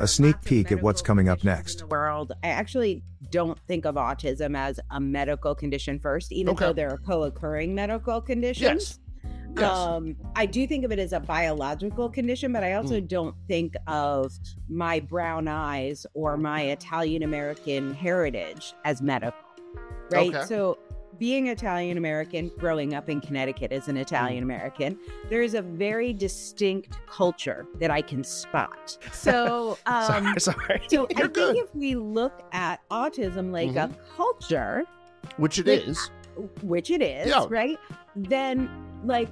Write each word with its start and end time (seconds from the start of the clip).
a 0.00 0.08
sneak 0.08 0.40
peek 0.42 0.72
at 0.72 0.82
what's 0.82 1.02
coming 1.02 1.28
up 1.28 1.44
next. 1.44 1.78
the 1.80 1.86
world. 1.86 2.32
I 2.42 2.48
actually 2.48 3.02
don't 3.30 3.58
think 3.68 3.84
of 3.84 3.94
autism 3.96 4.56
as 4.56 4.80
a 4.90 5.00
medical 5.00 5.54
condition 5.54 5.98
first, 6.00 6.32
even 6.32 6.52
Okay. 6.54 6.66
though 6.66 6.72
there 6.72 6.90
are 6.90 6.98
co-occurring 6.98 7.74
medical 7.74 8.20
conditions. 8.20 8.98
Yes. 9.56 9.76
Um, 9.76 10.16
I 10.36 10.46
do 10.46 10.66
think 10.66 10.84
of 10.84 10.92
it 10.92 10.98
as 10.98 11.12
a 11.12 11.20
biological 11.20 12.08
condition, 12.08 12.52
but 12.52 12.62
I 12.64 12.74
also 12.74 13.00
Mm. 13.00 13.08
don't 13.08 13.34
think 13.48 13.74
of 13.86 14.32
my 14.68 15.00
brown 15.00 15.48
eyes 15.48 16.06
or 16.14 16.36
my 16.36 16.62
Italian 16.62 17.22
American 17.24 17.92
heritage 17.94 18.74
as 18.84 19.02
medical. 19.02 19.38
Right. 20.12 20.34
Okay. 20.34 20.44
So 20.46 20.78
being 21.20 21.46
Italian 21.48 21.98
American, 21.98 22.50
growing 22.58 22.94
up 22.94 23.08
in 23.08 23.20
Connecticut 23.20 23.70
as 23.70 23.86
an. 23.86 23.96
Italian 24.00 24.42
American, 24.42 24.98
there 25.28 25.42
is 25.42 25.52
a 25.54 25.60
very 25.60 26.14
distinct 26.14 26.98
culture 27.06 27.66
that 27.78 27.90
I 27.90 28.00
can 28.00 28.24
spot. 28.24 28.96
So 29.12 29.76
um 29.86 30.04
sorry, 30.06 30.40
sorry. 30.40 30.82
so 30.88 31.06
I 31.14 31.18
You're 31.18 31.28
think 31.28 31.34
good. 31.34 31.56
if 31.58 31.74
we 31.74 31.94
look 31.94 32.42
at 32.52 32.80
autism 32.90 33.52
like 33.52 33.76
a 33.76 33.94
culture, 34.16 34.84
Which 35.36 35.58
it 35.58 35.66
Like, 35.66 35.86
is. 35.86 36.10
which 36.62 36.90
it 36.90 37.02
is, 37.02 37.26
Yeah. 37.28 37.44
right? 37.50 37.78
Then 38.16 38.70
like 39.04 39.28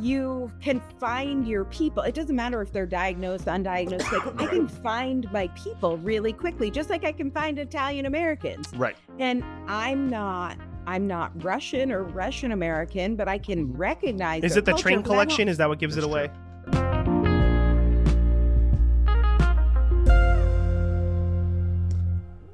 you 0.00 0.50
can 0.62 0.80
find 0.98 1.46
your 1.46 1.64
people. 1.66 2.02
It 2.02 2.14
doesn't 2.14 2.34
matter 2.34 2.60
if 2.62 2.72
they're 2.72 2.86
diagnosed, 2.86 3.44
undiagnosed. 3.44 4.10
Like 4.10 4.40
I 4.40 4.46
can 4.46 4.66
find 4.68 5.30
my 5.30 5.48
people 5.48 5.98
really 5.98 6.32
quickly, 6.32 6.70
just 6.70 6.88
like 6.90 7.04
I 7.04 7.12
can 7.12 7.30
find 7.30 7.58
Italian 7.58 8.06
Americans. 8.06 8.66
Right. 8.74 8.96
And 9.18 9.44
I'm 9.68 10.08
not 10.08 10.56
I'm 10.88 11.08
not 11.08 11.42
Russian 11.42 11.90
or 11.90 12.04
Russian 12.04 12.52
American, 12.52 13.16
but 13.16 13.26
I 13.26 13.38
can 13.38 13.66
mm-hmm. 13.66 13.76
recognize 13.76 14.44
Is 14.44 14.52
their 14.52 14.60
it 14.60 14.64
the 14.66 14.70
culture, 14.70 14.82
train 14.82 14.98
but 14.98 15.00
I 15.00 15.02
don't- 15.02 15.14
collection? 15.14 15.48
Is 15.48 15.56
that 15.58 15.68
what 15.68 15.80
gives 15.80 15.96
it 15.96 16.02
That's 16.02 16.12
away? 16.12 16.30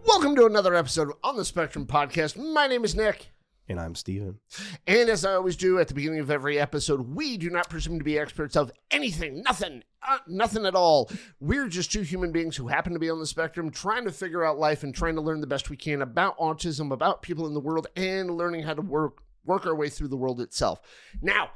Welcome 0.06 0.34
to 0.36 0.46
another 0.46 0.74
episode 0.74 1.10
on 1.22 1.36
the 1.36 1.45
Spectrum 1.45 1.86
Podcast. 1.86 2.36
My 2.36 2.66
name 2.66 2.84
is 2.84 2.94
Nick. 2.94 3.28
And 3.68 3.78
I'm 3.78 3.94
Steven. 3.94 4.38
And 4.86 5.08
as 5.08 5.24
I 5.24 5.34
always 5.34 5.56
do 5.56 5.78
at 5.78 5.88
the 5.88 5.94
beginning 5.94 6.18
of 6.18 6.30
every 6.30 6.58
episode, 6.58 7.14
we 7.14 7.36
do 7.36 7.48
not 7.48 7.70
presume 7.70 7.98
to 7.98 8.05
be 8.05 8.18
experts 8.18 8.56
of 8.56 8.72
anything, 8.91 9.42
nothing, 9.42 9.84
uh, 10.06 10.18
nothing 10.27 10.66
at 10.66 10.74
all. 10.74 11.10
We're 11.38 11.68
just 11.68 11.92
two 11.92 12.02
human 12.02 12.33
beings 12.33 12.56
who 12.56 12.66
happen 12.68 12.92
to 12.92 12.98
be 12.98 13.08
on 13.08 13.20
the 13.20 13.27
spectrum, 13.27 13.70
trying 13.70 14.05
to 14.05 14.12
figure 14.12 14.44
out 14.44 14.58
life 14.58 14.83
and 14.83 14.94
trying 14.94 15.14
to 15.14 15.20
learn 15.20 15.40
the 15.40 15.46
best 15.46 15.70
we 15.70 15.77
can 15.77 16.02
about 16.02 16.36
autism, 16.38 16.92
about 16.92 17.22
people 17.22 17.46
in 17.46 17.55
the 17.55 17.60
world, 17.60 17.86
and 17.94 18.36
learning 18.36 18.64
how 18.64 18.74
to 18.74 18.83
work 18.83 19.22
work 19.44 19.66
our 19.66 19.74
way 19.74 19.88
through 19.88 20.08
the 20.08 20.16
world 20.16 20.40
itself. 20.40 20.80
Now, 21.20 21.50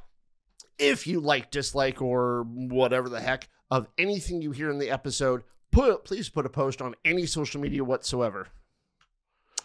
if 0.78 1.06
you 1.06 1.20
like, 1.20 1.50
dislike, 1.50 2.02
or 2.02 2.44
whatever 2.48 3.08
the 3.08 3.20
heck 3.20 3.48
of 3.70 3.88
anything 3.98 4.42
you 4.42 4.52
hear 4.52 4.70
in 4.70 4.78
the 4.78 4.90
episode, 4.90 5.42
put 5.72 6.04
please 6.04 6.28
put 6.28 6.46
a 6.46 6.50
post 6.50 6.80
on 6.80 6.94
any 7.04 7.27
social 7.27 7.60
media 7.60 7.84
whatsoever. 7.84 8.48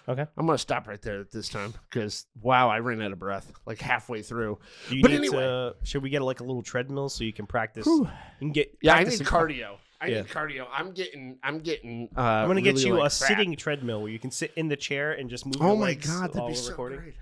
Okay. 0.10 0.26
I'm 0.38 0.46
gonna 0.46 0.58
stop 0.58 0.88
right 0.88 1.02
there 1.02 1.20
at 1.22 1.32
this 1.32 1.48
time 1.50 1.74
because 1.90 2.26
wow, 2.42 2.70
I 2.70 2.80
ran 2.80 3.02
out 3.02 3.12
of 3.12 3.20
breath 3.20 3.52
like 3.66 3.80
halfway 3.80 4.22
through. 4.22 4.60
Do 4.90 4.96
you 4.96 5.02
But 5.02 5.12
need 5.12 5.18
anyway. 5.18 5.44
to, 5.44 5.76
should 5.84 6.02
we 6.04 6.10
get 6.10 6.22
like 6.22 6.40
a 6.40 6.44
little 6.44 6.64
treadmill 6.64 7.10
so 7.10 7.24
you 7.24 7.34
can 7.34 7.46
practice? 7.46 7.86
Whew. 7.86 8.02
You 8.02 8.10
can 8.40 8.52
get 8.52 8.78
Yeah, 8.82 8.96
I 8.96 9.04
need 9.04 9.20
cardio. 9.20 9.76
I 10.00 10.08
Yeah. 10.08 10.22
need 10.22 10.28
cardio. 10.30 10.66
I'm 10.74 10.92
getting. 10.94 11.38
I'm 11.44 11.60
getting. 11.60 12.10
Uh, 12.18 12.22
I'm 12.22 12.48
gonna 12.48 12.62
get 12.62 12.84
you 12.84 12.94
like, 12.96 13.02
a 13.02 13.10
fat. 13.10 13.28
sitting 13.28 13.56
treadmill 13.56 14.02
where 14.02 14.12
you 14.12 14.18
can 14.20 14.32
sit 14.32 14.52
in 14.56 14.68
the 14.68 14.76
chair 14.76 15.12
and 15.12 15.30
just 15.30 15.46
move. 15.46 15.56
Oh 15.60 15.76
my 15.76 15.94
god, 15.94 16.34
that'd 16.34 16.50
be 16.50 16.56
so 16.56 16.70
recording. 16.72 17.00
great. 17.00 17.16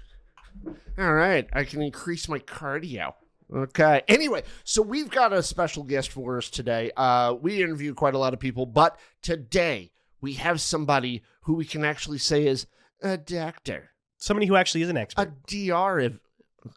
All 0.98 1.14
right, 1.14 1.48
I 1.54 1.64
can 1.66 1.82
increase 1.82 2.28
my 2.30 2.40
cardio. 2.40 3.14
Okay. 3.54 4.02
Anyway, 4.08 4.44
so 4.64 4.82
we've 4.82 5.10
got 5.10 5.34
a 5.34 5.42
special 5.42 5.84
guest 5.84 6.12
for 6.12 6.38
us 6.38 6.50
today. 6.50 6.92
Uh, 6.96 7.34
we 7.42 7.64
interview 7.64 7.94
quite 7.94 8.14
a 8.14 8.18
lot 8.18 8.34
of 8.34 8.40
people, 8.40 8.66
but 8.66 9.00
today 9.22 9.92
we 10.22 10.34
have 10.34 10.60
somebody 10.62 11.24
who 11.44 11.54
we 11.56 11.66
can 11.66 11.84
actually 11.86 12.18
say 12.18 12.46
is 12.48 12.68
a 13.02 13.18
doctor, 13.18 13.92
Somebody 14.18 14.48
who 14.48 14.56
actually 14.56 14.82
is 14.82 14.90
an 14.90 14.98
expert. 14.98 15.30
a. 15.30 15.32
DR. 15.48 16.00
If, 16.00 16.20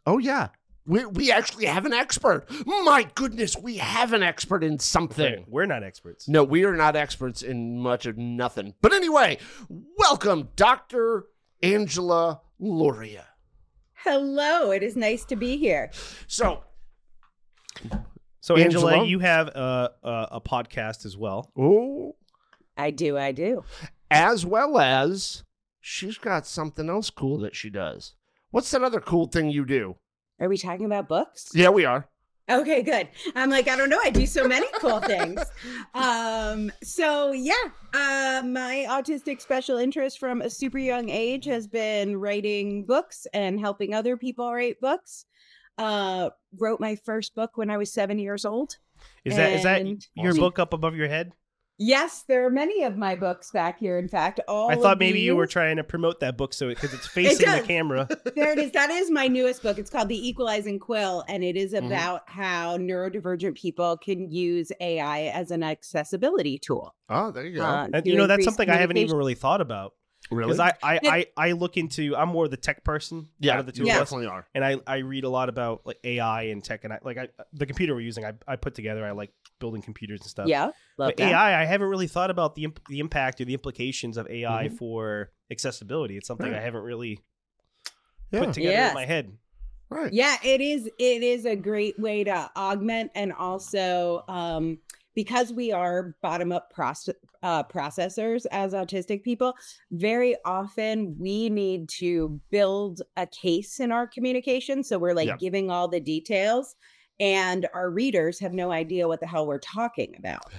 oh 0.06 0.18
yeah, 0.18 0.48
we 0.86 1.04
we 1.06 1.32
actually 1.32 1.66
have 1.66 1.84
an 1.86 1.92
expert. 1.92 2.46
My 2.66 3.08
goodness, 3.14 3.56
we 3.56 3.78
have 3.78 4.12
an 4.12 4.22
expert 4.22 4.62
in 4.62 4.78
something. 4.78 5.44
We're 5.48 5.66
not 5.66 5.82
experts. 5.82 6.28
No, 6.28 6.44
we 6.44 6.64
are 6.64 6.76
not 6.76 6.94
experts 6.94 7.42
in 7.42 7.78
much 7.80 8.06
of 8.06 8.16
nothing. 8.16 8.74
But 8.80 8.92
anyway, 8.92 9.38
welcome, 9.98 10.50
Dr. 10.54 11.26
Angela 11.62 12.40
Lauria. 12.60 13.24
Hello, 13.94 14.70
it 14.70 14.82
is 14.82 14.96
nice 14.96 15.24
to 15.26 15.36
be 15.36 15.56
here. 15.56 15.90
So, 16.26 16.62
So 18.40 18.56
Angela, 18.56 18.90
Angela? 18.92 19.06
you 19.08 19.18
have 19.20 19.48
uh, 19.54 19.88
uh, 20.02 20.26
a 20.32 20.40
podcast 20.40 21.06
as 21.06 21.16
well. 21.16 21.50
oh, 21.56 22.16
I 22.76 22.90
do, 22.90 23.18
I 23.18 23.32
do. 23.32 23.64
as 24.10 24.44
well 24.46 24.78
as 24.78 25.44
she's 25.80 26.18
got 26.18 26.46
something 26.46 26.88
else 26.88 27.10
cool 27.10 27.38
that 27.38 27.54
she 27.56 27.70
does. 27.70 28.14
What's 28.50 28.70
that 28.70 28.82
other 28.82 29.00
cool 29.00 29.26
thing 29.26 29.50
you 29.50 29.64
do? 29.64 29.96
Are 30.40 30.48
we 30.48 30.58
talking 30.58 30.86
about 30.86 31.08
books? 31.08 31.50
Yeah, 31.54 31.70
we 31.70 31.84
are. 31.84 32.08
Okay, 32.50 32.82
good. 32.82 33.08
I'm 33.36 33.50
like, 33.50 33.68
I 33.68 33.76
don't 33.76 33.88
know. 33.88 34.00
I 34.02 34.10
do 34.10 34.26
so 34.26 34.46
many 34.48 34.66
cool 34.80 35.00
things. 35.12 35.40
Um, 35.94 36.72
so 36.82 37.32
yeah, 37.32 37.54
uh, 37.94 38.42
my 38.44 38.84
autistic 38.88 39.40
special 39.40 39.78
interest 39.78 40.18
from 40.18 40.42
a 40.42 40.50
super 40.50 40.78
young 40.78 41.08
age 41.08 41.44
has 41.44 41.66
been 41.68 42.16
writing 42.16 42.84
books 42.84 43.26
and 43.32 43.60
helping 43.60 43.94
other 43.94 44.16
people 44.16 44.52
write 44.52 44.80
books. 44.80 45.24
Uh, 45.78 46.30
wrote 46.58 46.80
my 46.80 46.96
first 46.96 47.34
book 47.34 47.56
when 47.56 47.70
I 47.70 47.76
was 47.78 47.92
seven 47.92 48.18
years 48.18 48.44
old. 48.44 48.76
Is 49.24 49.36
that 49.36 49.52
is 49.52 49.62
that 49.62 49.86
your 50.14 50.34
book 50.34 50.58
up 50.58 50.72
above 50.74 50.94
your 50.94 51.08
head? 51.08 51.32
Yes, 51.84 52.22
there 52.28 52.46
are 52.46 52.50
many 52.50 52.84
of 52.84 52.96
my 52.96 53.16
books 53.16 53.50
back 53.50 53.78
here. 53.80 53.98
In 53.98 54.06
fact, 54.08 54.38
all 54.46 54.70
I 54.70 54.74
of 54.74 54.82
thought 54.82 54.98
maybe 54.98 55.18
you 55.20 55.34
were 55.34 55.48
trying 55.48 55.76
to 55.78 55.84
promote 55.84 56.20
that 56.20 56.36
book 56.36 56.54
so 56.54 56.68
because 56.68 56.94
it's 56.94 57.06
facing 57.18 57.50
the 57.50 57.60
camera. 57.62 58.08
there 58.36 58.52
it 58.52 58.58
is. 58.58 58.70
That 58.72 58.90
is 58.90 59.10
my 59.10 59.26
newest 59.26 59.62
book. 59.62 59.78
It's 59.78 59.90
called 59.90 60.08
The 60.08 60.28
Equalizing 60.28 60.78
Quill, 60.78 61.24
and 61.28 61.42
it 61.42 61.56
is 61.56 61.72
Mhm. 61.72 61.86
about 61.86 62.22
how 62.28 62.76
neurodivergent 62.78 63.56
people 63.56 63.96
can 63.96 64.30
use 64.30 64.70
AI 64.80 65.22
as 65.24 65.50
an 65.50 65.62
accessibility 65.62 66.58
tool. 66.58 66.94
Oh, 67.08 67.30
there 67.32 67.44
you 67.46 67.56
go. 67.58 67.64
uh, 67.64 67.88
And, 67.92 68.06
you 68.06 68.16
know, 68.16 68.26
that's 68.28 68.44
something 68.44 68.70
I 68.70 68.76
haven't 68.76 68.98
even 68.98 69.16
really 69.16 69.34
thought 69.34 69.60
about 69.60 69.94
really? 70.30 70.52
because 70.54 70.60
I, 70.60 70.72
I, 70.82 71.00
Yeah. 71.02 71.10
I 71.10 71.26
I 71.36 71.52
look 71.52 71.76
into 71.76 72.14
I'm 72.16 72.28
more 72.28 72.46
the 72.48 72.56
tech 72.56 72.84
person 72.84 73.28
yeah, 73.40 73.54
out 73.54 73.58
of 73.60 73.66
the 73.66 73.72
two 73.72 73.84
you 73.84 73.90
of 73.90 73.96
us, 73.96 74.08
definitely 74.10 74.28
are. 74.28 74.46
and 74.54 74.64
I 74.64 74.76
I 74.86 74.98
read 74.98 75.24
a 75.24 75.28
lot 75.28 75.48
about 75.48 75.82
like 75.84 75.98
AI 76.04 76.44
and 76.44 76.62
tech 76.62 76.84
and 76.84 76.92
I 76.92 77.00
like 77.02 77.18
I 77.18 77.28
the 77.52 77.66
computer 77.66 77.94
we're 77.94 78.00
using 78.02 78.24
I 78.24 78.32
I 78.46 78.56
put 78.56 78.74
together 78.74 79.04
I 79.04 79.10
like 79.10 79.32
building 79.62 79.80
computers 79.80 80.20
and 80.20 80.28
stuff. 80.28 80.46
Yeah, 80.48 80.64
love 80.66 80.74
But 81.10 81.16
that. 81.18 81.30
AI, 81.32 81.62
I 81.62 81.64
haven't 81.64 81.88
really 81.88 82.08
thought 82.08 82.30
about 82.30 82.54
the 82.56 82.64
imp- 82.64 82.86
the 82.88 82.98
impact 83.00 83.40
or 83.40 83.46
the 83.46 83.54
implications 83.54 84.16
of 84.18 84.28
AI 84.28 84.68
Mhm. 84.68 84.76
for 84.76 85.30
accessibility. 85.50 86.16
It's 86.18 86.26
something 86.26 86.50
Right. 86.52 86.60
I 86.60 86.62
haven't 86.62 86.82
really 86.82 87.20
Yeah, 88.30 88.40
put 88.44 88.54
together 88.54 88.72
Yes. 88.74 88.90
in 88.90 88.94
my 88.94 89.06
head. 89.06 89.38
right. 89.88 90.12
Yeah, 90.12 90.36
it 90.42 90.60
is. 90.60 90.86
It 90.98 91.22
is 91.22 91.44
a 91.46 91.54
great 91.54 91.98
way 91.98 92.24
to 92.24 92.50
augment 92.56 93.10
and 93.14 93.32
also 93.32 94.24
um, 94.28 94.78
because 95.14 95.52
we 95.52 95.70
are 95.70 96.16
bottom 96.22 96.50
up 96.50 96.72
proce- 96.74 97.14
uh, 97.42 97.62
processors 97.64 98.46
as 98.50 98.72
autistic 98.72 99.22
people. 99.22 99.54
Very 99.90 100.34
often 100.46 101.16
we 101.18 101.50
need 101.50 101.90
to 102.00 102.40
build 102.50 103.02
a 103.18 103.26
case 103.26 103.78
in 103.80 103.92
our 103.92 104.06
communication, 104.06 104.82
so 104.82 104.98
we're 104.98 105.12
like 105.14 105.28
Yeah. 105.28 105.36
giving 105.36 105.70
all 105.70 105.88
the 105.88 106.00
details, 106.00 106.74
and 107.20 107.68
our 107.74 107.90
readers 107.90 108.38
have 108.40 108.52
no 108.52 108.70
idea 108.72 109.08
what 109.08 109.20
the 109.20 109.26
hell 109.26 109.46
we're 109.46 109.58
talking 109.58 110.14
about. 110.18 110.52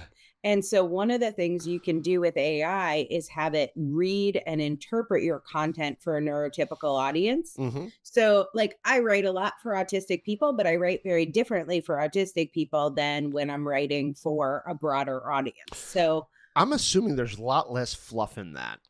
And 0.44 0.62
so, 0.62 0.84
one 0.84 1.10
of 1.10 1.20
the 1.20 1.32
things 1.32 1.66
you 1.66 1.80
can 1.80 2.02
do 2.02 2.20
with 2.20 2.36
AI 2.36 3.06
is 3.08 3.28
have 3.28 3.54
it 3.54 3.72
read 3.76 4.42
and 4.46 4.60
interpret 4.60 5.22
your 5.22 5.40
content 5.40 5.98
for 6.02 6.18
a 6.18 6.20
neurotypical 6.20 7.00
audience. 7.00 7.56
hmm 7.56 7.86
So, 8.02 8.48
like, 8.52 8.78
I 8.84 9.00
write 9.00 9.24
a 9.24 9.32
lot 9.32 9.54
for 9.62 9.72
autistic 9.72 10.22
people, 10.22 10.52
but 10.52 10.66
I 10.66 10.76
write 10.76 11.00
very 11.02 11.24
differently 11.24 11.80
for 11.80 11.96
autistic 11.96 12.52
people 12.52 12.90
than 12.90 13.30
when 13.30 13.48
I'm 13.48 13.66
writing 13.66 14.12
for 14.12 14.62
a 14.68 14.74
broader 14.74 15.32
audience. 15.32 15.78
So, 15.78 16.26
I'm 16.54 16.74
assuming 16.74 17.16
there's 17.16 17.38
a 17.38 17.42
lot 17.42 17.72
less 17.72 17.94
fluff 17.94 18.36
in 18.36 18.52
that. 18.52 18.80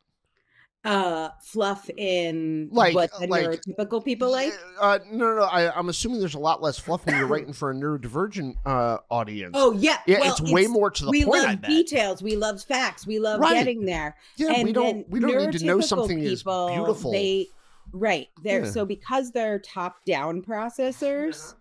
Uh, 0.85 1.29
fluff 1.41 1.89
in 1.97 2.69
Like- 2.71 2.93
what 2.95 3.11
the 3.19 3.27
like- 3.27 3.45
neurotypical 3.45 4.05
people 4.05 4.31
like. 4.31 4.53
Uh, 4.79 4.99
no, 5.11 5.29
no, 5.29 5.35
no. 5.37 5.43
I, 5.43 5.75
I'm 5.77 5.89
assuming 5.89 6.19
there's 6.19 6.35
a 6.35 6.39
lot 6.39 6.61
less 6.61 6.77
fluff 6.77 7.05
when 7.05 7.17
you're 7.17 7.27
writing 7.35 7.53
for 7.53 7.71
a 7.71 7.73
neurodivergent 7.73 8.55
uh, 8.65 8.97
audience. 9.09 9.51
Oh 9.55 9.73
yeah, 9.73 9.97
yeah, 10.05 10.19
well, 10.21 10.31
it's 10.31 10.41
way 10.51 10.67
more 10.67 10.91
to 10.91 11.05
the 11.05 11.11
we 11.11 11.25
point. 11.25 11.43
love 11.43 11.61
details. 11.63 12.21
We 12.21 12.35
love 12.35 12.61
facts. 12.63 13.05
We 13.07 13.19
love 13.19 13.39
Right. 13.39 13.53
getting 13.55 13.85
there. 13.85 14.15
Yeah, 14.37 14.51
and 14.53 14.63
we 14.63 14.71
don't. 14.73 15.09
We 15.09 15.19
don't 15.19 15.35
need 15.51 15.59
to 15.59 15.65
know 15.65 15.81
something 15.81 16.19
is 16.19 16.43
people, 16.43 16.69
beautiful. 16.73 17.11
They 17.11 17.47
right 17.91 18.27
there. 18.43 18.63
Yeah. 18.65 18.69
So 18.71 18.85
because 18.85 19.31
they're 19.31 19.59
top 19.59 20.05
down 20.05 20.41
processors, 20.43 21.55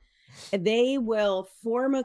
they 0.52 0.98
will 0.98 1.48
form 1.62 1.94
a 1.94 2.04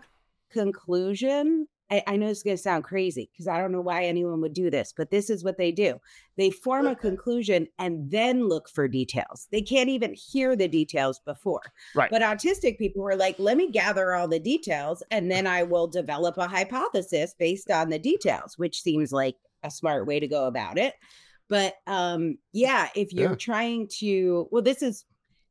conclusion 0.51 1.67
I, 1.91 2.03
I 2.07 2.17
know 2.17 2.27
it's 2.27 2.43
going 2.43 2.55
to 2.57 2.61
sound 2.61 2.83
crazy 2.83 3.29
because 3.31 3.47
I 3.47 3.59
don't 3.59 3.71
know 3.71 3.81
why 3.81 4.05
anyone 4.05 4.41
would 4.41 4.53
do 4.53 4.69
this, 4.69 4.93
but 4.95 5.09
this 5.11 5.29
is 5.29 5.43
what 5.43 5.57
they 5.57 5.71
do. 5.71 5.99
They 6.37 6.51
form 6.51 6.87
a 6.87 6.95
conclusion 6.95 7.67
and 7.77 8.09
then 8.11 8.47
look 8.47 8.69
for 8.69 8.87
details. 8.87 9.47
They 9.51 9.61
can't 9.61 9.89
even 9.89 10.13
hear 10.13 10.55
the 10.55 10.67
details 10.67 11.19
before. 11.25 11.61
Right. 11.95 12.09
But 12.09 12.21
autistic 12.21 12.77
people 12.77 13.03
were 13.03 13.15
like, 13.15 13.37
let 13.39 13.57
me 13.57 13.71
gather 13.71 14.13
all 14.13 14.27
the 14.27 14.39
details 14.39 15.03
and 15.11 15.29
then 15.31 15.47
I 15.47 15.63
will 15.63 15.87
develop 15.87 16.37
a 16.37 16.47
hypothesis 16.47 17.33
based 17.37 17.69
on 17.71 17.89
the 17.89 17.99
details, 17.99 18.57
which 18.57 18.81
seems 18.81 19.11
like 19.11 19.35
a 19.63 19.71
smart 19.71 20.07
way 20.07 20.19
to 20.19 20.27
go 20.27 20.45
about 20.47 20.77
it. 20.77 20.93
But 21.49 21.75
um, 21.87 22.37
yeah, 22.53 22.89
if 22.95 23.11
you're 23.11 23.31
Yeah. 23.31 23.35
trying 23.35 23.87
to, 23.99 24.47
well, 24.51 24.61
this 24.61 24.83
is 24.83 25.05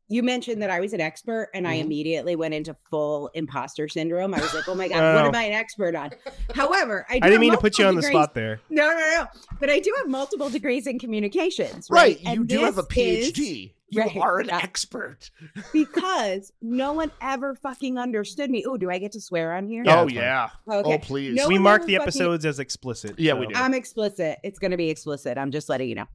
you 0.09 0.23
mentioned 0.23 0.63
that 0.63 0.71
I 0.71 0.81
was 0.81 0.93
an 0.93 1.01
expert 1.01 1.51
and 1.55 1.69
I 1.69 1.77
Mhm. 1.77 1.85
immediately 1.85 2.35
went 2.37 2.55
into 2.55 2.75
full 2.91 3.29
imposter 3.35 3.89
syndrome. 3.89 4.33
I 4.35 4.41
was 4.41 4.55
like, 4.55 4.69
oh 4.69 4.75
my 4.75 4.89
God, 4.89 5.03
Oh. 5.03 5.15
what 5.17 5.27
am 5.27 5.35
I 5.35 5.45
an 5.45 5.53
expert 5.53 5.95
on? 5.95 6.11
However, 6.55 7.05
I, 7.11 7.19
do 7.19 7.27
I 7.27 7.29
didn't 7.29 7.41
mean 7.43 7.53
to 7.53 7.59
put 7.59 7.79
you 7.79 7.85
multiple 7.85 7.89
on 7.89 7.95
the 7.97 8.01
degrees- 8.03 8.15
spot 8.15 8.35
there. 8.35 8.61
No, 8.71 8.87
no, 8.89 8.97
no. 8.97 9.27
But 9.61 9.71
I 9.71 9.79
do 9.81 9.95
have 9.99 10.09
multiple 10.09 10.49
degrees 10.49 10.87
in 10.87 10.99
communications. 10.99 11.89
Right. 11.91 11.99
Right. 11.99 12.21
You 12.23 12.31
And 12.41 12.49
do 12.49 12.59
have 12.61 12.79
a 12.79 12.83
this 12.83 13.29
is 13.29 13.33
PhD. 13.33 13.73
You 13.91 14.03
right, 14.03 14.17
are 14.19 14.39
an 14.41 14.49
yeah. 14.49 14.61
expert. 14.63 15.31
because 15.73 16.53
no 16.61 16.93
one 16.93 17.11
ever 17.23 17.55
fucking 17.55 17.97
understood 17.99 18.51
me. 18.51 18.65
Oh, 18.67 18.77
do 18.77 18.91
I 18.91 18.99
get 18.99 19.13
to 19.13 19.21
swear 19.21 19.55
on 19.55 19.67
here? 19.67 19.83
Yeah, 19.85 20.01
oh 20.03 20.09
yeah. 20.09 20.51
Okay. 20.71 20.95
Oh 20.95 20.99
please. 20.99 21.35
No 21.35 21.49
we 21.49 21.59
mark 21.59 21.83
the 21.87 21.95
fucking- 21.95 22.03
episodes 22.03 22.45
as 22.45 22.59
explicit. 22.59 23.19
Yeah, 23.19 23.35
we 23.35 23.47
do. 23.47 23.55
I'm 23.55 23.73
explicit. 23.75 24.39
It's 24.43 24.59
going 24.59 24.73
to 24.73 24.77
be 24.77 24.91
explicit. 24.91 25.39
I'm 25.39 25.51
just 25.51 25.69
letting 25.71 25.89
you 25.89 25.95
know. 25.95 26.07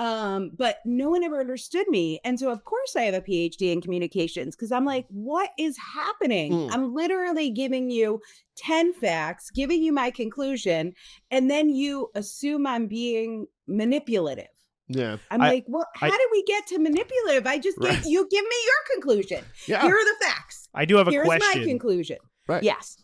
Um, 0.00 0.52
but 0.56 0.78
no 0.86 1.10
one 1.10 1.22
ever 1.22 1.38
understood 1.40 1.86
me. 1.88 2.20
And 2.24 2.40
so, 2.40 2.50
of 2.50 2.64
course, 2.64 2.96
I 2.96 3.02
have 3.02 3.12
a 3.12 3.20
PhD 3.20 3.70
in 3.70 3.82
communications 3.82 4.56
because 4.56 4.72
I'm 4.72 4.86
like, 4.86 5.04
what 5.10 5.50
is 5.58 5.76
happening? 5.76 6.52
Mm. 6.52 6.68
I'm 6.72 6.94
literally 6.94 7.50
giving 7.50 7.90
you 7.90 8.22
10 8.56 8.94
facts, 8.94 9.50
giving 9.50 9.82
you 9.82 9.92
my 9.92 10.10
conclusion, 10.10 10.94
and 11.30 11.50
then 11.50 11.68
you 11.68 12.10
assume 12.14 12.66
I'm 12.66 12.86
being 12.86 13.46
manipulative. 13.68 14.48
Yeah. 14.88 15.18
I'm 15.30 15.42
I- 15.42 15.50
like, 15.50 15.64
well, 15.68 15.86
how 15.94 16.06
I- 16.06 16.10
did 16.10 16.28
we 16.32 16.44
get 16.44 16.66
to 16.68 16.78
manipulative? 16.78 17.46
I 17.46 17.58
just 17.58 17.76
Right. 17.78 17.92
gave 18.02 18.06
you 18.06 18.26
give 18.30 18.44
me 18.44 18.56
your 18.64 18.94
conclusion. 18.94 19.44
Yeah. 19.66 19.82
Here 19.82 19.94
are 19.94 20.04
the 20.04 20.24
facts. 20.24 20.68
I 20.74 20.86
do 20.86 20.96
have 20.96 21.08
a 21.08 21.10
question. 21.10 21.30
Here's 21.52 21.56
my 21.56 21.64
conclusion. 21.64 22.18
Right. 22.48 22.62
Yes. 22.62 22.96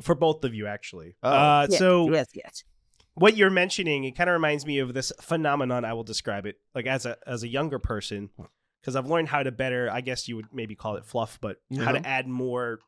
for 0.00 0.14
both 0.14 0.44
of 0.44 0.54
you, 0.54 0.66
actually. 0.68 1.16
Oh. 1.22 1.28
Uh, 1.28 1.66
yes. 1.68 1.78
so 1.78 2.10
yes, 2.10 2.26
yes. 2.32 2.62
What 3.18 3.36
you're 3.36 3.50
mentioning, 3.50 4.04
it 4.04 4.12
kind 4.16 4.30
of 4.30 4.34
reminds 4.34 4.64
me 4.66 4.78
of 4.78 4.94
this 4.94 5.12
phenomenon. 5.20 5.84
I 5.84 5.92
will 5.92 6.04
describe 6.04 6.46
it 6.46 6.56
like 6.74 6.86
as 6.86 7.06
a 7.06 7.16
as 7.26 7.42
a 7.42 7.48
younger 7.48 7.78
person, 7.78 8.30
because 8.80 8.96
I've 8.96 9.06
learned 9.06 9.28
how 9.28 9.42
to 9.42 9.50
better. 9.52 9.90
I 9.90 10.00
guess 10.00 10.28
you 10.28 10.36
would 10.36 10.46
maybe 10.52 10.74
call 10.74 10.96
it 10.96 11.04
fluff, 11.04 11.38
but 11.40 11.56
how 11.76 11.82
Uh-huh. 11.82 11.92
to 11.92 12.06
add 12.06 12.26
more 12.28 12.80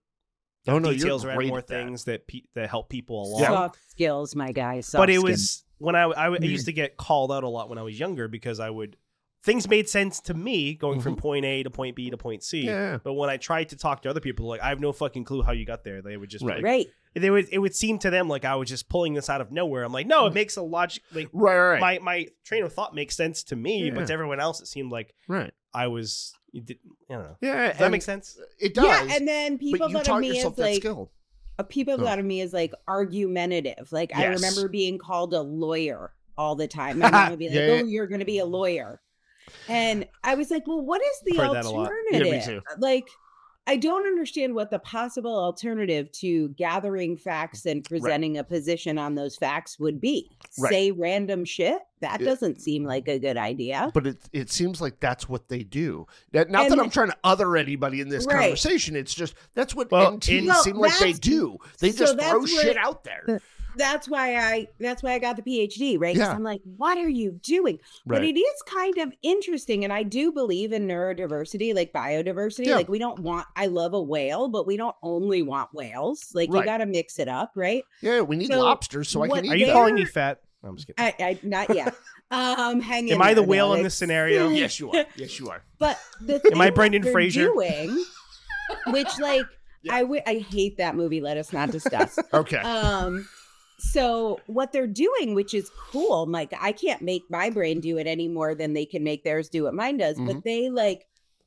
Oh 0.68 0.78
no, 0.78 0.92
details 0.92 1.24
or 1.24 1.30
add 1.30 1.46
more 1.48 1.58
at 1.58 1.66
that. 1.68 1.84
things 1.86 2.04
that 2.04 2.26
pe- 2.26 2.42
that 2.54 2.68
help 2.70 2.88
people 2.90 3.22
along. 3.24 3.40
Yeah. 3.42 3.48
Soft 3.48 3.78
skills, 3.90 4.36
my 4.36 4.52
guy. 4.52 4.80
Soft 4.80 5.00
but 5.02 5.10
it 5.10 5.14
skills. 5.20 5.24
was 5.30 5.64
when 5.78 5.96
I, 5.96 6.02
I 6.02 6.26
I 6.34 6.36
used 6.38 6.66
to 6.66 6.72
get 6.72 6.96
called 6.96 7.32
out 7.32 7.44
a 7.44 7.48
lot 7.48 7.68
when 7.70 7.78
I 7.78 7.82
was 7.82 7.98
younger 7.98 8.28
because 8.28 8.60
I 8.60 8.68
would 8.70 8.96
things 9.42 9.66
made 9.66 9.88
sense 9.88 10.20
to 10.20 10.34
me 10.34 10.74
going 10.74 11.00
from 11.00 11.16
point 11.16 11.46
A 11.46 11.62
to 11.62 11.70
point 11.70 11.96
B 11.96 12.10
to 12.10 12.18
point 12.18 12.42
C. 12.42 12.58
Mm-hmm. 12.60 12.68
Yeah. 12.68 12.98
But 13.02 13.14
when 13.14 13.30
I 13.30 13.38
tried 13.38 13.70
to 13.70 13.76
talk 13.76 14.02
to 14.02 14.10
other 14.10 14.20
people, 14.20 14.46
like 14.46 14.60
I 14.60 14.68
have 14.68 14.80
no 14.80 14.92
fucking 14.92 15.24
clue 15.24 15.42
how 15.42 15.52
you 15.52 15.64
got 15.64 15.82
there. 15.82 16.02
They 16.02 16.18
would 16.18 16.28
just 16.28 16.44
be 16.44 16.48
Right. 16.48 16.56
like, 16.58 16.64
right. 16.64 16.86
They 17.14 17.30
would 17.30 17.48
it 17.50 17.58
would 17.58 17.74
seem 17.74 17.98
to 18.00 18.10
them 18.10 18.28
like 18.28 18.44
I 18.44 18.54
was 18.56 18.68
just 18.68 18.88
pulling 18.88 19.14
this 19.14 19.28
out 19.28 19.40
of 19.40 19.50
nowhere. 19.50 19.82
I'm 19.84 19.92
like, 19.92 20.06
no, 20.06 20.26
it 20.26 20.34
makes 20.34 20.56
a 20.56 20.62
logic. 20.62 21.02
Like 21.12 21.28
Right, 21.32 21.56
right, 21.56 21.70
right. 21.72 21.80
my 21.80 21.98
my 21.98 22.26
train 22.44 22.62
of 22.64 22.72
thought 22.72 22.94
makes 22.94 23.16
sense 23.16 23.42
to 23.44 23.56
me, 23.56 23.90
but 23.90 24.06
to 24.06 24.12
everyone 24.12 24.40
else, 24.40 24.60
it 24.60 24.66
seemed 24.66 24.92
like 24.92 25.14
right. 25.28 25.52
I 25.74 25.86
was. 25.88 26.32
You 26.52 26.62
did, 26.62 26.78
I 27.08 27.14
don't 27.14 27.22
know. 27.24 27.36
Yeah. 27.40 27.68
Does 27.68 27.78
that 27.78 27.90
make 27.92 28.02
sense? 28.02 28.36
It 28.58 28.74
does. 28.74 28.84
Yeah, 28.84 29.14
and 29.16 29.26
then 29.28 29.56
people 29.56 29.86
but 29.86 29.90
you 29.92 30.04
thought 30.04 30.16
of 30.16 30.20
me 30.20 30.28
yourself 30.28 30.54
as 30.54 30.58
like 30.58 30.76
skill. 30.76 31.12
uh, 31.60 31.62
people 31.62 31.94
Oh. 31.94 31.98
thought 32.04 32.18
of 32.18 32.24
me 32.24 32.40
as 32.40 32.52
like 32.52 32.72
argumentative. 32.88 33.92
Like 33.92 34.14
I 34.16 34.26
remember 34.26 34.68
being 34.68 34.98
called 34.98 35.32
a 35.34 35.40
lawyer 35.42 36.12
all 36.36 36.56
the 36.56 36.66
time. 36.68 36.98
My 37.00 37.10
mom 37.10 37.30
would 37.30 37.38
be 37.38 37.46
like, 37.48 37.54
Yeah, 37.54 37.66
yeah. 37.66 37.82
"Oh, 37.82 37.84
you're 37.86 38.06
going 38.08 38.18
to 38.20 38.24
be 38.26 38.38
a 38.38 38.44
lawyer," 38.44 39.00
and 39.68 40.06
I 40.24 40.34
was 40.34 40.50
like, 40.50 40.66
"Well, 40.66 40.80
what 40.80 41.00
is 41.02 41.20
the 41.24 41.36
Heard 41.36 41.54
that 41.54 41.64
a 41.64 41.70
lot. 41.70 41.90
Yeah, 42.10 42.18
me 42.20 42.24
alternative?" 42.34 42.62
Like. 42.78 43.06
I 43.70 43.76
don't 43.76 44.04
understand 44.04 44.56
what 44.56 44.70
the 44.72 44.80
possible 44.80 45.38
alternative 45.38 46.10
to 46.14 46.48
gathering 46.50 47.16
facts 47.16 47.66
and 47.66 47.84
presenting 47.84 48.36
a 48.36 48.42
position 48.42 48.98
on 48.98 49.14
those 49.14 49.36
facts 49.36 49.78
would 49.78 50.00
be. 50.00 50.28
Right. 50.58 50.70
Say 50.72 50.90
random 50.90 51.44
shit? 51.44 51.78
That 52.00 52.18
Yeah. 52.20 52.26
doesn't 52.30 52.60
seem 52.60 52.82
like 52.82 53.06
a 53.06 53.20
good 53.20 53.36
idea. 53.36 53.92
But 53.94 54.08
it 54.08 54.16
it 54.32 54.50
seems 54.50 54.80
like 54.80 54.98
that's 54.98 55.28
what 55.28 55.48
they 55.48 55.62
do. 55.62 56.08
That- 56.32 56.50
Not 56.50 56.62
And- 56.64 56.72
that 56.72 56.80
I'm 56.80 56.90
trying 56.90 57.10
to 57.10 57.16
other 57.22 57.56
anybody 57.56 58.00
in 58.00 58.08
this 58.08 58.26
Right. 58.26 58.40
conversation. 58.40 58.96
It's 58.96 59.14
just 59.14 59.34
that's 59.54 59.72
what 59.72 59.88
Well, 59.92 60.14
NT 60.14 60.46
Well, 60.48 60.64
seem 60.64 60.76
like 60.76 60.98
they 60.98 61.12
do. 61.12 61.58
They 61.78 61.92
just 61.92 62.16
that's 62.16 62.28
throw 62.28 62.40
what- 62.40 62.48
shit 62.50 62.76
out 62.76 63.04
there. 63.04 63.40
That's 63.76 64.08
why 64.08 64.36
I 64.36 64.68
that's 64.78 65.02
why 65.02 65.12
I 65.12 65.18
got 65.18 65.36
the 65.36 65.42
PhD, 65.42 66.00
right? 66.00 66.14
Yeah. 66.16 66.30
I'm 66.32 66.42
like, 66.42 66.60
what 66.76 66.98
are 66.98 67.08
you 67.08 67.32
doing? 67.42 67.78
But 68.06 68.24
it 68.24 68.38
is 68.38 68.62
kind 68.66 68.98
of 68.98 69.12
interesting. 69.22 69.84
And 69.84 69.92
I 69.92 70.02
do 70.02 70.32
believe 70.32 70.72
in 70.72 70.86
neurodiversity, 70.86 71.74
like 71.74 71.92
biodiversity. 71.92 72.66
Yeah. 72.66 72.76
Like, 72.76 72.88
we 72.88 72.98
don't 72.98 73.18
want, 73.20 73.46
I 73.56 73.66
love 73.66 73.94
a 73.94 74.00
whale, 74.02 74.48
but 74.48 74.66
we 74.66 74.76
don't 74.76 74.96
only 75.02 75.42
want 75.42 75.70
whales. 75.74 76.28
Like, 76.34 76.52
you 76.52 76.64
got 76.64 76.78
to 76.78 76.86
mix 76.86 77.18
it 77.18 77.28
up, 77.28 77.52
right? 77.54 77.82
Yeah, 78.02 78.20
we 78.22 78.36
need 78.36 78.48
So 78.48 78.58
lobsters 78.60 79.08
so 79.08 79.22
I 79.22 79.28
what 79.28 79.36
can 79.36 79.46
eat 79.46 79.50
Are 79.52 79.56
you 79.56 79.66
They're- 79.66 79.74
calling 79.74 79.94
me 79.94 80.04
fat? 80.04 80.40
No, 80.62 80.68
I'm 80.70 80.76
just 80.76 80.86
kidding. 80.88 81.02
I, 81.04 81.14
I 81.24 81.38
not 81.42 81.74
yet. 81.74 81.94
Um, 82.32 82.80
hang 82.80 83.08
in 83.08 83.14
Am 83.14 83.22
I 83.22 83.34
the 83.34 83.42
whale 83.42 83.70
though. 83.70 83.74
in 83.74 83.82
this 83.82 83.96
scenario? 83.96 84.48
Yes, 84.50 84.78
you 84.78 84.92
are. 84.92 85.04
Yes, 85.16 85.40
you 85.40 85.48
are. 85.50 85.64
But 85.80 85.98
the 86.20 86.38
thing 86.38 86.52
Am 86.52 86.60
I 86.60 86.70
Brendan 86.70 87.02
that 87.02 87.10
Fraser? 87.10 87.46
Doing, 87.46 88.04
which, 88.88 89.18
like, 89.18 89.44
Yeah. 89.82 89.94
I 89.94 90.00
wi- 90.02 90.22
I 90.26 90.34
hate 90.48 90.76
that 90.76 90.94
movie. 90.94 91.20
Let 91.20 91.38
us 91.38 91.52
not 91.52 91.72
discuss. 91.72 92.18
Okay. 92.32 92.58
um 92.58 93.26
so 93.80 94.38
what 94.46 94.72
they're 94.72 94.86
doing 94.86 95.34
which 95.34 95.54
is 95.54 95.70
cool 95.90 96.26
like 96.26 96.52
i 96.60 96.70
can't 96.72 97.02
make 97.02 97.22
my 97.30 97.50
brain 97.50 97.80
do 97.80 97.96
it 97.98 98.06
any 98.06 98.28
more 98.28 98.54
than 98.54 98.72
they 98.74 98.84
can 98.86 99.02
make 99.02 99.24
theirs 99.24 99.48
do 99.48 99.64
what 99.64 99.74
mine 99.74 99.96
does 99.96 100.16
Mhm. 100.18 100.26
but 100.26 100.44
they 100.44 100.68
like 100.70 101.06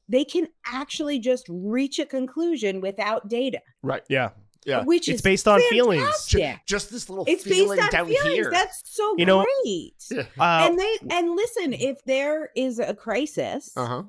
they 0.09 0.25
can 0.25 0.47
actually 0.65 1.19
just 1.19 1.45
reach 1.49 1.99
a 1.99 2.05
conclusion 2.05 2.81
without 2.81 3.29
data 3.29 3.61
right. 3.81 4.03
Yeah. 4.09 4.29
Yeah. 4.65 4.83
which 4.85 5.09
It's 5.09 5.15
is 5.17 5.21
based 5.21 5.45
on 5.47 5.59
feelings. 5.69 6.25
Ju- 6.27 6.53
just 6.65 6.89
this 6.89 7.09
little 7.09 7.25
it's 7.27 7.43
feeling 7.43 7.77
based 7.79 7.83
on 7.83 7.89
down 7.91 8.07
feelings 8.07 8.33
here. 8.33 8.49
that's 8.51 8.81
so 8.85 9.15
You 9.17 9.25
know- 9.25 9.45
great 9.63 9.93
Uh, 10.39 10.67
and 10.69 10.79
they 10.79 10.97
and 11.09 11.35
listen 11.35 11.73
if 11.73 12.03
there 12.05 12.49
is 12.55 12.79
a 12.79 12.93
crisis 12.93 13.71
Uh 13.75 13.85
huh. 13.85 14.03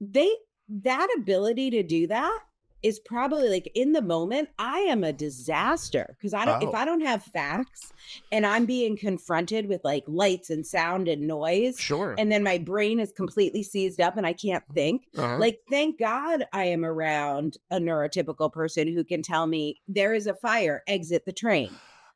they 0.00 0.30
that 0.70 1.08
ability 1.18 1.70
to 1.70 1.82
do 1.82 2.06
that 2.06 2.40
is 2.82 3.00
probably 3.00 3.48
like 3.48 3.70
in 3.74 3.92
the 3.92 4.02
moment 4.02 4.48
i 4.58 4.78
am 4.80 5.02
a 5.04 5.12
disaster 5.12 6.14
because 6.18 6.32
i 6.34 6.44
don't 6.44 6.62
Oh. 6.62 6.68
if 6.68 6.74
i 6.74 6.84
don't 6.84 7.00
have 7.00 7.22
facts 7.24 7.92
and 8.32 8.46
i'm 8.46 8.66
being 8.66 8.96
confronted 8.96 9.66
with 9.68 9.80
like 9.84 10.04
lights 10.06 10.50
and 10.50 10.66
sound 10.66 11.08
and 11.08 11.26
noise 11.26 11.78
Sure. 11.78 12.14
and 12.18 12.30
then 12.30 12.42
my 12.42 12.58
brain 12.58 13.00
is 13.00 13.12
completely 13.12 13.62
seized 13.62 14.00
up 14.00 14.16
and 14.16 14.26
i 14.26 14.32
can't 14.32 14.64
think 14.74 15.02
uh-huh. 15.16 15.38
like 15.38 15.58
thank 15.70 15.98
god 15.98 16.44
i 16.52 16.64
am 16.64 16.84
around 16.84 17.56
a 17.70 17.78
neurotypical 17.78 18.52
person 18.52 18.86
who 18.88 19.02
can 19.04 19.22
tell 19.22 19.46
me 19.46 19.80
there 19.88 20.14
is 20.14 20.26
a 20.26 20.34
fire 20.34 20.82
exit 20.86 21.24
the 21.24 21.32
train 21.32 21.70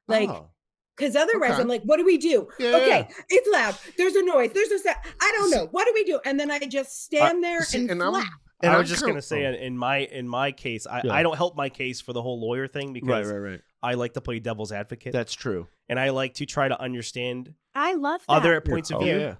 like 0.08 0.28
Oh. 0.28 0.48
because 0.96 1.16
otherwise 1.16 1.52
Okay. 1.52 1.62
i'm 1.62 1.68
like 1.68 1.82
what 1.82 1.96
do 1.98 2.04
we 2.04 2.18
do 2.18 2.48
Yeah, 2.58 2.76
okay 2.76 3.08
it's 3.28 3.48
loud 3.52 3.74
there's 3.98 4.14
a 4.14 4.24
noise 4.24 4.50
there's 4.52 4.70
a 4.70 4.78
sound 4.78 4.96
i 5.20 5.32
don't 5.36 5.50
know 5.50 5.68
what 5.72 5.86
do 5.86 5.92
we 5.94 6.04
do 6.04 6.20
and 6.24 6.38
then 6.38 6.50
i 6.50 6.58
just 6.60 7.02
stand 7.04 7.42
there 7.42 7.62
See, 7.64 7.78
and, 7.78 7.90
and 7.90 8.02
I'm- 8.02 8.12
flap 8.12 8.26
And 8.62 8.70
I 8.70 8.74
I'm 8.74 8.80
was 8.80 8.88
just 8.88 9.00
kinda- 9.02 9.12
gonna 9.14 9.22
say 9.22 9.44
oh. 9.44 9.48
in- 9.50 9.54
in 9.56 9.76
my 9.78 9.98
in 9.98 10.28
my 10.28 10.52
case, 10.52 10.86
I, 10.86 11.02
Yeah. 11.04 11.12
I 11.12 11.22
don't 11.22 11.36
help 11.36 11.56
my 11.56 11.68
case 11.68 12.00
for 12.00 12.12
the 12.12 12.22
whole 12.22 12.40
lawyer 12.40 12.68
thing 12.68 12.92
because 12.92 13.26
right. 13.28 13.34
right, 13.40 13.50
right. 13.52 13.60
I 13.82 13.94
like 13.94 14.12
to 14.14 14.20
play 14.20 14.38
devil's 14.38 14.70
advocate 14.72 15.12
That's 15.12 15.34
true. 15.34 15.66
and 15.88 15.98
I 15.98 16.10
like 16.10 16.34
to 16.34 16.46
try 16.46 16.68
to 16.68 16.80
understand 16.80 17.54
i 17.74 17.94
love 17.94 18.20
that. 18.28 18.32
other 18.32 18.60
points 18.60 18.90
of 18.90 18.98
Oh, 18.98 19.04
view. 19.04 19.18
yeah. 19.18 19.34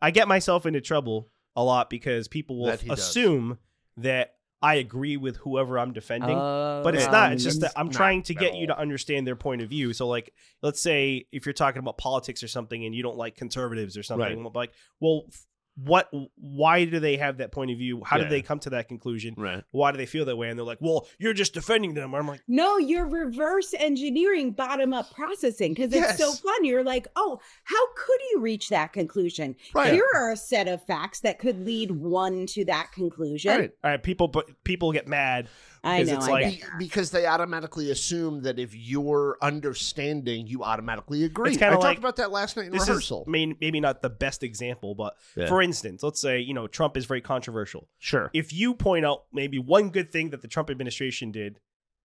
I 0.00 0.10
get 0.12 0.28
myself 0.28 0.66
into 0.66 0.80
trouble 0.80 1.28
a 1.56 1.64
lot 1.64 1.90
because 1.90 2.28
people 2.28 2.58
will 2.58 2.66
That 2.66 2.80
he 2.82 2.88
does. 2.88 3.00
assume 3.00 3.58
that 3.96 4.34
I 4.62 4.74
agree 4.76 5.16
with 5.16 5.36
whoever 5.38 5.78
I'm 5.78 5.92
defending. 5.92 6.36
Oh, 6.36 6.80
but 6.84 6.94
it's 6.96 7.06
not. 7.06 7.32
It's 7.32 7.44
just 7.44 7.60
that 7.60 7.72
I'm 7.76 7.90
trying 7.90 8.22
to 8.24 8.34
get 8.34 8.56
you 8.56 8.66
to 8.68 8.76
understand 8.78 9.24
their 9.24 9.36
point 9.36 9.62
of 9.62 9.68
view. 9.68 9.92
So, 9.92 10.08
like, 10.08 10.32
let's 10.62 10.80
say 10.82 11.26
if 11.30 11.46
you're 11.46 11.52
talking 11.52 11.78
about 11.78 11.96
politics 11.96 12.42
or 12.42 12.48
something, 12.48 12.84
and 12.84 12.92
you 12.92 13.02
don't 13.04 13.16
like 13.16 13.36
conservatives 13.36 13.96
or 13.96 14.02
something, 14.02 14.42
Right. 14.42 14.54
like, 14.54 14.72
well, 14.98 15.22
f- 15.28 15.46
what? 15.84 16.10
Why 16.36 16.84
do 16.84 16.98
they 16.98 17.16
have 17.16 17.38
that 17.38 17.52
point 17.52 17.70
of 17.70 17.78
view? 17.78 18.02
How 18.04 18.16
Yeah. 18.16 18.24
did 18.24 18.32
they 18.32 18.42
come 18.42 18.58
to 18.60 18.70
that 18.70 18.88
conclusion? 18.88 19.34
Right. 19.36 19.62
Why 19.70 19.92
do 19.92 19.98
they 19.98 20.06
feel 20.06 20.24
that 20.24 20.36
way? 20.36 20.48
And 20.48 20.58
they're 20.58 20.66
like, 20.66 20.78
well, 20.80 21.06
you're 21.18 21.32
just 21.32 21.54
defending 21.54 21.94
them. 21.94 22.14
I'm 22.14 22.26
like, 22.26 22.40
No, 22.48 22.78
you're 22.78 23.06
reverse 23.06 23.74
engineering 23.78 24.52
bottom 24.52 24.92
up 24.92 25.12
processing 25.14 25.74
because 25.74 25.92
it's 25.92 26.18
so 26.18 26.28
Yes. 26.28 26.40
fun. 26.40 26.64
You're 26.64 26.84
like, 26.84 27.06
oh, 27.16 27.38
how 27.64 27.86
could 27.96 28.20
you 28.32 28.40
reach 28.40 28.68
that 28.70 28.92
conclusion? 28.92 29.54
Right. 29.74 29.92
Here 29.92 30.06
are 30.14 30.32
a 30.32 30.36
set 30.36 30.66
of 30.68 30.84
facts 30.84 31.20
that 31.20 31.38
could 31.38 31.64
lead 31.64 31.90
one 31.92 32.46
to 32.46 32.64
that 32.64 32.90
conclusion. 32.92 33.56
Right. 33.56 33.70
all 33.84 33.90
right, 33.90 34.02
people, 34.02 34.28
but 34.28 34.46
people 34.64 34.92
get 34.92 35.06
mad. 35.06 35.48
I 35.84 35.98
'Cause 35.98 36.08
know. 36.08 36.14
it's 36.16 36.26
I 36.28 36.30
like- 36.30 36.60
Be- 36.60 36.62
because 36.78 37.10
they 37.10 37.26
automatically 37.26 37.90
assume 37.90 38.42
that 38.42 38.58
if 38.58 38.74
you're 38.74 39.36
understanding, 39.42 40.46
you 40.46 40.64
automatically 40.64 41.24
agree. 41.24 41.50
kinda 41.56 41.76
I 41.76 41.80
talked 41.80 41.98
about 41.98 42.16
that 42.16 42.30
last 42.32 42.56
night 42.56 42.66
in 42.66 42.72
This 42.72 42.88
rehearsal. 42.88 43.22
is 43.22 43.28
may, 43.28 43.54
maybe 43.60 43.80
not 43.80 44.02
the 44.02 44.10
best 44.10 44.42
example, 44.42 44.94
but 44.94 45.16
Yeah. 45.36 45.46
for 45.46 45.62
instance, 45.62 46.02
let's 46.02 46.20
say 46.20 46.40
you 46.40 46.54
know 46.54 46.66
Trump 46.66 46.96
is 46.96 47.04
very 47.06 47.20
controversial. 47.20 47.88
sure. 47.98 48.30
if 48.34 48.52
you 48.52 48.74
point 48.74 49.04
out 49.04 49.24
maybe 49.32 49.58
one 49.58 49.90
good 49.90 50.10
thing 50.12 50.30
that 50.30 50.42
the 50.42 50.48
Trump 50.48 50.70
administration 50.70 51.30
did, 51.32 51.60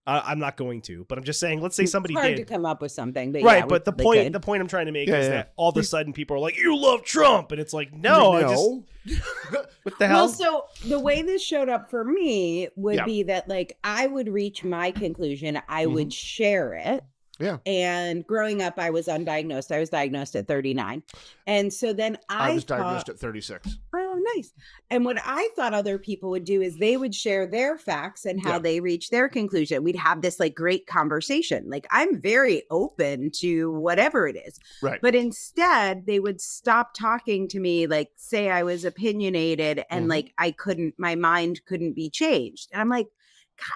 I, 0.06 0.20
I'm 0.32 0.40
not 0.40 0.58
going 0.58 0.82
to, 0.84 1.06
but 1.08 1.18
I'm 1.18 1.24
just 1.24 1.40
saying. 1.40 1.62
Let's 1.62 1.76
say 1.78 1.86
somebody 1.86 2.14
it's 2.14 2.22
hard 2.22 2.36
did. 2.36 2.46
to 2.48 2.54
come 2.54 2.66
up 2.66 2.82
with 2.82 2.92
something, 2.92 3.32
but 3.32 3.42
right, 3.44 3.60
yeah, 3.60 3.66
but 3.66 3.86
the 3.86 3.94
point 3.94 4.24
could. 4.24 4.34
the 4.34 4.40
point 4.42 4.62
I'm 4.62 4.68
trying 4.68 4.88
to 4.88 4.92
make 4.92 5.08
Yeah, 5.08 5.16
is 5.18 5.26
yeah. 5.28 5.34
that 5.34 5.54
all 5.56 5.70
of 5.70 5.78
a 5.78 5.84
sudden 5.84 6.12
people 6.12 6.36
are 6.36 6.40
like, 6.40 6.58
"You 6.58 6.76
love 6.78 7.04
Trump," 7.04 7.52
and 7.54 7.62
it's 7.62 7.74
like, 7.74 7.94
no, 7.94 8.34
I 8.34 8.42
just 8.42 8.70
what 9.84 10.00
the 10.00 10.08
hell? 10.08 10.26
Well, 10.26 10.30
so 10.30 10.66
the 10.88 11.00
way 11.00 11.22
this 11.22 11.44
showed 11.44 11.70
up 11.70 11.90
for 11.90 12.04
me 12.04 12.70
would 12.76 12.96
Yeah. 12.96 13.02
Mm-hmm. 13.02 13.08
be 13.08 13.24
that 13.24 13.48
like 13.50 13.78
I 13.84 14.08
would 14.08 14.30
reach 14.30 14.64
my 14.64 14.92
conclusion, 14.92 15.62
I 15.68 15.86
would 15.86 16.14
share 16.14 16.74
it. 16.74 17.04
Yeah. 17.40 17.58
And 17.66 18.26
growing 18.28 18.62
up, 18.62 18.76
I 18.78 18.92
was 18.92 19.08
undiagnosed. 19.08 19.72
I 19.72 19.80
was 19.80 19.90
diagnosed 19.90 20.36
at 20.36 20.48
39. 20.48 21.02
And 21.48 21.74
so 21.74 21.92
then 21.92 22.18
I, 22.30 22.52
I 22.52 22.54
was 22.54 22.64
thought, 22.64 22.78
diagnosed 22.78 23.10
at 23.10 23.18
36. 23.20 23.76
Oh, 23.96 24.22
nice. 24.36 24.54
And 24.92 25.04
what 25.04 25.18
I 25.26 25.50
thought 25.56 25.74
other 25.74 25.98
people 25.98 26.30
would 26.30 26.44
do 26.46 26.62
is 26.62 26.78
they 26.78 26.96
would 26.96 27.16
share 27.16 27.48
their 27.48 27.78
facts 27.80 28.26
and 28.26 28.40
how 28.42 28.54
Yeah. 28.54 28.60
they 28.60 28.80
reach 28.82 29.10
their 29.10 29.28
conclusion. 29.28 29.84
We'd 29.84 29.96
have 29.96 30.22
this 30.22 30.40
like 30.40 30.54
great 30.54 30.86
conversation. 30.86 31.66
Like 31.68 31.88
I'm 31.90 32.22
very 32.22 32.64
open 32.70 33.32
to 33.40 33.72
whatever 33.72 34.28
it 34.28 34.36
is. 34.36 34.60
Right. 34.84 35.02
But 35.02 35.16
instead, 35.16 36.06
they 36.06 36.20
would 36.20 36.40
stop 36.40 36.94
talking 36.94 37.48
to 37.48 37.60
me, 37.60 37.88
like 37.88 38.12
say 38.16 38.52
I 38.52 38.62
was 38.62 38.86
opinionated 38.86 39.84
and 39.90 40.06
Mhm. 40.06 40.10
like 40.10 40.34
I 40.38 40.52
couldn't, 40.52 40.94
my 41.00 41.16
mind 41.16 41.66
couldn't 41.66 41.94
be 41.96 42.12
changed. 42.12 42.70
And 42.72 42.80
I'm 42.80 42.90
like, 42.90 43.08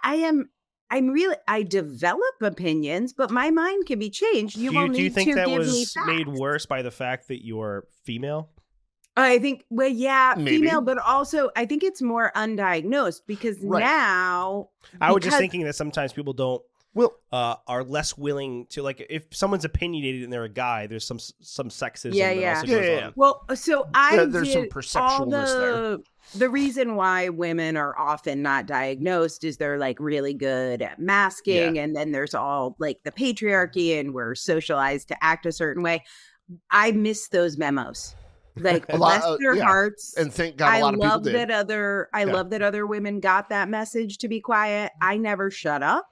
I 0.03 0.15
am. 0.15 0.49
I'm 0.89 1.09
really. 1.09 1.35
I 1.47 1.63
develop 1.63 2.41
opinions, 2.41 3.13
but 3.13 3.31
my 3.31 3.51
mind 3.51 3.85
can 3.85 3.99
be 3.99 4.09
changed. 4.09 4.57
You 4.57 4.71
do 4.71 4.75
you, 4.77 4.87
need 4.87 4.97
do 4.97 5.03
you 5.03 5.09
think 5.09 5.29
to 5.31 5.35
that 5.35 5.49
was 5.49 5.93
made 6.05 6.27
worse 6.27 6.65
by 6.65 6.81
the 6.81 6.91
fact 6.91 7.27
that 7.27 7.45
you're 7.45 7.85
female? 8.03 8.49
I 9.17 9.39
think, 9.39 9.65
well, 9.71 9.87
yeah, 9.87 10.35
Maybe. 10.37 10.57
female, 10.57 10.81
but 10.81 10.99
also 10.99 11.49
I 11.55 11.65
think 11.65 11.83
it's 11.83 12.03
more 12.03 12.31
undiagnosed 12.35 13.21
because 13.25 13.57
Right. 13.61 13.79
now, 13.79 14.69
I 15.01 15.11
was 15.11 15.23
just 15.23 15.39
thinking 15.39 15.63
that 15.63 15.73
sometimes 15.73 16.13
people 16.13 16.33
don't 16.33 16.61
Well, 16.97 17.15
uh, 17.31 17.55
are 17.67 17.83
less 17.83 18.17
willing 18.17 18.65
to 18.71 18.81
like 18.81 19.05
if 19.09 19.27
someone's 19.31 19.65
opinionated 19.65 20.23
and 20.23 20.33
they're 20.33 20.43
a 20.45 20.49
guy. 20.49 20.87
There's 20.87 21.05
some 21.05 21.19
some 21.19 21.69
sexism. 21.69 22.15
Yeah, 22.15 22.33
that 22.33 22.39
yeah. 22.41 22.55
Also 22.57 22.67
Yeah, 22.67 22.79
goes 22.79 22.87
yeah, 22.99 23.05
on. 23.07 23.13
well, 23.15 23.45
so 23.55 23.87
I 23.93 24.15
Yeah, 24.15 24.25
there's 24.25 24.51
some 24.51 24.63
did 24.63 24.71
all 24.73 24.81
perceptualness 24.81 25.59
there. 25.59 25.71
the 25.71 26.03
the 26.35 26.49
reason 26.49 26.95
why 26.95 27.29
women 27.29 27.77
are 27.77 27.97
often 27.97 28.41
not 28.41 28.65
diagnosed 28.65 29.43
is 29.43 29.57
they're 29.57 29.77
like 29.77 29.99
really 29.99 30.33
good 30.33 30.81
at 30.81 30.99
masking, 30.99 31.77
and 31.77 31.95
then 31.95 32.11
there's 32.11 32.33
all 32.33 32.75
like 32.79 32.97
the 33.03 33.11
patriarchy, 33.11 33.99
and 33.99 34.13
we're 34.13 34.33
socialized 34.35 35.07
to 35.09 35.23
act 35.23 35.45
a 35.45 35.51
certain 35.51 35.83
way. 35.83 36.03
I 36.71 36.91
miss 36.93 37.27
those 37.29 37.57
memos. 37.57 38.15
Like 38.59 38.85
A 38.89 38.97
lot 38.97 39.19
bless 39.19 39.23
of- 39.23 39.39
their 39.39 39.53
yeah. 39.53 39.65
hearts. 39.65 40.17
and 40.17 40.33
thank 40.33 40.57
God 40.57 40.73
a 40.73 40.77
I 40.77 40.81
lot 40.81 40.93
of 40.95 40.99
people 40.99 41.09
love 41.09 41.23
did. 41.23 41.35
that 41.35 41.51
other 41.51 42.09
I 42.11 42.25
Yeah. 42.25 42.33
love 42.33 42.49
that 42.49 42.63
other 42.63 42.87
women 42.87 43.19
got 43.19 43.49
that 43.49 43.69
message 43.69 44.17
to 44.17 44.27
be 44.27 44.41
quiet. 44.41 44.91
I 44.99 45.17
never 45.17 45.51
shut 45.51 45.83
up. 45.83 46.07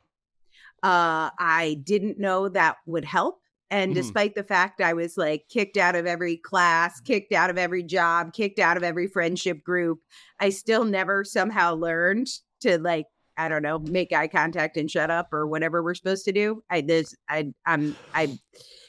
Uh 0.84 1.30
I 1.40 1.78
didn't 1.84 2.20
know 2.20 2.50
that 2.50 2.78
would 2.86 3.06
help. 3.06 3.40
And 3.72 3.92
Mhm. 3.92 3.96
despite 3.96 4.36
the 4.36 4.44
fact 4.44 4.80
I 4.82 4.94
was 4.94 5.18
like 5.18 5.46
kicked 5.50 5.76
out 5.78 5.96
of 5.96 6.06
every 6.06 6.38
class, 6.38 7.00
kicked 7.02 7.34
out 7.34 7.50
of 7.50 7.58
every 7.58 7.82
job, 7.84 8.32
kicked 8.34 8.60
out 8.60 8.78
of 8.78 8.84
every 8.84 9.08
friendship 9.08 9.64
group, 9.64 10.00
I 10.40 10.50
still 10.50 10.86
never 10.86 11.24
somehow 11.24 11.74
learned 11.76 12.28
to 12.62 12.78
like 12.78 13.06
I 13.38 13.50
don't 13.50 13.64
know, 13.64 13.80
make 13.80 14.14
eye 14.14 14.28
contact 14.30 14.78
and 14.78 14.90
shut 14.90 15.12
up 15.12 15.34
or 15.34 15.46
whatever 15.48 15.84
we're 15.84 15.96
supposed 15.96 16.24
to 16.26 16.32
do. 16.32 16.64
I 16.70 16.82
this 16.82 17.16
I 17.28 17.52
I'm 17.66 17.96
I 18.14 18.38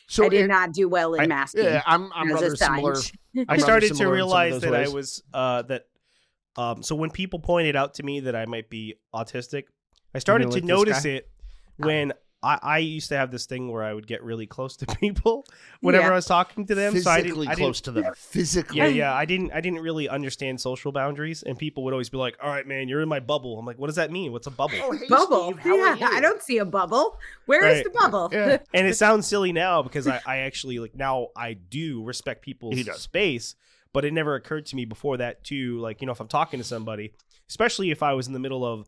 So 0.09 0.25
I 0.27 0.29
did 0.29 0.45
it- 0.45 0.49
not 0.49 0.73
do 0.73 0.89
well 0.89 1.15
in 1.15 1.23
I- 1.23 1.27
masking. 1.27 1.65
yeah, 1.65 1.83
I'm 1.87 2.13
I'm 2.15 2.33
rather 2.33 2.53
a 2.53 2.57
similar. 2.57 2.95
I 3.49 3.57
started 3.57 3.89
to 3.89 3.95
similar 3.95 3.95
in 3.95 3.97
some 3.97 4.07
of 4.07 4.13
realize 4.13 4.53
those 4.53 4.61
that 4.63 4.75
I 4.75 4.89
was 4.89 5.23
uh, 5.35 5.63
that. 5.63 5.85
Um, 6.59 6.83
so 6.83 6.95
when 6.95 7.11
people 7.11 7.39
pointed 7.39 7.77
out 7.77 7.95
to 7.95 8.03
me 8.03 8.21
that 8.21 8.35
I 8.37 8.47
might 8.47 8.71
be 8.71 8.95
autistic, 9.15 9.65
I 10.15 10.21
started 10.21 10.49
like 10.51 10.63
to 10.63 10.67
notice 10.67 11.05
it 11.05 11.29
when 11.77 12.13
I, 12.43 12.59
I 12.63 12.79
used 12.79 13.09
to 13.09 13.17
have 13.17 13.31
this 13.31 13.47
thing 13.47 13.73
where 13.73 13.83
I 13.83 13.93
would 13.95 14.07
get 14.07 14.23
really 14.23 14.47
close 14.47 14.77
to 14.77 14.87
people 15.01 15.47
whenever 15.81 16.05
Yeah. 16.05 16.13
I 16.13 16.15
was 16.15 16.27
talking 16.27 16.67
to 16.67 16.75
them. 16.75 16.97
so 17.01 17.11
I 17.11 17.17
didn't, 17.17 17.29
physically 17.31 17.47
I 17.49 17.51
didn't 17.51 17.59
close 17.65 17.81
to 17.81 17.91
them. 17.93 18.13
Physically. 18.15 18.77
Yeah, 18.77 18.87
yeah. 18.87 19.15
I 19.15 19.25
didn't 19.25 19.53
I 19.53 19.61
didn't 19.63 19.81
really 19.81 20.09
understand 20.09 20.61
social 20.61 20.93
boundaries 20.93 21.43
and 21.43 21.59
people 21.59 21.83
would 21.85 21.93
always 21.95 22.11
be 22.11 22.19
like, 22.19 22.37
All 22.43 22.51
right, 22.51 22.67
man, 22.67 22.89
you're 22.89 23.01
in 23.01 23.09
my 23.09 23.21
bubble. 23.21 23.59
I'm 23.59 23.65
like, 23.67 23.79
what 23.79 23.87
does 23.87 23.97
that 23.97 24.13
mean? 24.13 24.33
What's 24.33 24.47
a 24.47 24.51
bubble? 24.51 24.77
Oh, 24.83 24.93
hey, 24.93 25.07
bubble. 25.09 25.53
Steve, 25.53 25.59
how 25.63 25.77
yeah, 25.77 25.83
are 25.93 25.97
you? 25.97 26.07
I 26.19 26.21
don't 26.21 26.43
see 26.43 26.59
a 26.59 26.65
bubble. 26.67 27.19
Where 27.47 27.65
is 27.67 27.77
Right. 27.79 27.85
the 27.85 27.91
bubble? 27.91 28.29
Yeah. 28.31 28.59
and 28.75 28.87
it 28.87 28.95
sounds 28.95 29.27
silly 29.27 29.53
now 29.53 29.83
because 29.83 30.07
I, 30.07 30.21
I 30.27 30.37
actually 30.41 30.79
like 30.79 30.95
now 30.95 31.29
I 31.35 31.55
do 31.55 32.05
respect 32.05 32.43
people's 32.43 32.75
He 32.77 32.83
does. 32.85 33.01
space, 33.01 33.57
but 33.93 34.05
it 34.05 34.13
never 34.13 34.35
occurred 34.35 34.67
to 34.67 34.77
me 34.77 34.85
before 34.85 35.17
that 35.17 35.43
too. 35.43 35.79
Like, 35.81 36.01
you 36.01 36.07
know, 36.07 36.13
if 36.13 36.21
I'm 36.21 36.29
talking 36.29 36.61
to 36.61 36.65
somebody, 36.65 37.15
especially 37.49 37.91
if 37.91 38.03
I 38.03 38.13
was 38.13 38.27
in 38.27 38.35
the 38.35 38.39
middle 38.41 38.65
of 38.65 38.87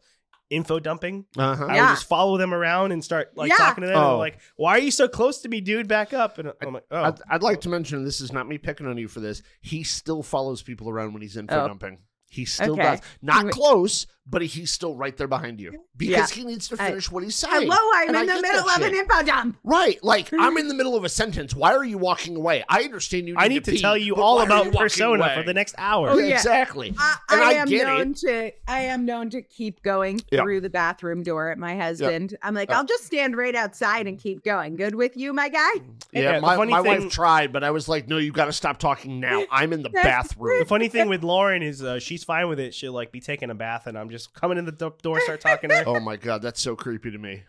info 0.51 0.79
dumping, 0.81 1.27
Uh-huh. 1.37 1.67
I 1.67 1.75
Yeah. 1.77 1.83
would 1.91 1.95
just 1.97 2.09
follow 2.09 2.39
them 2.39 2.55
around 2.55 2.93
and 2.93 3.05
start 3.05 3.37
like 3.37 3.51
Yeah. 3.51 3.57
talking 3.57 3.83
to 3.83 3.89
them. 3.89 3.97
and 3.97 4.05
Oh. 4.07 4.19
Like, 4.19 4.39
why 4.57 4.73
are 4.73 4.79
you 4.81 4.91
so 4.91 5.07
close 5.09 5.41
to 5.43 5.49
me, 5.49 5.61
dude? 5.61 5.89
Back 5.89 6.13
up. 6.15 6.39
And 6.39 6.53
I'm 6.63 6.73
like, 6.75 6.85
oh, 6.91 7.03
I'd, 7.05 7.19
I'd 7.31 7.43
like 7.43 7.61
to 7.63 7.69
mention 7.69 8.05
this 8.05 8.21
is 8.21 8.33
not 8.33 8.49
me 8.49 8.57
picking 8.59 8.87
on 8.87 8.97
you 8.97 9.09
for 9.09 9.21
this. 9.21 9.43
He 9.61 9.83
still 9.83 10.23
follows 10.23 10.63
people 10.63 10.89
around 10.89 11.13
when 11.13 11.23
he's 11.23 11.37
info 11.37 11.65
Oh. 11.65 11.69
dumping. 11.69 11.99
He 12.31 12.45
still 12.45 12.73
Okay. 12.75 12.83
does. 12.83 13.01
Not 13.23 13.51
close, 13.51 14.07
but 14.31 14.43
he's 14.43 14.71
still 14.73 14.95
right 14.95 15.17
there 15.17 15.27
behind 15.29 15.61
you 15.61 15.73
because 15.97 16.31
he 16.31 16.45
needs 16.45 16.69
to 16.69 16.77
I- 16.83 16.89
finish 16.89 17.11
what 17.11 17.23
he's 17.25 17.35
saying. 17.37 17.69
Hello, 17.71 17.77
I'm 17.95 18.09
And 18.09 18.17
I 18.17 18.21
in 18.23 18.27
the 18.27 18.35
middle 18.43 18.65
that 18.67 18.77
of 18.79 18.83
an 18.83 18.91
shit. 18.93 18.99
info 18.99 19.23
dump. 19.23 19.57
Right, 19.65 20.03
like 20.05 20.29
I'm 20.33 20.57
in 20.59 20.69
the 20.69 20.75
middle 20.75 20.95
of 20.97 21.05
a 21.05 21.09
sentence. 21.09 21.55
Why 21.55 21.73
are 21.75 21.85
you 21.85 21.99
walking 21.99 22.37
away? 22.37 22.65
I 22.69 22.83
understand 22.83 23.27
you. 23.29 23.35
Need 23.35 23.41
I 23.41 23.49
need 23.49 23.65
to, 23.65 23.73
pee, 23.73 23.81
tell 23.81 23.97
you 23.97 24.17
all 24.17 24.41
about 24.41 24.67
you 24.67 24.73
persona 24.73 25.23
away? 25.25 25.35
for 25.37 25.43
the 25.45 25.55
next 25.55 25.75
hour. 25.79 26.11
Oh, 26.11 26.19
yeah. 26.19 26.35
Exactly. 26.35 26.95
I, 26.99 27.17
And 27.31 27.41
I 27.41 27.49
I 27.51 27.53
am 27.55 27.69
get 27.69 27.87
known 27.87 28.15
to 28.15 28.53
I 28.69 28.81
am 28.81 29.05
known 29.07 29.31
to 29.31 29.43
keep 29.43 29.83
going 29.83 30.21
Yeah. 30.31 30.43
through 30.43 30.61
the 30.61 30.71
bathroom 30.71 31.23
door 31.23 31.51
at 31.51 31.59
my 31.59 31.77
husband. 31.77 32.37
I'm 32.43 32.55
like, 32.55 32.69
Yeah. 32.69 32.79
I'll 32.79 32.85
just 32.85 33.05
stand 33.05 33.37
right 33.37 33.55
outside 33.55 34.07
and 34.07 34.19
keep 34.19 34.45
going. 34.45 34.77
Good 34.77 34.95
with 34.95 35.17
you, 35.17 35.33
my 35.33 35.49
guy? 35.49 35.71
Yeah, 36.13 36.21
Yeah, 36.35 36.41
my, 36.41 36.57
funny 36.57 36.73
my 36.73 36.83
thing- 36.83 37.05
wife 37.05 37.13
tried, 37.13 37.53
but 37.53 37.65
I 37.65 37.71
was 37.71 37.89
like, 37.89 38.09
no, 38.09 38.19
you 38.19 38.33
got 38.33 38.47
to 38.47 38.53
stop 38.53 38.79
talking 38.79 39.21
now. 39.21 39.45
I'm 39.51 39.73
in 39.73 39.83
the 39.83 39.89
bathroom. 40.03 40.59
The 40.61 40.65
funny 40.67 40.89
thing 40.89 41.09
with 41.09 41.23
Lauren 41.25 41.63
is 41.63 41.83
uh, 41.83 41.99
she's 41.99 42.25
fine 42.25 42.49
with 42.49 42.61
it. 42.61 42.75
She'll 42.75 42.93
like 42.93 43.11
be 43.13 43.21
taking 43.21 43.51
a 43.51 43.55
bath, 43.55 43.87
and 43.87 43.97
I'm 43.99 44.11
just 44.11 44.18
coming 44.27 44.59
in 44.59 44.65
the 44.65 44.73
do- 44.73 44.95
door, 45.03 45.21
start 45.21 45.41
talking 45.41 45.71
to 45.71 45.77
her. 45.77 45.85
oh 45.87 46.01
my 46.01 46.17
god, 46.17 46.43
that's 46.43 46.61
so 46.61 46.75
creepy 46.77 47.11
to 47.11 47.19
me. 47.19 47.45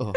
Ugh. 0.00 0.16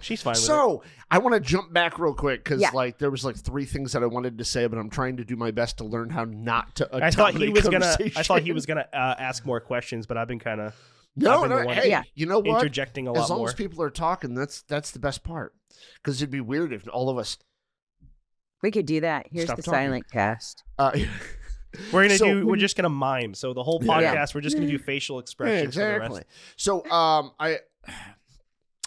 She's 0.00 0.22
fine 0.22 0.32
with 0.32 0.38
it. 0.38 0.46
So 0.46 0.82
I 1.10 1.18
want 1.18 1.34
to 1.34 1.40
jump 1.40 1.72
back 1.72 1.98
real 1.98 2.14
quick 2.14 2.42
because 2.42 2.60
Yeah. 2.60 2.70
like 2.72 2.98
there 2.98 3.10
was 3.10 3.24
like 3.24 3.36
three 3.36 3.64
things 3.64 3.92
that 3.92 4.02
I 4.02 4.06
wanted 4.06 4.38
to 4.38 4.44
say, 4.44 4.66
but 4.66 4.78
I'm 4.78 4.90
trying 4.90 5.18
to 5.18 5.24
do 5.24 5.36
my 5.36 5.50
best 5.50 5.78
to 5.78 5.84
learn 5.84 6.10
how 6.10 6.24
not 6.24 6.74
to. 6.76 6.88
I 6.92 7.10
thought 7.10 7.34
he 7.34 7.46
dominate 7.50 7.54
was 7.54 7.68
gonna. 7.68 7.96
I 8.16 8.22
thought 8.22 8.42
he 8.42 8.52
was 8.52 8.66
gonna 8.66 8.86
uh, 8.92 9.14
ask 9.18 9.44
more 9.46 9.60
questions, 9.60 10.06
but 10.06 10.16
I've 10.16 10.26
been 10.28 10.38
kind 10.40 10.60
of 10.60 10.74
No, 11.16 11.42
I've 11.44 11.48
been 11.48 11.58
no. 11.58 11.64
one 11.66 11.74
Hey, 11.76 11.90
Yeah. 11.90 12.02
you 12.14 12.26
know 12.26 12.38
what? 12.40 12.60
interjecting 12.62 13.06
a 13.06 13.12
lot 13.12 13.24
As 13.24 13.30
long 13.30 13.40
more. 13.40 13.48
as 13.48 13.54
people 13.54 13.82
are 13.82 13.90
talking, 13.90 14.34
that's 14.34 14.62
that's 14.62 14.90
the 14.90 14.98
best 14.98 15.22
part. 15.22 15.54
Because 15.96 16.20
it'd 16.22 16.30
be 16.32 16.40
weird 16.40 16.72
if 16.72 16.88
all 16.92 17.08
of 17.10 17.18
us. 17.18 17.36
We 18.62 18.70
could 18.70 18.86
do 18.86 19.02
that. 19.02 19.26
Here's 19.30 19.44
Stop 19.44 19.58
the 19.58 19.62
talking. 19.62 19.78
silent 19.78 20.10
cast. 20.10 20.64
Uh, 20.78 20.92
we're 21.92 22.04
gonna 22.04 22.18
So- 22.18 22.26
do. 22.40 22.46
We're 22.46 22.56
just 22.56 22.76
gonna 22.76 22.88
mime. 22.88 23.34
So 23.34 23.52
the 23.54 23.62
whole 23.62 23.80
Yeah. 23.82 24.14
podcast, 24.14 24.34
we're 24.34 24.40
just 24.40 24.56
gonna 24.56 24.68
do 24.68 24.78
facial 24.78 25.16
Yeah, 25.16 25.20
expressions. 25.22 25.74
For 25.74 25.80
the 25.80 25.94
exactly. 25.96 26.18
rest. 26.18 26.28
So, 26.56 26.90
um, 26.90 27.32
I, 27.38 27.58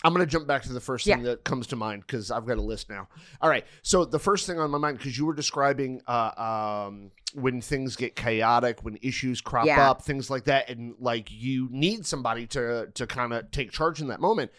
I'm 0.04 0.14
gonna 0.14 0.26
jump 0.28 0.48
back 0.48 0.62
to 0.64 0.74
the 0.74 0.80
first 0.80 1.06
thing 1.06 1.20
Yeah. 1.20 1.26
that 1.32 1.44
comes 1.44 1.68
to 1.68 1.76
mind 1.76 2.04
because 2.06 2.30
I've 2.32 2.46
got 2.46 2.58
a 2.58 2.62
list 2.62 2.90
now. 2.90 3.08
All 3.42 3.50
right. 3.50 3.66
So 3.82 4.06
the 4.06 4.20
first 4.20 4.46
thing 4.46 4.60
on 4.60 4.70
my 4.70 4.78
mind 4.78 4.98
because 5.00 5.18
you 5.18 5.26
were 5.26 5.34
describing 5.34 6.02
uh, 6.08 6.86
um, 6.88 7.12
when 7.34 7.62
things 7.62 7.96
get 7.96 8.16
chaotic, 8.16 8.84
when 8.84 8.98
issues 9.02 9.42
crop 9.42 9.66
Yeah. 9.66 9.90
up, 9.90 10.04
things 10.04 10.30
like 10.30 10.46
that, 10.46 10.70
and 10.70 10.94
like 11.00 11.30
you 11.32 11.68
need 11.72 12.06
somebody 12.06 12.46
to 12.48 12.88
to 12.94 13.08
kind 13.08 13.34
of 13.34 13.50
take 13.52 13.72
charge 13.72 14.00
in 14.00 14.08
that 14.10 14.22
moment. 14.22 14.52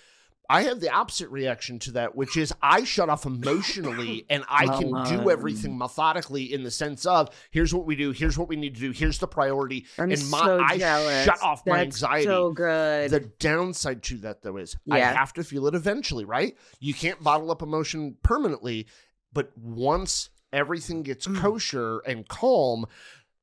I 0.50 0.62
have 0.62 0.80
the 0.80 0.90
opposite 0.90 1.28
reaction 1.28 1.78
to 1.80 1.92
that, 1.92 2.16
which 2.16 2.36
is 2.36 2.54
I 2.62 2.84
shut 2.84 3.10
off 3.10 3.26
emotionally 3.26 4.24
and 4.30 4.44
I 4.48 4.66
can 4.66 4.88
do 4.90 5.20
Um. 5.22 5.30
everything 5.30 5.76
methodically 5.76 6.52
in 6.52 6.62
the 6.62 6.70
sense 6.70 7.04
of 7.04 7.28
here's 7.50 7.74
what 7.74 7.84
we 7.84 7.96
do, 7.96 8.12
here's 8.12 8.38
what 8.38 8.48
we 8.48 8.56
need 8.56 8.74
to 8.76 8.80
do, 8.80 8.90
here's 8.92 9.18
the 9.18 9.28
priority, 9.28 9.84
I'm 9.98 10.10
and 10.10 10.30
my 10.30 10.44
so 10.44 10.60
I 10.60 10.78
jealous. 10.78 11.24
shut 11.24 11.42
off 11.42 11.66
my 11.66 11.72
That's 11.84 12.02
anxiety. 12.02 12.24
So 12.26 12.52
good. 12.52 13.10
The 13.10 13.20
downside 13.20 14.02
to 14.04 14.16
that, 14.18 14.42
though, 14.42 14.56
is 14.56 14.76
I 14.90 15.00
have 15.00 15.32
to 15.34 15.44
feel 15.44 15.66
it 15.66 15.74
eventually, 15.74 16.24
right? 16.24 16.56
You 16.80 16.94
can't 16.94 17.22
bottle 17.22 17.50
up 17.50 17.60
emotion 17.62 18.16
permanently, 18.22 18.86
but 19.32 19.52
once 19.58 20.30
everything 20.52 21.02
gets 21.02 21.26
Mm. 21.26 21.36
kosher 21.40 21.98
and 22.06 22.26
calm, 22.26 22.86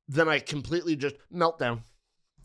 then 0.07 0.27
I 0.27 0.39
completely 0.39 0.95
just 0.95 1.15
melt 1.29 1.59
down. 1.59 1.83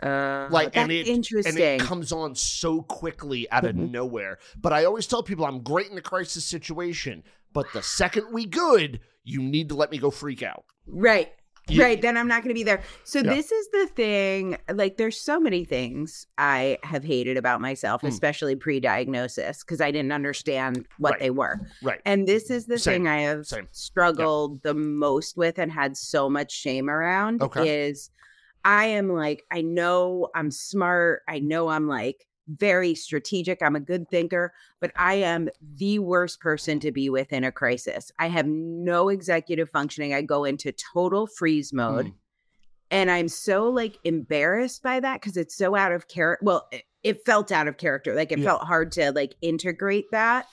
Uh, 0.02 0.49
Like, 0.50 0.76
and 0.76 0.90
it-. 0.90 1.09
And 1.09 1.59
it 1.59 1.80
comes 1.80 2.12
on 2.12 2.35
so 2.35 2.83
quickly 2.83 3.50
out 3.50 3.64
of 3.64 3.76
Mhm. 3.76 3.90
nowhere. 3.90 4.38
But 4.61 4.73
I 4.73 4.85
always 4.85 5.07
tell 5.07 5.23
people 5.23 5.45
I'm 5.45 5.62
great 5.62 5.90
in 5.90 5.99
a 5.99 6.02
crisis 6.02 6.45
situation, 6.45 7.23
but 7.52 7.66
the 7.73 7.83
second 7.83 8.33
we 8.33 8.47
good, 8.47 9.00
you 9.25 9.42
need 9.42 9.69
to 9.69 9.75
let 9.75 9.90
me 9.90 9.99
go 9.99 10.11
freak 10.11 10.42
out. 10.42 10.64
Right. 10.87 11.33
You- 11.69 11.83
right. 11.83 12.00
Then 12.02 12.16
I'm 12.16 12.26
not 12.26 12.42
going 12.42 12.49
to 12.49 12.59
be 12.59 12.64
there. 12.64 12.83
So 13.04 13.21
Yeah. 13.21 13.33
this 13.35 13.52
is 13.52 13.69
the 13.69 13.87
thing. 13.95 14.57
Like, 14.73 14.97
there's 14.97 15.21
so 15.21 15.38
many 15.38 15.64
things 15.64 16.26
I 16.37 16.78
have 16.83 17.04
hated 17.04 17.37
about 17.37 17.61
myself, 17.61 18.00
Hmm. 18.00 18.09
especially 18.09 18.57
pre-diagnosis, 18.57 19.62
because 19.62 19.80
I 19.80 19.92
didn't 19.92 20.11
understand 20.11 20.87
what 20.99 21.12
Right. 21.12 21.21
they 21.21 21.30
were. 21.30 21.61
Right. 21.83 22.00
And 22.04 22.26
this 22.26 22.50
is 22.50 22.66
the 22.66 22.78
Same. 22.78 23.02
thing 23.02 23.09
I 23.09 23.21
have 23.21 23.47
Same. 23.47 23.69
struggled 23.71 24.62
the 24.62 24.75
most 24.75 25.37
with 25.37 25.59
and 25.61 25.71
had 25.71 25.97
so 25.97 26.28
much 26.28 26.50
shame 26.50 26.90
around 26.90 27.40
Okay. 27.42 27.88
is 27.88 28.11
I 28.64 28.87
am 28.87 29.09
like, 29.09 29.45
I 29.50 29.62
know 29.62 30.29
I'm 30.35 30.50
smart. 30.50 31.23
I 31.29 31.38
know 31.38 31.69
I'm 31.69 31.88
like 31.88 32.26
very 32.49 32.95
strategic. 32.95 33.62
I'm 33.62 33.76
a 33.76 33.81
good 33.81 34.09
thinker, 34.11 34.52
but 34.81 34.90
I 34.97 35.14
am 35.14 35.49
the 35.76 36.00
worst 36.00 36.40
person 36.40 36.81
to 36.81 36.90
be 36.90 37.09
with 37.09 37.33
in 37.33 37.45
a 37.45 37.52
crisis. 37.52 38.11
I 38.19 38.26
have 38.29 38.47
no 38.47 39.09
executive 39.09 39.71
functioning. 39.71 40.12
I 40.14 40.23
go 40.23 40.45
into 40.45 40.73
total 40.73 41.26
freeze 41.26 41.73
mode. 41.73 42.07
Mm. 42.07 42.14
And 42.90 43.11
I'm 43.11 43.29
so 43.29 43.69
like 43.69 43.99
embarrassed 44.02 44.83
by 44.83 44.99
that 44.99 45.21
because 45.21 45.37
it's 45.37 45.55
so 45.57 45.76
out 45.76 45.93
of 45.93 46.09
character. 46.09 46.45
Well, 46.45 46.67
it, 46.73 46.83
it 47.05 47.25
felt 47.25 47.52
out 47.52 47.69
of 47.69 47.76
character. 47.76 48.14
Like 48.14 48.33
it 48.33 48.40
Yeah. 48.40 48.47
felt 48.47 48.62
hard 48.62 48.93
to 48.93 49.12
like 49.12 49.35
integrate 49.40 50.07
that 50.11 50.47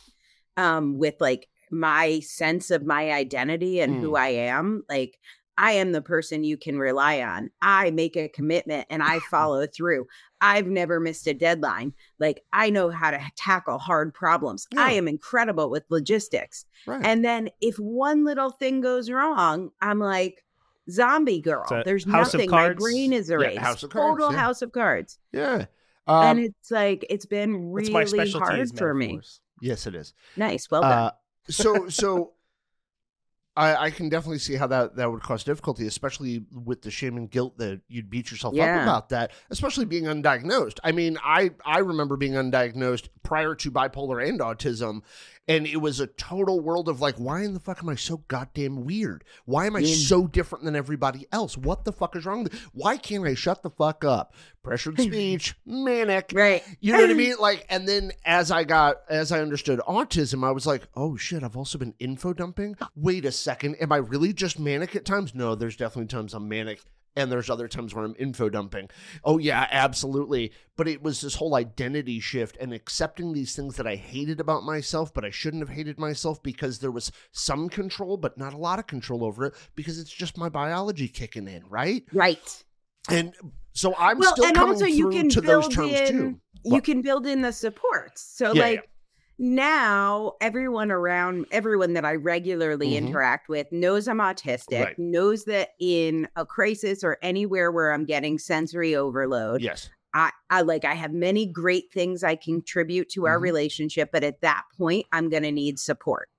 um 0.55 0.97
with 0.97 1.15
like 1.19 1.47
my 1.71 2.19
sense 2.21 2.71
of 2.71 2.85
my 2.85 3.11
identity 3.11 3.81
and 3.81 3.99
who 3.99 4.15
I 4.15 4.27
am. 4.27 4.83
Like 4.87 5.17
I 5.57 5.71
am 5.73 5.91
the 5.91 6.01
person 6.01 6.43
you 6.43 6.55
can 6.57 6.77
rely 6.77 7.21
on. 7.21 7.49
I 7.61 7.89
make 7.91 8.15
a 8.15 8.27
commitment 8.29 8.85
and 8.89 9.01
I 9.01 9.19
follow 9.31 9.65
through. 9.67 10.07
I've 10.39 10.67
never 10.67 10.99
missed 10.99 11.25
a 11.27 11.33
deadline. 11.33 11.93
Like 12.19 12.43
I 12.53 12.69
know 12.69 12.89
how 12.89 13.11
to 13.11 13.19
tackle 13.35 13.79
hard 13.79 14.13
problems. 14.13 14.67
I 14.77 14.93
am 14.93 15.07
incredible 15.07 15.69
with 15.69 15.83
logistics. 15.89 16.65
Right. 16.85 17.03
And 17.03 17.25
then 17.25 17.49
if 17.59 17.77
one 17.79 18.23
little 18.23 18.51
thing 18.51 18.81
goes 18.81 19.09
wrong, 19.09 19.71
I'm 19.81 19.99
like 19.99 20.43
zombie 20.91 21.41
girl. 21.41 21.65
There's 21.85 22.05
House 22.05 22.33
nothing. 22.33 22.49
My 22.51 22.73
brain 22.73 23.13
is 23.13 23.29
erased. 23.29 23.57
House 23.59 23.83
of 23.83 23.89
Cards, 23.89 24.19
Total 24.19 24.31
yeah. 24.31 24.39
house 24.39 24.61
of 24.61 24.71
cards. 24.71 25.17
yeah. 25.31 25.65
and 26.07 26.39
Um, 26.39 26.45
it's 26.45 26.71
like 26.71 27.05
it's 27.09 27.25
been 27.25 27.71
really 27.71 27.91
hard 28.31 28.77
for 28.77 28.93
me. 28.93 29.19
yes, 29.59 29.87
it 29.87 29.95
is. 29.95 30.13
Nice. 30.35 30.69
Well 30.69 30.81
done. 30.83 30.91
Uh, 30.91 31.11
so 31.49 31.89
so 31.89 32.33
I, 33.57 33.85
I 33.85 33.89
can 33.89 34.07
definitely 34.07 34.37
see 34.37 34.53
how 34.55 34.67
that, 34.67 34.95
that 34.97 35.11
would 35.11 35.23
cause 35.23 35.43
difficulty, 35.43 35.87
especially 35.87 36.45
with 36.53 36.83
the 36.83 36.91
shame 36.91 37.17
and 37.17 37.29
guilt 37.29 37.57
that 37.57 37.81
you'd 37.87 38.07
beat 38.09 38.29
yourself 38.29 38.53
up 38.77 38.83
about 38.83 39.09
that, 39.09 39.31
especially 39.49 39.85
being 39.85 40.03
undiagnosed. 40.03 40.77
I 40.83 40.91
mean, 40.91 41.17
I, 41.23 41.49
I 41.65 41.79
remember 41.79 42.17
being 42.17 42.33
undiagnosed 42.33 43.07
prior 43.23 43.55
to 43.55 43.71
bipolar 43.71 44.25
and 44.25 44.39
autism, 44.39 45.01
and 45.47 45.65
it 45.65 45.77
was 45.77 45.99
a 45.99 46.07
total 46.07 46.59
world 46.59 46.89
of 46.89 46.99
like, 46.99 47.15
why 47.15 47.43
in 47.43 47.53
the 47.53 47.59
fuck 47.59 47.81
am 47.81 47.89
I 47.89 47.95
so 47.95 48.17
goddamn 48.27 48.83
weird? 48.85 49.23
Why 49.45 49.65
am 49.65 49.75
I 49.75 49.83
so 49.83 50.27
different 50.27 50.65
than 50.65 50.75
everybody 50.75 51.25
else? 51.31 51.57
What 51.57 51.85
the 51.85 51.93
fuck 51.93 52.15
is 52.15 52.25
wrong? 52.25 52.43
with 52.43 52.53
Why 52.73 52.97
can't 52.97 53.25
I 53.25 53.33
shut 53.33 53.63
the 53.63 53.69
fuck 53.69 54.03
up? 54.03 54.33
Pressured 54.61 54.99
speech, 55.01 55.55
manic, 55.65 56.31
right. 56.33 56.63
you 56.81 56.91
know 56.91 56.99
what 56.99 57.09
I 57.09 57.13
mean? 57.13 57.27
Like, 57.37 57.65
and 57.69 57.87
then 57.87 58.11
as 58.25 58.51
I 58.51 58.63
got, 58.63 58.97
as 59.09 59.31
I 59.31 59.41
understood 59.41 59.79
autism, 59.87 60.43
I 60.43 60.51
was 60.51 60.65
like, 60.65 60.87
oh 60.95 61.17
shit, 61.17 61.43
I've 61.43 61.55
also 61.55 61.77
been 61.77 61.93
info 61.99 62.33
dumping. 62.33 62.75
Wait 62.95 63.25
a 63.25 63.31
second. 63.31 63.75
Am 63.75 63.91
I 63.91 63.97
really 63.97 64.33
just 64.33 64.59
manic 64.59 64.95
at 64.95 65.05
times? 65.05 65.35
No, 65.35 65.53
there's 65.53 65.75
definitely 65.75 66.07
times 66.07 66.33
I'm 66.33 66.49
manic. 66.49 66.81
And 67.17 67.31
there's 67.31 67.49
other 67.49 67.67
times 67.67 67.95
where 67.95 68.05
I'm 68.05 68.15
info 68.19 68.47
dumping. 68.47 68.89
Oh, 69.23 69.39
yeah, 69.39 69.67
absolutely. 69.71 70.51
But 70.75 70.87
it 70.87 71.01
was 71.01 71.19
this 71.19 71.33
whole 71.35 71.55
identity 71.55 72.19
shift 72.19 72.55
and 72.61 72.71
accepting 72.71 73.33
these 73.33 73.55
things 73.55 73.75
that 73.77 73.87
I 73.87 73.95
hated 73.95 74.39
about 74.39 74.63
myself, 74.63 75.11
but 75.13 75.25
I 75.25 75.31
shouldn't 75.31 75.67
have 75.67 75.75
hated 75.75 75.99
myself 75.99 76.43
because 76.43 76.77
there 76.77 76.91
was 76.91 77.11
some 77.31 77.69
control, 77.69 78.17
but 78.17 78.37
not 78.37 78.53
a 78.53 78.57
lot 78.57 78.77
of 78.77 78.85
control 78.85 79.23
over 79.25 79.45
it 79.45 79.55
because 79.75 79.97
it's 79.99 80.11
just 80.11 80.37
my 80.37 80.47
biology 80.47 81.07
kicking 81.07 81.47
in, 81.47 81.63
right? 81.67 82.03
Right. 82.13 82.63
And 83.09 83.33
so 83.73 83.95
I'm 83.97 84.19
well, 84.19 84.33
still 84.33 84.45
and 84.45 84.55
coming 84.55 84.73
also 84.73 84.85
you 84.85 85.09
through 85.11 85.19
can 85.19 85.29
to 85.29 85.41
those 85.41 85.67
build 85.69 85.73
terms 85.73 85.93
in 85.93 86.07
too. 86.07 86.39
you 86.63 86.71
What? 86.73 86.83
can 86.83 87.01
build 87.01 87.25
in 87.25 87.41
the 87.41 87.51
supports. 87.51 88.21
So 88.21 88.53
Yeah, 88.53 88.61
like 88.61 88.89
now 89.39 90.33
everyone 90.41 90.91
around 90.91 91.45
everyone 91.51 91.93
that 91.93 92.05
I 92.05 92.15
regularly 92.15 92.91
Mhm. 92.91 92.97
interact 93.07 93.49
with 93.49 93.71
knows 93.71 94.07
I'm 94.07 94.17
autistic, 94.17 94.83
Right. 94.83 94.99
knows 94.99 95.45
that 95.45 95.69
in 95.79 96.27
a 96.35 96.45
crisis 96.45 97.03
or 97.03 97.17
anywhere 97.21 97.71
where 97.71 97.91
I'm 97.93 98.05
getting 98.05 98.39
sensory 98.39 98.95
overload, 98.95 99.61
Yes. 99.61 99.89
I, 100.13 100.31
I 100.49 100.61
like 100.61 100.85
I 100.85 100.93
have 100.95 101.13
many 101.13 101.45
great 101.45 101.91
things 101.93 102.23
I 102.23 102.35
contribute 102.35 103.09
to 103.09 103.27
our 103.27 103.37
Mhm. 103.37 103.43
relationship, 103.43 104.09
but 104.11 104.23
at 104.23 104.41
that 104.41 104.63
point 104.77 105.05
I'm 105.11 105.29
gonna 105.29 105.51
need 105.51 105.77
support. 105.79 106.29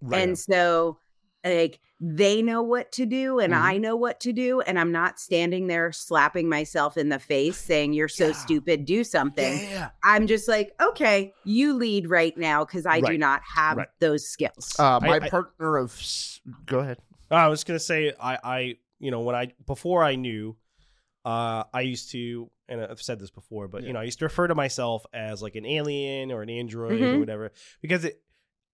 Right. 0.00 0.22
And 0.22 0.38
so 0.38 0.98
like 1.44 1.80
they 2.00 2.42
know 2.42 2.62
what 2.62 2.90
to 2.92 3.06
do 3.06 3.38
and 3.38 3.52
Mhm. 3.52 3.60
I 3.60 3.76
know 3.78 3.96
what 3.96 4.18
to 4.20 4.32
do 4.32 4.60
and 4.60 4.78
I'm 4.78 4.90
not 4.92 5.20
standing 5.20 5.66
there 5.68 5.92
slapping 5.92 6.48
myself 6.48 6.96
in 6.96 7.08
the 7.08 7.18
face 7.18 7.56
saying 7.56 7.92
you're 7.92 8.08
so 8.08 8.28
Yeah. 8.28 8.32
stupid 8.32 8.84
do 8.84 9.04
something. 9.04 9.58
Yeah. 9.58 9.90
I'm 10.02 10.26
just 10.26 10.48
like, 10.48 10.72
okay, 10.80 11.32
you 11.44 11.74
lead 11.74 12.08
right 12.10 12.36
now 12.36 12.64
cuz 12.64 12.84
I 12.86 13.00
do 13.00 13.16
not 13.18 13.42
have 13.54 13.76
Right. 13.76 13.88
those 14.00 14.26
skills. 14.26 14.74
Uh, 14.78 14.98
my 15.02 15.16
I- 15.22 15.28
partner 15.28 15.76
of 15.76 15.98
go 16.66 16.80
ahead. 16.80 16.98
I 17.30 17.48
was 17.48 17.64
gonna 17.64 17.78
say 17.78 18.12
I, 18.20 18.38
I, 18.42 18.74
you 18.98 19.10
know, 19.10 19.20
when 19.20 19.34
I 19.34 19.52
before 19.66 20.02
I 20.02 20.16
knew, 20.16 20.56
uh, 21.24 21.64
I 21.72 21.80
used 21.82 22.10
to, 22.12 22.50
and 22.68 22.80
I've 22.82 23.00
said 23.00 23.18
this 23.18 23.30
before, 23.30 23.66
but 23.68 23.82
Yeah. 23.82 23.88
you 23.88 23.92
know, 23.94 24.00
I 24.00 24.04
used 24.04 24.18
to 24.18 24.24
refer 24.26 24.46
to 24.46 24.54
myself 24.54 25.06
as 25.14 25.42
like 25.42 25.54
an 25.54 25.64
alien 25.64 26.30
or 26.32 26.42
an 26.42 26.50
android 26.50 27.00
or 27.00 27.14
Mhm. 27.14 27.20
whatever 27.20 27.52
because 27.80 28.04
it, 28.04 28.20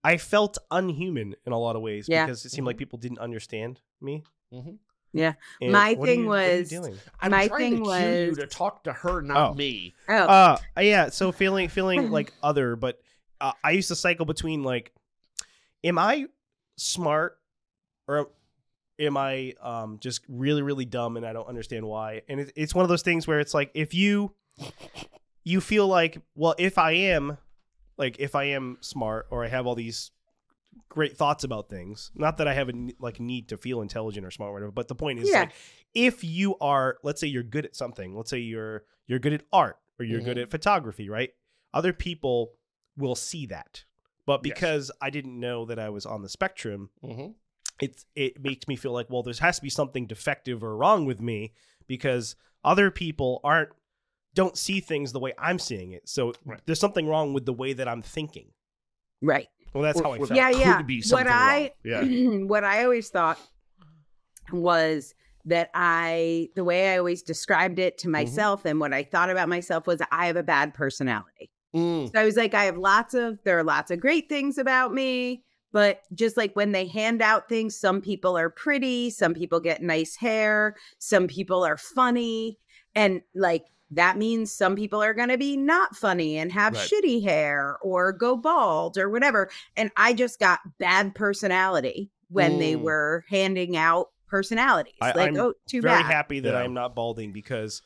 I 0.03 0.17
felt 0.17 0.57
unhuman 0.71 1.35
in 1.45 1.53
a 1.53 1.57
lot 1.59 1.75
of 1.75 1.81
ways 1.81 2.07
Yeah. 2.09 2.25
because 2.25 2.43
it 2.45 2.49
seemed 2.49 2.65
like 2.67 2.77
people 2.77 2.97
didn't 2.99 3.19
understand 3.19 3.81
me. 4.01 4.23
Mhm. 4.53 4.77
Yeah. 5.13 5.33
And 5.61 5.71
My 5.73 5.95
thing 5.95 6.21
you- 6.21 6.27
what 6.27 6.39
are 6.39 6.61
you 6.61 6.81
was- 6.81 6.99
I'm 7.19 7.31
My 7.31 7.47
trying 7.47 7.59
thing 7.75 7.83
to 7.83 7.91
cue 7.91 8.21
you 8.23 8.29
was- 8.29 8.37
to 8.39 8.47
talk 8.47 8.83
to 8.85 8.93
her, 8.93 9.21
not 9.21 9.51
Oh. 9.51 9.53
me. 9.53 9.93
oh, 10.09 10.13
uh 10.15 10.57
yeah 10.79 11.09
so 11.09 11.31
feeling 11.31 11.67
feeling 11.69 12.09
like 12.17 12.33
other 12.41 12.75
but 12.75 12.99
uh, 13.41 13.51
i 13.63 13.71
used 13.71 13.87
to 13.89 13.95
cycle 13.95 14.25
between 14.25 14.63
like 14.63 14.93
am 15.83 15.97
i 15.99 16.27
smart 16.77 17.39
or 18.07 18.29
am 18.99 19.17
i 19.17 19.53
um 19.61 19.97
just 19.99 20.21
really 20.29 20.61
really 20.61 20.85
dumb 20.85 21.17
and 21.17 21.25
i 21.25 21.33
don't 21.33 21.47
understand 21.47 21.85
why 21.85 22.21
and 22.29 22.39
it, 22.39 22.53
it's 22.55 22.73
one 22.75 22.83
of 22.83 22.89
those 22.89 23.01
things 23.01 23.27
where 23.27 23.39
it's 23.39 23.53
like 23.53 23.69
if 23.73 23.93
you 23.93 24.33
you 25.43 25.59
feel 25.59 25.87
like 25.87 26.21
well 26.35 26.55
if 26.57 26.77
i 26.77 26.91
am 26.91 27.37
like 28.01 28.17
if 28.19 28.33
i 28.35 28.43
am 28.43 28.77
smart 28.81 29.27
or 29.31 29.45
i 29.45 29.47
have 29.47 29.65
all 29.67 29.75
these 29.75 30.11
great 30.89 31.15
thoughts 31.17 31.43
about 31.43 31.69
things 31.69 32.11
not 32.15 32.37
that 32.37 32.47
i 32.47 32.53
have 32.53 32.69
a 32.69 32.73
like 32.99 33.19
need 33.19 33.47
to 33.49 33.57
feel 33.57 33.81
intelligent 33.81 34.25
or 34.25 34.31
smart 34.31 34.49
or 34.51 34.53
whatever 34.53 34.71
but 34.71 34.87
the 34.87 34.95
point 34.95 35.19
is 35.19 35.29
Yeah. 35.29 35.41
like 35.41 35.51
if 35.93 36.23
you 36.23 36.57
are 36.59 36.97
let's 37.03 37.19
say 37.21 37.27
you're 37.27 37.43
good 37.55 37.65
at 37.65 37.75
something 37.75 38.15
let's 38.15 38.29
say 38.29 38.39
you're 38.39 38.83
you're 39.07 39.19
good 39.19 39.33
at 39.33 39.43
art 39.53 39.77
or 39.99 40.05
you're 40.05 40.21
good 40.21 40.37
Mhm. 40.37 40.43
at 40.43 40.51
photography 40.51 41.09
right 41.09 41.31
other 41.73 41.93
people 41.93 42.53
will 42.97 43.15
see 43.15 43.45
that 43.47 43.83
but 44.25 44.41
Yes. 44.43 44.53
because 44.53 44.91
i 45.01 45.09
didn't 45.09 45.39
know 45.39 45.65
that 45.65 45.79
i 45.79 45.89
was 45.89 46.05
on 46.05 46.21
the 46.21 46.29
spectrum 46.29 46.89
Mm-hmm. 47.03 47.31
it's 47.79 48.05
it 48.15 48.41
makes 48.41 48.67
me 48.67 48.75
feel 48.75 48.93
like 48.93 49.09
well 49.09 49.23
there 49.23 49.33
has 49.41 49.57
to 49.57 49.61
be 49.61 49.69
something 49.69 50.07
defective 50.07 50.63
or 50.63 50.75
wrong 50.77 51.05
with 51.05 51.21
me 51.21 51.53
because 51.87 52.35
other 52.63 52.91
people 52.91 53.41
aren't 53.43 53.69
don't 54.33 54.57
see 54.57 54.79
things 54.79 55.11
the 55.11 55.19
way 55.19 55.33
i'm 55.37 55.59
seeing 55.59 55.91
it 55.91 56.07
so 56.07 56.33
Right. 56.45 56.59
there's 56.65 56.79
something 56.79 57.07
wrong 57.07 57.33
with 57.33 57.45
the 57.45 57.53
way 57.53 57.73
that 57.73 57.87
i'm 57.87 58.01
thinking 58.01 58.47
right. 59.21 59.47
well 59.73 59.83
that's 59.83 59.99
how 59.99 60.11
i 60.13 60.17
Or- 60.17 60.23
or 60.23 60.27
felt 60.27 60.37
Yeah, 60.37 60.51
could 60.51 60.59
yeah. 60.59 60.81
be 60.83 61.03
What 61.09 61.27
I. 61.27 61.71
Yeah. 61.83 62.01
what 62.53 62.63
I 62.63 62.83
always 62.83 63.09
thought 63.09 63.37
was 64.51 65.13
that 65.45 65.69
I 65.73 66.49
the 66.55 66.63
way 66.63 66.93
I 66.93 66.97
always 66.97 67.23
described 67.23 67.79
it 67.79 67.97
Mm-hmm. 67.97 68.01
to 68.07 68.09
myself 68.09 68.65
and 68.65 68.79
what 68.79 68.93
I 68.93 69.03
thought 69.03 69.29
about 69.29 69.49
myself 69.49 69.87
was 69.87 70.01
I 70.11 70.27
have 70.27 70.35
a 70.35 70.43
bad 70.43 70.73
personality. 70.73 71.49
Mm. 71.75 72.11
So 72.11 72.19
I 72.19 72.25
was 72.25 72.35
like, 72.35 72.53
I 72.53 72.65
have 72.65 72.77
lots 72.77 73.13
of, 73.13 73.39
there 73.45 73.57
are 73.57 73.63
lots 73.63 73.91
of 73.91 73.99
great 73.99 74.27
things 74.29 74.57
about 74.57 74.93
me. 74.93 75.43
But 75.71 76.01
just 76.13 76.35
like 76.35 76.53
when 76.53 76.73
they 76.73 76.85
hand 76.85 77.21
out 77.21 77.47
things, 77.47 77.77
some 77.77 78.01
people 78.01 78.37
are 78.37 78.49
pretty, 78.49 79.09
some 79.09 79.33
people 79.33 79.61
get 79.61 79.81
nice 79.81 80.17
hair, 80.17 80.75
some 80.99 81.27
people 81.27 81.63
are 81.65 81.77
funny. 81.77 82.59
And 82.93 83.21
like 83.33 83.63
that 83.91 84.17
means 84.17 84.51
some 84.53 84.75
people 84.75 85.01
are 85.03 85.13
going 85.13 85.29
to 85.29 85.37
be 85.37 85.57
not 85.57 85.95
funny 85.95 86.37
and 86.37 86.51
have 86.51 86.73
Right. 86.73 86.89
shitty 86.89 87.23
hair 87.23 87.77
or 87.81 88.13
go 88.13 88.35
bald 88.37 88.97
or 88.97 89.09
whatever. 89.09 89.49
And 89.75 89.91
I 89.97 90.13
just 90.13 90.39
got 90.39 90.59
bad 90.79 91.13
personality 91.13 92.09
when 92.29 92.57
they 92.59 92.75
Mm. 92.75 92.81
were 92.81 93.25
handing 93.29 93.75
out 93.75 94.07
personalities. 94.29 94.93
I- 95.01 95.07
like, 95.11 95.27
I'm 95.29 95.37
oh, 95.39 95.53
too 95.67 95.81
very 95.81 96.01
bad. 96.01 96.05
happy 96.05 96.39
that 96.39 96.53
Yeah. 96.53 96.59
i'm 96.61 96.73
not 96.73 96.95
balding 96.95 97.33
because 97.33 97.81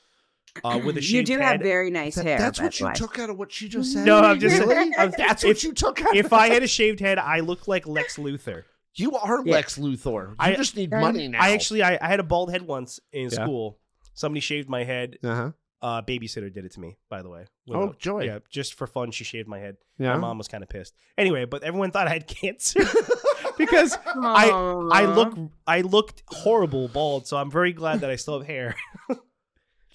uh 0.64 0.80
with 0.86 0.96
a 0.98 1.02
shaved 1.02 1.28
you 1.28 1.36
do 1.38 1.42
head 1.42 1.54
have 1.54 1.62
very 1.62 1.90
nice 1.90 2.14
That- 2.16 2.26
hair. 2.26 2.38
that's 2.38 2.62
what 2.62 2.80
you 2.80 2.88
the 2.88 2.94
took 2.94 3.18
out 3.18 3.30
of 3.32 3.38
what 3.40 3.52
she 3.52 3.68
just 3.68 3.92
said. 3.94 4.06
No, 4.06 4.20
I'm 4.20 4.40
just- 4.40 4.60
Really? 4.60 4.94
I'm- 4.96 5.12
that's 5.18 5.44
if- 5.44 5.48
what 5.50 5.64
you 5.64 5.74
took 5.74 6.00
out. 6.06 6.16
if 6.16 6.32
i 6.32 6.48
had 6.50 6.62
a 6.64 6.68
shaved 6.68 7.00
head 7.00 7.18
i 7.18 7.40
look 7.40 7.68
like 7.68 7.88
lex 7.88 8.18
luthor 8.18 8.64
you 8.94 9.12
are 9.18 9.42
Yeah. 9.44 9.54
Lex 9.56 9.78
Luthor, 9.78 10.30
you 10.30 10.36
I- 10.40 10.56
just 10.56 10.78
need 10.78 10.92
money 10.92 11.28
now. 11.28 11.42
i 11.42 11.52
actually 11.52 11.82
I, 11.84 11.98
I 12.00 12.08
had 12.08 12.20
a 12.20 12.24
bald 12.24 12.52
head 12.52 12.62
once 12.62 13.00
in 13.12 13.24
Yeah. 13.24 13.30
school 13.30 13.80
somebody 14.14 14.40
shaved 14.40 14.70
my 14.70 14.84
head 14.84 15.18
Uh 15.24 15.36
huh. 15.36 15.52
Uh 15.86 16.02
babysitter 16.02 16.50
did 16.52 16.64
it 16.66 16.72
to 16.72 16.80
me 16.80 16.98
by 17.10 17.22
the 17.22 17.30
way 17.30 17.44
Oh, 17.70 17.94
joy. 18.00 18.22
yeah 18.24 18.40
just 18.50 18.74
for 18.74 18.88
fun 18.88 19.12
she 19.12 19.24
shaved 19.24 19.48
my 19.56 19.60
head 19.66 19.76
Yeah. 20.00 20.14
My 20.14 20.20
mom 20.26 20.38
was 20.38 20.48
kind 20.48 20.64
of 20.64 20.70
pissed. 20.70 20.94
Anyway, 21.18 21.46
but 21.46 21.64
everyone 21.64 21.92
thought 21.92 22.08
I 22.08 22.14
had 22.18 22.26
cancer 22.42 22.82
because 23.58 23.92
I 24.16 24.50
Aw. 24.52 25.14
look 25.20 25.32
I 25.76 25.82
looked 25.82 26.24
horrible 26.28 26.88
bald. 26.88 27.28
So 27.28 27.38
I'm 27.38 27.52
very 27.60 27.74
glad 27.82 28.00
that 28.02 28.10
I 28.10 28.18
still 28.18 28.38
have 28.40 28.48
hair. 28.48 28.76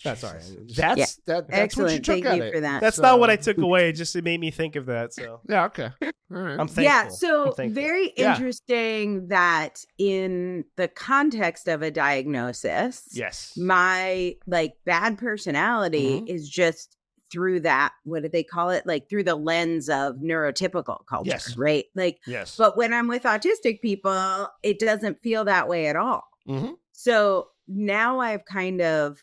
That's 0.05 0.25
all 0.25 0.33
right. 0.33 0.43
That's 0.77 0.99
Yeah. 0.99 1.07
that. 1.27 1.49
That's 1.49 1.77
what 1.77 1.91
you 1.91 1.97
excellent. 1.99 2.05
took 2.05 2.15
Thank 2.15 2.27
out 2.27 2.37
you 2.37 2.43
of 2.45 2.53
for 2.55 2.61
that. 2.61 2.81
That's 2.81 2.97
So- 2.97 3.03
not 3.03 3.21
what 3.21 3.29
I 3.31 3.37
took 3.37 3.59
away. 3.59 3.91
It 3.91 3.93
just 3.93 4.17
it 4.17 4.25
made 4.25 4.41
me 4.41 4.51
think 4.51 4.77
of 4.77 4.87
that. 4.87 5.13
So 5.13 5.41
Yeah. 5.49 5.65
Okay. 5.67 5.91
All 6.03 6.11
right. 6.31 6.53
I'm 6.59 6.69
thankful. 6.69 6.83
yeah 6.85 7.09
so 7.09 7.51
thankful. 7.53 7.75
very 7.83 8.13
Yeah. 8.17 8.33
interesting 8.35 9.29
that 9.29 9.85
in 9.99 10.65
the 10.77 10.87
context 10.89 11.67
of 11.69 11.83
a 11.83 11.91
diagnosis 11.91 13.09
yes. 13.13 13.53
my 13.57 14.37
like 14.47 14.75
bad 14.85 15.19
personality 15.19 16.21
Mhm. 16.21 16.29
is 16.29 16.49
just 16.49 16.97
through 17.33 17.61
that 17.61 17.93
what 18.05 18.23
do 18.23 18.29
they 18.29 18.43
call 18.45 18.71
it 18.71 18.87
like 18.87 19.09
through 19.09 19.25
the 19.25 19.35
lens 19.35 19.89
of 19.89 20.17
neurotypical 20.17 21.05
culture 21.07 21.31
Yes. 21.31 21.57
right 21.57 21.85
like 21.95 22.19
Yes. 22.27 22.57
but 22.57 22.77
when 22.77 22.93
i'm 22.93 23.09
with 23.09 23.25
autistic 23.25 23.81
people 23.83 24.49
it 24.63 24.79
doesn't 24.79 25.23
feel 25.23 25.45
that 25.45 25.69
way 25.69 25.87
at 25.89 25.97
all 25.97 26.23
Mhm. 26.49 26.75
so 26.93 27.49
now 27.69 28.21
i've 28.21 28.45
kind 28.45 28.81
of 28.81 29.19
I- 29.19 29.23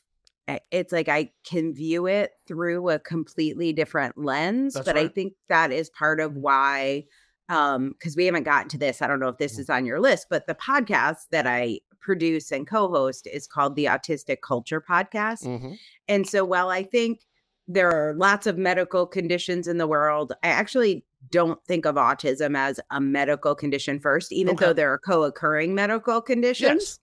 it's 0.72 0.92
like 0.92 1.10
i 1.10 1.30
can 1.44 1.74
view 1.74 2.06
it 2.08 2.32
through 2.48 2.90
a 2.90 3.00
completely 3.00 3.74
different 3.74 4.18
lens 4.18 4.74
That's 4.74 4.86
but 4.86 4.98
i 4.98 5.08
think 5.08 5.34
that 5.50 5.72
is 5.72 5.90
part 5.90 6.20
of 6.20 6.36
why 6.36 7.06
um 7.50 7.90
because 7.98 8.16
we 8.16 8.26
haven't 8.26 8.44
gotten 8.44 8.70
to 8.70 8.78
this 8.78 9.02
i 9.02 9.08
don't 9.08 9.20
know 9.20 9.30
if 9.30 9.36
Mm. 9.36 9.40
this 9.40 9.60
is 9.60 9.70
on 9.70 9.86
your 9.86 10.00
list 10.00 10.28
but 10.30 10.48
the 10.48 10.56
podcast 10.56 11.28
that 11.32 11.46
i 11.48 11.80
produce 12.00 12.52
and 12.52 12.66
co-host 12.68 13.28
is 13.28 13.48
called 13.48 13.76
the 13.76 13.86
autistic 13.86 14.38
culture 14.42 14.80
podcast 14.82 15.44
Mhm. 15.46 15.78
and 16.08 16.28
so 16.28 16.46
while 16.46 16.70
I 16.70 16.84
think 16.84 17.20
there 17.68 17.92
are 17.92 18.14
lots 18.14 18.48
of 18.48 18.58
medical 18.58 19.06
conditions 19.06 19.68
in 19.68 19.78
the 19.78 19.88
world, 19.88 20.32
I 20.42 20.48
actually 20.48 21.04
don't 21.32 21.62
think 21.66 21.86
of 21.86 21.96
autism 21.96 22.56
as 22.56 22.80
a 22.92 23.02
medical 23.02 23.56
condition 23.56 24.00
first, 24.00 24.32
even 24.32 24.54
Okay. 24.54 24.68
though 24.68 24.72
there 24.74 24.94
are 24.94 25.00
co-occurring 25.00 25.76
medical 25.76 26.22
conditions. 26.22 26.82
Yes. 26.82 27.00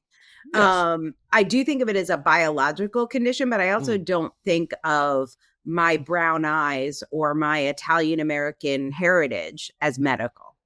Um, 0.61 1.15
I 1.33 1.43
do 1.43 1.65
think 1.65 1.83
of 1.83 1.89
it 1.89 1.97
as 1.97 2.11
a 2.11 2.17
biological 2.17 3.07
condition, 3.07 3.51
but 3.51 3.61
I 3.61 3.71
also 3.71 3.99
Mm. 3.99 4.05
don't 4.05 4.33
think 4.45 4.73
of 4.85 5.37
my 5.65 5.97
brown 5.97 6.45
eyes 6.45 7.03
or 7.11 7.35
my 7.35 7.61
Italian 7.61 8.21
American 8.21 8.93
heritage 8.93 9.73
as 9.81 9.99
medical. 9.99 10.57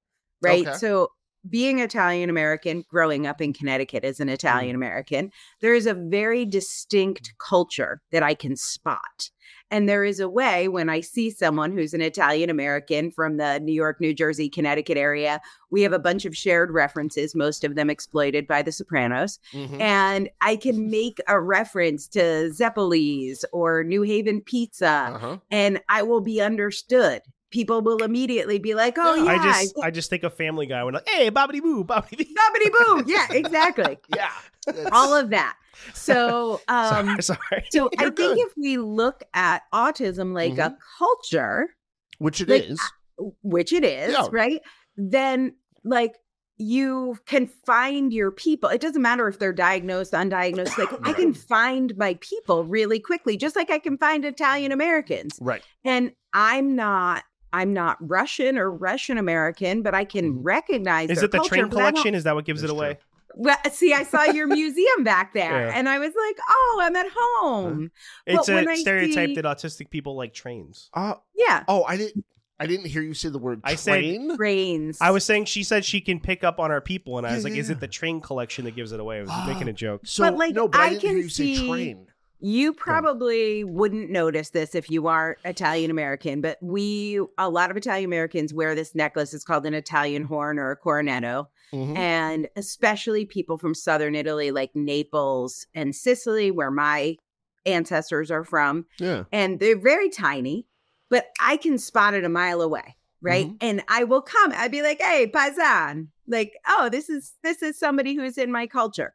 Right. 0.41 0.67
Okay. 0.67 0.77
So 0.77 1.11
being 1.49 1.79
Italian 1.79 2.29
American, 2.29 2.83
growing 2.89 3.25
up 3.25 3.39
in 3.41 3.53
Connecticut 3.53 4.03
as 4.03 4.19
an 4.19 4.27
Mm. 4.27 4.33
Italian 4.33 4.75
American, 4.75 5.31
there 5.61 5.73
is 5.73 5.85
a 5.85 5.93
very 5.93 6.45
distinct 6.45 7.33
culture 7.37 8.01
that 8.11 8.23
I 8.23 8.33
can 8.33 8.55
spot. 8.57 9.29
And 9.71 9.87
there 9.87 10.03
is 10.03 10.19
a 10.19 10.27
way 10.29 10.67
when 10.67 10.89
I 10.89 11.01
see 11.01 11.29
someone 11.29 11.71
who's 11.71 11.93
an 11.93 12.01
Italian 12.01 12.49
American 12.49 13.11
from 13.11 13.37
the 13.37 13.59
New 13.59 13.73
York, 13.73 14.01
New 14.01 14.13
Jersey, 14.13 14.49
Connecticut 14.49 14.97
area, 14.97 15.39
we 15.69 15.81
have 15.83 15.93
a 15.93 15.99
bunch 15.99 16.25
of 16.25 16.35
shared 16.35 16.71
references, 16.71 17.35
most 17.35 17.63
of 17.63 17.75
them 17.75 17.89
exploited 17.89 18.47
by 18.47 18.61
the 18.63 18.71
Sopranos 18.71 19.39
Mhm. 19.53 19.79
and 19.79 20.29
I 20.41 20.55
can 20.55 20.89
make 20.89 21.19
a 21.27 21.39
reference 21.39 22.07
to 22.09 22.51
Zeppeli's 22.51 23.45
or 23.51 23.83
New 23.83 24.01
Haven 24.01 24.41
Pizza, 24.41 25.11
Uh-huh. 25.13 25.37
and 25.51 25.79
I 25.87 26.01
will 26.01 26.21
be 26.21 26.41
understood. 26.41 27.21
People 27.51 27.81
will 27.81 28.03
immediately 28.03 28.59
be 28.59 28.75
like, 28.75 28.95
"Oh 28.97 29.15
Yeah. 29.15 29.23
yeah, 29.23 29.31
I 29.41 29.43
just 29.61 29.75
I 29.83 29.91
just 29.91 30.09
think 30.09 30.23
of 30.23 30.33
Family 30.35 30.65
Guy 30.67 30.83
when 30.83 30.93
like, 30.93 31.09
hey, 31.09 31.31
bobbity 31.31 31.61
boo, 31.61 31.83
bobbity 31.83 32.17
boo. 32.17 32.35
bobbity 32.35 32.71
boo." 32.71 33.03
Yeah, 33.11 33.27
exactly. 33.31 33.97
Yeah. 34.15 34.31
All 34.91 35.15
of 35.15 35.29
that. 35.31 35.55
So, 35.93 36.61
um, 36.67 37.19
sorry, 37.21 37.21
sorry. 37.21 37.65
so 37.71 37.89
I 37.97 38.09
think 38.11 38.37
if 38.39 38.53
we 38.57 38.77
look 38.77 39.23
at 39.33 39.63
autism 39.73 40.33
like 40.33 40.57
a 40.59 40.77
culture, 40.97 41.75
Which 42.19 42.41
it 42.41 42.49
Like, 42.49 42.63
is. 42.69 42.79
which 43.41 43.73
it 43.73 43.83
is, 43.83 44.11
Yeah. 44.13 44.27
right? 44.31 44.61
Then, 44.97 45.55
like, 45.83 46.15
you 46.57 47.17
can 47.25 47.47
find 47.65 48.11
your 48.13 48.29
people. 48.31 48.69
It 48.69 48.81
doesn't 48.81 49.01
matter 49.01 49.27
if 49.29 49.39
they're 49.39 49.53
diagnosed, 49.53 50.11
undiagnosed. 50.11 50.77
Like, 50.77 50.89
I 51.07 51.13
can 51.13 51.33
find 51.33 51.95
my 51.97 52.15
people 52.19 52.65
really 52.65 52.99
quickly, 52.99 53.37
just 53.37 53.55
like 53.55 53.71
I 53.71 53.79
can 53.79 53.97
find 53.97 54.25
Italian 54.25 54.71
Americans. 54.73 55.39
Right. 55.41 55.63
And 55.85 56.11
I'm 56.33 56.75
not. 56.75 57.23
I'm 57.51 57.73
not 57.73 57.97
Russian 57.99 58.57
or 58.57 58.71
Russian 58.71 59.17
American, 59.17 59.81
but 59.81 59.93
I 59.95 60.05
can 60.05 60.33
Mhm. 60.35 60.39
recognize. 60.43 61.09
Is 61.09 61.17
their 61.17 61.25
it 61.25 61.31
the 61.31 61.37
culture, 61.37 61.49
train 61.55 61.69
but 61.69 61.77
I 61.77 61.81
don't- 61.83 61.91
collection? 61.93 62.15
Is 62.15 62.23
that 62.25 62.35
what 62.35 62.45
gives 62.45 62.63
it 62.63 62.69
away? 62.69 62.99
Well, 63.35 63.57
see, 63.71 63.93
I 63.93 64.03
saw 64.03 64.23
your 64.23 64.47
museum 64.47 65.03
back 65.03 65.33
there, 65.33 65.67
Yeah. 65.67 65.73
and 65.75 65.87
I 65.87 65.99
was 65.99 66.13
like, 66.15 66.37
"Oh, 66.49 66.79
I'm 66.81 66.95
at 66.95 67.05
home." 67.15 67.91
It's 68.25 68.47
But 68.47 68.53
when 68.53 68.67
a 68.67 68.71
I 68.71 68.75
stereotype 68.75 69.29
see- 69.29 69.35
that 69.35 69.45
autistic 69.45 69.89
people 69.89 70.15
like 70.15 70.33
trains. 70.33 70.89
Uh, 70.93 71.15
Yeah, 71.35 71.63
oh, 71.67 71.83
I 71.83 71.97
didn't. 71.97 72.25
I 72.61 72.65
didn't 72.67 72.87
hear 72.87 73.01
you 73.01 73.13
say 73.13 73.29
the 73.29 73.37
word 73.39 73.61
I 73.63 73.75
said 73.75 73.91
train. 73.99 74.35
brains. 74.35 74.97
I 74.99 75.11
was 75.11 75.23
saying 75.23 75.45
she 75.45 75.63
said 75.63 75.85
she 75.85 76.01
can 76.01 76.19
pick 76.19 76.43
up 76.43 76.59
on 76.59 76.71
our 76.71 76.81
people, 76.81 77.17
and 77.17 77.25
I 77.25 77.29
Yeah, 77.29 77.35
was 77.35 77.43
like, 77.45 77.53
yeah, 77.53 77.59
"Is 77.61 77.69
yeah. 77.69 77.75
it 77.75 77.79
the 77.79 77.87
train 77.87 78.19
collection 78.19 78.65
that 78.65 78.75
gives 78.75 78.91
it 78.91 78.99
away?" 78.99 79.19
I 79.19 79.21
was 79.21 79.31
making 79.47 79.69
a 79.69 79.73
joke. 79.85 80.01
so 80.03 80.23
But, 80.23 80.35
like, 80.37 80.53
no, 80.55 80.67
but 80.67 80.81
I, 80.81 80.85
I 80.85 80.89
didn't 80.89 81.01
hear 81.03 81.09
can 81.11 81.17
you 81.19 81.29
say 81.29 81.55
see- 81.55 81.67
train. 81.69 82.07
You 82.41 82.73
probably 82.73 83.63
wouldn't 83.65 84.09
notice 84.09 84.51
this 84.51 84.73
if 84.73 84.89
you 84.89 85.07
aren't 85.07 85.39
Italian 85.43 85.91
American, 85.91 86.39
but 86.39 86.57
we, 86.61 87.19
a 87.37 87.49
lot 87.49 87.69
of 87.69 87.75
Italian 87.75 88.05
Americans 88.05 88.53
wear 88.53 88.75
this 88.75 88.95
necklace. 88.95 89.33
It's 89.33 89.43
called 89.43 89.65
an 89.65 89.73
Italian 89.73 90.23
horn 90.23 90.57
or 90.57 90.71
a 90.71 90.77
cornetto. 90.79 91.47
Mhm. 91.73 91.97
And 91.97 92.47
especially 92.55 93.25
people 93.25 93.57
from 93.57 93.75
southern 93.75 94.15
Italy, 94.15 94.51
like 94.51 94.71
Naples 94.73 95.67
and 95.75 95.93
Sicily, 95.93 96.49
where 96.49 96.71
my 96.71 97.17
ancestors 97.65 98.31
are 98.31 98.45
from. 98.45 98.85
Yeah. 98.99 99.25
And 99.33 99.59
they're 99.59 99.77
very 99.77 100.09
tiny, 100.09 100.65
but 101.09 101.27
I 101.41 101.57
can 101.57 101.77
spot 101.77 102.13
it 102.13 102.23
a 102.23 102.29
mile 102.29 102.61
away. 102.61 102.95
Right. 103.21 103.47
Mhm. 103.47 103.57
And 103.59 103.83
I 103.89 104.05
will 104.05 104.21
come. 104.21 104.53
I'd 104.55 104.71
be 104.71 104.81
like, 104.81 105.01
hey, 105.01 105.27
paisan. 105.27 106.07
Like, 106.25 106.53
oh, 106.67 106.87
this 106.89 107.09
is 107.09 107.33
this 107.43 107.61
is 107.61 107.77
somebody 107.77 108.15
who's 108.15 108.37
in 108.37 108.49
my 108.49 108.65
culture. 108.65 109.13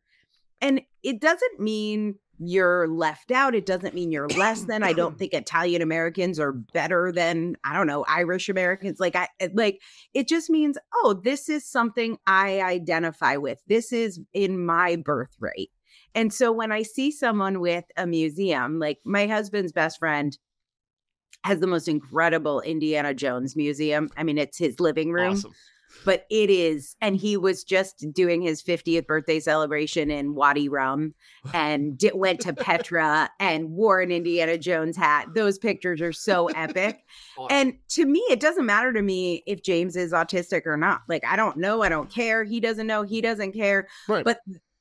And 0.60 0.82
it 1.02 1.20
doesn't 1.20 1.58
mean 1.58 2.16
you're 2.38 2.88
left 2.88 3.30
out. 3.30 3.54
It 3.54 3.66
doesn't 3.66 3.94
mean 3.94 4.10
you're 4.10 4.28
less 4.28 4.62
than. 4.64 4.82
I 4.82 4.92
don't 4.92 5.18
think 5.18 5.32
Italian 5.32 5.82
Americans 5.82 6.40
are 6.40 6.52
better 6.52 7.12
than, 7.12 7.56
I 7.64 7.74
don't 7.74 7.86
know, 7.86 8.04
Irish 8.08 8.48
Americans. 8.48 9.00
Like 9.00 9.16
I 9.16 9.28
like 9.52 9.80
it 10.12 10.28
just 10.28 10.50
means, 10.50 10.78
oh, 10.94 11.20
this 11.22 11.48
is 11.48 11.66
something 11.66 12.18
I 12.26 12.60
identify 12.60 13.36
with. 13.36 13.60
This 13.66 13.92
is 13.92 14.20
in 14.32 14.64
my 14.64 14.96
birthright. 14.96 15.70
And 16.14 16.32
so 16.32 16.52
when 16.52 16.70
I 16.70 16.82
see 16.82 17.10
someone 17.10 17.60
with 17.60 17.84
a 17.96 18.06
museum, 18.06 18.78
like 18.78 18.98
my 19.04 19.26
husband's 19.26 19.72
best 19.72 19.98
friend 19.98 20.36
has 21.44 21.60
the 21.60 21.66
most 21.66 21.88
incredible 21.88 22.60
Indiana 22.60 23.12
Jones 23.12 23.54
museum. 23.56 24.08
I 24.16 24.22
mean, 24.22 24.38
it's 24.38 24.58
his 24.58 24.80
living 24.80 25.12
room 25.12 25.34
Awesome. 25.34 25.54
But 26.04 26.26
it 26.30 26.50
is 26.50 26.96
and 27.00 27.16
he 27.16 27.36
was 27.36 27.64
just 27.64 28.04
doing 28.12 28.42
his 28.42 28.62
50th 28.62 29.06
birthday 29.06 29.40
celebration 29.40 30.10
in 30.10 30.34
wadi 30.34 30.68
rum 30.68 31.14
and 31.52 31.96
di- 31.98 32.10
went 32.14 32.40
to 32.40 32.52
petra 32.52 33.30
and 33.40 33.70
wore 33.70 34.00
an 34.00 34.10
indiana 34.10 34.58
jones 34.58 34.96
hat 34.96 35.26
those 35.34 35.58
pictures 35.58 36.00
are 36.00 36.12
so 36.12 36.46
epic 36.48 37.00
Awesome. 37.38 37.56
and 37.56 37.74
to 37.90 38.06
me 38.06 38.20
it 38.30 38.40
doesn't 38.40 38.66
matter 38.66 38.92
to 38.92 39.02
me 39.02 39.42
if 39.46 39.62
james 39.62 39.96
is 39.96 40.12
autistic 40.12 40.66
or 40.66 40.76
not 40.76 41.02
like 41.08 41.24
i 41.24 41.36
don't 41.36 41.56
know 41.56 41.82
i 41.82 41.88
don't 41.88 42.10
care 42.10 42.44
he 42.44 42.60
doesn't 42.60 42.86
know 42.86 43.02
he 43.02 43.20
doesn't 43.20 43.52
care 43.52 43.88
Right. 44.08 44.24
but 44.24 44.40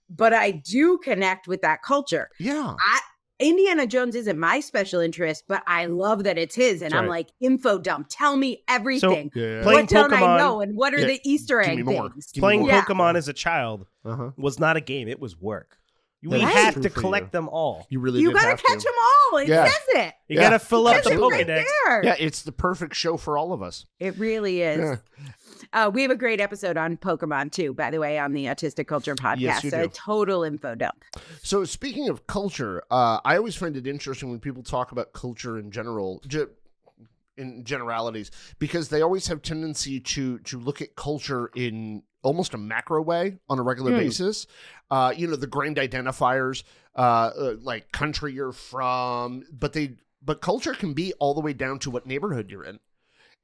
but 0.09 0.33
i 0.33 0.51
do 0.51 0.97
connect 0.99 1.47
with 1.47 1.61
that 1.61 1.81
culture 1.83 2.29
yeah. 2.39 2.73
I 2.79 2.99
Indiana 3.43 3.85
Jones 3.85 4.15
isn't 4.15 4.39
my 4.39 4.59
special 4.59 4.99
interest, 5.01 5.43
but 5.47 5.61
I 5.67 5.85
love 5.85 6.23
that 6.23 6.37
it's 6.37 6.55
his. 6.55 6.81
And 6.81 6.91
That's 6.93 7.01
I'm 7.01 7.07
like, 7.07 7.29
info 7.41 7.77
dump, 7.79 8.07
tell 8.09 8.37
me 8.37 8.63
everything. 8.67 9.31
Yeah. 9.35 9.61
Playing 9.63 9.81
what 9.81 9.89
don't 9.89 10.13
I 10.13 10.37
know? 10.37 10.61
And 10.61 10.75
what 10.75 10.93
are 10.93 10.99
Yeah, 10.99 11.07
the 11.07 11.19
Easter 11.23 11.61
give 11.61 11.79
egg 11.79 11.85
things? 11.85 12.31
Playing 12.37 12.61
more. 12.61 12.69
Yeah. 12.69 12.83
Pokemon 12.83 13.15
as 13.15 13.27
a 13.27 13.33
child 13.33 13.85
Uh-huh. 14.05 14.31
was 14.37 14.59
not 14.59 14.77
a 14.77 14.81
game; 14.81 15.07
it 15.07 15.19
was 15.19 15.39
work. 15.39 15.77
We 16.23 16.39
That 16.39 16.47
is 16.47 16.53
had 16.53 16.73
true 16.75 16.83
to 16.83 16.89
collect 16.89 17.31
them 17.33 17.49
all. 17.49 17.85
You 17.89 17.99
really 17.99 18.21
You 18.21 18.29
did 18.29 18.35
gotta 18.35 18.47
have 18.49 18.63
catch 18.63 18.79
to. 18.79 18.83
them 18.85 18.93
all. 19.33 19.37
It 19.39 19.47
Yeah. 19.49 19.65
says 19.65 19.73
it. 19.89 20.13
You 20.29 20.35
Yeah. 20.37 20.41
got 20.41 20.49
to 20.51 20.59
fill 20.59 20.87
up 20.87 20.95
Says 20.95 21.03
the 21.05 21.11
it 21.13 21.19
right 21.19 21.45
Pokedex. 21.47 21.65
there. 21.85 22.05
Yeah, 22.05 22.15
it's 22.17 22.43
the 22.43 22.51
perfect 22.53 22.95
show 22.95 23.17
for 23.17 23.37
all 23.37 23.51
of 23.51 23.61
us. 23.61 23.85
It 23.99 24.17
really 24.17 24.61
is. 24.61 24.79
Yeah. 24.79 24.95
Uh, 25.73 25.89
we 25.93 26.01
have 26.03 26.11
a 26.11 26.15
great 26.15 26.39
episode 26.39 26.77
on 26.77 26.97
Pokemon 26.97 27.51
too, 27.51 27.73
by 27.73 27.89
the 27.89 27.99
way, 27.99 28.19
on 28.19 28.31
the 28.33 28.45
Autistic 28.45 28.85
Culture 28.87 29.15
podcast. 29.15 29.39
Yes, 29.39 29.63
you 29.63 29.69
so 29.71 29.77
do. 29.79 29.83
a 29.85 29.87
total 29.87 30.43
info 30.43 30.75
dump. 30.75 31.03
So 31.41 31.65
speaking 31.65 32.09
of 32.09 32.27
culture, 32.27 32.83
uh, 32.91 33.19
I 33.25 33.37
always 33.37 33.55
find 33.55 33.75
it 33.75 33.87
interesting 33.87 34.29
when 34.29 34.39
people 34.39 34.61
talk 34.63 34.91
about 34.91 35.13
culture 35.13 35.57
in 35.57 35.71
general, 35.71 36.21
ge- 36.27 36.47
in 37.37 37.63
generalities, 37.63 38.31
because 38.59 38.89
they 38.89 39.01
always 39.01 39.27
have 39.27 39.41
tendency 39.41 39.99
to 39.99 40.39
to 40.39 40.59
look 40.59 40.81
at 40.81 40.95
culture 40.95 41.49
in 41.55 42.03
almost 42.21 42.53
a 42.53 42.57
macro 42.57 43.01
way 43.01 43.37
on 43.49 43.59
a 43.59 43.61
regular 43.61 43.91
Hmm. 43.91 43.97
basis. 43.97 44.47
Uh, 44.89 45.13
you 45.15 45.27
know, 45.27 45.35
the 45.35 45.47
grand 45.47 45.77
identifiers, 45.77 46.63
uh, 46.95 46.99
uh, 47.35 47.55
like 47.61 47.91
country 47.91 48.33
you're 48.33 48.51
from, 48.51 49.43
but 49.51 49.73
they 49.73 49.97
but 50.21 50.39
culture 50.39 50.73
can 50.73 50.93
be 50.93 51.13
all 51.19 51.33
the 51.33 51.41
way 51.41 51.51
down 51.53 51.79
to 51.79 51.91
what 51.91 52.05
neighborhood 52.05 52.49
you're 52.49 52.63
in, 52.63 52.79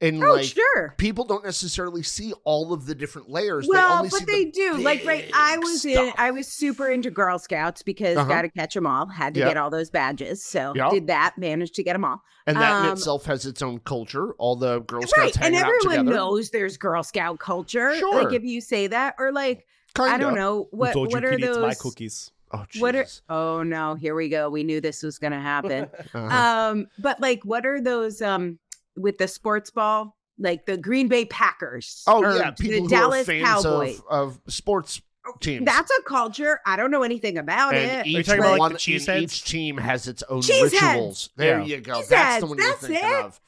and 0.00 0.22
Oh, 0.22 0.34
like. 0.34 0.44
sure. 0.46 0.94
People 0.96 1.24
don't 1.24 1.44
necessarily 1.44 2.02
see 2.02 2.32
all 2.44 2.72
of 2.72 2.86
the 2.86 2.94
different 2.94 3.28
layers. 3.28 3.66
they 3.66 3.70
Well, 3.76 3.98
only 3.98 4.08
but 4.08 4.18
see 4.20 4.24
they 4.24 4.44
the 4.46 4.50
do. 4.52 4.76
Like, 4.78 5.04
right? 5.04 5.30
I 5.34 5.58
was 5.58 5.84
in. 5.84 6.12
I 6.16 6.30
was 6.30 6.48
super 6.48 6.88
into 6.88 7.10
Girl 7.10 7.38
Scouts 7.38 7.82
because 7.82 8.16
Uh-huh. 8.16 8.28
got 8.28 8.42
to 8.42 8.48
catch 8.48 8.74
them 8.74 8.86
all. 8.86 9.06
Had 9.06 9.34
to 9.34 9.40
Yeah. 9.40 9.48
get 9.48 9.56
all 9.56 9.70
those 9.70 9.90
badges. 9.90 10.42
So 10.44 10.72
Yeah. 10.74 10.90
did 10.90 11.06
that. 11.08 11.36
Managed 11.38 11.74
to 11.76 11.82
get 11.82 11.92
them 11.94 12.04
all. 12.04 12.22
And 12.46 12.56
that 12.56 12.80
in 12.80 12.86
Um, 12.86 12.92
itself 12.92 13.26
has 13.26 13.44
its 13.46 13.62
own 13.62 13.80
culture. 13.80 14.32
All 14.38 14.56
the 14.56 14.80
Girl 14.80 15.02
Scouts 15.02 15.18
right. 15.18 15.34
And 15.36 15.54
hanging 15.54 15.58
out 15.60 15.64
everyone 15.74 15.98
together. 16.06 16.16
knows 16.16 16.50
there's 16.50 16.76
Girl 16.76 17.02
Scout 17.02 17.38
culture. 17.38 17.94
Sure. 17.96 18.24
Like 18.24 18.32
if 18.34 18.42
you 18.44 18.60
say 18.60 18.86
that, 18.86 19.14
or 19.18 19.32
like 19.32 19.66
I 19.98 20.10
Kinda. 20.10 20.24
don't 20.24 20.34
know 20.36 20.68
what 20.70 20.92
told 20.92 21.12
what 21.12 21.22
you, 21.22 21.28
are 21.28 21.30
Kitty, 21.32 21.42
those? 21.46 21.58
My 21.58 21.74
cookies. 21.74 22.30
Oh, 22.52 22.64
What 22.80 22.96
are? 22.96 23.06
Oh 23.28 23.62
no! 23.62 23.94
Here 23.94 24.14
we 24.16 24.28
go. 24.28 24.50
We 24.50 24.64
knew 24.64 24.80
this 24.80 25.02
was 25.04 25.18
going 25.20 25.32
to 25.32 25.38
happen. 25.38 25.88
Uh-huh. 26.14 26.70
um, 26.72 26.86
but 26.98 27.20
like, 27.20 27.44
what 27.44 27.64
are 27.64 27.80
those? 27.80 28.20
Um, 28.22 28.58
with 28.96 29.18
the 29.18 29.28
sports 29.28 29.70
ball, 29.70 30.16
like 30.38 30.66
the 30.66 30.76
Green 30.76 31.08
Bay 31.08 31.24
Packers. 31.24 32.02
oh 32.06 32.22
yeah, 32.36 32.50
people 32.52 32.76
the 32.76 32.80
who 32.82 32.88
Dallas 32.88 33.22
are 33.22 33.24
fans 33.32 33.44
Cowboys. 33.62 34.00
of, 34.10 34.38
of 34.46 34.52
sports 34.52 35.00
teams. 35.40 35.64
That's 35.66 35.90
a 35.90 36.02
culture. 36.04 36.60
I 36.66 36.76
don't 36.76 36.90
know 36.90 37.02
anything 37.02 37.36
about 37.38 37.74
and 37.74 38.00
it. 38.00 38.06
each 38.06 38.26
talking 38.26 38.40
about, 38.40 38.52
like, 38.52 38.58
one, 38.60 38.72
the 38.72 38.78
cheese 38.78 39.06
heads? 39.06 39.22
each 39.22 39.44
team 39.44 39.76
has 39.76 40.08
its 40.08 40.22
own 40.24 40.42
Cheese 40.42 40.72
heads. 40.72 40.82
rituals. 40.82 41.30
There 41.36 41.60
Yeah. 41.60 41.64
you 41.66 41.80
go. 41.80 41.98
Cheese 42.00 42.08
that's 42.08 42.24
heads, 42.24 42.40
the 42.40 42.46
one 42.46 42.58
you're 42.58 42.66
that's 42.68 42.86
thinking 42.86 43.08
it. 43.10 43.24
of. 43.24 43.40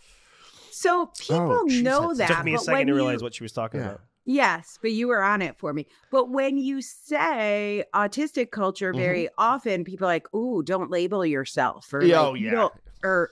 So 0.70 1.06
people 1.18 1.64
cheese 1.68 1.82
know 1.82 2.08
heads. 2.08 2.18
that. 2.18 2.30
It 2.30 2.34
took 2.34 2.44
me 2.44 2.52
a 2.52 2.56
but 2.56 2.64
second 2.64 2.78
when 2.78 2.86
to 2.86 2.90
you- 2.92 2.96
realize 2.96 3.22
what 3.22 3.34
she 3.34 3.42
was 3.42 3.52
talking 3.52 3.80
Yeah. 3.80 3.86
about. 3.86 4.00
Yes, 4.24 4.78
but 4.80 4.92
you 4.92 5.08
were 5.08 5.20
on 5.22 5.42
it 5.42 5.58
for 5.58 5.72
me. 5.72 5.86
But 6.12 6.30
when 6.30 6.56
you 6.56 6.80
say 6.80 7.84
autistic 7.92 8.52
culture, 8.52 8.92
Mhm. 8.92 8.96
very 8.98 9.28
often 9.36 9.82
people 9.82 10.06
are 10.06 10.10
like, 10.10 10.32
"Ooh, 10.32 10.62
don't 10.62 10.90
label 10.92 11.26
yourself," 11.26 11.92
or 11.92 12.04
Yeah, 12.04 12.20
like, 12.20 12.28
oh, 12.28 12.34
you 12.34 12.44
yeah. 12.46 12.50
don't- 12.52 12.74
or 13.02 13.30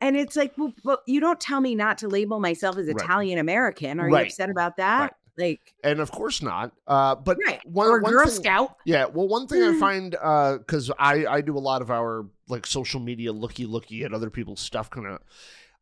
and 0.00 0.16
it's 0.16 0.36
like, 0.36 0.52
well, 0.58 0.72
but 0.84 1.02
you 1.06 1.20
don't 1.20 1.40
tell 1.40 1.60
me 1.60 1.74
not 1.74 1.98
to 1.98 2.08
label 2.08 2.38
myself 2.40 2.76
as 2.78 2.86
Right. 2.86 2.96
Italian 2.96 3.38
American. 3.38 4.00
Are 4.00 4.08
Right. 4.08 4.20
you 4.20 4.26
upset 4.26 4.50
about 4.50 4.76
that? 4.76 5.00
Right. 5.00 5.12
Like, 5.38 5.74
And 5.84 6.00
of 6.00 6.10
course 6.10 6.40
not. 6.40 6.72
Uh, 6.86 7.14
but 7.14 7.36
one, 7.64 7.86
or 7.88 8.00
one 8.00 8.10
Girl 8.10 8.24
thing- 8.26 8.34
Scout? 8.36 8.76
Yeah, 8.86 9.04
well, 9.04 9.28
one 9.28 9.46
thing 9.46 9.62
I 9.62 9.78
find 9.78 10.12
because 10.12 10.90
I 10.98 11.26
I 11.26 11.40
do 11.42 11.58
a 11.58 11.60
lot 11.60 11.82
of 11.82 11.90
our 11.90 12.26
like 12.48 12.66
social 12.66 13.00
media 13.00 13.32
looky 13.32 13.66
looky 13.66 14.02
at 14.04 14.14
other 14.14 14.30
people's 14.30 14.60
stuff. 14.60 14.88
Kind 14.88 15.06
of, 15.06 15.18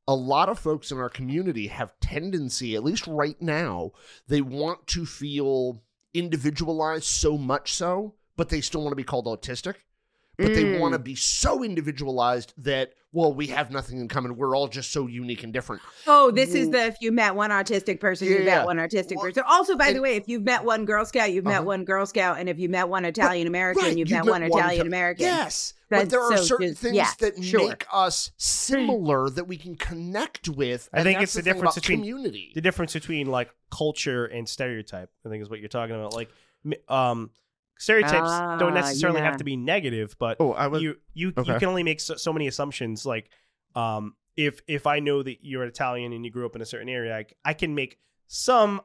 a 0.08 0.14
lot 0.14 0.48
of 0.48 0.58
folks 0.58 0.90
in 0.90 0.98
our 0.98 1.08
community 1.08 1.68
have 1.68 1.92
tendency, 2.00 2.74
at 2.74 2.82
least 2.82 3.06
right 3.06 3.40
now, 3.40 3.92
they 4.26 4.40
want 4.42 4.86
to 4.88 5.06
feel 5.06 5.82
individualized 6.12 7.04
so 7.04 7.38
much 7.38 7.72
so, 7.74 8.14
but 8.36 8.48
they 8.48 8.60
still 8.60 8.82
want 8.82 8.92
to 8.92 8.96
be 8.96 9.04
called 9.04 9.26
autistic. 9.26 9.76
But 10.36 10.54
they 10.54 10.64
Mm. 10.64 10.80
want 10.80 10.92
to 10.94 10.98
be 10.98 11.14
so 11.14 11.62
individualized 11.62 12.52
that 12.58 12.92
well, 13.12 13.32
we 13.32 13.46
have 13.46 13.70
nothing 13.70 14.00
in 14.00 14.08
common. 14.08 14.36
We're 14.36 14.56
all 14.56 14.66
just 14.66 14.90
so 14.90 15.06
unique 15.06 15.44
and 15.44 15.52
different. 15.52 15.80
Oh, 16.08 16.32
this 16.32 16.52
is 16.52 16.70
the 16.70 16.86
if 16.86 16.96
you 17.00 17.12
met 17.12 17.36
one 17.36 17.50
autistic 17.50 18.00
person, 18.00 18.26
Yeah, 18.26 18.38
you 18.38 18.44
met 18.44 18.66
one 18.66 18.78
autistic 18.78 19.14
Well, 19.14 19.26
person. 19.26 19.44
Also, 19.46 19.76
by 19.76 19.92
the 19.92 20.00
way, 20.00 20.16
if 20.16 20.26
you've 20.26 20.42
met 20.42 20.64
one 20.64 20.84
Girl 20.84 21.04
Scout, 21.04 21.32
you've 21.32 21.44
met 21.44 21.58
Uh-huh. 21.58 21.62
one 21.66 21.84
Girl 21.84 22.06
Scout, 22.06 22.40
and 22.40 22.48
if 22.48 22.58
you 22.58 22.68
met 22.68 22.88
one 22.88 23.04
Italian 23.04 23.46
American, 23.46 23.84
Right, 23.84 23.90
you've 23.96 24.08
you've 24.10 24.10
met 24.10 24.24
met 24.24 24.30
one 24.32 24.48
one 24.48 24.58
Italian 24.60 24.86
American. 24.88 25.26
Yes, 25.26 25.74
but 25.88 26.10
there 26.10 26.20
are 26.22 26.38
so 26.38 26.42
certain 26.42 26.70
just- 26.70 26.82
things 26.82 26.96
yes, 26.96 27.14
that 27.18 27.40
sure. 27.40 27.68
make 27.68 27.86
us 27.92 28.32
similar 28.36 29.30
that 29.30 29.44
we 29.46 29.58
can 29.58 29.76
connect 29.76 30.48
with. 30.48 30.88
I 30.92 31.04
think 31.04 31.22
it's 31.22 31.34
the 31.34 31.42
thing 31.42 31.52
difference 31.52 31.76
between- 31.76 32.00
community. 32.00 32.50
The 32.52 32.60
difference 32.62 32.94
between 32.94 33.28
like 33.28 33.50
culture 33.70 34.24
and 34.24 34.48
stereotype, 34.48 35.10
I 35.24 35.28
think, 35.28 35.40
is 35.40 35.48
what 35.48 35.60
you're 35.60 35.68
talking 35.68 35.94
about. 35.94 36.14
Like, 36.14 36.30
um, 36.88 37.30
stereotypes 37.84 38.28
Ah, 38.30 38.56
don't 38.56 38.74
necessarily 38.74 39.20
yeah. 39.20 39.26
have 39.26 39.36
to 39.38 39.44
be 39.44 39.56
negative, 39.56 40.16
but 40.18 40.36
Oh, 40.40 40.52
I 40.52 40.66
was 40.66 40.82
you 40.82 40.96
you 41.14 41.32
okay. 41.36 41.52
you 41.52 41.58
can 41.58 41.68
only 41.68 41.82
make 41.84 42.00
so, 42.00 42.14
so 42.16 42.32
many 42.32 42.46
assumptions. 42.48 43.06
Like, 43.06 43.30
um, 43.76 44.14
if 44.36 44.60
if 44.66 44.86
I 44.86 44.98
know 45.00 45.22
that 45.22 45.38
you're 45.42 45.64
Italian 45.64 46.12
and 46.12 46.24
you 46.24 46.30
grew 46.30 46.46
up 46.46 46.56
in 46.56 46.62
a 46.62 46.66
certain 46.66 46.88
area, 46.88 47.16
I, 47.16 47.24
I 47.44 47.54
can 47.54 47.74
make 47.74 47.98
some 48.26 48.80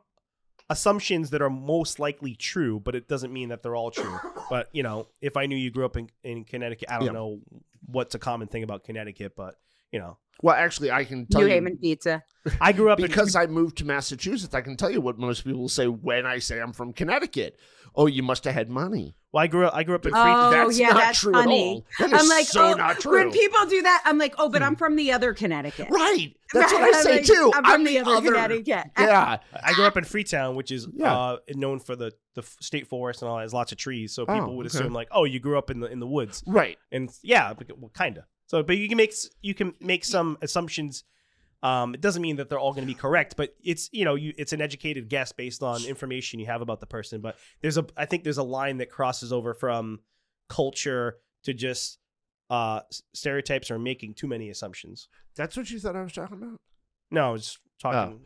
assumptions 0.70 1.32
that 1.32 1.42
are 1.42 1.50
most 1.50 2.00
likely 2.00 2.36
true, 2.36 2.80
but 2.80 2.94
it 2.96 3.08
doesn't 3.08 3.34
mean 3.34 3.50
that 3.50 3.64
they're 3.64 3.76
all 3.76 3.92
true. 3.92 4.20
But 4.50 4.70
you 4.72 4.84
know, 4.84 5.08
if 5.22 5.36
I 5.38 5.46
knew 5.48 5.56
you 5.56 5.72
grew 5.72 5.86
up 5.86 5.98
in, 5.98 6.10
in 6.24 6.44
Connecticut, 6.44 6.90
I 6.92 6.98
don't 6.98 7.08
Yeah. 7.08 7.12
know 7.14 7.40
what's 7.86 8.14
a 8.16 8.20
common 8.20 8.48
thing 8.48 8.64
about 8.64 8.84
Connecticut, 8.84 9.34
but 9.36 9.56
you 9.92 10.00
know, 10.00 10.18
well, 10.42 10.56
actually, 10.56 10.90
I 10.92 11.04
can 11.04 11.26
tell 11.28 11.42
New 11.42 11.48
you 11.48 11.54
Haven 11.54 11.78
pizza. 11.78 12.24
I 12.62 12.72
grew 12.72 12.90
up 12.90 13.00
in 13.00 13.08
because 13.08 13.36
I 13.36 13.46
moved 13.48 13.78
to 13.80 13.86
Massachusetts. 13.86 14.54
I 14.56 14.62
can 14.62 14.78
tell 14.78 14.90
you 14.90 15.02
what 15.02 15.18
most 15.20 15.44
people 15.44 15.68
say 15.68 15.88
when 15.88 16.26
I 16.26 16.40
say 16.40 16.60
I'm 16.62 16.72
from 16.74 16.94
Connecticut. 16.94 17.58
Oh, 17.96 18.06
you 18.06 18.22
must 18.24 18.46
have 18.46 18.54
had 18.54 18.70
money. 18.70 19.16
Well, 19.34 19.44
I 19.44 19.48
grew 19.48 19.66
up. 19.66 19.76
I 19.76 19.84
grew 19.84 19.96
up 19.96 20.06
in. 20.06 20.12
Free- 20.12 20.22
Oh, 20.22 20.50
that's 20.52 20.80
yeah, 20.80 20.90
not 20.90 20.98
that's 20.98 21.20
true 21.20 21.34
funny. 21.34 21.72
at 21.72 21.74
all. 21.74 21.86
That 22.10 22.14
is 22.16 22.22
I'm 22.22 22.30
like, 22.30 22.46
so 22.46 22.72
oh, 22.72 22.74
not 22.76 23.00
true. 23.00 23.18
when 23.18 23.32
people 23.32 23.66
do 23.66 23.82
that, 23.82 24.04
I'm 24.06 24.18
like, 24.18 24.36
oh, 24.38 24.48
but 24.48 24.62
I'm 24.64 24.76
from 24.76 24.96
the 24.96 25.12
other 25.12 25.34
Connecticut. 25.34 25.88
right, 25.90 26.30
that's 26.54 26.72
Right, 26.72 26.82
what 26.82 26.96
I 26.96 27.02
say 27.02 27.12
like, 27.18 27.26
too. 27.26 27.52
I'm 27.54 27.64
from 27.66 27.84
the 27.84 28.00
other, 28.00 28.32
Connecticut. 28.32 28.86
Yeah, 28.98 29.38
I 29.62 29.74
grew 29.74 29.86
up 29.86 29.98
in 29.98 30.04
Freetown, 30.06 30.56
which 30.56 30.72
is 30.72 30.88
Yeah. 30.94 31.14
uh, 31.18 31.38
known 31.56 31.80
for 31.80 31.96
the 31.96 32.14
the 32.36 32.44
state 32.62 32.88
forest 32.88 33.22
and 33.24 33.30
all. 33.30 33.36
that. 33.38 33.42
There's 33.42 33.54
lots 33.54 33.72
of 33.72 33.78
trees, 33.80 34.14
so 34.14 34.24
Oh, 34.28 34.34
people 34.34 34.56
would 34.58 34.68
okay. 34.68 34.78
assume 34.78 34.94
like, 34.94 35.10
oh, 35.12 35.26
you 35.26 35.40
grew 35.40 35.58
up 35.58 35.70
in 35.70 35.80
the 35.82 35.88
in 35.92 36.00
the 36.00 36.08
woods, 36.08 36.44
right. 36.48 36.78
and 36.92 37.10
yeah, 37.24 37.54
well, 37.78 37.92
kinda. 37.98 38.26
So, 38.50 38.64
but 38.64 38.78
you 38.78 38.88
can 38.88 38.98
make 38.98 39.14
you 39.42 39.54
can 39.54 39.74
make 39.80 40.04
some 40.04 40.38
assumptions. 40.42 41.04
Um, 41.62 41.94
it 41.94 42.02
doesn't 42.02 42.22
mean 42.22 42.38
that 42.38 42.50
they're 42.50 42.60
all 42.60 42.72
going 42.74 42.88
to 42.88 42.92
be 42.92 42.98
correct, 42.98 43.36
but 43.38 43.56
it's 43.64 43.90
you 43.92 44.06
know 44.06 44.16
you 44.16 44.34
it's 44.38 44.54
an 44.54 44.62
educated 44.62 45.08
guess 45.08 45.32
based 45.32 45.62
on 45.62 45.86
information 45.86 46.40
you 46.40 46.48
have 46.48 46.62
about 46.62 46.80
the 46.80 46.88
person. 46.88 47.22
But 47.22 47.38
there's 47.62 47.78
a 47.78 47.86
I 47.96 48.06
think 48.06 48.24
there's 48.24 48.40
a 48.40 48.44
line 48.44 48.78
that 48.78 48.90
crosses 48.90 49.32
over 49.32 49.54
from 49.54 50.00
culture 50.50 51.18
to 51.44 51.54
just 51.54 52.00
uh 52.50 52.80
stereotypes 53.14 53.70
or 53.70 53.78
making 53.78 54.16
too 54.16 54.28
many 54.28 54.50
assumptions. 54.50 55.10
That's 55.36 55.56
what 55.56 55.70
you 55.70 55.80
thought 55.80 55.96
I 55.96 56.02
was 56.02 56.14
talking 56.14 56.38
about. 56.38 56.58
No, 57.12 57.30
I 57.30 57.32
was 57.32 57.60
talking. 57.80 58.22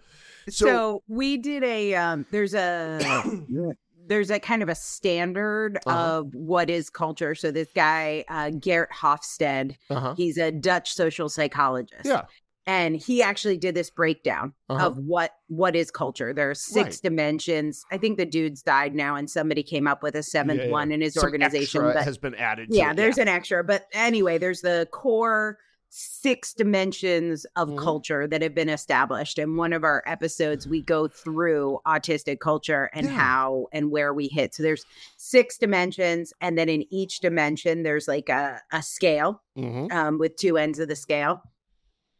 So, 0.49 0.65
So- 0.65 1.03
we 1.09 1.36
did 1.38 1.63
a 1.65 1.95
um 1.95 2.25
there's 2.31 2.53
a 2.53 2.99
there's 4.05 4.29
a 4.31 4.39
kind 4.39 4.61
of 4.63 4.69
a 4.69 4.75
standard 4.75 5.77
Uh-huh. 5.85 6.17
of 6.19 6.35
what 6.35 6.69
is 6.69 6.89
culture. 6.89 7.35
So 7.35 7.51
this 7.51 7.69
guy, 7.75 8.25
uh 8.29 8.49
Geert 8.51 8.89
Hofstede, 8.91 9.75
Uh 9.89 9.99
huh. 9.99 10.13
he's 10.15 10.37
a 10.37 10.51
Dutch 10.51 10.93
social 10.93 11.29
psychologist. 11.29 12.05
Yeah. 12.05 12.23
And 12.65 12.95
he 12.95 13.21
actually 13.21 13.57
did 13.57 13.75
this 13.75 13.89
breakdown 13.89 14.53
Uh-huh. 14.69 14.87
of 14.87 14.97
what 14.97 15.31
what 15.47 15.75
is 15.75 15.91
culture. 15.91 16.33
There 16.33 16.49
are 16.49 16.55
six 16.55 16.95
Right. 16.95 16.99
dimensions. 17.03 17.83
I 17.91 17.97
think 17.97 18.17
the 18.17 18.25
dude's 18.25 18.61
died 18.63 18.95
now, 18.95 19.15
and 19.15 19.29
somebody 19.29 19.63
came 19.63 19.85
up 19.87 20.01
with 20.01 20.15
a 20.15 20.23
seventh 20.23 20.59
Yeah, 20.59 20.65
yeah. 20.67 20.71
one 20.71 20.91
in 20.91 21.01
his 21.01 21.13
Some 21.15 21.23
organization. 21.23 21.81
But 21.81 22.03
has 22.03 22.17
been 22.17 22.35
added. 22.35 22.69
to 22.71 22.75
yeah, 22.77 22.91
it, 22.91 22.97
there's 22.97 23.17
an 23.17 23.27
extra. 23.27 23.63
But 23.63 23.85
anyway, 23.93 24.37
there's 24.37 24.61
the 24.61 24.87
core 24.91 25.59
six 25.95 26.56
dimensions 26.56 27.45
of 27.56 27.69
Mhm. 27.69 27.77
culture 27.77 28.25
that 28.27 28.41
have 28.41 28.56
been 28.56 28.67
established. 28.67 29.38
And 29.38 29.58
one 29.58 29.73
of 29.73 29.84
our 29.84 30.01
episodes, 30.08 30.67
we 30.67 30.82
go 30.82 31.08
through 31.08 31.79
autistic 31.86 32.39
culture 32.39 32.89
and 32.93 33.06
Yeah. 33.06 33.13
how 33.15 33.67
and 33.71 33.91
where 33.91 34.12
we 34.12 34.27
hit. 34.27 34.56
So 34.56 34.63
there's 34.63 34.86
six 35.17 35.56
dimensions. 35.60 36.34
And 36.41 36.58
then 36.58 36.67
in 36.67 36.91
each 36.91 37.19
dimension, 37.19 37.84
there's 37.84 38.08
like 38.08 38.27
a, 38.27 38.60
a 38.71 38.82
scale 38.82 39.43
Mhm. 39.56 39.91
um, 39.91 40.17
with 40.17 40.36
two 40.36 40.58
ends 40.58 40.79
of 40.79 40.88
the 40.88 40.95
scale. 40.95 41.43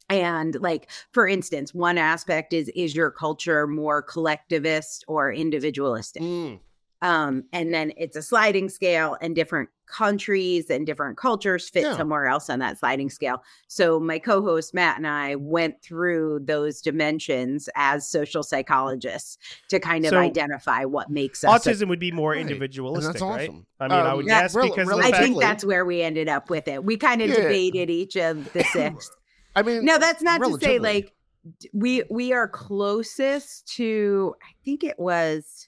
And 0.08 0.54
like, 0.62 0.92
for 1.12 1.28
instance, 1.28 1.74
one 1.74 1.98
aspect 1.98 2.54
is 2.54 2.70
is 2.76 2.96
your 2.96 3.10
culture 3.10 3.66
more 3.66 4.04
collectivist 4.04 5.04
or 5.08 5.32
individualistic? 5.32 6.22
Mm. 6.22 6.60
Um, 7.04 7.44
and 7.54 7.72
then 7.74 7.92
it's 7.98 8.16
a 8.16 8.22
sliding 8.24 8.70
scale 8.70 9.18
and 9.22 9.36
different 9.36 9.70
countries 9.86 10.70
and 10.72 10.88
different 10.88 11.18
cultures 11.18 11.70
fit 11.70 11.84
Yeah. 11.84 11.98
somewhere 11.98 12.26
else 12.26 12.50
on 12.50 12.58
that 12.60 12.80
sliding 12.80 13.10
scale 13.12 13.44
so 13.68 14.00
my 14.00 14.18
co-host 14.18 14.74
matt 14.74 14.98
and 14.98 15.06
i 15.06 15.36
went 15.36 15.84
through 15.84 16.40
those 16.46 16.82
dimensions 16.82 17.70
as 17.76 18.08
social 18.10 18.42
psychologists 18.42 19.38
to 19.68 19.80
kind 19.80 20.06
of 20.06 20.10
So, 20.12 20.18
identify 20.18 20.86
what 20.86 21.12
makes 21.12 21.44
us 21.44 21.68
a- 21.68 21.70
Autism 21.70 21.90
would 21.90 22.00
be 22.00 22.12
more 22.12 22.32
Right. 22.32 22.40
And 22.42 22.50
individualistic, 22.50 23.14
that's 23.14 23.22
right? 23.22 23.50
I 23.80 23.88
mean, 23.88 24.00
I 24.00 24.12
Um, 24.12 24.18
would 24.18 24.26
yeah, 24.26 24.42
guess 24.42 24.56
rel- 24.56 24.70
because 24.70 24.90
of 24.90 25.00
i 25.00 25.12
think 25.12 25.40
that's 25.40 25.64
where 25.66 25.86
we 25.86 26.02
ended 26.02 26.30
up 26.30 26.50
with 26.50 26.68
it 26.68 26.84
we 26.84 26.98
kind 26.98 27.22
of 27.22 27.30
Yeah. 27.30 27.42
debated 27.42 27.90
each 27.92 28.16
of 28.16 28.52
the 28.54 28.64
six 28.72 29.12
I 29.56 29.62
mean, 29.62 29.86
no 29.86 30.00
that's 30.00 30.24
not 30.24 30.42
to 30.44 30.58
say 30.60 30.80
like 30.80 31.14
we 31.74 32.04
we 32.10 32.32
are 32.34 32.48
closest 32.48 33.68
to 33.76 34.34
i 34.42 34.52
think 34.64 34.84
it 34.84 34.98
was 34.98 35.68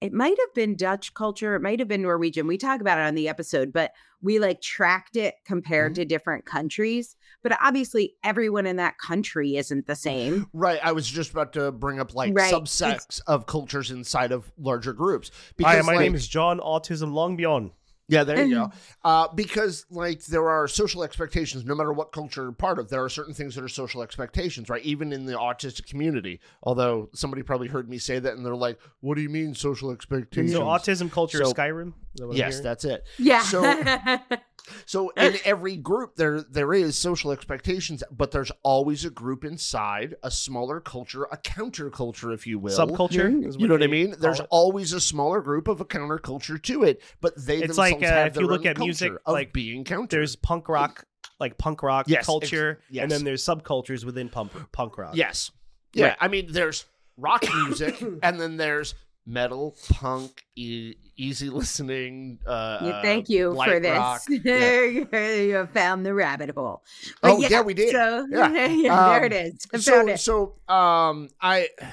it 0.00 0.12
might 0.12 0.36
have 0.38 0.54
been 0.54 0.76
dutch 0.76 1.12
culture 1.14 1.54
it 1.54 1.62
might 1.62 1.78
have 1.78 1.88
been 1.88 2.02
norwegian 2.02 2.46
we 2.46 2.56
talk 2.56 2.80
about 2.80 2.98
it 2.98 3.02
on 3.02 3.14
the 3.14 3.28
episode 3.28 3.72
but 3.72 3.92
we 4.20 4.38
like 4.38 4.60
tracked 4.60 5.16
it 5.16 5.34
compared 5.44 5.92
Mm-hmm. 5.92 6.00
to 6.02 6.04
different 6.06 6.44
countries 6.44 7.16
but 7.42 7.56
obviously 7.62 8.14
everyone 8.24 8.66
in 8.66 8.76
that 8.76 8.98
country 8.98 9.56
isn't 9.56 9.86
the 9.86 9.94
same 9.94 10.46
Right, 10.52 10.80
I 10.82 10.92
was 10.92 11.06
just 11.06 11.30
about 11.30 11.52
to 11.54 11.70
bring 11.72 12.00
up 12.00 12.14
like 12.14 12.32
Right. 12.34 12.52
subsects 12.52 13.20
of 13.26 13.46
cultures 13.46 13.90
inside 13.90 14.32
of 14.32 14.50
larger 14.58 14.92
groups. 14.92 15.30
Hi, 15.62 15.80
my 15.82 15.92
like- 15.92 16.00
name 16.00 16.14
is 16.14 16.26
John 16.26 16.58
Autism 16.58 17.12
Longbyon. 17.12 17.70
Yeah, 18.08 18.24
there 18.24 18.42
you 18.42 18.54
go. 18.54 18.72
Uh, 19.04 19.28
because 19.34 19.84
like 19.90 20.24
there 20.24 20.48
are 20.48 20.66
social 20.66 21.02
expectations, 21.02 21.64
no 21.66 21.74
matter 21.74 21.92
what 21.92 22.10
culture 22.10 22.44
you're 22.44 22.52
part 22.52 22.78
of, 22.78 22.88
there 22.88 23.04
are 23.04 23.08
certain 23.10 23.34
things 23.34 23.54
that 23.54 23.62
are 23.62 23.68
social 23.68 24.02
expectations, 24.02 24.70
right? 24.70 24.82
Even 24.82 25.12
in 25.12 25.26
the 25.26 25.34
autistic 25.34 25.86
community. 25.86 26.40
Although 26.62 27.10
somebody 27.12 27.42
probably 27.42 27.68
heard 27.68 27.88
me 27.88 27.98
say 27.98 28.18
that, 28.18 28.34
and 28.34 28.44
they're 28.46 28.56
like, 28.56 28.78
"What 29.00 29.16
do 29.16 29.20
you 29.20 29.28
mean 29.28 29.54
social 29.54 29.90
expectations?" 29.90 30.52
So 30.52 30.62
autism 30.62 31.12
culture 31.12 31.38
So- 31.44 31.52
Skyrim. 31.52 31.92
Is 32.20 32.28
that 32.28 32.36
yes, 32.36 32.52
hearing? 32.54 32.64
that's 32.64 32.84
it. 32.84 33.04
yeah 33.18 33.42
So- 33.42 34.18
So 34.84 35.08
in 35.16 35.36
every 35.46 35.76
group, 35.78 36.16
there 36.16 36.42
there 36.42 36.74
is 36.74 36.94
social 36.94 37.32
expectations, 37.32 38.02
but 38.10 38.32
there's 38.32 38.52
always 38.62 39.06
a 39.06 39.08
group 39.10 39.42
inside 39.42 40.14
a 40.22 40.30
smaller 40.30 40.78
culture, 40.78 41.24
a 41.32 41.38
counterculture, 41.38 42.34
if 42.34 42.46
you 42.46 42.58
will. 42.58 42.76
subculture. 42.78 43.46
is 43.46 43.56
You 43.56 43.66
know 43.66 43.72
what 43.74 43.82
I 43.82 43.86
mean? 43.86 44.14
There's 44.18 44.40
it. 44.40 44.46
always 44.50 44.92
a 44.92 45.00
smaller 45.00 45.40
group 45.40 45.68
of 45.68 45.80
a 45.80 45.86
counterculture 45.86 46.62
to 46.64 46.82
it, 46.84 47.00
but 47.22 47.34
they 47.36 47.58
It's 47.62 47.76
themselves 47.76 47.92
like, 47.92 48.02
uh, 48.02 48.06
have 48.14 48.26
if 48.26 48.34
you 48.34 48.40
their 48.40 48.46
look 48.46 48.60
own 48.60 48.66
at 48.66 48.78
music, 48.78 49.08
culture 49.12 49.22
of 49.24 49.32
like, 49.32 49.52
being 49.54 49.84
counter. 49.84 50.18
there's 50.18 50.36
punk 50.36 50.68
rock, 50.68 51.06
like 51.40 51.56
punk 51.56 51.82
rock 51.82 52.04
Yes, 52.06 52.26
culture, 52.26 52.80
yes. 52.90 53.04
and 53.04 53.10
then 53.10 53.24
there's 53.24 53.42
subcultures 53.42 54.04
within 54.04 54.28
punk 54.28 54.52
punk 54.72 54.98
rock. 54.98 55.12
yes, 55.16 55.50
yeah. 55.94 56.08
Right. 56.08 56.16
I 56.20 56.28
mean, 56.28 56.52
there's 56.52 56.84
rock 57.16 57.42
music, 57.64 58.02
and 58.22 58.38
then 58.38 58.58
there's 58.58 58.94
metal, 59.28 59.76
punk, 59.90 60.44
e- 60.56 60.94
easy 61.16 61.50
listening. 61.60 62.38
Uh, 62.46 62.78
Yeah, 62.82 63.02
thank 63.02 63.28
you 63.28 63.54
for 63.54 63.78
this. 63.78 64.26
Yeah. 64.44 64.82
you 64.84 65.54
have 65.54 65.70
found 65.70 66.04
the 66.06 66.14
rabbit 66.14 66.50
hole. 66.50 66.82
Oh, 67.22 67.38
yeah, 67.40 67.60
we 67.60 67.74
did. 67.74 67.90
So, 67.92 68.26
Yeah. 68.30 68.48
there 68.48 69.24
Um, 69.24 69.24
it 69.24 69.32
is. 69.32 69.66
I 69.72 69.78
so 69.78 70.08
it. 70.08 70.20
so 70.20 70.54
um 70.68 71.28
I 71.40 71.68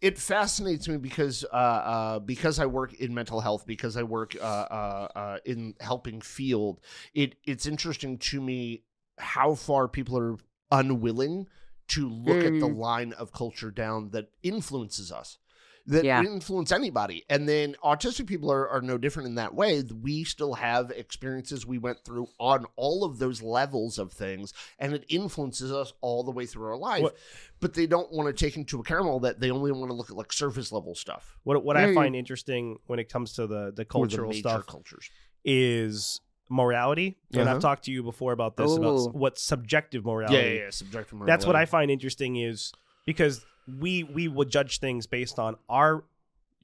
it 0.00 0.18
fascinates 0.18 0.88
me 0.88 0.96
because 0.96 1.44
uh, 1.52 1.56
uh, 1.56 2.18
because 2.18 2.58
I 2.58 2.66
work 2.66 2.92
in 2.94 3.14
mental 3.14 3.40
health, 3.40 3.66
because 3.66 3.96
I 3.96 4.02
work 4.02 4.34
uh, 4.40 4.44
uh, 4.44 5.08
uh, 5.14 5.36
in 5.44 5.74
helping 5.80 6.20
field. 6.20 6.80
It 7.14 7.36
it's 7.44 7.66
interesting 7.66 8.18
to 8.18 8.40
me 8.40 8.82
how 9.18 9.54
far 9.54 9.86
people 9.88 10.18
are 10.18 10.36
unwilling 10.72 11.46
to 11.88 12.08
look 12.08 12.44
at 12.44 12.58
the 12.58 12.68
Mm. 12.68 12.76
line 12.76 13.12
of 13.12 13.32
culture 13.32 13.70
down 13.70 14.10
that 14.10 14.30
influences 14.42 15.12
us. 15.12 15.38
That 15.86 16.04
Yeah. 16.04 16.20
influence 16.22 16.70
anybody, 16.70 17.24
and 17.28 17.48
then 17.48 17.74
autistic 17.82 18.26
people 18.28 18.52
are, 18.52 18.68
are 18.68 18.80
no 18.80 18.98
different 18.98 19.28
in 19.28 19.34
that 19.34 19.52
way. 19.54 19.82
We 19.82 20.22
still 20.22 20.54
have 20.54 20.90
experiences 20.92 21.66
we 21.66 21.78
went 21.78 22.04
through 22.04 22.28
on 22.38 22.66
all 22.76 23.02
of 23.04 23.18
those 23.18 23.42
levels 23.42 23.98
of 23.98 24.12
things, 24.12 24.52
and 24.78 24.92
it 24.94 25.04
influences 25.08 25.72
us 25.72 25.92
all 26.00 26.22
the 26.22 26.30
way 26.30 26.46
through 26.46 26.66
our 26.68 26.76
life 26.76 27.02
What- 27.02 27.16
but 27.60 27.74
they 27.74 27.86
don't 27.86 28.12
want 28.12 28.28
to 28.28 28.44
take 28.44 28.56
into 28.56 28.78
account 28.80 29.06
all 29.06 29.20
that. 29.20 29.40
They 29.40 29.50
only 29.50 29.72
want 29.72 29.88
to 29.90 29.94
look 29.94 30.10
at 30.10 30.16
like 30.16 30.32
surface 30.32 30.70
level 30.72 30.94
stuff, 30.94 31.36
What 31.42 31.64
what 31.64 31.76
I 31.76 31.92
find 31.94 32.14
interesting 32.14 32.78
when 32.86 32.98
it 33.00 33.08
comes 33.08 33.32
to 33.34 33.46
the 33.48 33.54
the 33.56 33.66
or 33.66 33.72
the 33.72 33.84
cultural 33.84 34.32
stuff 34.32 34.66
cultures. 34.66 35.10
is 35.44 36.20
morality. 36.48 37.16
And 37.32 37.42
Uh-huh. 37.42 37.56
I've 37.56 37.62
talked 37.62 37.84
to 37.86 37.90
you 37.92 38.02
before 38.02 38.32
about 38.32 38.56
this 38.56 38.76
about 38.76 39.14
what 39.14 39.38
subjective 39.38 40.04
morality. 40.04 40.36
Yeah, 40.36 40.42
yeah, 40.52 40.60
yeah, 40.64 40.70
subjective. 40.70 41.14
Morality. 41.14 41.30
That's 41.32 41.46
what 41.46 41.56
I 41.56 41.64
find 41.64 41.90
interesting 41.90 42.36
is 42.36 42.72
because 43.06 43.44
we 43.66 44.04
we 44.04 44.28
will 44.28 44.44
judge 44.44 44.78
things 44.80 45.06
based 45.06 45.38
on 45.38 45.56
our 45.68 46.04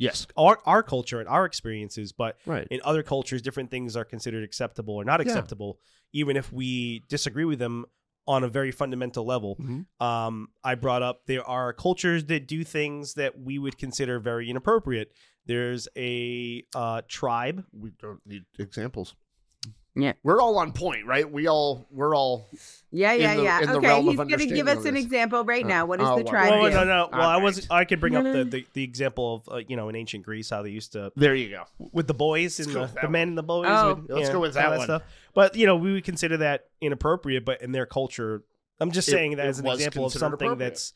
Yes, 0.00 0.28
our 0.36 0.58
our 0.64 0.84
culture 0.84 1.18
and 1.18 1.28
our 1.28 1.44
experiences, 1.44 2.12
but 2.12 2.38
right. 2.46 2.68
in 2.70 2.80
other 2.84 3.02
cultures, 3.02 3.42
different 3.42 3.68
things 3.68 3.96
are 3.96 4.04
considered 4.04 4.44
acceptable 4.44 4.94
or 4.94 5.04
not 5.04 5.18
Yeah. 5.18 5.26
acceptable, 5.26 5.80
even 6.12 6.36
if 6.36 6.52
we 6.52 7.00
disagree 7.08 7.44
with 7.44 7.58
them 7.58 7.84
on 8.24 8.44
a 8.44 8.48
very 8.48 8.70
fundamental 8.70 9.24
level. 9.24 9.56
Mhm. 9.56 9.86
Um, 10.00 10.50
I 10.62 10.76
brought 10.76 11.02
up 11.02 11.26
there 11.26 11.42
are 11.44 11.72
cultures 11.72 12.26
that 12.26 12.46
do 12.46 12.62
things 12.62 13.14
that 13.14 13.40
we 13.40 13.58
would 13.58 13.76
consider 13.76 14.20
very 14.20 14.48
inappropriate. 14.48 15.10
There's 15.46 15.88
a 15.96 16.62
uh, 16.76 17.02
tribe. 17.08 17.64
We 17.72 17.90
don't 17.98 18.20
need 18.24 18.44
examples. 18.58 19.16
Yeah. 20.00 20.12
we're 20.22 20.40
all 20.40 20.56
on 20.58 20.72
point, 20.72 21.06
right? 21.06 21.28
We 21.30 21.48
all 21.48 21.86
we're 21.90 22.14
all 22.14 22.48
Yeah, 22.92 23.12
in 23.14 23.20
yeah, 23.20 23.34
the- 23.36 23.42
yeah. 23.42 23.60
in 23.62 23.66
the 23.70 23.76
okay, 23.78 24.02
he's 24.02 24.16
going 24.16 24.28
to 24.28 24.46
give 24.46 24.68
us 24.68 24.84
an 24.84 24.96
example 24.96 25.44
right 25.44 25.64
Uh, 25.64 25.68
now. 25.68 25.86
What 25.86 25.98
does 25.98 26.08
oh, 26.08 26.18
the 26.18 26.22
well, 26.24 26.32
tribe 26.32 26.50
Well, 26.52 26.70
do? 26.70 26.76
no, 26.76 26.84
no. 26.84 27.08
Well, 27.12 27.20
I 27.28 27.34
All 27.34 27.42
was. 27.42 27.66
I 27.68 27.84
could 27.84 27.98
bring 28.00 28.14
up 28.14 28.22
the, 28.22 28.44
the, 28.44 28.66
the 28.74 28.84
example 28.84 29.34
of 29.46 29.54
uh, 29.54 29.60
you 29.66 29.76
know 29.76 29.88
in 29.88 29.96
ancient 29.96 30.24
Greece 30.24 30.50
how 30.50 30.62
they 30.62 30.70
used 30.70 30.92
to 30.92 31.10
there. 31.16 31.34
You 31.34 31.50
go. 31.50 31.64
with 31.92 32.06
the 32.06 32.14
boys 32.14 32.60
and 32.60 32.72
the, 32.72 32.80
with 32.82 32.94
the 33.02 33.08
men 33.08 33.28
and 33.28 33.38
the 33.38 33.42
boys. 33.42 33.66
Oh. 33.68 33.94
would, 33.96 34.08
Let's 34.08 34.28
you 34.28 34.32
go 34.34 34.40
with 34.40 34.56
all 34.56 34.70
that 34.70 34.78
one. 34.78 34.86
stuff. 34.86 35.02
But 35.34 35.56
you 35.56 35.66
know 35.66 35.74
we 35.76 35.92
would 35.92 36.04
consider 36.04 36.36
that 36.38 36.66
inappropriate, 36.80 37.44
but 37.44 37.60
in 37.60 37.72
their 37.72 37.86
culture, 37.86 38.44
I'm 38.80 38.92
just 38.92 39.08
It- 39.08 39.12
saying 39.12 39.36
that 39.36 39.46
as 39.46 39.58
an 39.58 39.66
example 39.66 40.06
of 40.06 40.12
something 40.12 40.56
that's 40.58 40.94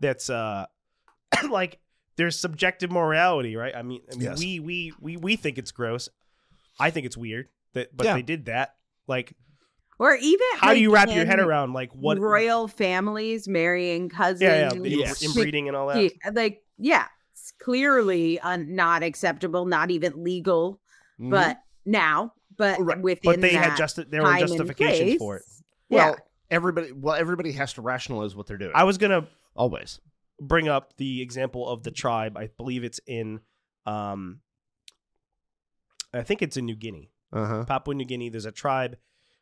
that's 0.00 0.28
uh 0.28 0.66
like 1.48 1.78
there's 2.16 2.36
subjective 2.38 2.90
morality, 2.90 3.54
right? 3.54 3.74
I 3.76 3.82
mean, 3.82 4.00
I 4.12 4.16
mean 4.16 4.24
Yes. 4.24 4.38
we 4.40 4.58
we 4.60 4.92
we 5.00 5.16
we 5.16 5.36
think 5.36 5.56
it's 5.56 5.70
gross. 5.70 6.08
I 6.80 6.90
think 6.90 7.06
it's 7.06 7.16
weird 7.16 7.48
that, 7.74 7.96
but 7.96 8.04
Yeah. 8.06 8.14
they 8.14 8.22
did 8.22 8.46
that. 8.46 8.74
Like, 9.06 9.34
Or 9.98 10.14
even 10.14 10.46
how 10.56 10.68
like, 10.68 10.76
do 10.76 10.80
you 10.82 10.92
wrap 10.92 11.08
your 11.10 11.24
head 11.26 11.40
around 11.40 11.72
like 11.72 11.92
what? 11.92 12.18
royal 12.18 12.68
families 12.68 13.46
marrying 13.48 14.08
cousins? 14.08 14.40
yeah, 14.42 14.72
yeah, 14.72 14.80
the 14.80 14.88
Yes. 14.90 15.22
inbreeding 15.22 15.68
and 15.68 15.76
all 15.76 15.88
that. 15.88 16.12
Like 16.32 16.62
yeah, 16.78 17.06
it's 17.32 17.52
clearly 17.60 18.38
uh, 18.40 18.56
not 18.56 19.02
acceptable, 19.02 19.66
not 19.66 19.90
even 19.90 20.22
legal. 20.24 20.80
Mhm. 21.20 21.30
But 21.30 21.60
now, 21.84 22.32
but 22.56 22.80
right. 22.80 23.00
within 23.00 23.32
But 23.32 23.40
they 23.42 23.52
that 23.52 23.70
had 23.70 23.76
just 23.76 23.96
there 24.10 24.22
were 24.22 24.28
time 24.28 24.38
and 24.42 24.48
justifications 24.48 25.18
for 25.18 25.36
it. 25.36 25.42
place, 25.44 25.62
well, 25.90 26.08
yeah. 26.12 26.20
everybody 26.50 26.92
well 26.92 27.14
everybody 27.16 27.52
has 27.52 27.74
to 27.74 27.82
rationalize 27.82 28.34
what 28.34 28.46
they're 28.46 28.56
doing. 28.58 28.72
I 28.74 28.84
was 28.84 28.96
gonna 28.96 29.28
Always. 29.54 30.00
bring 30.40 30.68
up 30.68 30.96
the 30.96 31.20
example 31.20 31.68
of 31.68 31.82
the 31.82 31.90
tribe. 31.90 32.38
I 32.38 32.46
believe 32.46 32.84
it's 32.84 33.00
in, 33.06 33.40
um, 33.84 34.40
I 36.14 36.22
think 36.22 36.40
it's 36.42 36.56
in 36.56 36.64
New 36.66 36.76
Guinea, 36.76 37.09
Uh 37.32 37.46
huh. 37.46 37.64
Papua 37.64 37.94
New 37.94 38.04
Guinea. 38.04 38.28
There's 38.28 38.44
a 38.46 38.52
tribe. 38.52 38.96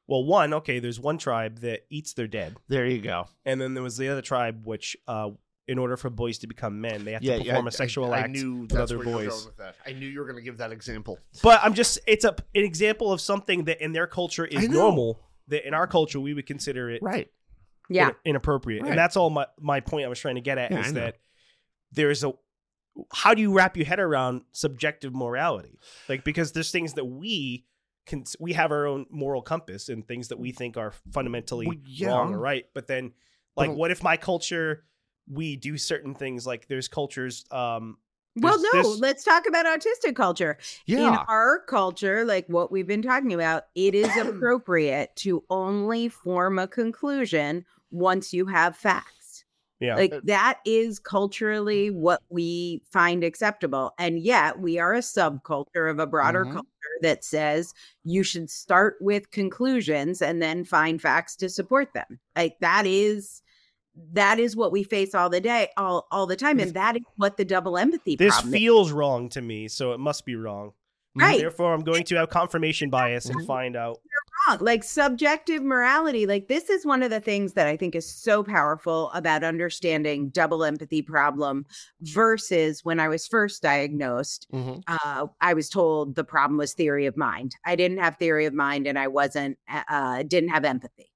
Well, 0.07 0.25
one 0.25 0.55
okay. 0.55 0.79
There's 0.79 0.99
one 1.01 1.19
tribe 1.19 1.59
that 1.61 1.81
eats 1.91 2.15
their 2.15 2.27
dead, 2.27 2.57
There 2.69 2.87
you 2.87 3.01
go. 3.01 3.27
and 3.45 3.61
then 3.61 3.75
there 3.75 3.83
was 3.83 3.97
the 3.99 4.09
other 4.09 4.23
tribe 4.23 4.67
which, 4.67 4.97
uh, 5.07 5.31
in 5.67 5.79
order 5.79 5.99
for 5.99 6.09
boys 6.09 6.39
to 6.39 6.47
become 6.47 6.81
men, 6.81 7.05
they 7.05 7.13
have 7.13 7.23
Yeah, 7.23 7.37
to 7.37 7.45
yeah. 7.45 7.53
perform 7.53 7.67
I- 7.67 7.69
a 7.69 7.73
sexual 7.73 8.15
I, 8.15 8.19
act 8.21 8.29
I 8.31 8.33
knew 8.33 8.55
with 8.61 8.71
that's 8.71 8.81
other 8.91 8.97
where 8.99 9.05
boys. 9.05 9.29
going 9.29 9.45
with 9.47 9.57
that. 9.59 9.75
I 9.87 9.93
knew 9.93 10.07
you 10.09 10.19
were 10.21 10.25
going 10.25 10.37
to 10.37 10.43
give 10.43 10.57
that 10.59 10.73
example. 10.73 11.19
But 11.43 11.61
I'm 11.63 11.75
just 11.75 11.99
it's 12.07 12.25
a 12.25 12.31
an 12.31 12.65
example 12.65 13.13
of 13.13 13.21
something 13.21 13.65
that 13.65 13.83
in 13.83 13.93
their 13.93 14.07
culture 14.07 14.47
is 14.47 14.67
normal. 14.69 15.21
That 15.49 15.67
in 15.69 15.75
our 15.75 15.87
culture 15.87 16.21
we 16.21 16.33
would 16.33 16.47
consider 16.47 16.89
it 16.91 17.03
Right. 17.03 17.31
yeah. 17.91 18.13
inappropriate. 18.25 18.83
Right. 18.83 18.91
And 18.91 18.99
that's 18.99 19.17
all 19.17 19.29
my, 19.31 19.47
my 19.61 19.81
point 19.81 20.07
I 20.07 20.09
was 20.09 20.19
trying 20.19 20.37
to 20.37 20.41
get 20.41 20.57
at 20.57 20.71
Yeah, 20.71 20.81
is 20.87 20.93
that 20.95 21.17
there's 21.93 22.25
a 22.25 22.33
how 23.13 23.35
do 23.35 23.43
you 23.43 23.53
wrap 23.53 23.77
your 23.77 23.87
head 23.87 24.01
around 24.01 24.43
subjective 24.53 25.15
morality? 25.15 25.79
Like 26.09 26.25
because 26.25 26.53
there's 26.53 26.71
things 26.71 26.95
that 26.95 27.05
we 27.05 27.67
can 28.09 28.25
we 28.41 28.55
have 28.55 28.73
our 28.73 28.87
own 28.87 29.07
moral 29.11 29.43
compass 29.43 29.89
and 29.89 30.05
things 30.09 30.29
that 30.29 30.39
we 30.41 30.51
think 30.51 30.77
are 30.77 30.93
fundamentally 31.13 31.67
Well, 31.69 31.77
yeah. 31.87 32.09
wrong 32.09 32.35
or 32.35 32.39
right. 32.41 32.65
But 32.75 32.89
then 32.89 33.13
like 33.57 33.71
But- 33.71 33.77
what 33.77 33.91
if 33.93 34.03
my 34.03 34.17
culture 34.17 34.85
we 35.31 35.55
do 35.57 35.77
certain 35.79 36.15
things 36.15 36.47
like 36.47 36.67
there's 36.69 36.89
cultures 36.89 37.45
um 37.51 37.99
Well, 38.35 38.57
no, 38.61 38.69
there's- 38.73 38.99
let's 39.01 39.25
talk 39.25 39.47
about 39.47 39.67
autistic 39.67 40.15
culture. 40.17 40.59
In 40.87 40.99
Yeah. 41.01 41.25
our 41.29 41.61
culture, 41.67 42.25
like 42.25 42.47
what 42.49 42.71
we've 42.73 42.87
been 42.87 43.03
talking 43.03 43.35
about, 43.35 43.65
it 43.75 43.95
is 43.95 44.07
appropriate 44.17 45.15
to 45.17 45.45
only 45.51 46.09
form 46.09 46.59
a 46.59 46.67
conclusion 46.69 47.65
once 47.91 48.33
you 48.33 48.47
have 48.47 48.77
facts. 48.77 49.18
Yeah. 49.81 49.95
Like 49.97 50.15
that 50.25 50.59
is 50.65 50.99
culturally 50.99 51.91
what 51.91 52.21
we 52.29 52.83
find 52.91 53.23
acceptable. 53.23 53.93
And 53.99 54.19
yet 54.19 54.59
we 54.59 54.79
are 54.79 54.95
a 54.95 54.99
subculture 54.99 55.91
of 55.91 55.99
a 55.99 56.07
broader 56.07 56.45
Mhm. 56.45 56.53
culture 56.53 56.69
that 57.03 57.25
says 57.25 57.75
you 58.05 58.23
should 58.23 58.51
start 58.51 58.97
with 59.01 59.31
conclusions 59.31 60.21
and 60.21 60.43
then 60.43 60.65
find 60.65 61.01
facts 61.01 61.37
to 61.37 61.49
support 61.49 61.93
them. 61.95 62.19
Like 62.37 62.59
that 62.61 62.87
is 62.87 63.43
that 64.13 64.39
is 64.39 64.55
what 64.55 64.71
we 64.71 64.85
face 64.85 65.13
all 65.13 65.29
the 65.29 65.41
day, 65.41 65.71
all 65.77 66.07
all 66.13 66.27
the 66.27 66.37
time. 66.37 66.61
And 66.61 66.73
that 66.75 66.97
is 66.97 67.03
what 67.17 67.37
the 67.37 67.45
double 67.45 67.77
empathy 67.77 68.15
this 68.17 68.33
problem 68.35 68.55
is. 68.55 68.59
feels 68.61 68.93
wrong 68.93 69.29
to 69.31 69.41
me, 69.43 69.67
so 69.69 69.93
it 69.93 69.99
must 69.99 70.25
be 70.25 70.37
wrong. 70.37 70.73
Right. 71.17 71.41
Therefore, 71.41 71.75
I'm 71.75 71.83
going 71.83 72.05
to 72.05 72.15
have 72.17 72.31
confirmation 72.31 72.91
bias 72.91 73.27
and 73.27 73.41
Mhm. 73.41 73.47
find 73.47 73.75
out. 73.77 73.99
Wrong. 74.49 74.59
Like 74.61 74.85
subjective 74.85 75.63
morality, 75.63 76.27
like 76.27 76.49
this 76.49 76.69
is 76.71 76.85
one 76.87 77.03
of 77.03 77.11
the 77.11 77.21
things 77.21 77.53
that 77.55 77.67
I 77.67 77.77
think 77.77 77.95
is 77.95 78.09
so 78.11 78.43
powerful 78.43 79.11
about 79.13 79.45
understanding 79.45 80.29
double 80.31 80.65
empathy 80.65 81.03
problem 81.03 81.67
versus 82.01 82.85
when 82.85 83.01
I 83.01 83.09
was 83.09 83.27
first 83.27 83.63
diagnosed. 83.63 84.47
Mhm. 84.53 84.83
Uh, 84.87 85.27
I 85.41 85.55
was 85.55 85.69
told 85.69 86.15
the 86.15 86.25
problem 86.25 86.59
was 86.59 86.73
theory 86.75 87.07
of 87.07 87.17
mind. 87.17 87.55
I 87.65 87.77
didn't 87.77 87.99
have 87.99 88.17
theory 88.17 88.47
of 88.47 88.55
mind, 88.55 88.87
and 88.87 88.99
I 88.99 89.09
wasn't 89.09 89.59
uh, 89.69 90.23
didn't 90.23 90.51
have 90.51 90.65
empathy. 90.65 91.11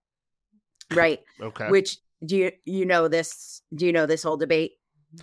Right. 0.92 1.20
Okay. 1.40 1.68
Which 1.70 1.98
do 2.24 2.36
you 2.36 2.52
you 2.64 2.84
know 2.86 3.08
this? 3.08 3.62
Do 3.74 3.86
you 3.86 3.92
know 3.92 4.06
this 4.06 4.22
whole 4.22 4.36
debate? 4.36 4.72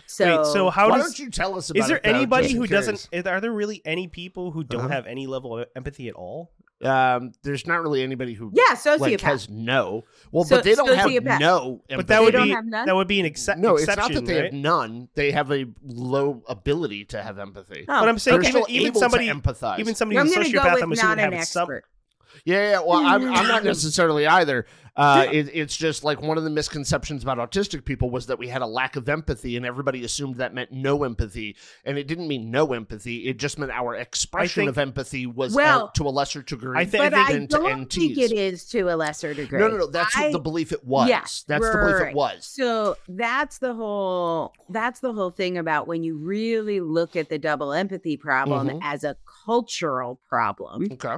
So, 0.05 0.37
Wait, 0.37 0.45
so 0.45 0.69
how 0.69 0.89
Why 0.89 0.97
does 0.97 1.05
don't 1.07 1.19
you 1.19 1.31
tell 1.31 1.57
us 1.57 1.71
about 1.71 1.79
is 1.79 1.87
there 1.87 1.97
it, 1.97 2.03
though, 2.03 2.09
anybody 2.11 2.53
who 2.53 2.67
curious? 2.67 3.07
doesn't? 3.07 3.27
Are 3.27 3.41
there 3.41 3.51
really 3.51 3.81
any 3.85 4.07
people 4.07 4.51
who 4.51 4.63
don't 4.63 4.81
Uh-huh. 4.81 4.89
have 4.89 5.07
any 5.07 5.25
level 5.25 5.57
of 5.57 5.67
empathy 5.75 6.07
at 6.07 6.13
all? 6.13 6.51
Um, 6.81 7.33
there's 7.43 7.67
not 7.67 7.81
really 7.81 8.03
anybody 8.03 8.33
who 8.33 8.51
yeah, 8.53 8.73
sociopath. 8.75 8.99
like 8.99 9.21
has 9.21 9.49
no. 9.49 10.05
Well, 10.31 10.45
So- 10.45 10.55
but 10.55 10.63
they 10.63 10.75
don't 10.75 10.93
have 10.95 11.09
sociopath. 11.09 11.39
no. 11.39 11.81
But 11.89 12.07
that 12.07 12.21
would 12.21 12.33
They 12.33 12.37
don't 12.37 12.47
be 12.47 12.53
have 12.53 12.65
none? 12.65 12.85
that 12.85 12.95
would 12.95 13.07
be 13.09 13.19
an 13.19 13.25
exce- 13.25 13.57
no. 13.57 13.73
It's 13.75 13.83
exception, 13.83 14.13
not 14.13 14.19
that 14.21 14.25
they 14.25 14.35
right? 14.35 14.43
have 14.45 14.53
none. 14.53 15.09
They 15.15 15.31
have 15.31 15.51
a 15.51 15.65
low 15.83 16.41
ability 16.47 17.05
to 17.05 17.21
have 17.21 17.37
empathy. 17.37 17.81
Oh, 17.89 17.99
But 17.99 18.07
I'm 18.07 18.17
saying 18.17 18.39
They're 18.41 18.49
even, 18.49 18.63
still 18.63 18.73
even 18.75 18.87
able 18.87 18.99
somebody 19.01 19.27
to 19.27 19.33
empathize. 19.35 19.79
even 19.79 19.93
somebody 19.95 20.19
I'm 20.19 20.27
who's 20.27 20.35
a 20.37 20.51
go 20.51 20.59
sociopath, 20.61 20.73
with 20.75 20.83
I'm 20.83 20.89
not 20.89 20.97
assuming 20.97 21.25
an 21.25 21.33
have 21.33 21.45
some. 21.47 21.69
Yeah, 22.45 22.69
yeah. 22.71 22.79
Well, 22.79 22.93
I'm, 23.05 23.23
I'm 23.33 23.47
not 23.47 23.63
necessarily 23.65 24.25
either. 24.25 24.65
Uh, 24.99 25.25
it, 25.31 25.49
it's 25.53 25.77
just 25.77 26.03
like 26.03 26.21
one 26.21 26.37
of 26.37 26.43
the 26.43 26.49
misconceptions 26.49 27.23
about 27.23 27.37
autistic 27.37 27.85
people 27.85 28.09
was 28.09 28.25
that 28.25 28.37
we 28.37 28.49
had 28.49 28.61
a 28.61 28.65
lack 28.67 28.97
of 28.97 29.07
empathy, 29.07 29.55
and 29.55 29.65
everybody 29.65 30.03
assumed 30.03 30.35
that 30.35 30.53
meant 30.53 30.71
no 30.73 31.03
empathy, 31.05 31.55
and 31.85 31.97
it 31.97 32.05
didn't 32.05 32.27
mean 32.27 32.51
no 32.51 32.73
empathy. 32.73 33.27
It 33.29 33.37
just 33.37 33.57
meant 33.57 33.71
our 33.71 33.95
expression 33.95 34.61
think- 34.63 34.69
of 34.71 34.77
empathy 34.77 35.25
was 35.25 35.55
Well, 35.55 35.85
uh, 35.85 35.91
to 35.95 36.03
a 36.07 36.09
lesser 36.09 36.41
degree. 36.41 36.77
I 36.77 36.83
thi- 36.83 36.97
But 36.97 37.13
think 37.13 37.29
I 37.31 37.45
don't 37.45 37.91
think 37.91 38.17
it 38.17 38.33
is 38.33 38.65
to 38.71 38.93
a 38.93 38.95
lesser 38.97 39.33
degree. 39.33 39.59
no, 39.59 39.69
no, 39.69 39.77
no. 39.77 39.87
That's 39.87 40.17
I- 40.17 40.31
the 40.33 40.39
belief 40.39 40.71
it 40.73 40.83
was. 40.85 41.07
Yeah, 41.07 41.21
that's 41.21 41.47
the 41.47 41.77
belief 41.77 42.09
it 42.09 42.13
was. 42.15 42.45
So 42.45 42.97
that's 43.07 43.59
the 43.59 43.73
whole 43.73 44.53
that's 44.69 44.99
the 44.99 45.13
whole 45.13 45.31
thing 45.31 45.57
about 45.57 45.87
when 45.87 46.03
you 46.03 46.17
really 46.17 46.79
look 46.81 47.15
at 47.15 47.29
the 47.29 47.39
double 47.39 47.71
empathy 47.71 48.17
problem 48.17 48.67
Mhm. 48.67 48.79
as 48.83 49.03
a 49.05 49.15
cultural 49.45 50.19
problem. 50.27 50.87
Okay. 50.91 51.15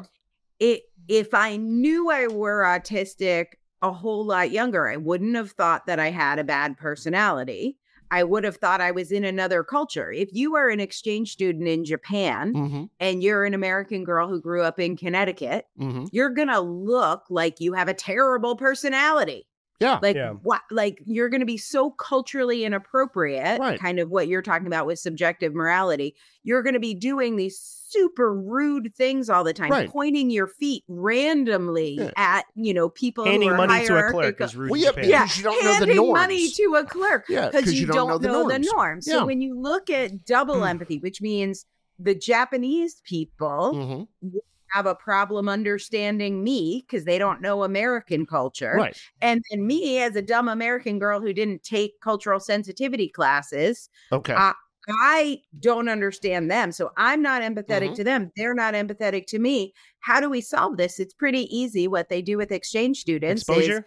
It 0.59 0.83
if 1.07 1.33
I 1.33 1.55
knew 1.57 2.09
I 2.11 2.27
were 2.27 2.61
autistic 2.61 3.53
a 3.81 3.91
whole 3.91 4.25
lot 4.25 4.51
younger, 4.51 4.87
I 4.87 4.97
wouldn't 4.97 5.35
have 5.35 5.51
thought 5.51 5.85
that 5.87 5.99
I 5.99 6.11
had 6.11 6.39
a 6.39 6.43
bad 6.43 6.77
personality. 6.77 7.77
I 8.13 8.23
would 8.23 8.43
have 8.43 8.57
thought 8.57 8.81
I 8.81 8.91
was 8.91 9.11
in 9.11 9.23
another 9.23 9.63
culture. 9.63 10.11
If 10.11 10.29
you 10.33 10.55
are 10.57 10.67
an 10.69 10.81
exchange 10.81 11.31
student 11.31 11.67
in 11.67 11.85
Japan 11.85 12.53
Mm-hmm. 12.53 12.83
and 12.99 13.23
you're 13.23 13.45
an 13.45 13.53
American 13.53 14.03
girl 14.03 14.27
who 14.27 14.41
grew 14.41 14.63
up 14.63 14.79
in 14.79 14.97
Connecticut, 14.97 15.65
Mm-hmm. 15.79 16.05
you're 16.11 16.29
going 16.29 16.49
to 16.49 16.59
look 16.59 17.23
like 17.29 17.61
you 17.61 17.71
have 17.73 17.87
a 17.87 17.93
terrible 17.93 18.55
personality. 18.57 19.47
Yeah. 19.81 19.99
Like 20.01 20.15
Yeah. 20.15 20.33
what 20.43 20.61
like 20.69 21.01
you're 21.05 21.27
going 21.29 21.39
to 21.41 21.45
be 21.45 21.57
so 21.57 21.89
culturally 21.91 22.63
inappropriate, 22.63 23.59
Right. 23.59 23.79
kind 23.79 23.99
of 23.99 24.09
what 24.11 24.27
you're 24.27 24.41
talking 24.43 24.67
about 24.67 24.85
with 24.85 24.99
subjective 24.99 25.53
morality. 25.55 26.15
You're 26.43 26.61
going 26.63 26.75
to 26.75 26.79
be 26.79 26.93
doing 26.93 27.35
these 27.35 27.57
super 27.59 28.33
rude 28.33 28.93
things 28.95 29.29
all 29.29 29.43
the 29.43 29.53
time, 29.53 29.71
Right. 29.71 29.89
pointing 29.89 30.29
your 30.29 30.47
feet 30.47 30.83
randomly 30.87 31.95
Yeah. 31.95 32.11
at, 32.15 32.45
you 32.55 32.73
know, 32.73 32.89
people 32.89 33.25
Handing 33.25 33.55
money 33.57 33.85
to 33.87 33.97
a 33.97 34.11
clerk 34.11 34.39
is 34.39 34.55
rude 34.55 34.69
Well, 34.71 34.79
in 34.79 34.83
yeah, 34.83 34.91
Japan. 34.91 35.09
yeah. 35.09 35.11
yeah, 35.11 35.23
because 35.25 35.37
you 35.37 35.43
don't 35.43 35.63
know 35.65 35.85
the 35.85 35.93
norms. 35.95 36.19
money 36.21 36.47
to 36.49 36.75
a 36.75 36.85
clerk 36.85 37.25
Yeah, 37.27 37.49
because 37.49 37.73
you, 37.79 37.87
don't, 37.87 38.21
know, 38.21 38.47
the 38.47 38.59
norms. 38.59 39.05
So 39.07 39.17
Yeah. 39.17 39.23
when 39.23 39.41
you 39.41 39.59
look 39.59 39.89
at 39.89 40.23
double 40.25 40.57
Mm. 40.57 40.69
empathy, 40.69 40.99
which 40.99 41.21
means 41.21 41.65
the 41.99 42.15
Japanese 42.15 43.01
people 43.03 44.07
Mhm. 44.23 44.31
Have 44.71 44.85
a 44.85 44.95
problem 44.95 45.47
understanding 45.49 46.43
me 46.43 46.85
because 46.87 47.05
they 47.05 47.17
don't 47.17 47.41
know 47.41 47.63
American 47.63 48.25
culture. 48.25 48.73
Right. 48.75 48.97
And 49.21 49.41
then 49.49 49.65
me, 49.67 49.99
as 49.99 50.15
a 50.15 50.21
dumb 50.21 50.47
American 50.47 50.99
girl 50.99 51.19
who 51.19 51.33
didn't 51.33 51.63
take 51.63 51.99
cultural 52.01 52.39
sensitivity 52.39 53.07
classes, 53.09 53.89
Okay. 54.11 54.33
Uh, 54.33 54.53
I 54.99 55.41
don't 55.59 55.89
understand 55.89 56.49
them. 56.49 56.71
So 56.71 56.91
I'm 56.97 57.21
not 57.21 57.43
empathetic 57.43 57.91
Mhm. 57.91 57.95
to 57.95 58.03
them. 58.03 58.31
They're 58.35 58.55
not 58.55 58.73
empathetic 58.73 59.27
to 59.27 59.37
me. 59.39 59.73
How 59.99 60.19
do 60.19 60.27
we 60.29 60.41
solve 60.41 60.77
this? 60.77 60.99
It's 60.99 61.13
pretty 61.13 61.43
easy. 61.55 61.87
What 61.87 62.09
they 62.09 62.21
do 62.23 62.35
with 62.37 62.51
exchange 62.51 62.99
students 62.99 63.43
is 63.43 63.47
Exposure. 63.47 63.85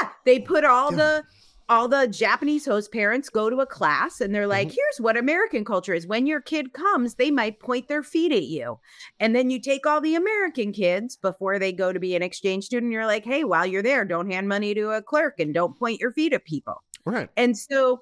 yeah, 0.00 0.08
they 0.24 0.40
put 0.40 0.64
all 0.64 0.90
Yeah. 0.90 0.96
the 0.96 1.24
all 1.68 1.88
the 1.88 2.06
Japanese 2.06 2.64
host 2.64 2.92
parents 2.92 3.28
go 3.28 3.50
to 3.50 3.56
a 3.60 3.66
class 3.66 4.20
and 4.20 4.34
they're 4.34 4.46
like, 4.46 4.68
Mhm. 4.68 4.74
here's 4.76 5.00
what 5.00 5.16
American 5.16 5.64
culture 5.64 5.94
is. 5.94 6.06
When 6.06 6.26
your 6.26 6.40
kid 6.40 6.72
comes, 6.72 7.14
they 7.16 7.30
might 7.30 7.58
point 7.58 7.88
their 7.88 8.02
feet 8.04 8.30
at 8.32 8.44
you. 8.44 8.78
And 9.18 9.34
then 9.34 9.50
you 9.50 9.60
take 9.60 9.84
all 9.86 10.00
the 10.00 10.14
American 10.14 10.72
kids 10.72 11.16
before 11.16 11.58
they 11.58 11.72
go 11.72 11.92
to 11.92 11.98
be 11.98 12.14
an 12.14 12.22
exchange 12.22 12.64
student. 12.66 12.92
You're 12.92 13.06
like, 13.06 13.24
hey, 13.24 13.42
while 13.44 13.66
you're 13.66 13.82
there, 13.82 14.04
don't 14.04 14.30
hand 14.30 14.48
money 14.48 14.74
to 14.74 14.90
a 14.90 15.02
clerk 15.02 15.40
and 15.40 15.52
don't 15.52 15.76
point 15.76 16.00
your 16.00 16.12
feet 16.12 16.32
at 16.32 16.44
people. 16.44 16.82
right. 17.04 17.28
And 17.36 17.56
so 17.56 18.00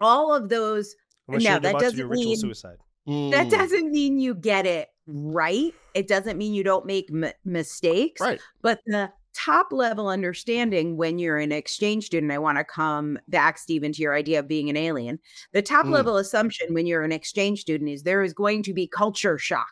all 0.00 0.34
of 0.34 0.48
those, 0.48 0.94
Unless 1.30 1.42
No, 1.44 1.58
that 1.58 1.72
to 1.72 1.78
do 1.78 1.84
doesn't 1.84 2.10
mean- 2.10 2.36
suicide. 2.36 2.78
that 3.06 3.46
Mm. 3.46 3.50
doesn't 3.50 3.90
mean 3.90 4.18
you 4.18 4.34
get 4.34 4.64
it 4.66 4.88
right. 5.06 5.74
It 5.94 6.08
doesn't 6.08 6.38
mean 6.38 6.54
you 6.54 6.62
don't 6.64 6.86
make 6.86 7.10
m- 7.12 7.32
mistakes. 7.44 8.20
Right. 8.20 8.40
But 8.62 8.80
the 8.86 9.10
top 9.38 9.72
level 9.72 10.08
understanding 10.08 10.96
when 10.96 11.18
you're 11.18 11.38
an 11.38 11.52
exchange 11.52 12.06
student, 12.06 12.32
I 12.32 12.38
want 12.38 12.58
to 12.58 12.64
come 12.64 13.18
back, 13.28 13.58
Stephen, 13.58 13.92
to 13.92 14.02
your 14.02 14.14
idea 14.14 14.40
of 14.40 14.48
being 14.48 14.68
an 14.68 14.76
alien. 14.76 15.18
The 15.52 15.62
top 15.62 15.86
Mm. 15.86 15.90
level 15.92 16.16
assumption 16.16 16.74
when 16.74 16.86
you're 16.86 17.02
an 17.04 17.12
exchange 17.12 17.60
student 17.60 17.90
is 17.90 18.02
there 18.02 18.22
is 18.22 18.32
going 18.32 18.62
to 18.64 18.74
be 18.74 18.86
culture 18.86 19.38
shock. 19.38 19.68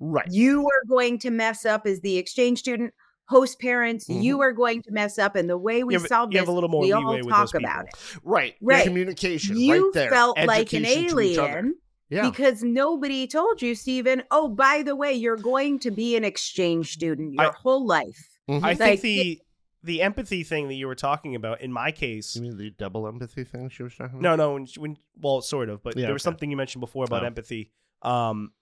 Right. 0.00 0.26
You 0.30 0.62
are 0.66 0.84
going 0.88 1.18
to 1.20 1.30
mess 1.30 1.64
up 1.64 1.86
as 1.86 2.00
the 2.00 2.18
exchange 2.18 2.58
student. 2.58 2.92
Host 3.26 3.58
parents, 3.58 4.06
you 4.06 4.42
are 4.42 4.52
going 4.52 4.82
to 4.82 4.92
mess 4.92 5.18
up. 5.18 5.34
And 5.34 5.48
the 5.48 5.56
way 5.56 5.82
we 5.82 5.94
have- 5.94 6.06
solve 6.06 6.30
this, 6.30 6.46
a 6.46 6.52
little 6.52 6.68
more 6.68 6.82
we 6.82 6.92
all 6.92 7.18
talk 7.22 7.54
about 7.54 7.86
it. 7.86 7.92
Right. 8.22 8.54
Right. 8.60 8.84
Communication. 8.84 9.56
You 9.56 9.84
right 9.86 9.94
there. 9.94 10.10
felt 10.10 10.36
like 10.44 10.72
an 10.74 10.84
Education 10.84 11.20
each 11.20 11.38
other. 11.38 11.48
alien 11.50 11.74
Yeah. 12.10 12.28
because 12.30 12.62
nobody 12.62 13.26
told 13.26 13.62
you, 13.62 13.74
Stephen. 13.74 14.24
Oh, 14.30 14.48
by 14.48 14.82
the 14.82 14.94
way, 14.94 15.12
you're 15.14 15.38
going 15.38 15.78
to 15.78 15.90
be 15.90 16.16
an 16.16 16.24
exchange 16.24 16.92
student 16.92 17.32
your 17.32 17.46
I- 17.46 17.52
whole 17.62 17.86
life. 17.86 18.28
Mhm. 18.48 18.62
I 18.62 18.68
Like, 18.68 18.78
think 18.78 19.00
the 19.02 19.40
the 19.82 20.00
empathy 20.00 20.42
thing 20.44 20.68
that 20.68 20.74
you 20.74 20.86
were 20.86 20.94
talking 20.94 21.34
about 21.34 21.60
in 21.60 21.70
my 21.70 21.92
case 21.92 22.34
You 22.36 22.42
mean 22.42 22.56
the 22.56 22.70
double 22.70 23.06
empathy 23.06 23.44
thing 23.44 23.68
she 23.68 23.82
was 23.82 23.94
talking 23.94 24.18
about? 24.18 24.22
no 24.22 24.36
no 24.36 24.54
when, 24.54 24.66
when 24.78 24.96
well 25.20 25.42
sort 25.42 25.68
of 25.68 25.82
but 25.82 25.96
Yeah, 25.96 26.06
there 26.06 26.12
was 26.14 26.22
okay. 26.22 26.30
something 26.32 26.50
you 26.50 26.56
mentioned 26.56 26.80
before 26.80 27.04
about 27.04 27.22
Oh. 27.22 27.26
empathy 27.26 27.70
um 28.02 28.52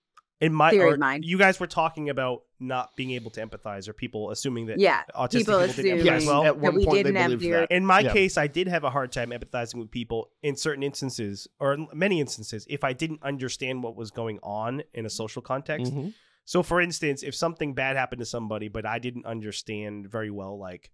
in 0.41 0.53
my 0.53 0.71
Theory 0.71 0.91
or 0.91 0.95
of 0.95 0.99
mine. 0.99 1.23
you 1.23 1.39
guys 1.39 1.61
were 1.61 1.69
talking 1.69 2.11
about 2.11 2.43
not 2.59 2.97
being 2.97 3.13
able 3.13 3.31
to 3.31 3.41
empathize 3.47 3.87
or 3.89 3.93
people 3.93 4.31
assuming 4.31 4.67
that 4.67 4.79
Yeah, 4.81 5.03
autistic 5.15 5.31
people 5.47 5.61
people, 5.61 5.83
didn't 5.83 5.99
empathize 5.99 6.05
Yes. 6.05 6.27
well 6.27 6.45
At 6.45 6.59
one 6.59 6.75
we 6.75 6.85
point, 6.85 6.97
they 6.97 7.03
didn't 7.05 7.17
have 7.17 7.39
believed 7.39 7.55
that. 7.55 7.71
in 7.71 7.87
my 7.87 8.01
Yeah. 8.01 8.13
case 8.13 8.37
i 8.37 8.49
did 8.49 8.67
have 8.67 8.83
a 8.83 8.91
hard 8.91 9.13
time 9.13 9.31
empathizing 9.31 9.77
with 9.77 9.93
people 9.93 10.31
in 10.43 10.57
certain 10.57 10.83
instances 10.83 11.47
or 11.61 11.75
in 11.75 11.87
many 11.93 12.19
instances 12.21 12.67
if 12.69 12.83
i 12.83 12.93
didn't 12.93 13.23
understand 13.23 13.85
what 13.85 13.95
was 13.95 14.11
going 14.11 14.41
on 14.43 14.83
in 14.95 15.07
a 15.07 15.11
social 15.11 15.43
context 15.43 15.93
Mhm. 15.93 16.13
So, 16.45 16.63
for 16.63 16.81
instance, 16.81 17.23
if 17.23 17.35
something 17.35 17.75
bad 17.75 17.97
happened 17.97 18.21
to 18.21 18.27
somebody, 18.27 18.69
but 18.69 18.85
I 18.85 18.99
didn't 18.99 19.27
understand 19.27 20.11
very 20.11 20.31
well, 20.31 20.59
like 20.59 20.91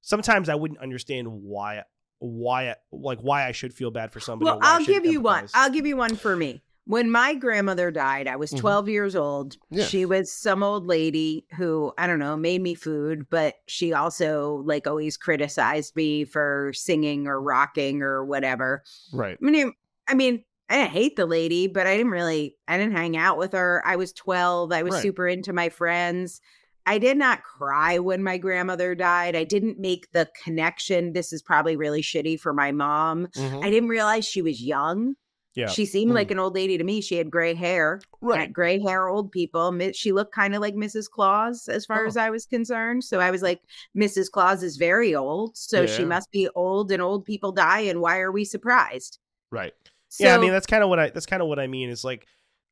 sometimes 0.00 0.48
I 0.48 0.54
wouldn't 0.54 0.80
understand 0.80 1.28
why, 1.30 1.84
why, 2.18 2.76
like 2.92 3.20
why 3.20 3.46
I 3.46 3.52
should 3.52 3.72
feel 3.72 3.90
bad 3.90 4.12
for 4.12 4.20
somebody. 4.20 4.50
Well, 4.50 4.58
I'll 4.62 4.84
give 4.84 5.06
you 5.06 5.20
one. 5.20 5.48
I'll 5.54 5.70
give 5.70 5.86
you 5.86 5.96
one 5.96 6.16
for 6.16 6.36
me. 6.36 6.62
When 6.86 7.10
my 7.10 7.34
grandmother 7.34 7.90
died, 7.90 8.26
I 8.26 8.36
was 8.36 8.50
Mhm. 8.52 8.58
12 8.58 8.88
years 8.88 9.14
old. 9.14 9.56
Yeah. 9.70 9.84
She 9.84 10.06
was 10.06 10.32
some 10.32 10.62
old 10.62 10.86
lady 10.86 11.46
who, 11.56 11.92
I 11.96 12.06
don't 12.06 12.18
know, 12.18 12.36
made 12.36 12.60
me 12.62 12.74
food, 12.74 13.28
but 13.30 13.54
she 13.66 13.92
also 13.92 14.62
like 14.64 14.86
always 14.86 15.16
criticized 15.16 15.94
me 15.94 16.24
for 16.24 16.72
singing 16.74 17.28
or 17.28 17.40
rocking 17.40 18.02
or 18.02 18.24
whatever. 18.24 18.82
Right. 19.12 19.38
I 19.40 19.50
mean, 19.50 19.72
I 20.08 20.14
mean, 20.14 20.42
I 20.70 20.76
didn't 20.76 20.90
hate 20.92 21.16
the 21.16 21.26
lady, 21.26 21.66
but 21.66 21.86
I 21.86 21.96
didn't 21.96 22.12
really, 22.12 22.56
I 22.68 22.78
didn't 22.78 22.96
hang 22.96 23.16
out 23.16 23.36
with 23.36 23.52
her. 23.52 23.82
I 23.84 23.96
was 23.96 24.12
12. 24.12 24.72
I 24.72 24.82
was 24.84 24.94
Right. 24.94 25.02
super 25.02 25.26
into 25.28 25.52
my 25.52 25.68
friends. 25.68 26.40
I 26.86 26.98
did 26.98 27.18
not 27.18 27.42
cry 27.42 27.98
when 27.98 28.22
my 28.22 28.38
grandmother 28.38 28.94
died. 28.94 29.36
I 29.36 29.44
didn't 29.44 29.78
make 29.78 30.10
the 30.12 30.30
connection. 30.42 31.12
This 31.12 31.32
is 31.32 31.42
probably 31.42 31.76
really 31.76 32.00
shitty 32.02 32.40
for 32.40 32.54
my 32.54 32.72
mom. 32.72 33.26
Mhm. 33.36 33.64
I 33.64 33.68
didn't 33.70 33.88
realize 33.90 34.24
she 34.24 34.40
was 34.42 34.62
young. 34.62 35.14
Yeah. 35.54 35.66
She 35.66 35.84
seemed 35.84 36.12
Mm. 36.12 36.14
like 36.14 36.30
an 36.30 36.38
old 36.38 36.54
lady 36.54 36.78
to 36.78 36.84
me. 36.84 37.00
She 37.00 37.16
had 37.16 37.28
gray 37.30 37.54
hair. 37.54 38.00
Right. 38.20 38.52
Gray 38.52 38.78
hair 38.80 39.08
old 39.08 39.32
people. 39.32 39.76
She 39.92 40.12
looked 40.12 40.32
kind 40.32 40.54
of 40.54 40.60
like 40.60 40.74
Mrs. 40.76 41.10
Claus 41.10 41.68
as 41.68 41.84
far 41.84 42.04
Oh. 42.04 42.06
as 42.06 42.16
I 42.16 42.30
was 42.30 42.46
concerned. 42.46 43.02
So 43.04 43.18
I 43.18 43.32
was 43.32 43.42
like, 43.42 43.60
Mrs. 43.96 44.30
Claus 44.30 44.62
is 44.62 44.76
very 44.76 45.14
old. 45.14 45.56
So 45.56 45.86
she 45.86 46.04
must 46.04 46.30
be 46.30 46.48
old 46.54 46.92
and 46.92 47.02
old 47.02 47.24
people 47.24 47.50
die. 47.50 47.80
And 47.80 48.00
why 48.00 48.20
are 48.20 48.30
we 48.32 48.44
surprised? 48.44 49.18
Right. 49.50 49.74
So, 50.12 50.24
yeah, 50.24 50.34
I 50.34 50.38
mean 50.38 50.50
that's 50.52 50.66
kind 50.66 50.82
of 50.82 50.88
what 50.88 50.98
I 50.98 51.10
that's 51.10 51.26
kind 51.26 51.40
of 51.40 51.48
what 51.48 51.58
I 51.58 51.66
mean. 51.68 51.88
Is 51.88 52.04
like, 52.04 52.26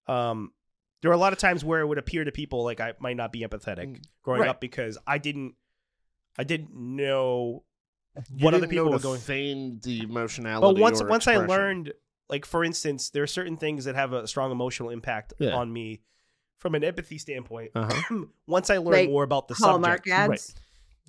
um, 0.06 0.52
there 1.02 1.10
are 1.10 1.14
a 1.14 1.18
lot 1.18 1.32
of 1.32 1.38
times 1.38 1.64
where 1.64 1.80
it 1.80 1.86
would 1.86 1.98
appear 1.98 2.24
to 2.24 2.32
people 2.32 2.64
like 2.64 2.80
I 2.80 2.92
might 2.98 3.16
not 3.16 3.32
be 3.32 3.40
empathetic 3.40 3.86
Mm, 3.96 4.02
growing 4.22 4.40
right. 4.42 4.50
up 4.50 4.60
because 4.60 4.98
I 5.06 5.18
didn't, 5.18 5.54
I 6.36 6.44
didn't 6.44 6.74
know 6.74 7.62
You 8.34 8.44
what 8.44 8.54
other 8.54 8.62
didn't 8.62 8.70
people 8.70 8.84
know 8.86 8.90
were 8.92 8.98
to 8.98 9.02
going. 9.04 9.20
feign 9.20 9.78
the 9.82 10.02
emotionality. 10.02 10.74
But 10.74 10.80
once 10.80 11.00
or 11.00 11.06
once 11.06 11.28
I 11.28 11.36
learned, 11.36 11.92
like 12.28 12.44
for 12.44 12.64
instance, 12.64 13.10
there 13.10 13.22
are 13.22 13.28
certain 13.28 13.56
things 13.56 13.84
that 13.84 13.94
have 13.94 14.12
a 14.12 14.26
strong 14.26 14.50
emotional 14.50 14.90
impact 14.90 15.32
Yeah. 15.38 15.54
on 15.54 15.72
me 15.72 16.00
from 16.58 16.74
an 16.74 16.82
empathy 16.82 17.18
standpoint. 17.18 17.70
Uh-huh. 17.76 18.24
once 18.48 18.68
I 18.68 18.78
learned 18.78 18.90
Like 18.90 19.10
more 19.10 19.22
about 19.22 19.46
the 19.46 19.54
Hallmark 19.54 20.08
subject, 20.08 20.08
ads. 20.08 20.54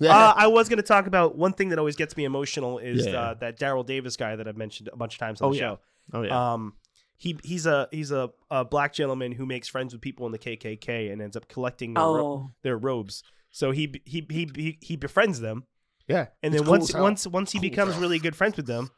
uh, 0.00 0.32
I 0.36 0.46
was 0.46 0.68
going 0.68 0.76
to 0.76 0.82
talk 0.84 1.08
about 1.08 1.36
one 1.36 1.52
thing 1.54 1.70
that 1.70 1.78
always 1.80 1.96
gets 1.96 2.16
me 2.16 2.22
emotional 2.24 2.78
is 2.78 3.04
Yeah. 3.08 3.20
uh, 3.20 3.34
that 3.34 3.58
Daryl 3.58 3.84
Davis 3.84 4.16
guy 4.16 4.36
that 4.36 4.46
I've 4.46 4.56
mentioned 4.56 4.88
a 4.92 4.96
bunch 4.96 5.14
of 5.14 5.18
times 5.18 5.40
on 5.40 5.48
Oh, 5.48 5.50
the 5.52 5.56
yeah. 5.58 5.62
show. 5.70 5.80
Oh 6.12 6.22
yeah. 6.22 6.52
Um, 6.54 6.74
he 7.16 7.38
he's 7.44 7.66
a 7.66 7.88
he's 7.90 8.10
a, 8.10 8.30
a 8.50 8.64
black 8.64 8.92
gentleman 8.94 9.32
who 9.32 9.44
makes 9.46 9.68
friends 9.68 9.92
with 9.92 10.00
people 10.00 10.26
in 10.26 10.32
the 10.32 10.38
KKK 10.38 11.12
and 11.12 11.20
ends 11.20 11.36
up 11.36 11.48
collecting 11.48 11.94
their, 11.94 12.04
ro- 12.04 12.26
Oh, 12.26 12.50
their 12.62 12.78
robes. 12.78 13.22
So 13.50 13.72
he, 13.72 13.92
he 14.04 14.26
he 14.30 14.48
he 14.54 14.78
he 14.80 14.96
befriends 14.96 15.40
them, 15.40 15.64
yeah. 16.08 16.26
and 16.42 16.54
then 16.54 16.62
cool 16.62 16.70
once 16.72 16.94
as 16.94 17.00
once 17.00 17.26
once 17.26 17.52
he 17.52 17.58
Cool 17.58 17.68
becomes 17.70 17.92
hell. 17.92 18.00
really 18.02 18.18
good 18.18 18.36
friends 18.36 18.56
with 18.56 18.66
them, 18.66 18.90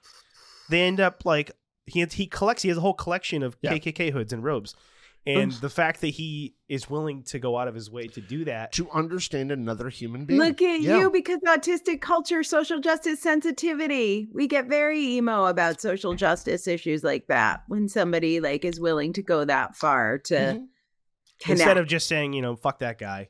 they 0.68 0.82
end 0.82 1.00
up 1.00 1.24
like 1.24 1.50
he 1.86 2.04
he 2.04 2.26
collects 2.26 2.62
he 2.62 2.68
has 2.68 2.78
a 2.78 2.82
whole 2.82 2.94
collection 2.94 3.42
of 3.42 3.56
Yeah. 3.62 3.72
KKK 3.72 4.12
hoods 4.12 4.32
and 4.32 4.44
robes, 4.44 4.74
and 5.24 5.52
Oof. 5.52 5.60
the 5.60 5.70
fact 5.70 6.00
that 6.00 6.08
he 6.08 6.54
is 6.68 6.90
willing 6.90 7.22
to 7.24 7.38
go 7.38 7.56
out 7.56 7.68
of 7.68 7.74
his 7.74 7.90
way 7.90 8.08
to 8.08 8.20
do 8.20 8.44
that. 8.46 8.72
to 8.72 8.90
understand 8.90 9.52
another 9.52 9.88
human 9.88 10.24
being. 10.24 10.40
look 10.40 10.60
at 10.62 10.80
Yeah. 10.80 10.98
you 10.98 11.10
because 11.10 11.38
autistic 11.46 12.00
culture, 12.00 12.42
social 12.42 12.80
justice 12.80 13.20
sensitivity. 13.20 14.28
We 14.32 14.46
get 14.48 14.66
very 14.66 15.00
emo 15.00 15.46
about 15.46 15.80
social 15.80 16.14
justice 16.14 16.66
issues 16.66 17.04
like 17.04 17.26
that 17.28 17.62
when 17.68 17.88
somebody 17.88 18.40
like 18.40 18.64
is 18.64 18.80
willing 18.80 19.12
to 19.14 19.22
go 19.22 19.44
that 19.44 19.76
far 19.76 20.18
to 20.18 20.34
Mhm. 20.34 20.66
Instead 21.48 21.76
of 21.76 21.86
just 21.88 22.06
saying 22.06 22.32
you 22.34 22.42
know 22.42 22.54
fuck 22.56 22.78
that 22.80 22.98
guy, 22.98 23.28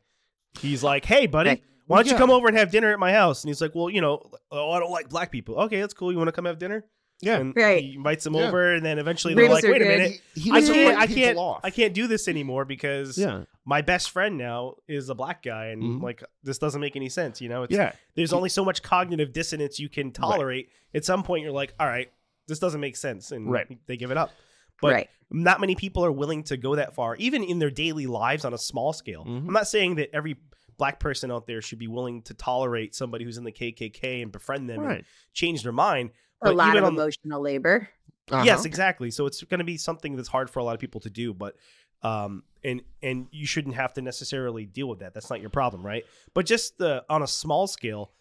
he's 0.61 0.82
like 0.82 1.05
hey 1.05 1.26
buddy. 1.26 1.49
Right. 1.51 1.62
Why 1.86 1.97
don't 1.99 2.07
Yeah. 2.07 2.12
you 2.12 2.18
come 2.18 2.30
over 2.30 2.47
and 2.49 2.57
have 2.57 2.70
dinner 2.70 2.93
at 2.93 2.99
my 2.99 3.12
house? 3.12 3.43
And 3.43 3.49
he's 3.51 3.61
like, 3.61 3.74
well, 3.74 3.90
you 3.90 4.01
know, 4.01 4.30
oh, 4.51 4.70
I 4.70 4.78
don't 4.78 4.93
like 4.93 5.09
black 5.09 5.30
people. 5.32 5.57
Okay, 5.62 5.80
that's 5.80 5.93
cool. 5.93 6.12
You 6.12 6.16
want 6.16 6.28
to 6.28 6.32
come 6.32 6.45
have 6.47 6.59
dinner? 6.59 6.84
Yeah. 7.22 7.38
And 7.38 7.54
Right. 7.56 7.82
he 7.82 7.94
invites 7.94 8.24
them 8.24 8.34
Yeah. 8.34 8.48
over, 8.48 8.74
and 8.74 8.84
then 8.84 8.98
eventually 8.98 9.34
they're 9.34 9.44
Ribs 9.44 9.54
like, 9.54 9.64
are 9.64 9.70
wait 9.72 9.82
a 9.82 9.84
minute, 9.86 10.20
He, 10.34 10.40
he 10.40 10.50
I 10.50 10.60
can't, 10.60 10.98
I 10.98 11.06
can't, 11.06 11.38
off. 11.38 11.60
I 11.62 11.70
can't 11.70 11.94
do 11.94 12.06
this 12.08 12.26
anymore 12.28 12.64
because 12.64 13.16
Yeah. 13.16 13.44
my 13.64 13.80
best 13.80 14.10
friend 14.10 14.36
now 14.36 14.74
is 14.88 15.08
a 15.08 15.14
black 15.14 15.42
guy, 15.42 15.66
and 15.66 15.82
Mhm. 15.82 16.02
like 16.02 16.22
this 16.42 16.58
doesn't 16.58 16.80
make 16.80 16.96
any 16.96 17.08
sense. 17.08 17.40
You 17.40 17.48
know, 17.48 17.62
it's, 17.62 17.72
Yeah. 17.74 17.92
there's 18.16 18.32
only 18.32 18.48
so 18.48 18.64
much 18.64 18.82
cognitive 18.82 19.32
dissonance 19.32 19.78
you 19.78 19.88
can 19.88 20.10
tolerate. 20.10 20.68
At 20.94 21.04
some 21.04 21.22
point, 21.22 21.44
you're 21.44 21.52
like, 21.52 21.72
all 21.80 21.86
right, 21.86 22.10
this 22.48 22.58
doesn't 22.58 22.80
make 22.80 22.96
sense, 22.96 23.30
and 23.32 23.50
Right. 23.50 23.78
they 23.86 23.96
give 23.96 24.10
it 24.10 24.16
up. 24.16 24.30
But 24.80 24.92
right. 24.92 25.10
not 25.30 25.60
many 25.60 25.76
people 25.76 26.04
are 26.04 26.10
willing 26.10 26.42
to 26.44 26.56
go 26.56 26.74
that 26.74 26.92
far, 26.92 27.14
even 27.16 27.44
in 27.44 27.60
their 27.60 27.70
daily 27.70 28.06
lives 28.08 28.44
on 28.44 28.52
a 28.52 28.58
small 28.58 28.92
scale. 28.92 29.24
Mhm. 29.24 29.46
I'm 29.46 29.52
not 29.52 29.68
saying 29.68 29.94
that 29.94 30.10
every 30.12 30.36
black 30.76 30.98
person 30.98 31.30
out 31.30 31.46
there 31.46 31.62
should 31.62 31.78
be 31.78 31.86
willing 31.86 32.22
to 32.22 32.34
tolerate 32.34 32.92
somebody 32.96 33.24
who's 33.24 33.36
in 33.38 33.44
the 33.44 33.52
KKK 33.52 34.22
and 34.22 34.32
befriend 34.32 34.68
them 34.68 34.82
and 34.82 35.04
change 35.32 35.62
their 35.62 35.70
mind. 35.70 36.10
A 36.43 36.47
But 36.47 36.57
lot 36.57 36.76
of 36.76 36.84
on 36.84 36.95
the- 36.95 37.03
emotional 37.03 37.40
labor. 37.40 37.88
Uh-huh. 38.30 38.43
Yes, 38.45 38.64
exactly. 38.64 39.11
So 39.11 39.26
it's 39.26 39.43
going 39.45 39.59
to 39.59 39.64
be 39.64 39.76
something 39.76 40.16
that's 40.16 40.28
hard 40.28 40.49
for 40.51 40.61
a 40.61 40.64
lot 40.64 40.74
of 40.74 40.80
people 40.80 41.01
to 41.03 41.11
do, 41.11 41.32
but 41.34 41.57
um 42.03 42.43
and 42.64 42.82
and 43.03 43.28
you 43.30 43.47
shouldn't 43.47 43.74
have 43.76 43.93
to 43.95 44.03
necessarily 44.03 44.64
deal 44.66 44.88
with 44.88 45.01
that. 45.01 45.14
That's 45.14 45.30
not 45.30 45.40
your 45.40 45.51
problem, 45.51 45.84
right? 45.84 46.05
But 46.34 46.47
just 46.47 46.78
the 46.78 47.05
on 47.09 47.22
a 47.22 47.26
small 47.26 47.66
scale, 47.66 48.12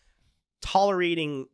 tolerating 0.61 1.47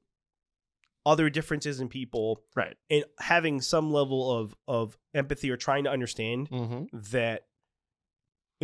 other 1.05 1.29
differences 1.29 1.79
in 1.79 1.87
people 1.87 2.41
Right. 2.55 2.75
and 2.89 3.05
having 3.19 3.61
some 3.61 3.91
level 3.93 4.29
of 4.31 4.55
of 4.67 4.97
empathy 5.13 5.49
or 5.51 5.55
trying 5.57 5.85
to 5.85 5.89
understand 5.91 6.49
Mm-hmm. 6.49 6.97
that 7.11 7.45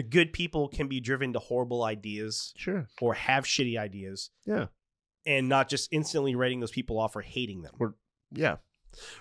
good 0.09 0.33
people 0.33 0.67
can 0.67 0.87
be 0.87 0.99
driven 0.99 1.33
to 1.33 1.39
horrible 1.39 1.83
ideas 1.83 2.53
Sure. 2.57 2.87
or 2.99 3.13
have 3.13 3.45
shitty 3.45 3.77
ideas 3.77 4.29
Yeah. 4.45 4.67
And 5.25 5.47
not 5.49 5.69
just 5.69 5.89
instantly 5.91 6.35
writing 6.35 6.59
those 6.59 6.71
people 6.71 6.99
off 6.99 7.15
or 7.15 7.21
hating 7.21 7.61
them. 7.61 7.95
Yeah. 8.31 8.57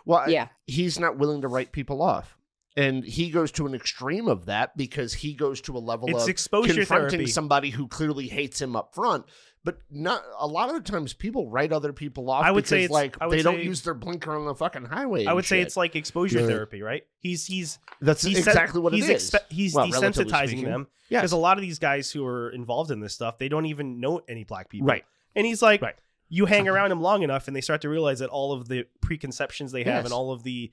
Well, 0.04 0.20
I- 0.20 0.28
Yeah. 0.28 0.48
he's 0.66 0.98
not 0.98 1.16
willing 1.18 1.42
to 1.42 1.48
write 1.48 1.72
people 1.72 2.02
off. 2.02 2.36
And 2.74 3.04
he 3.04 3.28
goes 3.30 3.52
to 3.52 3.66
an 3.66 3.74
extreme 3.74 4.28
of 4.28 4.46
that 4.46 4.74
because 4.78 5.12
he 5.12 5.34
goes 5.34 5.60
to 5.62 5.76
a 5.76 5.78
level 5.78 6.08
It's 6.08 6.22
of 6.22 6.28
exposure 6.30 6.72
confronting 6.72 7.10
therapy. 7.18 7.30
somebody 7.30 7.68
who 7.70 7.86
clearly 7.86 8.28
hates 8.28 8.62
him 8.62 8.74
up 8.76 8.94
front. 8.94 9.26
But 9.64 9.78
not 9.90 10.22
a 10.38 10.46
lot 10.46 10.70
of 10.74 10.82
the 10.82 10.90
times 10.90 11.12
people 11.12 11.48
write 11.50 11.70
other 11.72 11.92
people 11.92 12.28
off 12.30 12.44
I 12.44 12.50
would 12.50 12.64
because 12.64 12.68
say 12.70 12.86
like 12.88 13.16
I 13.20 13.26
would 13.26 13.38
they 13.38 13.42
don't 13.42 13.62
use 13.62 13.82
their 13.82 13.94
blinker 13.94 14.34
on 14.34 14.46
the 14.46 14.54
fucking 14.56 14.86
highway. 14.86 15.24
I 15.26 15.28
and 15.28 15.36
would 15.36 15.44
say 15.44 15.58
shit. 15.58 15.66
it's 15.68 15.76
like 15.76 15.94
exposure 15.94 16.40
Yeah. 16.40 16.46
therapy, 16.46 16.82
right? 16.82 17.04
He's 17.18 17.46
he's 17.46 17.78
that's 18.00 18.22
he's 18.22 18.38
sen- 18.42 18.48
exactly 18.48 18.80
what 18.80 18.92
he's 18.94 19.08
it 19.08 19.16
is. 19.16 19.30
expe- 19.30 19.52
he's 19.52 19.74
Well, 19.74 19.86
desensitizing 19.86 20.48
speaking. 20.48 20.64
them 20.64 20.88
Yes. 21.10 21.20
because 21.20 21.32
a 21.32 21.36
lot 21.36 21.58
of 21.58 21.62
these 21.62 21.78
guys 21.78 22.10
who 22.10 22.26
are 22.26 22.50
involved 22.50 22.90
in 22.90 22.98
this 23.00 23.12
stuff 23.14 23.38
they 23.38 23.48
don't 23.48 23.66
even 23.66 24.00
know 24.00 24.22
any 24.28 24.42
black 24.44 24.68
people, 24.68 24.88
Right. 24.88 25.04
And 25.34 25.46
he's 25.46 25.62
like, 25.62 25.80
Right. 25.82 25.94
you 26.28 26.46
hang 26.46 26.68
around 26.68 26.92
him 26.92 27.00
long 27.00 27.22
enough, 27.22 27.46
and 27.48 27.56
they 27.56 27.60
start 27.60 27.80
to 27.82 27.88
realize 27.88 28.18
that 28.20 28.28
all 28.30 28.52
of 28.52 28.68
the 28.68 28.86
preconceptions 29.00 29.72
they 29.72 29.84
have 29.84 29.96
Yes. 29.96 30.04
and 30.06 30.12
all 30.12 30.32
of 30.32 30.42
the 30.42 30.72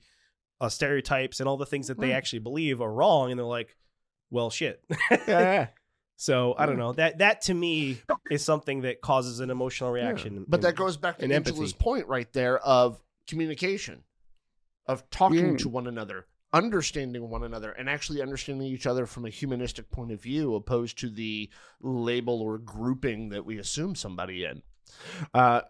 uh, 0.60 0.68
stereotypes 0.68 1.40
and 1.40 1.48
all 1.48 1.56
the 1.56 1.64
things 1.66 1.86
that 1.88 1.98
they 1.98 2.12
actually 2.12 2.40
believe 2.40 2.80
are 2.82 2.92
wrong, 2.92 3.30
and 3.30 3.38
they're 3.38 3.46
like, 3.46 3.76
well, 4.30 4.50
shit. 4.50 4.84
Yeah, 5.10 5.18
yeah. 5.26 5.66
so 6.16 6.54
I 6.58 6.66
don't 6.66 6.76
Yeah. 6.76 6.82
know 6.84 6.92
that 6.92 7.18
that 7.18 7.40
to 7.42 7.54
me 7.54 8.00
is 8.30 8.44
something 8.44 8.82
that 8.82 9.00
causes 9.00 9.40
an 9.40 9.48
emotional 9.50 9.90
reaction. 9.90 10.34
Yeah. 10.34 10.40
But 10.46 10.56
and- 10.58 10.64
that 10.64 10.76
goes 10.76 10.96
back 10.98 11.18
to 11.18 11.24
and 11.24 11.32
Angela's 11.32 11.72
empathy. 11.72 11.82
point 11.82 12.06
right 12.08 12.30
there 12.34 12.58
of 12.58 13.02
communication, 13.26 14.04
of 14.86 15.08
talking 15.10 15.54
Mm. 15.54 15.58
to 15.60 15.68
one 15.70 15.86
another, 15.86 16.26
understanding 16.52 17.28
one 17.30 17.44
another, 17.44 17.70
and 17.72 17.88
actually 17.88 18.20
understanding 18.22 18.66
each 18.66 18.86
other 18.86 19.06
from 19.06 19.24
a 19.24 19.30
humanistic 19.30 19.90
point 19.90 20.10
of 20.12 20.20
view, 20.20 20.54
opposed 20.54 20.98
to 20.98 21.08
the 21.10 21.48
label 21.80 22.40
or 22.40 22.58
grouping 22.58 23.28
that 23.30 23.44
we 23.44 23.58
assume 23.58 23.94
somebody 23.94 24.44
in. 24.44 24.62
Uh, 25.34 25.62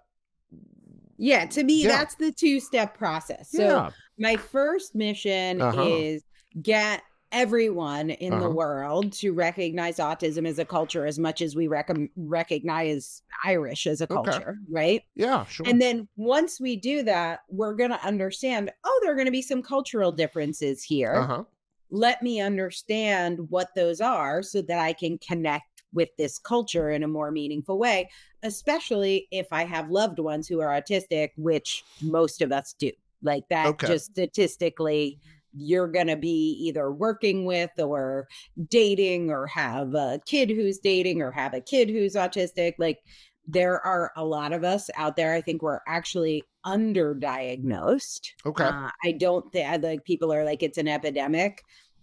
Yeah, 1.22 1.44
to 1.44 1.62
me, 1.62 1.82
Yeah. 1.82 1.88
that's 1.88 2.14
the 2.14 2.32
two 2.32 2.60
step 2.60 2.96
process. 2.96 3.50
So 3.50 3.62
yeah, 3.62 3.90
my 4.18 4.36
first 4.36 4.94
mission 4.94 5.60
Uh-huh. 5.60 5.82
is 5.82 6.24
get 6.62 7.02
everyone 7.32 8.10
in 8.10 8.32
Uh-huh. 8.34 8.40
the 8.40 8.50
world 8.50 9.12
to 9.14 9.32
recognize 9.32 9.96
autism 9.98 10.46
as 10.46 10.58
a 10.58 10.64
culture 10.64 11.06
as 11.06 11.18
much 11.18 11.40
as 11.40 11.54
we 11.56 11.68
rec- 11.68 11.90
recognize 12.16 13.22
Irish 13.44 13.86
as 13.86 14.00
a 14.00 14.06
Okay. 14.10 14.30
culture, 14.32 14.58
right? 14.70 15.02
yeah, 15.14 15.44
sure. 15.46 15.66
And 15.66 15.80
then 15.80 16.08
once 16.16 16.60
we 16.60 16.76
do 16.76 17.02
that, 17.04 17.40
we're 17.48 17.74
going 17.74 17.90
to 17.90 18.04
understand, 18.06 18.72
oh, 18.84 19.00
there 19.02 19.12
are 19.12 19.16
going 19.16 19.26
to 19.26 19.30
be 19.32 19.42
some 19.42 19.62
cultural 19.62 20.12
differences 20.12 20.82
here. 20.82 21.14
uh-huh. 21.14 21.44
Let 21.90 22.22
me 22.22 22.40
understand 22.40 23.50
what 23.50 23.74
those 23.74 24.00
are 24.00 24.42
so 24.42 24.62
that 24.62 24.78
I 24.78 24.92
can 24.92 25.18
connect 25.18 25.82
with 25.92 26.08
this 26.16 26.38
culture 26.38 26.90
in 26.90 27.02
a 27.02 27.08
more 27.08 27.32
meaningful 27.32 27.78
way, 27.78 28.10
especially 28.44 29.26
if 29.32 29.48
I 29.52 29.64
have 29.64 29.90
loved 29.90 30.20
ones 30.20 30.46
who 30.46 30.60
are 30.60 30.68
autistic, 30.80 31.30
which 31.36 31.84
most 32.00 32.42
of 32.42 32.52
us 32.52 32.74
do. 32.78 32.92
Like 33.22 33.48
that, 33.50 33.70
Okay. 33.70 33.86
just 33.86 34.06
statistically, 34.06 35.20
you're 35.54 35.88
going 35.88 36.06
to 36.06 36.16
be 36.16 36.56
either 36.60 36.90
working 36.90 37.44
with 37.44 37.70
or 37.78 38.28
dating 38.68 39.30
or 39.30 39.46
have 39.46 39.94
a 39.94 40.20
kid 40.26 40.50
who's 40.50 40.78
dating 40.78 41.22
or 41.22 41.30
have 41.30 41.54
a 41.54 41.60
kid 41.60 41.88
who's 41.88 42.14
autistic. 42.14 42.74
Like 42.78 42.98
there 43.46 43.84
are 43.84 44.12
a 44.16 44.24
lot 44.24 44.52
of 44.52 44.64
us 44.64 44.90
out 44.96 45.16
there. 45.16 45.34
I 45.34 45.40
think 45.40 45.62
we're 45.62 45.80
actually 45.86 46.44
underdiagnosed. 46.64 48.28
Okay. 48.46 48.64
Uh, 48.64 48.90
I 49.04 49.12
don't 49.12 49.50
think 49.52 49.82
like 49.82 50.04
people 50.04 50.32
are 50.32 50.44
like 50.44 50.62
it's 50.62 50.78
an 50.78 50.88
epidemic. 50.88 51.62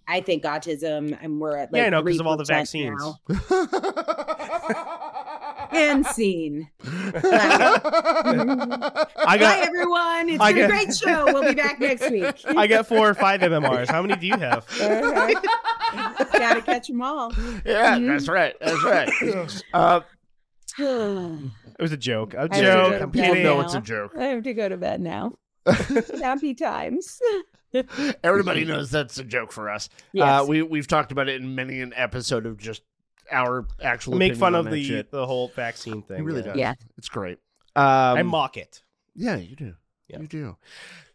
I 0.09 0.21
think 0.21 0.43
autism, 0.43 1.17
and 1.21 1.39
we're 1.39 1.57
at 1.57 1.73
like 1.73 1.81
yeah, 1.81 1.87
I 1.87 1.89
know 1.89 2.01
because 2.01 2.21
of 2.21 2.27
all 2.27 2.37
the 2.37 2.45
vaccines. 2.45 3.01
now. 5.71 5.77
and 5.79 6.05
scene. 6.07 6.69
I 6.83 7.11
Bye 9.25 9.37
got 9.37 9.67
everyone. 9.67 10.29
It's 10.29 10.41
I 10.41 10.53
been 10.53 10.65
a 10.65 10.67
great 10.67 10.95
show. 10.95 11.25
We'll 11.25 11.43
be 11.43 11.55
back 11.55 11.79
next 11.79 12.09
week. 12.09 12.35
I 12.45 12.67
got 12.67 12.87
four 12.87 13.09
or 13.09 13.13
five 13.13 13.41
MMRs. 13.41 13.89
How 13.89 14.01
many 14.01 14.19
do 14.19 14.27
you 14.27 14.37
have? 14.37 14.65
Gotta 14.77 16.61
catch 16.61 16.87
them 16.87 17.01
all. 17.01 17.31
yeah, 17.65 17.99
that's 17.99 18.27
right. 18.27 18.55
That's 18.59 18.83
right. 18.83 19.63
Uh, 19.73 20.01
It 21.79 21.81
was 21.83 21.91
a 21.91 21.97
joke. 21.97 22.33
A 22.33 22.47
I 22.51 22.61
joke. 22.61 23.01
I'm 23.01 23.11
go 23.11 23.21
people 23.21 23.35
know 23.35 23.61
it's 23.61 23.75
a 23.75 23.81
joke. 23.81 24.13
I 24.17 24.23
have 24.25 24.43
to 24.43 24.53
go 24.55 24.67
to 24.67 24.77
bed 24.77 24.99
now. 24.99 25.33
Happy 26.21 26.55
times. 26.55 27.19
Everybody 28.23 28.65
knows 28.65 28.89
that's 28.89 29.19
a 29.19 29.23
joke 29.23 29.51
for 29.51 29.69
us. 29.69 29.89
Yes. 30.11 30.41
Uh, 30.41 30.45
we 30.47 30.63
we've 30.63 30.87
talked 30.87 31.11
about 31.11 31.29
it 31.29 31.39
in 31.39 31.53
many 31.53 31.81
an 31.81 31.93
episode 31.95 32.47
of 32.47 32.57
just 32.57 32.81
our 33.31 33.65
actual 33.81 34.15
Make 34.15 34.35
fun 34.35 34.55
of 34.55 34.69
the 34.69 34.83
shit. 34.83 35.11
the 35.11 35.25
whole 35.25 35.49
vaccine 35.49 36.01
thing. 36.01 36.17
He 36.17 36.21
really 36.23 36.41
yeah. 36.41 36.47
does. 36.47 36.57
Yeah. 36.57 36.73
It's 36.97 37.09
great. 37.09 37.39
Um, 37.75 37.83
I 38.17 38.23
mock 38.23 38.57
it. 38.57 38.83
yeah, 39.15 39.35
you 39.35 39.55
do. 39.55 39.73
Yeah. 40.07 40.19
You 40.21 40.27
do. 40.27 40.57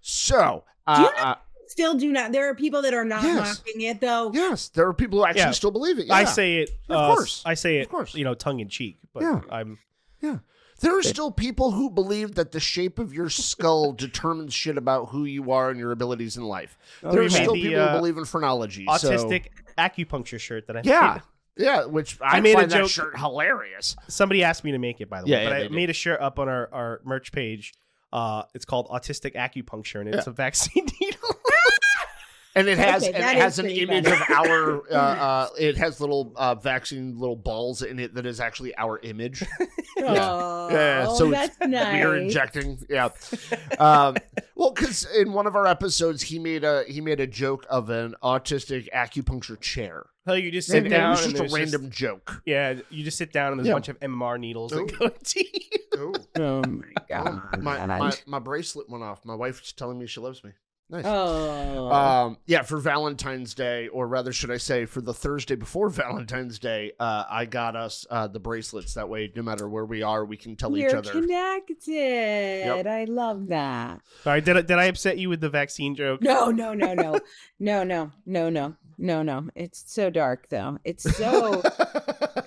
So, 0.01 0.65
uh, 0.87 0.97
Do 0.97 1.03
you 1.03 1.09
know- 1.17 1.23
uh, 1.31 1.35
Still 1.69 1.95
do 1.95 2.13
not. 2.13 2.33
There 2.33 2.51
are 2.51 2.55
people 2.55 2.83
that 2.83 2.93
are 2.93 3.05
not 3.05 3.23
Yes. 3.23 3.63
mocking 3.65 3.81
it 3.83 3.99
though. 4.01 4.31
yes, 4.35 4.69
there 4.69 4.87
are 4.87 4.93
people 4.93 5.21
who 5.21 5.25
actually 5.25 5.41
Yeah. 5.43 5.51
still 5.53 5.71
believe 5.71 5.99
it. 5.99 6.07
Yeah. 6.07 6.15
I 6.17 6.25
say 6.25 6.59
it. 6.59 6.71
Of 6.91 6.97
uh, 6.97 7.15
course. 7.15 7.43
I 7.47 7.55
say 7.55 7.79
it. 7.79 7.83
Of 7.83 7.89
course. 7.89 8.15
You 8.15 8.25
know, 8.25 8.35
tongue 8.35 8.61
in 8.61 8.69
cheek. 8.69 8.99
But 9.15 9.23
Yeah. 9.23 9.41
I'm. 9.51 9.79
Yeah, 10.21 10.39
there 10.81 10.97
are 10.99 11.03
still 11.03 11.31
people 11.33 11.71
who 11.71 11.89
believe 11.89 12.35
that 12.35 12.53
the 12.53 12.61
shape 12.61 12.99
of 12.99 13.15
your 13.15 13.31
skull 13.31 13.93
determines 14.07 14.53
shit 14.53 14.77
about 14.77 15.07
who 15.11 15.25
you 15.25 15.51
are 15.51 15.71
and 15.71 15.79
your 15.81 15.93
abilities 15.93 16.37
in 16.37 16.45
life. 16.45 16.77
Oh, 17.03 17.11
there 17.11 17.21
are 17.21 17.23
mean 17.23 17.31
still 17.31 17.55
the, 17.55 17.63
people 17.63 17.81
uh, 17.81 17.93
who 17.93 17.99
believe 17.99 18.19
in 18.19 18.25
phrenology. 18.27 18.85
so- 18.99 19.11
Autistic 19.11 19.47
acupuncture 19.79 20.39
shirt 20.39 20.67
that 20.67 20.77
I 20.77 20.83
Yeah. 20.85 21.13
made. 21.15 21.23
Yeah, 21.57 21.85
which 21.85 22.19
I, 22.21 22.39
I 22.39 22.41
made 22.41 22.59
a 22.59 22.67
joke- 22.67 22.91
shirt 22.91 23.19
hilarious. 23.19 23.95
Somebody 24.09 24.43
asked 24.43 24.65
me 24.65 24.73
to 24.73 24.79
make 24.79 25.01
it, 25.01 25.11
by 25.11 25.21
the 25.23 25.29
Yeah, 25.29 25.37
way. 25.37 25.43
yeah, 25.43 25.49
but 25.51 25.57
I 25.57 25.63
did. 25.65 25.73
made 25.73 25.91
a 25.91 25.93
shirt 25.93 26.21
up 26.21 26.39
on 26.39 26.49
our, 26.49 26.69
our 26.73 27.01
merch 27.05 27.31
page. 27.33 27.75
Uh, 28.13 28.43
it's 28.55 28.65
called 28.65 28.89
Autistic 28.89 29.35
Acupuncture, 29.35 30.01
and 30.01 30.15
it's 30.15 30.27
a 30.27 30.31
vaccine 30.33 30.87
needle. 31.01 31.21
And 32.55 32.69
it 32.69 32.77
has 32.79 33.03
Okay, 33.03 33.13
and 33.15 33.37
it 33.37 33.41
has 33.41 33.59
an 33.59 33.71
image 33.71 34.05
funny. 34.05 34.17
of 34.17 34.31
our 34.31 34.83
uh, 34.93 34.95
uh, 34.95 35.49
it 35.59 35.77
has 35.79 36.01
little 36.01 36.33
uh, 36.37 36.55
vaccine 36.55 37.19
little 37.19 37.37
balls 37.37 37.81
in 37.83 37.99
it 37.99 38.15
that 38.15 38.27
is 38.27 38.41
actually 38.41 38.77
our 38.77 38.99
image. 39.03 39.43
Oh, 39.99 40.69
Yeah, 40.71 41.09
so 41.15 41.31
that's 41.31 41.59
nice. 41.61 41.95
We 41.95 42.03
are 42.03 42.17
injecting, 42.17 42.79
yeah. 42.91 43.09
Um, 43.79 44.17
well, 44.55 44.71
because 44.73 45.07
in 45.17 45.33
one 45.33 45.47
of 45.47 45.57
our 45.57 45.67
episodes, 45.67 46.23
he 46.23 46.39
made 46.39 46.63
a 46.65 46.85
he 46.87 47.01
made 47.01 47.21
a 47.21 47.27
joke 47.27 47.65
of 47.71 47.89
an 47.91 48.15
autistic 48.23 48.89
acupuncture 48.93 49.59
chair. 49.61 50.07
Hell, 50.27 50.37
you 50.39 50.51
just 50.53 50.69
sit 50.69 50.85
And 50.85 50.87
it 50.87 50.91
down. 50.91 51.11
was 51.13 51.25
and 51.25 51.31
just 51.35 51.41
a 51.41 51.43
there's 51.49 51.53
random 51.73 51.91
joke. 51.91 52.43
yeah, 52.47 52.75
you 52.91 53.03
just 53.03 53.17
sit 53.19 53.33
down 53.33 53.53
and 53.53 53.59
there's 53.59 53.67
Yeah. 53.69 53.73
a 53.73 53.77
bunch 53.77 53.89
of 53.89 53.99
MMR 54.01 54.39
needles 54.39 54.73
Oh. 54.73 54.85
that 54.87 54.99
go 54.99 55.07
into 55.07 55.41
you. 55.41 56.15
Oh 56.39 56.63
my 56.69 56.93
god. 57.09 57.63
my, 57.63 57.87
my 57.87 58.13
my 58.27 58.39
bracelet 58.39 58.89
went 58.91 59.03
off. 59.05 59.25
My 59.25 59.35
wife's 59.35 59.73
telling 59.73 59.99
me 59.99 60.07
she 60.07 60.21
loves 60.21 60.45
me. 60.45 60.51
Nice. 60.93 61.05
Oh. 61.07 61.91
Um, 61.91 62.37
yeah, 62.45 62.61
for 62.61 62.77
Valentine's 62.77 63.55
Day, 63.55 63.89
or 63.89 64.07
rather, 64.07 64.31
should 64.31 64.51
I 64.51 64.59
say, 64.59 64.85
for 64.85 65.01
the 65.01 65.15
Thursday 65.15 65.55
before 65.55 65.89
Valentine's 65.91 66.59
Day, 66.59 66.93
uh, 67.01 67.25
I 67.31 67.47
got 67.47 67.77
us 67.77 68.07
uh, 68.11 68.29
the 68.29 68.39
bracelets. 68.39 68.93
That 68.93 69.09
way, 69.09 69.33
no 69.35 69.41
matter 69.43 69.67
where 69.71 69.87
we 69.87 70.03
are, 70.03 70.27
we 70.27 70.37
can 70.37 70.55
tell 70.55 70.77
each 70.77 70.83
You're 70.83 70.99
other. 70.99 71.13
connected. 71.13 72.87
I 72.87 73.05
love 73.05 73.47
that. 73.47 74.03
Sorry, 74.23 74.43
did 74.43 74.59
I, 74.59 74.61
did 74.61 74.79
I 74.79 74.85
upset 74.85 75.17
you 75.17 75.31
with 75.31 75.41
the 75.41 75.49
vaccine 75.49 75.95
joke? 75.95 76.21
No, 76.21 76.51
no, 76.51 76.75
no, 76.75 76.93
no, 76.93 77.19
no, 77.59 77.85
no, 77.85 78.13
no, 78.27 78.51
no, 78.51 78.77
no, 78.99 79.23
no. 79.23 79.49
It's 79.55 79.83
so 79.87 80.11
dark 80.11 80.49
though. 80.49 80.79
It's 80.85 81.05
so 81.17 81.63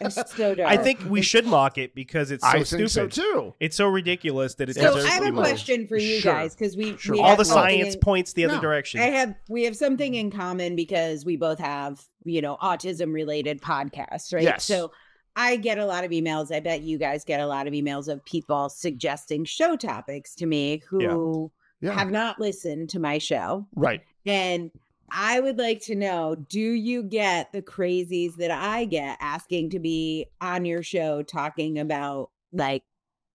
it's 0.02 0.32
so 0.36 0.56
dark. 0.56 0.70
I 0.70 0.78
think 0.78 1.00
we 1.10 1.22
should 1.22 1.46
mock 1.46 1.78
it 1.78 1.96
because 1.96 2.32
it's 2.32 2.44
so 2.44 2.50
I 2.50 2.64
stupid. 2.64 2.78
think 2.78 2.90
so 2.90 3.08
too. 3.08 3.54
It's 3.60 3.76
so 3.76 3.88
ridiculous 3.88 4.56
that 4.56 4.70
it 4.70 4.76
So 4.76 4.82
deserves 4.96 5.06
I 5.06 5.10
have 5.10 5.26
a 5.26 5.32
question 5.32 5.88
for 5.88 5.98
you 5.98 6.20
Sure. 6.20 6.34
guys 6.34 6.56
because 6.56 6.76
we, 6.78 6.98
Sure. 6.98 7.16
we 7.16 7.22
All 7.22 7.36
the 7.36 7.46
science 7.46 7.96
in- 7.96 8.00
points 8.02 8.34
the 8.34 8.46
other 8.46 8.56
No. 8.56 8.62
direction. 8.62 9.00
I 9.02 9.06
have 9.06 9.36
we 9.50 9.64
have 9.64 9.76
something 9.76 10.16
in 10.16 10.32
common 10.32 10.76
because 10.76 11.26
we 11.26 11.38
both 11.38 11.60
have 11.60 12.04
you 12.24 12.42
know 12.42 12.58
autism 12.62 13.14
related 13.14 13.62
podcasts, 13.62 14.34
right? 14.34 14.44
Yes. 14.44 14.64
So 14.64 14.92
I 15.36 15.58
get 15.58 15.78
a 15.78 15.86
lot 15.86 16.04
of 16.06 16.12
emails. 16.12 16.54
I 16.56 16.62
bet 16.62 16.82
you 16.82 16.98
guys 16.98 17.26
get 17.26 17.40
a 17.42 17.48
lot 17.48 17.68
of 17.68 17.74
emails 17.74 18.08
of 18.08 18.24
people 18.26 18.70
suggesting 18.70 19.44
show 19.46 19.76
topics 19.76 20.34
to 20.36 20.46
me 20.46 20.82
who 20.90 21.52
Yeah. 21.82 21.92
have 21.94 22.10
not 22.10 22.40
listened 22.40 22.90
to 22.92 23.00
my 23.00 23.18
show. 23.18 23.68
Right. 23.76 24.02
And 24.26 24.72
I 25.10 25.40
would 25.40 25.58
like 25.58 25.82
to 25.82 25.96
know 25.96 26.36
do 26.36 26.60
you 26.60 27.04
get 27.04 27.52
the 27.52 27.62
crazies 27.62 28.36
that 28.38 28.52
I 28.52 28.86
get 28.86 29.18
asking 29.22 29.72
to 29.72 29.80
be 29.80 30.28
on 30.42 30.66
your 30.66 30.84
show 30.84 31.22
talking 31.24 31.80
about 31.80 32.30
like 32.52 32.84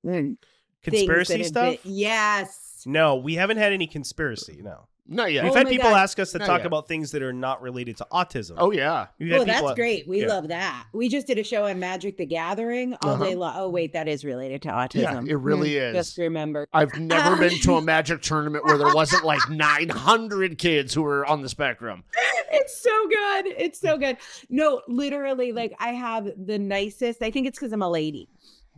mm, 0.05 0.37
Conspiracy 0.83 1.45
stuff? 1.45 1.83
been- 1.83 1.93
yes. 1.93 2.83
No, 2.87 3.17
we 3.17 3.35
haven't 3.35 3.59
had 3.59 3.73
any 3.73 3.87
conspiracy. 3.87 4.61
No. 4.63 4.87
Not 5.13 5.33
yet. 5.33 5.43
We've 5.43 5.53
Oh 5.53 5.57
had 5.57 5.65
my 5.67 5.71
people 5.71 5.91
God. 5.91 5.99
ask 5.99 6.21
us 6.21 6.31
to 6.33 6.39
Not 6.39 6.47
talk 6.47 6.59
yet. 6.61 6.67
about 6.67 6.87
things 6.87 7.11
that 7.11 7.21
are 7.21 7.33
not 7.33 7.61
related 7.61 7.97
to 7.97 8.07
autism. 8.13 8.55
oh 8.59 8.71
yeah. 8.71 9.09
We've 9.19 9.29
had 9.31 9.39
Well, 9.39 9.47
people- 9.47 9.67
that's 9.69 9.77
great. 9.77 10.07
We 10.07 10.21
yeah. 10.23 10.29
love 10.29 10.47
that. 10.49 10.87
We 10.93 11.09
just 11.09 11.27
did 11.27 11.37
a 11.37 11.43
show 11.43 11.65
on 11.67 11.81
Magic 11.81 12.17
the 12.17 12.27
Gathering 12.27 12.95
all 13.03 13.11
Uh-huh. 13.15 13.25
day 13.25 13.35
long. 13.35 13.55
Oh, 13.57 13.69
wait, 13.69 13.93
that 13.95 14.07
is 14.07 14.25
related 14.25 14.63
to 14.63 14.69
Yeah, 14.69 14.87
autism. 14.87 15.29
it 15.29 15.37
really 15.37 15.73
Hmm, 15.77 15.83
is. 15.83 15.95
Just 15.97 16.19
remember. 16.19 16.69
I've 16.73 16.97
never 16.97 17.37
been 17.37 17.59
to 17.61 17.75
a 17.75 17.83
magic 17.83 18.23
tournament 18.23 18.65
where 18.65 18.79
there 18.79 18.95
wasn't 18.95 19.25
like 19.25 19.51
900 19.51 20.59
kids 20.59 20.95
who 20.95 21.03
were 21.03 21.27
on 21.27 21.43
the 21.43 21.49
spectrum. 21.49 22.05
it's 22.53 22.81
so 22.81 23.09
good. 23.09 23.47
It's 23.59 23.81
so 23.81 23.99
good. 23.99 24.17
No, 24.49 24.83
literally, 24.87 25.51
like 25.53 25.75
I 25.81 25.89
have 25.89 26.29
the 26.37 26.59
nicest. 26.59 27.21
I 27.23 27.33
think 27.33 27.49
it's 27.49 27.59
because 27.59 27.73
I'm 27.73 27.83
a 27.83 27.91
lady. 27.91 28.29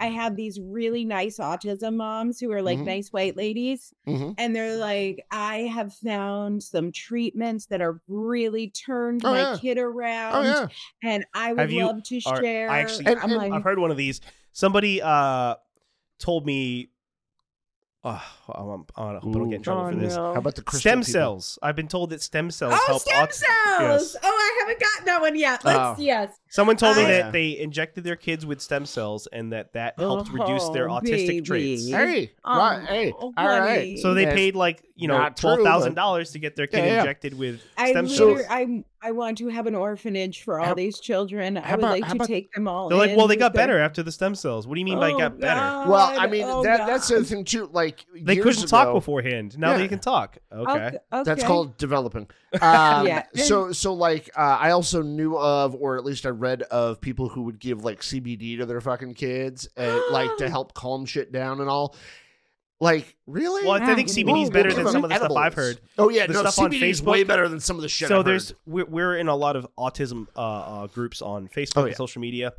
I 0.01 0.07
have 0.07 0.35
these 0.35 0.59
really 0.61 1.05
nice 1.05 1.39
autism 1.39 1.95
moms 1.97 2.41
who 2.41 2.51
are 2.51 2.63
like 2.63 2.79
Mhm. 2.79 2.87
nice 2.87 3.13
white 3.13 3.37
ladies. 3.37 3.95
Mhm. 4.09 4.35
And 4.39 4.55
they're 4.57 4.77
like, 4.77 5.25
I 5.31 5.59
have 5.73 5.95
found 5.95 6.63
some 6.63 6.91
treatments 6.91 7.67
that 7.67 7.81
are 7.81 8.01
really 8.09 8.71
turned 8.71 9.25
Oh, 9.25 9.31
my 9.33 9.39
yeah. 9.53 9.57
kid 9.61 9.79
around. 9.79 10.35
Oh 10.35 10.43
yeah. 10.43 10.67
And 11.09 11.25
I 11.35 11.53
would 11.53 11.61
Have 11.61 11.71
you- 11.71 11.87
love 11.87 12.03
to 12.05 12.21
are- 12.27 12.39
I 12.39 12.41
share. 12.41 12.69
actually- 12.69 13.07
And- 13.07 13.19
I'm 13.21 13.25
and- 13.31 13.37
like, 13.37 13.53
I've 13.53 13.63
heard 13.63 13.79
one 13.79 13.91
of 13.93 13.97
these. 13.97 14.21
Somebody 14.53 15.01
uh 15.03 15.55
told 16.19 16.47
me. 16.47 16.89
Oh, 18.05 18.11
I'm, 18.49 18.85
I 18.97 19.13
hope 19.21 19.37
I 19.37 19.39
don't 19.39 19.49
get 19.51 19.57
in 19.59 19.63
trouble 19.63 19.83
oh, 19.83 19.91
for 19.93 19.97
this. 19.97 20.17
no. 20.17 20.33
How 20.33 20.41
about 20.41 20.57
the 20.57 20.63
crystal 20.63 20.81
Stem 20.91 21.01
people? 21.03 21.13
cells. 21.13 21.59
I've 21.63 21.77
been 21.77 21.87
told 21.87 22.11
that 22.11 22.21
stem 22.21 22.51
cells 22.51 22.75
Oh, 22.77 22.85
help. 22.89 23.03
stem 23.03 23.23
aut- 23.23 23.33
cells! 23.33 23.47
Yes. 23.81 24.17
Oh, 24.25 24.29
I 24.29 24.59
haven't 24.61 24.81
gotten 24.81 25.05
that 25.07 25.21
one 25.21 25.37
yet. 25.37 25.65
Let's 25.65 25.79
Oh. 25.79 25.95
yes. 26.03 26.37
Someone 26.53 26.77
told 26.77 26.99
me 26.99 27.05
I- 27.05 27.13
that 27.13 27.33
they 27.33 27.59
injected 27.59 28.05
their 28.05 28.15
kids 28.15 28.45
with 28.45 28.61
stem 28.61 28.85
cells 28.85 29.27
and 29.33 29.53
that 29.55 29.73
that 29.73 29.95
helped 29.99 30.31
reduce 30.31 30.69
their 30.69 30.91
Oh, 30.91 31.01
autistic 31.01 31.47
traits. 31.47 31.89
Hey, 31.89 32.33
Oh, 32.45 32.59
right. 32.59 32.85
Hey, 32.87 33.13
oh, 33.19 33.33
all 33.37 33.47
right. 33.47 33.99
So 33.99 34.13
they 34.13 34.25
Yeah. 34.25 34.35
paid 34.35 34.55
like 34.55 34.83
you 34.95 35.09
know 35.09 35.17
Not 35.17 35.37
true, 35.39 35.49
but- 35.51 35.55
twelve 35.57 35.67
thousand 35.67 35.95
dollars 35.95 36.33
to 36.33 36.39
get 36.39 36.55
their 36.55 36.67
kid 36.67 36.79
Yeah, 36.81 36.87
yeah. 36.87 36.99
injected 37.01 37.37
with 37.39 37.63
I 37.79 37.91
stem 37.93 38.05
literally, 38.07 38.35
cells. 38.43 38.47
I 38.51 38.85
I 39.05 39.11
want 39.11 39.39
to 39.39 39.49
have 39.49 39.67
an 39.67 39.75
orphanage 39.75 40.43
for 40.45 40.61
all 40.61 40.67
How- 40.67 40.75
these 40.75 41.01
children. 41.01 41.57
I 41.57 41.61
how 41.63 41.71
would 41.75 41.79
about- 41.81 41.91
like 41.91 42.05
how 42.05 42.11
to 42.11 42.17
about- 42.17 42.29
take 42.29 42.53
them 42.53 42.69
all. 42.69 42.89
They're 42.89 42.99
like, 42.99 43.11
in 43.11 43.17
well, 43.17 43.27
they 43.27 43.33
with 43.33 43.41
got 43.41 43.53
their- 43.55 43.63
better 43.67 43.79
after 43.81 44.03
the 44.05 44.13
stem 44.13 44.37
cells. 44.37 44.65
What 44.69 44.75
do 44.75 44.79
you 44.81 44.85
mean 44.85 45.01
by 45.01 45.11
Oh, 45.13 45.19
got 45.19 45.41
better? 45.41 45.91
Well, 45.91 46.15
I 46.21 46.27
mean 46.29 46.45
Oh, 46.47 46.63
that 46.63 46.87
that's 46.87 47.09
the 47.09 47.17
God. 47.17 47.27
thing 47.27 47.45
too. 47.45 47.69
Like 47.73 48.05
They 48.15 48.35
years 48.35 48.45
couldn't 48.45 48.69
talk 48.69 48.89
ago- 48.89 48.95
beforehand. 48.95 49.59
Now 49.59 49.73
Yeah. 49.73 49.79
they 49.79 49.89
can 49.89 49.99
talk. 49.99 50.37
Okay. 50.55 50.71
Okay, 50.73 50.99
That's 51.25 51.43
called 51.43 51.79
developing. 51.79 52.29
Um, 52.61 53.07
Yeah. 53.07 53.25
So 53.35 53.73
so 53.73 53.95
like 53.95 54.31
uh, 54.37 54.59
I 54.61 54.71
also 54.73 55.01
knew 55.03 55.37
of, 55.39 55.75
or 55.75 55.97
at 55.97 56.05
least 56.05 56.27
I 56.27 56.29
read 56.43 56.63
of 56.63 57.01
people 57.01 57.29
who 57.29 57.43
would 57.45 57.59
give 57.59 57.85
like 57.85 58.01
CBD 58.01 58.59
to 58.59 58.67
their 58.67 58.81
fucking 58.81 59.15
kids, 59.15 59.69
and 59.77 60.01
like 60.11 60.37
to 60.39 60.49
help 60.57 60.75
calm 60.75 61.07
shit 61.07 61.33
down 61.33 61.61
and 61.61 61.71
all. 61.71 61.95
Like 62.81 63.17
really? 63.29 63.63
Well, 63.63 63.81
I 63.81 63.95
think 63.95 64.09
Yeah. 64.09 64.25
CBD 64.25 64.43
is 64.43 64.51
better 64.51 64.73
than 64.73 64.89
some 64.89 65.05
of 65.05 65.11
the 65.11 65.17
stuff 65.17 65.33
I've 65.37 65.55
heard. 65.55 65.81
Oh 65.99 66.09
yeah, 66.09 66.27
The 66.27 66.33
no, 66.33 66.41
stuff 66.41 66.59
on 66.59 66.71
CBD 66.73 66.83
is 66.91 67.01
Facebook- 67.01 67.07
way 67.07 67.23
better 67.25 67.49
than 67.49 67.61
some 67.61 67.77
of 67.77 67.83
the 67.83 67.89
shit. 67.89 68.09
so 68.09 68.19
I've 68.19 68.25
there's 68.25 68.49
heard. 68.49 68.59
we're, 68.67 68.85
we're 68.87 69.17
in 69.19 69.29
a 69.29 69.37
lot 69.37 69.55
of 69.55 69.67
autism 69.79 70.27
uh, 70.37 70.41
uh, 70.41 70.87
groups 70.89 71.23
on 71.23 71.47
Facebook 71.49 71.73
Oh, 71.77 71.81
yeah. 71.83 71.87
and 71.89 71.97
social 71.97 72.21
media, 72.21 72.53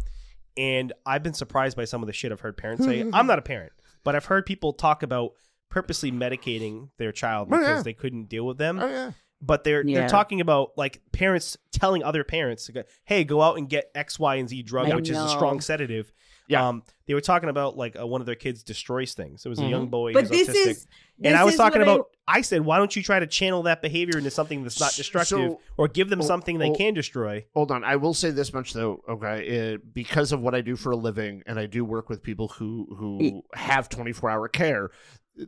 and 0.56 0.94
I've 1.06 1.24
been 1.24 1.34
surprised 1.34 1.76
by 1.76 1.84
some 1.86 2.02
of 2.02 2.08
the 2.08 2.14
shit 2.14 2.32
I've 2.32 2.40
heard 2.40 2.56
parents 2.56 2.86
say. 2.86 3.02
I'm 3.14 3.28
not 3.28 3.38
a 3.38 3.42
parent, 3.42 3.74
but 4.06 4.16
I've 4.16 4.26
heard 4.26 4.46
people 4.46 4.72
talk 4.72 5.04
about 5.04 5.34
purposely 5.70 6.10
medicating 6.12 6.88
their 6.98 7.12
child 7.12 7.50
Oh, 7.52 7.58
because 7.58 7.80
yeah. 7.80 7.84
they 7.84 7.94
couldn't 7.94 8.30
deal 8.30 8.46
with 8.46 8.58
them. 8.58 8.80
Oh 8.80 8.88
yeah. 8.88 9.12
But 9.46 9.66
they're 9.66 9.86
Yeah. 9.86 10.00
they're 10.00 10.10
talking 10.10 10.40
about 10.40 10.72
like 10.78 11.02
parents 11.12 11.58
telling 11.72 12.02
other 12.02 12.24
parents 12.24 12.70
go, 12.70 12.84
"Hey, 13.04 13.26
go 13.26 13.42
out 13.42 13.58
and 13.58 13.68
get 13.68 13.92
X, 13.94 14.18
Y, 14.18 14.36
and 14.36 14.48
Z 14.48 14.64
drug, 14.64 14.90
I 14.90 14.96
which 14.96 15.10
is 15.10 15.18
a 15.18 15.28
strong 15.28 15.60
sedative." 15.60 16.14
Yeah. 16.48 16.68
Um, 16.68 16.84
they 17.08 17.14
were 17.14 17.22
talking 17.22 17.50
about 17.50 17.76
like 17.78 17.98
uh, 18.00 18.06
one 18.08 18.22
of 18.22 18.26
their 18.26 18.36
kids 18.36 18.64
destroys 18.64 19.14
things. 19.14 19.46
It 19.46 19.50
was 19.50 19.60
a 19.60 19.64
Mhm. 19.64 19.70
young 19.70 19.88
boy. 19.88 20.14
But 20.14 20.26
he 20.30 20.40
was 20.40 20.48
this 20.48 20.50
autistic. 20.68 20.70
is. 20.72 20.88
and 21.24 21.36
I 21.36 21.44
was 21.46 21.56
talking 21.56 21.80
what 21.82 21.88
I- 21.90 21.94
about. 21.94 22.10
I, 22.26 22.42
said, 22.42 22.62
why 22.62 22.78
don't 22.78 22.96
you 22.96 23.04
try 23.04 23.20
to 23.20 23.28
channel 23.28 23.64
that 23.64 23.82
behavior 23.82 24.18
into 24.18 24.32
something 24.32 24.64
that's 24.64 24.80
not 24.80 24.94
destructive, 24.96 25.52
so- 25.52 25.60
or 25.78 25.88
give 25.90 26.10
them 26.10 26.22
oh, 26.22 26.26
something 26.26 26.58
they 26.58 26.70
oh, 26.70 26.76
can 26.76 26.94
destroy? 26.94 27.46
Hold 27.54 27.70
on. 27.72 27.84
I 27.84 27.98
will 27.98 28.14
say 28.14 28.32
this 28.32 28.54
much 28.54 28.72
though. 28.74 29.02
Okay, 29.10 29.74
uh, 29.74 29.78
because 29.94 30.32
of 30.32 30.40
what 30.42 30.56
I 30.56 30.62
do 30.62 30.76
for 30.78 30.92
a 30.92 30.96
living, 30.96 31.44
and 31.46 31.60
I 31.60 31.66
do 31.66 31.84
work 31.84 32.08
with 32.10 32.24
people 32.24 32.48
who 32.50 32.88
who 32.98 33.44
have 33.54 33.90
24 33.90 34.30
hour 34.30 34.48
care. 34.48 34.92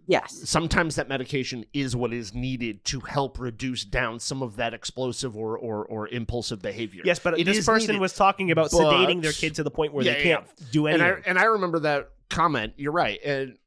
Yes. 0.08 0.42
Sometimes 0.50 0.96
that 0.96 1.08
medication 1.08 1.64
is 1.72 1.96
what 1.96 2.12
is 2.12 2.34
needed 2.34 2.84
to 2.86 3.02
help 3.02 3.38
reduce 3.40 3.86
down 3.86 4.20
some 4.20 4.42
of 4.42 4.56
that 4.56 4.74
explosive 4.74 5.38
or 5.38 5.58
or, 5.58 5.86
or 5.86 6.08
impulsive 6.08 6.62
behavior. 6.62 7.04
Yes, 7.06 7.20
but 7.20 7.40
It 7.40 7.44
this 7.46 7.66
person 7.66 7.88
needed. 7.90 8.02
was 8.02 8.14
talking 8.14 8.50
about 8.52 8.72
But- 8.72 8.80
sedating 8.80 9.22
their 9.22 9.32
kid 9.32 9.56
to 9.56 9.64
the 9.64 9.70
point 9.72 9.94
where 9.94 10.04
Yeah, 10.04 10.14
they 10.16 10.24
can't 10.24 10.46
do 10.72 10.88
and 10.88 11.02
anything. 11.02 11.24
I 11.26 11.30
and 11.30 11.38
I 11.40 11.44
remember 11.46 11.80
that 11.82 12.10
comment. 12.30 12.74
You're 12.78 12.92
right, 12.94 13.20
and 13.24 13.58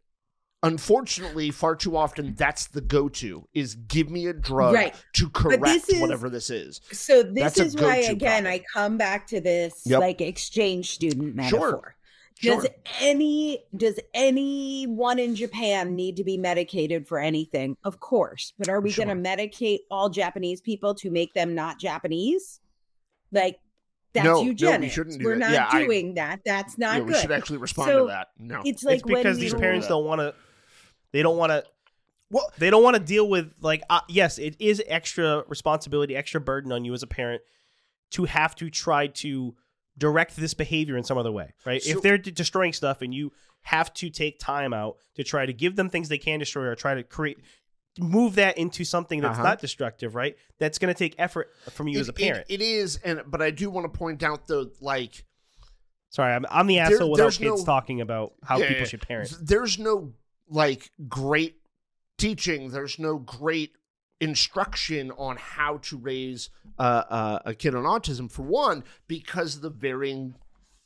unfortunately, 0.64 1.52
far 1.52 1.76
too 1.76 1.96
often 1.96 2.34
that's 2.34 2.66
the 2.66 2.80
go 2.80 3.08
to 3.08 3.46
is 3.54 3.76
give 3.76 4.10
me 4.10 4.26
a 4.26 4.32
drug 4.32 4.74
Right. 4.74 4.94
to 5.14 5.24
this 5.26 5.32
correct 5.32 5.88
is- 5.88 6.00
whatever 6.00 6.28
this 6.28 6.50
is. 6.50 6.80
So 6.90 7.22
this 7.22 7.54
That's 7.54 7.60
is 7.60 7.76
why 7.76 7.96
again 7.98 8.42
problem. 8.42 8.46
I 8.54 8.64
come 8.74 8.96
back 8.98 9.28
to 9.28 9.40
this 9.40 9.82
Yep. 9.86 10.00
like 10.00 10.20
exchange 10.20 10.90
student 10.90 11.40
Sure. 11.44 11.94
Metaphor. 12.42 12.62
Does 12.62 12.70
any 13.00 13.64
does 13.76 13.98
anyone 14.14 15.18
in 15.18 15.34
Japan 15.34 15.94
need 15.96 16.16
to 16.16 16.24
be 16.24 16.36
medicated 16.36 17.06
for 17.06 17.18
anything? 17.18 17.76
Of 17.84 18.00
course, 18.00 18.52
but 18.58 18.68
are 18.68 18.80
we 18.80 18.90
Sure. 18.90 19.04
going 19.04 19.22
to 19.22 19.28
medicate 19.30 19.80
all 19.90 20.08
Japanese 20.10 20.60
people 20.60 20.94
to 20.96 21.10
make 21.10 21.34
them 21.34 21.54
not 21.54 21.78
Japanese? 21.78 22.60
Like 23.32 23.58
that's 24.12 24.24
No, 24.24 24.34
no, 24.34 24.40
we 24.42 24.46
eugenics. 24.48 24.94
shouldn't 24.94 25.18
do 25.18 25.24
We're 25.24 25.34
that. 25.38 25.38
not 25.40 25.52
Yeah, 25.52 25.68
I- 25.70 25.84
doing 25.84 26.14
that. 26.14 26.40
That's 26.44 26.78
not 26.78 26.96
Yeah, 26.98 27.02
we 27.02 27.14
should 27.14 27.30
actually 27.32 27.58
respond 27.58 27.90
So, 27.90 27.98
to 28.06 28.06
that. 28.12 28.28
No, 28.38 28.62
It's 28.64 28.82
like 28.82 29.00
it's 29.00 29.02
because 29.02 29.38
these 29.38 29.52
you- 29.52 29.58
parents 29.58 29.86
don't 29.86 30.04
want 30.06 30.20
to. 30.20 30.34
They 31.12 31.22
don't 31.22 31.36
want 31.36 31.50
to. 31.50 31.64
Well- 32.30 32.50
they 32.58 32.70
don't 32.70 32.82
want 32.82 32.96
to 32.96 33.02
deal 33.02 33.28
with 33.28 33.52
like. 33.60 33.82
Uh, 33.90 34.00
yes, 34.08 34.38
it 34.38 34.56
is 34.58 34.82
extra 34.86 35.44
responsibility, 35.48 36.14
extra 36.16 36.40
burden 36.40 36.72
on 36.72 36.84
you 36.84 36.94
as 36.94 37.02
a 37.02 37.06
parent 37.06 37.42
to 38.10 38.24
have 38.24 38.54
to 38.56 38.70
try 38.70 39.06
to 39.08 39.54
direct 39.98 40.36
this 40.36 40.54
behavior 40.54 40.96
in 40.96 41.04
some 41.04 41.18
other 41.18 41.32
way, 41.32 41.52
right? 41.66 41.82
So- 41.82 41.90
if 41.90 42.02
they're 42.02 42.18
de- 42.18 42.30
destroying 42.30 42.72
stuff 42.72 43.02
and 43.02 43.12
you 43.12 43.32
have 43.62 43.92
to 43.94 44.08
take 44.08 44.38
time 44.38 44.72
out 44.72 44.96
to 45.16 45.24
try 45.24 45.44
to 45.44 45.52
give 45.52 45.76
them 45.76 45.90
things 45.90 46.08
they 46.08 46.16
can 46.18 46.38
destroy 46.38 46.64
or 46.64 46.74
try 46.74 46.94
to 46.94 47.02
create 47.02 47.38
move 47.98 48.36
that 48.36 48.56
into 48.56 48.84
something 48.84 49.20
that's 49.20 49.38
Uh-huh. 49.38 49.42
not 49.48 49.60
destructive, 49.60 50.14
right? 50.14 50.36
That's 50.58 50.78
going 50.78 50.94
to 50.94 50.96
take 50.98 51.16
effort 51.18 51.52
from 51.70 51.88
you 51.88 51.98
It- 51.98 52.02
as 52.02 52.08
a 52.08 52.12
it- 52.12 52.16
parent. 52.16 52.46
it 52.48 52.62
is, 52.62 52.96
and 53.04 53.22
but 53.26 53.42
I 53.42 53.50
do 53.50 53.68
want 53.70 53.92
to 53.92 53.98
point 53.98 54.22
out 54.22 54.46
though, 54.46 54.70
like 54.80 55.24
Sorry, 56.10 56.32
I'm, 56.32 56.46
I'm 56.48 56.66
the 56.68 56.76
There- 56.76 56.84
asshole 56.84 57.10
without 57.10 57.24
there's 57.24 57.38
kids 57.38 57.60
no- 57.60 57.64
talking 57.66 58.00
about 58.00 58.32
how 58.44 58.58
Yeah, 58.58 58.68
people 58.68 58.84
should 58.86 59.02
parent. 59.02 59.34
there's 59.42 59.78
no 59.78 60.14
like 60.48 60.90
great 61.08 61.56
teaching. 62.16 62.70
There's 62.70 62.98
no 62.98 63.18
great 63.18 63.74
instruction 64.20 65.10
on 65.12 65.36
how 65.36 65.78
to 65.78 65.96
raise 65.96 66.50
uh, 66.78 66.82
uh, 67.08 67.38
a 67.44 67.54
kid 67.54 67.74
on 67.74 67.84
autism. 67.84 68.30
For 68.30 68.42
one, 68.42 68.84
because 69.06 69.56
of 69.56 69.62
the 69.62 69.70
varying 69.70 70.34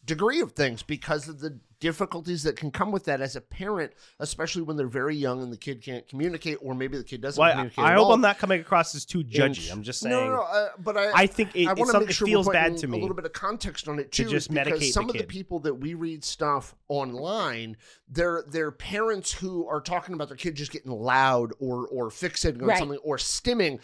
degree 0.05 0.41
of 0.41 0.53
things, 0.53 0.83
because 0.83 1.29
of 1.29 1.41
the 1.41 1.59
difficulties 1.79 2.45
that 2.45 2.55
can 2.55 2.71
come 2.71 2.93
with 2.93 3.05
that 3.07 3.21
as 3.21 3.35
a 3.35 3.41
parent, 3.41 3.93
especially 4.21 4.63
when 4.63 4.77
they're 4.77 4.87
very 4.87 5.17
young 5.17 5.43
and 5.43 5.53
the 5.53 5.57
kid 5.57 5.83
can't 5.83 6.07
communicate, 6.09 6.57
or 6.61 6.75
maybe 6.77 6.97
the 6.97 7.03
kid 7.03 7.21
doesn't 7.21 7.41
Well, 7.41 7.49
I, 7.51 7.53
communicate. 7.55 7.85
I 7.85 7.91
at 7.93 7.97
hope 7.99 8.07
all. 8.07 8.13
I'm 8.13 8.21
not 8.21 8.39
coming 8.39 8.61
across 8.61 8.95
as 8.95 9.05
too 9.05 9.25
judgy. 9.25 9.65
And- 9.65 9.79
I'm 9.79 9.83
just 9.83 9.99
saying. 10.01 10.15
No, 10.15 10.25
no, 10.25 10.37
no 10.37 10.43
uh, 10.43 10.69
but 10.79 10.97
I, 10.97 11.11
I 11.23 11.27
think 11.27 11.57
it, 11.57 11.67
I 11.67 11.73
it's 11.73 11.79
want 11.81 11.89
to 11.89 11.93
some- 11.93 12.03
make 12.03 12.11
it 12.11 12.15
sure 12.15 12.27
feels 12.29 12.47
we're 12.47 12.53
bad 12.53 12.63
putting 12.73 12.81
to 12.83 12.87
me. 12.87 12.99
A 12.99 13.01
little 13.01 13.17
bit 13.17 13.25
of 13.25 13.33
context 13.33 13.89
on 13.89 13.99
it 13.99 14.13
to 14.13 14.25
too, 14.25 14.31
just 14.31 14.49
is 14.51 14.55
because 14.55 14.69
medicate 14.81 14.93
some 14.93 15.07
the 15.09 15.13
of 15.15 15.19
the 15.19 15.25
people 15.27 15.59
that 15.61 15.75
we 15.75 15.95
read 15.95 16.23
stuff 16.25 16.75
online, 16.89 17.77
they're 18.09 18.45
they're 18.49 18.71
parents 18.71 19.33
who 19.33 19.67
are 19.67 19.81
talking 19.81 20.15
about 20.15 20.29
their 20.29 20.37
kid 20.37 20.55
just 20.55 20.71
getting 20.71 20.93
loud 20.93 21.53
or 21.59 21.89
or 21.89 22.11
fixating 22.11 22.63
on 22.63 22.69
Right. 22.69 22.79
something 22.79 22.99
or 23.05 23.17
stimming. 23.17 23.81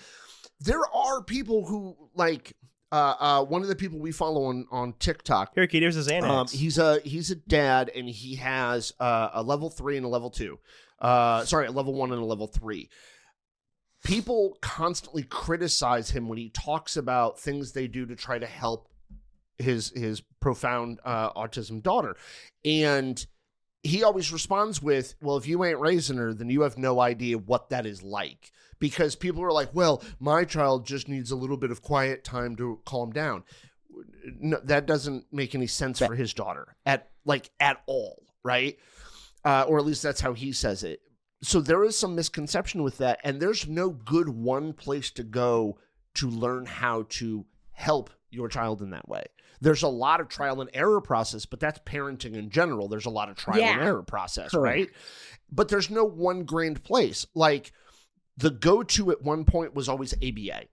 There 0.60 0.84
are 0.92 1.22
people 1.22 1.66
who 1.66 1.96
like 2.14 2.54
uh, 2.90 3.14
uh, 3.18 3.44
one 3.44 3.62
of 3.62 3.68
the 3.68 3.76
people 3.76 3.98
we 3.98 4.12
follow 4.12 4.44
on 4.44 4.66
on 4.70 4.94
TikTok. 4.98 5.52
Here, 5.54 5.66
kid, 5.66 5.82
here's 5.82 5.94
his 5.94 6.08
Xanax. 6.08 6.28
Um, 6.28 6.46
he's 6.48 6.78
a 6.78 7.00
he's 7.00 7.30
a 7.30 7.36
dad, 7.36 7.90
and 7.94 8.08
he 8.08 8.36
has 8.36 8.92
uh, 8.98 9.30
a 9.34 9.42
level 9.42 9.70
three 9.70 9.96
and 9.96 10.06
a 10.06 10.08
level 10.08 10.30
two. 10.30 10.58
Uh, 10.98 11.44
sorry, 11.44 11.66
a 11.66 11.70
level 11.70 11.94
one 11.94 12.12
and 12.12 12.20
a 12.20 12.24
level 12.24 12.46
three. 12.46 12.88
People 14.04 14.56
constantly 14.60 15.22
criticize 15.22 16.10
him 16.10 16.28
when 16.28 16.38
he 16.38 16.50
talks 16.50 16.96
about 16.96 17.38
things 17.38 17.72
they 17.72 17.88
do 17.88 18.06
to 18.06 18.16
try 18.16 18.38
to 18.38 18.46
help 18.46 18.88
his 19.58 19.90
his 19.90 20.22
profound 20.40 21.00
uh, 21.04 21.32
autism 21.32 21.82
daughter, 21.82 22.16
and 22.64 23.26
he 23.82 24.02
always 24.02 24.32
responds 24.32 24.82
with, 24.82 25.14
"Well, 25.20 25.36
if 25.36 25.46
you 25.46 25.64
ain't 25.64 25.80
raising 25.80 26.16
her, 26.16 26.34
then 26.34 26.50
you 26.50 26.62
have 26.62 26.78
no 26.78 27.00
idea 27.00 27.38
what 27.38 27.70
that 27.70 27.86
is 27.86 28.02
like." 28.02 28.52
Because 28.78 29.16
people 29.16 29.42
are 29.42 29.52
like, 29.52 29.74
"Well, 29.74 30.02
my 30.20 30.44
child 30.44 30.86
just 30.86 31.08
needs 31.08 31.30
a 31.30 31.36
little 31.36 31.56
bit 31.56 31.70
of 31.70 31.82
quiet 31.82 32.24
time 32.24 32.56
to 32.56 32.80
calm 32.84 33.12
down." 33.12 33.44
No, 34.40 34.60
that 34.64 34.86
doesn't 34.86 35.26
make 35.32 35.54
any 35.54 35.66
sense 35.66 35.98
for 35.98 36.14
his 36.14 36.34
daughter 36.34 36.76
at 36.86 37.10
like 37.24 37.50
at 37.60 37.82
all, 37.86 38.22
right? 38.44 38.78
Uh, 39.44 39.64
or 39.68 39.78
at 39.78 39.86
least 39.86 40.02
that's 40.02 40.20
how 40.20 40.32
he 40.32 40.52
says 40.52 40.84
it. 40.84 41.00
So 41.42 41.60
there 41.60 41.84
is 41.84 41.96
some 41.96 42.14
misconception 42.16 42.82
with 42.82 42.98
that, 42.98 43.20
and 43.22 43.40
there's 43.40 43.68
no 43.68 43.90
good 43.90 44.28
one 44.28 44.72
place 44.72 45.10
to 45.12 45.22
go 45.22 45.78
to 46.14 46.28
learn 46.28 46.66
how 46.66 47.06
to 47.10 47.46
help 47.72 48.10
your 48.30 48.48
child 48.48 48.82
in 48.82 48.90
that 48.90 49.08
way. 49.08 49.24
There's 49.60 49.82
a 49.82 49.88
lot 49.88 50.20
of 50.20 50.28
trial 50.28 50.60
and 50.60 50.70
error 50.72 51.00
process, 51.00 51.46
but 51.46 51.60
that's 51.60 51.80
parenting 51.80 52.34
in 52.34 52.50
general. 52.50 52.88
There's 52.88 53.06
a 53.06 53.10
lot 53.10 53.28
of 53.28 53.36
trial 53.36 53.62
and 53.62 53.82
error 53.82 54.02
process, 54.02 54.50
Correct. 54.50 54.76
right? 54.76 54.88
But 55.50 55.68
there's 55.68 55.90
no 55.90 56.04
one 56.04 56.44
grained 56.44 56.82
place. 56.84 57.26
Like 57.34 57.72
the 58.36 58.50
go-to 58.50 59.10
at 59.10 59.22
one 59.22 59.44
point 59.44 59.74
was 59.74 59.88
always 59.88 60.14
ABA, 60.14 60.64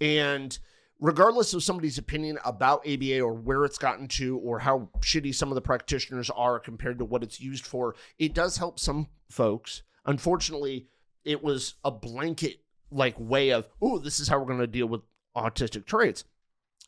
and 0.00 0.58
regardless 1.00 1.52
of 1.52 1.64
somebody's 1.64 1.98
opinion 1.98 2.38
about 2.44 2.86
ABA 2.86 3.20
or 3.20 3.34
where 3.34 3.64
it's 3.64 3.76
gotten 3.76 4.06
to 4.06 4.38
or 4.38 4.60
how 4.60 4.88
shitty 5.00 5.34
some 5.34 5.50
of 5.50 5.56
the 5.56 5.60
practitioners 5.60 6.30
are 6.30 6.60
compared 6.60 6.98
to 6.98 7.04
what 7.04 7.24
it's 7.24 7.40
used 7.40 7.66
for, 7.66 7.96
it 8.18 8.32
does 8.32 8.56
help 8.56 8.78
some 8.78 9.08
folks. 9.28 9.82
Unfortunately, 10.06 10.86
it 11.24 11.42
was 11.42 11.74
a 11.84 11.90
blanket 11.90 12.60
like 12.92 13.16
way 13.18 13.50
of, 13.50 13.66
oh, 13.80 13.98
this 13.98 14.20
is 14.20 14.28
how 14.28 14.38
we're 14.38 14.46
going 14.46 14.58
to 14.60 14.66
deal 14.66 14.86
with 14.86 15.00
autistic 15.36 15.86
traits. 15.86 16.24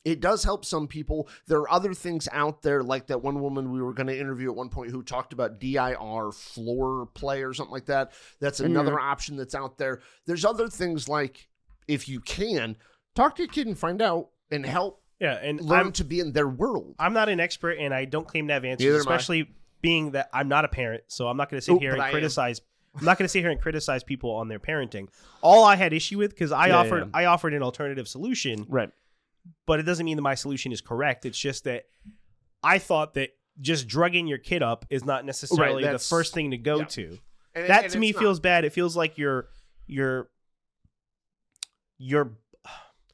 It 0.04 0.20
does 0.20 0.44
help 0.44 0.64
some 0.64 0.86
people. 0.86 1.28
There 1.46 1.58
are 1.60 1.70
other 1.70 1.94
things 1.94 2.28
out 2.32 2.62
there, 2.62 2.82
like 2.82 3.06
that 3.06 3.22
one 3.22 3.40
woman 3.40 3.72
we 3.72 3.80
were 3.80 3.94
going 3.94 4.06
to 4.08 4.18
interview 4.18 4.50
at 4.50 4.56
one 4.56 4.68
point 4.68 4.90
who 4.90 5.02
talked 5.02 5.32
about 5.32 5.58
DIR 5.60 6.32
floor 6.32 7.06
play 7.14 7.42
or 7.42 7.54
something 7.54 7.72
like 7.72 7.86
that. 7.86 8.12
That's 8.40 8.60
mm-hmm. 8.60 8.70
another 8.70 9.00
option 9.00 9.36
that's 9.36 9.54
out 9.54 9.78
there. 9.78 10.00
There's 10.26 10.44
other 10.44 10.68
things 10.68 11.08
like, 11.08 11.48
if 11.88 12.08
you 12.08 12.20
can, 12.20 12.76
talk 13.14 13.36
to 13.36 13.44
a 13.44 13.48
kid 13.48 13.66
and 13.66 13.78
find 13.78 14.02
out 14.02 14.28
and 14.50 14.66
help 14.66 15.02
Yeah, 15.20 15.38
and 15.42 15.60
learn 15.60 15.86
I'm 15.86 15.92
to 15.92 16.04
be 16.04 16.20
in 16.20 16.32
their 16.32 16.48
world. 16.48 16.94
I'm 16.98 17.14
not 17.14 17.28
an 17.28 17.40
expert, 17.40 17.78
and 17.78 17.94
I 17.94 18.04
don't 18.04 18.26
claim 18.26 18.48
to 18.48 18.54
have 18.54 18.64
answers, 18.64 18.86
Neither 18.86 18.98
especially 18.98 19.50
being 19.80 20.12
that 20.12 20.28
I'm 20.32 20.48
not 20.48 20.64
a 20.64 20.68
parent. 20.68 21.04
So 21.08 21.28
I'm 21.28 21.36
not 21.36 21.50
going 21.50 21.58
to 21.58 21.64
sit 21.64 21.78
here 21.78 21.92
and 21.92 22.02
I 22.02 22.06
am. 22.06 22.12
criticize. 22.12 22.60
I'm 22.96 23.04
not 23.04 23.18
going 23.18 23.24
to 23.24 23.28
sit 23.28 23.40
here 23.40 23.50
and 23.50 23.60
criticize 23.60 24.04
people 24.04 24.30
on 24.30 24.48
their 24.48 24.60
parenting. 24.60 25.08
All 25.40 25.64
I 25.64 25.74
had 25.74 25.92
issue 25.92 26.18
with 26.18 26.30
because 26.30 26.52
I 26.52 26.68
Yeah, 26.68 26.76
offered 26.76 27.04
yeah. 27.04 27.10
I 27.12 27.24
offered 27.24 27.52
an 27.52 27.62
alternative 27.62 28.06
solution, 28.06 28.66
Right. 28.68 28.90
But 29.66 29.80
it 29.80 29.84
doesn't 29.84 30.04
mean 30.04 30.16
that 30.16 30.22
my 30.22 30.34
solution 30.34 30.72
is 30.72 30.80
correct. 30.80 31.24
It's 31.26 31.38
just 31.38 31.64
that 31.64 31.84
I 32.62 32.78
thought 32.78 33.14
that 33.14 33.30
just 33.60 33.86
drugging 33.86 34.26
your 34.26 34.38
kid 34.38 34.62
up 34.62 34.84
is 34.90 35.04
not 35.04 35.24
necessarily 35.24 35.84
the 35.84 35.98
first 35.98 36.34
thing 36.34 36.50
to 36.50 36.58
go 36.58 36.78
yeah. 36.80 36.84
to. 36.86 37.18
And, 37.54 37.68
that 37.68 37.84
and 37.84 37.92
to 37.92 37.98
me 37.98 38.08
it's 38.08 38.16
not. 38.16 38.22
feels 38.22 38.40
bad. 38.40 38.64
It 38.64 38.72
feels 38.72 38.96
like 38.96 39.16
you're 39.18 39.48
you're 39.86 40.28
you're 41.98 42.32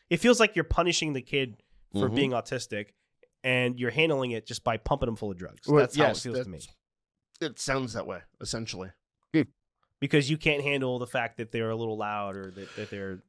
it 0.09 0.19
feels 0.19 0.41
like 0.41 0.57
you're 0.57 0.65
punishing 0.65 1.13
the 1.13 1.23
kid 1.23 1.63
for 1.93 2.09
Mhm. 2.09 2.15
being 2.15 2.31
autistic 2.31 2.87
and 3.45 3.79
you're 3.79 3.91
handling 3.91 4.31
it 4.33 4.47
just 4.47 4.65
by 4.65 4.77
pumping 4.77 5.07
them 5.07 5.17
full 5.17 5.31
of 5.31 5.37
drugs. 5.37 5.67
Well, 5.67 5.79
That's 5.81 5.97
how 5.97 6.05
it 6.05 6.09
yes, 6.09 6.23
feels 6.23 6.41
to 6.41 6.49
me. 6.49 6.61
It 7.41 7.59
sounds 7.59 7.93
that 7.95 8.07
way, 8.07 8.21
essentially. 8.41 8.91
Because 10.01 10.31
you 10.31 10.39
can't 10.39 10.63
handle 10.63 10.99
the 10.99 11.07
fact 11.07 11.37
that 11.37 11.53
they're 11.53 11.69
a 11.69 11.77
little 11.77 11.99
loud 11.99 12.35
or 12.35 12.51
that, 12.53 12.77
that 12.77 12.91
they're 12.91 13.23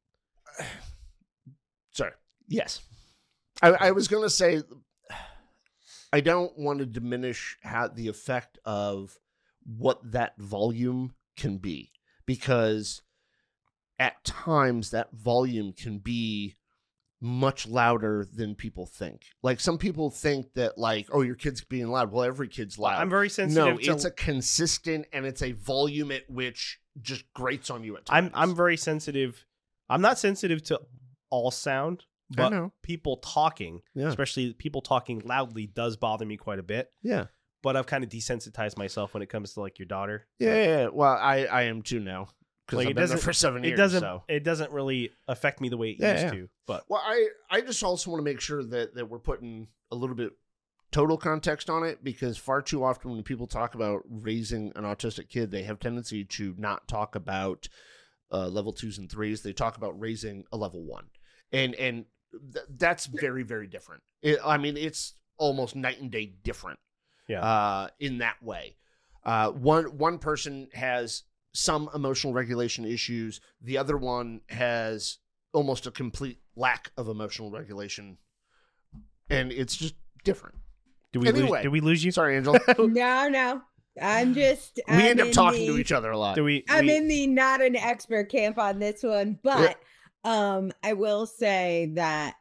Sorry. 1.91 2.11
Yes. 2.51 2.81
I, 3.61 3.69
I 3.69 3.91
was 3.91 4.07
going 4.07 4.23
to 4.23 4.29
say, 4.29 4.61
I 6.11 6.19
don't 6.19 6.57
want 6.57 6.79
to 6.79 6.85
diminish 6.85 7.57
how 7.63 7.87
the 7.87 8.07
effect 8.07 8.59
of 8.65 9.17
what 9.65 9.99
that 10.11 10.37
volume 10.37 11.13
can 11.37 11.57
be 11.57 11.91
because 12.25 13.01
at 13.99 14.23
times 14.23 14.91
that 14.91 15.11
volume 15.13 15.73
can 15.73 15.99
be 15.99 16.55
much 17.21 17.67
louder 17.67 18.25
than 18.33 18.55
people 18.55 18.85
think. 18.85 19.27
Like 19.43 19.59
some 19.59 19.77
people 19.77 20.09
think 20.09 20.53
that 20.55 20.77
like, 20.77 21.07
oh, 21.13 21.21
your 21.21 21.35
kid's 21.35 21.63
being 21.63 21.87
loud. 21.87 22.11
Well, 22.11 22.23
every 22.23 22.47
kid's 22.47 22.79
loud. 22.79 22.99
I'm 22.99 23.09
very 23.09 23.29
sensitive 23.29 23.75
no, 23.75 23.77
to 23.77 23.91
it's 23.91 24.05
a 24.05 24.11
consistent 24.11 25.05
and 25.13 25.25
it's 25.25 25.43
a 25.43 25.51
volume 25.51 26.11
at 26.11 26.29
which 26.29 26.79
just 27.01 27.31
grates 27.33 27.69
on 27.69 27.83
you 27.83 27.95
at 27.95 28.05
times. 28.05 28.31
I'm. 28.35 28.49
I'm 28.49 28.55
very 28.55 28.75
sensitive. 28.75 29.45
I'm 29.87 30.01
not 30.01 30.17
sensitive 30.17 30.63
to 30.63 30.81
all 31.29 31.51
sound, 31.51 32.05
but 32.35 32.69
people 32.81 33.17
talking, 33.17 33.81
Yeah. 33.93 34.07
especially 34.07 34.53
people 34.53 34.81
talking 34.81 35.19
loudly 35.25 35.67
does 35.67 35.97
bother 35.97 36.25
me 36.25 36.37
quite 36.37 36.59
a 36.59 36.63
bit. 36.63 36.91
Yeah. 37.01 37.25
But 37.63 37.75
I've 37.77 37.85
kind 37.85 38.03
of 38.03 38.09
desensitized 38.09 38.77
myself 38.77 39.13
when 39.13 39.21
it 39.21 39.29
comes 39.29 39.53
to 39.53 39.59
like 39.61 39.77
your 39.79 39.85
daughter. 39.85 40.27
Yeah, 40.39 40.55
yeah, 40.55 40.63
yeah. 40.65 40.87
Well, 40.91 41.13
I, 41.13 41.45
I 41.45 41.61
am 41.63 41.81
too 41.83 41.99
now 41.99 42.29
because 42.65 42.77
Like, 42.77 42.87
I've 42.87 42.91
it 42.91 42.95
been 42.95 43.01
there 43.01 43.03
doesn't- 43.15 43.19
for 43.19 43.33
seven 43.33 43.63
years. 43.63 43.73
it 43.73 43.77
doesn't 43.77 43.99
So. 44.01 44.23
it 44.27 44.43
doesn't 44.43 44.71
really 44.71 45.11
affect 45.27 45.61
me 45.61 45.69
the 45.69 45.77
way 45.77 45.91
it 45.91 45.99
used 46.21 46.33
to. 46.33 46.49
But 46.65 46.85
Well, 46.89 47.01
I 47.03 47.27
I 47.49 47.61
just 47.61 47.83
also 47.83 48.09
want 48.11 48.19
to 48.19 48.23
make 48.23 48.39
sure 48.41 48.63
that 48.63 48.95
that 48.95 49.09
we're 49.09 49.19
putting 49.19 49.67
a 49.91 49.95
little 49.95 50.15
bit 50.15 50.31
total 50.91 51.17
context 51.17 51.69
on 51.69 51.83
it 51.85 52.03
because 52.03 52.37
far 52.37 52.61
too 52.61 52.83
often 52.83 53.11
when 53.11 53.23
people 53.23 53.47
talk 53.47 53.75
about 53.75 54.01
raising 54.09 54.71
an 54.75 54.83
autistic 54.83 55.29
kid, 55.29 55.49
they 55.51 55.63
have 55.63 55.79
tendency 55.79 56.25
to 56.25 56.53
not 56.57 56.87
talk 56.87 57.15
about 57.15 57.67
uh, 58.31 58.47
level 58.47 58.73
twos 58.73 58.97
and 58.97 59.09
threes. 59.11 59.41
They 59.43 59.53
talk 59.53 59.77
about 59.77 59.99
raising 59.99 60.45
a 60.51 60.57
level 60.57 60.83
one, 60.83 61.05
and 61.51 61.75
and 61.75 62.05
th- 62.53 62.65
that's 62.77 63.05
very 63.05 63.43
very 63.43 63.67
different. 63.67 64.03
It, 64.21 64.39
I 64.45 64.57
mean, 64.57 64.77
it's 64.77 65.13
almost 65.37 65.75
night 65.75 65.99
and 65.99 66.11
day 66.11 66.33
different. 66.43 66.79
Yeah. 67.27 67.41
Uh, 67.43 67.87
in 67.99 68.17
that 68.19 68.41
way, 68.43 68.75
uh, 69.25 69.51
one 69.51 69.97
one 69.97 70.17
person 70.19 70.67
has 70.73 71.23
some 71.53 71.89
emotional 71.93 72.33
regulation 72.33 72.85
issues. 72.85 73.41
The 73.61 73.77
other 73.77 73.97
one 73.97 74.41
has 74.49 75.17
almost 75.53 75.85
a 75.87 75.91
complete 75.91 76.39
lack 76.55 76.91
of 76.97 77.07
emotional 77.09 77.51
regulation, 77.51 78.17
and 79.29 79.51
it's 79.51 79.75
just 79.75 79.95
different. 80.23 80.55
did 81.13 81.19
we 81.19 81.31
lose, 81.31 81.41
Anyway. 81.41 81.61
did 81.63 81.69
we 81.69 81.81
lose 81.81 82.03
you? 82.03 82.11
Sorry, 82.11 82.37
Angela. 82.37 82.59
No, 82.79 83.27
no. 83.29 83.61
I'm 84.01 84.33
just. 84.33 84.79
we 84.87 84.93
I'm 84.95 85.01
end 85.01 85.19
up 85.21 85.31
talking 85.31 85.61
the- 85.67 85.73
to 85.73 85.77
each 85.77 85.91
other 85.91 86.11
a 86.11 86.17
lot. 86.17 86.35
Did 86.35 86.41
we? 86.43 86.63
I'm 86.69 86.85
we- 86.85 86.95
in 86.95 87.07
the 87.07 87.27
not 87.27 87.61
an 87.61 87.75
expert 87.75 88.29
camp 88.29 88.57
on 88.57 88.79
this 88.79 89.03
one, 89.03 89.37
but 89.43 89.77
um, 90.23 90.71
I 90.83 90.93
will 90.93 91.25
say 91.25 91.91
that 91.95 92.35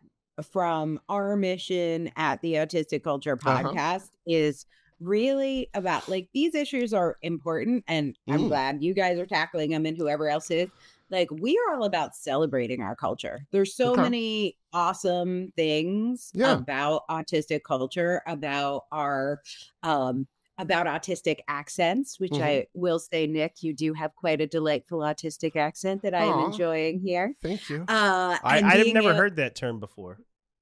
from 0.52 1.00
our 1.08 1.36
mission 1.36 2.10
at 2.16 2.40
the 2.42 2.54
Autistic 2.54 3.02
Culture 3.02 3.38
Uh-huh. 3.44 3.68
podcast 3.68 4.08
is 4.26 4.66
really 5.00 5.68
about 5.74 6.08
like 6.08 6.28
these 6.34 6.54
issues 6.54 6.92
are 6.92 7.16
important, 7.22 7.84
and 7.88 8.16
I'm 8.28 8.44
Mm. 8.44 8.48
glad 8.48 8.82
you 8.82 8.94
guys 8.94 9.18
are 9.18 9.26
tackling 9.26 9.70
them, 9.70 9.86
and 9.86 9.96
whoever 9.96 10.28
else 10.28 10.50
is. 10.50 10.68
Like 11.10 11.28
we 11.30 11.58
are 11.68 11.74
all 11.76 11.84
about 11.84 12.14
celebrating 12.14 12.82
our 12.82 12.94
culture. 12.94 13.46
There's 13.50 13.74
so 13.74 13.92
Okay. 13.92 14.02
many 14.02 14.56
awesome 14.72 15.52
things 15.56 16.30
Yeah. 16.34 16.58
about 16.58 17.02
autistic 17.10 17.62
culture, 17.64 18.22
about 18.26 18.84
our 18.92 19.40
um 19.82 20.26
about 20.60 20.86
autistic 20.86 21.38
accents, 21.48 22.20
which 22.20 22.32
Mhm. 22.32 22.42
I 22.42 22.66
will 22.74 22.98
say, 22.98 23.26
Nick, 23.26 23.62
you 23.62 23.72
do 23.74 23.94
have 23.94 24.14
quite 24.14 24.40
a 24.40 24.46
delightful 24.46 24.98
autistic 25.00 25.56
accent 25.56 26.02
that 26.02 26.14
I 26.14 26.24
am 26.24 26.38
enjoying 26.50 27.00
here. 27.00 27.34
Thank 27.42 27.68
you. 27.70 27.84
Uh, 27.88 28.36
I, 28.42 28.60
I 28.62 28.76
have 28.78 28.86
never 28.92 29.10
a- 29.10 29.14
heard 29.14 29.36
that 29.36 29.54
term 29.56 29.80
before. 29.80 30.18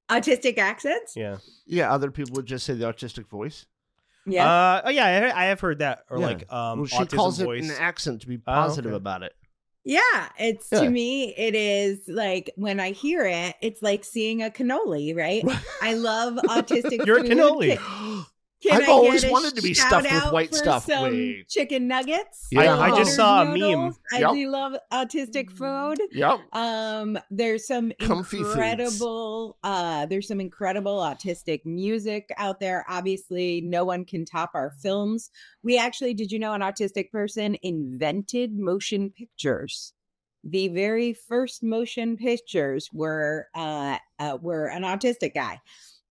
autistic 0.09 0.57
accents. 0.57 1.15
Yeah. 1.15 1.37
Yeah, 1.67 1.91
other 1.93 2.09
people 2.11 2.33
would 2.35 2.45
just 2.47 2.65
say 2.65 2.73
the 2.73 2.85
autistic 2.85 3.27
voice. 3.27 3.65
Yeah, 4.25 4.47
Uh, 4.47 4.81
oh 4.85 4.89
yeah, 4.89 5.31
I, 5.35 5.43
I 5.43 5.45
have 5.45 5.59
heard 5.59 5.79
that. 5.79 6.05
Or 6.09 6.17
Yeah. 6.19 6.25
like 6.25 6.51
um, 6.53 6.79
well, 6.79 6.85
she 6.87 6.95
autism 6.97 7.15
calls 7.15 7.39
voice. 7.39 7.65
it 7.69 7.75
an 7.75 7.81
accent 7.81 8.21
to 8.21 8.27
be 8.27 8.35
Oh, 8.37 8.41
positive 8.45 8.91
okay. 8.91 8.97
about 8.97 9.23
it. 9.23 9.33
yeah. 9.85 10.29
It's 10.37 10.67
yeah. 10.71 10.81
to 10.81 10.89
me, 10.89 11.33
it 11.35 11.55
is 11.55 11.99
like 12.07 12.51
when 12.55 12.79
I 12.79 12.91
hear 12.91 13.25
it, 13.25 13.55
it's 13.61 13.81
like 13.81 14.03
seeing 14.03 14.43
a 14.43 14.49
cannoli, 14.49 15.15
right? 15.15 15.43
I 15.81 15.93
love 15.93 16.35
autistic. 16.47 17.05
You're 17.05 17.19
a 17.19 17.23
cannoli. 17.23 17.77
Can, 18.61 18.81
I've 18.81 18.89
always 18.89 19.25
wanted 19.25 19.55
to 19.55 19.61
be 19.61 19.73
stuffed 19.73 20.11
with 20.11 20.33
white 20.33 20.53
stuff. 20.53 20.85
Wait. 20.87 21.47
chicken 21.47 21.87
nuggets. 21.87 22.47
Yeah. 22.51 22.77
I 22.77 22.95
just 22.97 23.15
saw 23.15 23.43
a 23.43 23.45
meme. 23.45 23.53
noodles. 23.53 23.99
I 24.11 24.19
do 24.19 24.49
love 24.49 24.73
autistic 24.91 25.49
food. 25.49 25.97
Yep. 26.11 26.39
Um, 26.53 27.17
there's 27.31 27.65
some 27.65 27.93
Comfy 28.01 28.37
foods. 28.37 28.49
incredible, 28.49 29.57
uh, 29.63 30.07
there's 30.07 30.27
some 30.27 30.41
incredible 30.41 30.97
autistic 30.97 31.65
music 31.65 32.29
out 32.37 32.59
there. 32.59 32.85
Obviously, 32.89 33.61
no 33.61 33.85
one 33.85 34.03
can 34.03 34.25
top 34.25 34.51
our 34.53 34.71
films. 34.81 35.31
We 35.63 35.77
actually, 35.77 36.13
did 36.13 36.29
you 36.29 36.39
know, 36.39 36.53
an 36.53 36.61
autistic 36.61 37.11
person 37.11 37.55
invented 37.61 38.57
motion 38.57 39.11
pictures. 39.11 39.93
The 40.43 40.67
very 40.69 41.13
first 41.13 41.63
motion 41.63 42.17
pictures 42.17 42.89
were 42.93 43.47
uh, 43.55 43.97
uh 44.19 44.37
were 44.41 44.67
an 44.67 44.83
autistic 44.83 45.33
guy. 45.33 45.59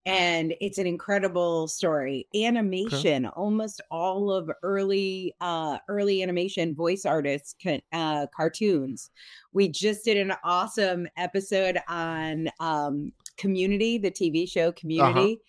And 0.08 0.54
it's 0.62 0.78
an 0.78 0.86
incredible 0.86 1.68
story. 1.68 2.28
Animation, 2.34 3.26
almost 3.26 3.82
all 3.90 4.30
of 4.32 4.50
early 4.62 5.34
uh 5.42 5.78
early 5.86 6.22
animation 6.22 6.74
voice 6.74 7.04
artists 7.04 7.54
can 7.60 7.82
uh 7.92 8.26
cartoons. 8.34 9.10
We 9.52 9.68
just 9.68 10.06
did 10.06 10.16
an 10.16 10.32
awesome 10.44 11.08
episode 11.18 11.78
on 11.88 12.48
um 12.58 13.12
community 13.36 13.98
the 13.98 14.10
tv 14.10 14.48
show 14.50 14.72
community. 14.72 15.42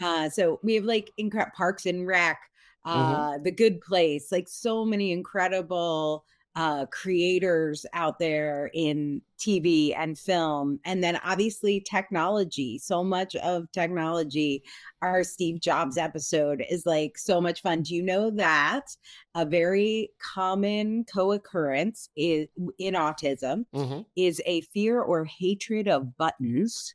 Uh 0.00 0.28
so 0.28 0.60
we 0.62 0.74
have 0.76 0.84
like 0.84 1.10
incredible 1.16 1.52
parks 1.56 1.84
and 1.84 2.06
rec 2.06 2.38
uh 2.84 3.38
the 3.42 3.50
good 3.50 3.80
place 3.80 4.30
like 4.30 4.46
so 4.48 4.84
many 4.84 5.10
incredible 5.10 6.24
uh 6.56 6.86
creators 6.86 7.84
out 7.94 8.18
there 8.18 8.70
in 8.74 9.20
tv 9.38 9.94
and 9.96 10.18
film. 10.18 10.78
And 10.84 11.02
then 11.02 11.20
obviously 11.24 11.80
technology. 11.80 12.78
So 12.78 13.02
much 13.02 13.34
of 13.36 13.70
technology 13.72 14.62
our 15.02 15.24
steve 15.24 15.60
jobs 15.60 15.98
episode 15.98 16.64
is 16.70 16.86
like 16.86 17.18
so 17.18 17.40
much 17.40 17.60
fun. 17.62 17.82
Do 17.82 17.94
you 17.94 18.02
know 18.02 18.30
that 18.30 18.86
a 19.34 19.44
very 19.44 20.10
common 20.34 21.04
co-occurrence 21.12 22.08
is 22.16 22.48
in 22.78 22.94
autism 22.94 23.66
hmm 23.74 24.00
is 24.16 24.40
a 24.46 24.60
fear 24.62 25.00
or 25.00 25.24
hatred 25.24 25.88
of 25.88 26.16
buttons 26.16 26.94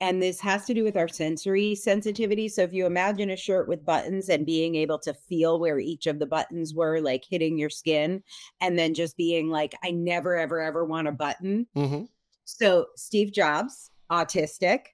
and 0.00 0.22
this 0.22 0.40
has 0.40 0.64
to 0.66 0.74
do 0.74 0.82
with 0.82 0.96
our 0.96 1.08
sensory 1.08 1.74
sensitivity. 1.74 2.48
So 2.48 2.62
if 2.62 2.72
you 2.72 2.86
imagine 2.86 3.30
a 3.30 3.36
shirt 3.36 3.68
with 3.68 3.84
buttons 3.84 4.28
and 4.28 4.46
being 4.46 4.74
able 4.74 4.98
to 5.00 5.12
feel 5.12 5.60
where 5.60 5.78
each 5.78 6.06
of 6.06 6.18
the 6.18 6.26
buttons 6.26 6.74
were 6.74 7.00
like 7.00 7.24
hitting 7.28 7.58
your 7.58 7.70
skin 7.70 8.22
and 8.60 8.78
then 8.78 8.94
just 8.94 9.16
being 9.16 9.50
like 9.50 9.74
I 9.84 9.90
never 9.90 10.36
ever 10.36 10.60
ever 10.60 10.84
want 10.84 11.08
a 11.08 11.12
button. 11.12 11.66
Mm-hmm. 11.76 12.04
So 12.44 12.86
Steve 12.96 13.32
Jobs, 13.32 13.90
autistic, 14.10 14.86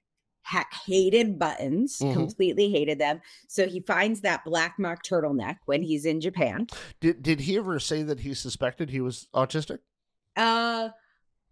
ha- 0.43 0.67
hated 0.85 1.39
buttons, 1.39 1.99
Mhm. 1.99 2.13
completely 2.13 2.69
hated 2.71 2.99
them. 2.99 3.21
So 3.47 3.67
he 3.67 3.79
finds 3.79 4.21
that 4.21 4.43
black 4.45 4.77
mock 4.77 5.03
turtleneck 5.03 5.57
when 5.65 5.81
he's 5.83 6.05
in 6.05 6.21
Japan. 6.21 6.67
Did 6.99 7.23
did 7.23 7.39
he 7.41 7.57
ever 7.57 7.79
say 7.79 8.03
that 8.03 8.19
he 8.19 8.33
suspected 8.33 8.89
he 8.89 9.01
was 9.01 9.27
autistic? 9.33 9.79
Uh, 10.35 10.89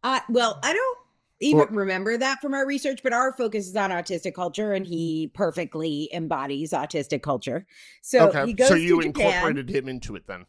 uh 0.03 0.19
well, 0.29 0.59
I 0.61 0.73
don't 0.73 0.97
even 1.41 1.59
Or- 1.61 1.67
remember 1.67 2.17
that 2.17 2.39
from 2.41 2.53
our 2.53 2.65
research, 2.65 3.01
but 3.03 3.13
our 3.13 3.33
focus 3.33 3.67
is 3.67 3.75
on 3.75 3.89
autistic 3.91 4.33
culture, 4.33 4.73
and 4.73 4.85
he 4.87 5.31
perfectly 5.33 6.09
embodies 6.13 6.71
autistic 6.71 7.21
culture. 7.21 7.65
So 8.01 8.45
he 8.45 8.53
goes 8.53 8.69
so 8.69 8.75
you 8.75 9.01
incorporated 9.01 9.69
him 9.69 9.87
into 9.89 10.15
it 10.15 10.23
then. 10.27 10.45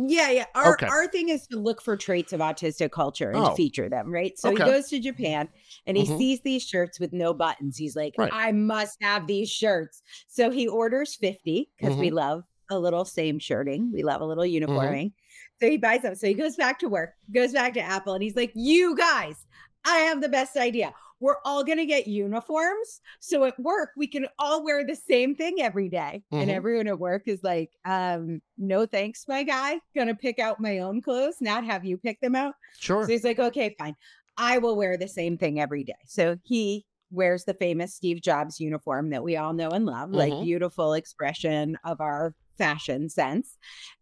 Yeah, 0.00 0.30
yeah. 0.30 0.44
Our 0.54 0.74
Okay. 0.74 0.86
our 0.86 1.08
thing 1.08 1.28
is 1.28 1.48
to 1.48 1.58
look 1.58 1.82
for 1.82 1.96
traits 1.96 2.32
of 2.32 2.38
autistic 2.38 2.92
culture 2.92 3.30
and 3.30 3.38
Oh. 3.46 3.54
feature 3.56 3.88
them, 3.88 4.12
right? 4.12 4.38
So 4.38 4.50
Okay. 4.52 4.64
he 4.64 4.70
goes 4.70 4.88
to 4.90 5.00
Japan 5.00 5.48
and 5.86 5.96
he 5.96 6.04
Mhm. 6.04 6.18
sees 6.18 6.40
these 6.42 6.62
shirts 6.62 7.00
with 7.00 7.12
no 7.12 7.34
buttons. 7.34 7.76
He's 7.76 7.96
like, 7.96 8.14
Right. 8.16 8.30
I 8.32 8.52
must 8.52 8.98
have 9.02 9.26
these 9.26 9.50
shirts. 9.50 10.02
So 10.28 10.50
he 10.50 10.68
orders 10.68 11.16
50 11.16 11.70
because 11.76 11.96
we 11.96 12.10
love 12.10 12.44
a 12.70 12.78
little 12.78 13.04
same 13.04 13.40
shirting. 13.40 13.90
We 13.92 14.04
love 14.04 14.20
a 14.20 14.24
little 14.24 14.46
uniforming. 14.46 15.14
So 15.60 15.68
he 15.68 15.78
buys 15.78 16.02
them. 16.02 16.14
So 16.14 16.28
he 16.28 16.34
goes 16.34 16.54
back 16.54 16.78
to 16.80 16.88
work, 16.88 17.14
goes 17.34 17.52
back 17.52 17.74
to 17.74 17.80
Apple, 17.80 18.14
and 18.14 18.22
he's 18.22 18.36
like, 18.36 18.52
You 18.54 18.94
guys, 18.94 19.46
I 19.88 19.98
have 20.00 20.20
the 20.20 20.28
best 20.28 20.56
idea. 20.56 20.92
We're 21.20 21.38
all 21.44 21.64
going 21.64 21.78
to 21.78 21.86
get 21.86 22.06
uniforms. 22.06 23.00
So 23.20 23.44
at 23.44 23.58
work, 23.58 23.90
we 23.96 24.06
can 24.06 24.26
all 24.38 24.62
wear 24.62 24.86
the 24.86 24.94
same 24.94 25.34
thing 25.34 25.56
every 25.60 25.88
day. 25.88 26.22
And 26.30 26.48
Mhm. 26.50 26.54
everyone 26.54 26.86
at 26.88 26.98
work 26.98 27.22
is 27.26 27.42
like, 27.42 27.70
um, 27.84 28.40
no 28.56 28.86
thanks, 28.86 29.26
my 29.26 29.42
guy. 29.42 29.80
Gonna 29.96 30.14
pick 30.14 30.38
out 30.38 30.60
my 30.60 30.78
own 30.78 31.00
clothes, 31.00 31.40
not 31.40 31.64
have 31.64 31.84
you 31.84 31.96
pick 31.96 32.20
them 32.20 32.36
out. 32.36 32.54
Sure. 32.78 33.04
So 33.04 33.10
he's 33.12 33.24
like, 33.24 33.38
okay, 33.40 33.74
fine. 33.78 33.96
I 34.36 34.58
will 34.58 34.76
wear 34.76 34.96
the 34.96 35.08
same 35.08 35.36
thing 35.38 35.58
every 35.58 35.82
day. 35.82 35.98
So 36.06 36.36
he 36.44 36.86
wears 37.10 37.44
the 37.44 37.54
famous 37.54 37.94
Steve 37.94 38.20
Jobs 38.20 38.60
uniform 38.60 39.10
that 39.10 39.24
we 39.24 39.36
all 39.36 39.54
know 39.54 39.70
and 39.70 39.86
love, 39.86 40.10
like 40.10 40.32
Mhm. 40.32 40.44
beautiful 40.44 40.92
expression 40.92 41.78
of 41.82 42.00
our 42.00 42.34
fashion 42.58 43.08
sense. 43.08 43.56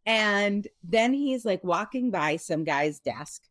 And 0.05 0.67
then 0.83 1.15
he's 1.15 1.45
like 1.47 1.63
walking 1.65 2.11
by 2.11 2.37
some 2.37 2.65
guy's 2.65 2.99
desk 2.99 3.43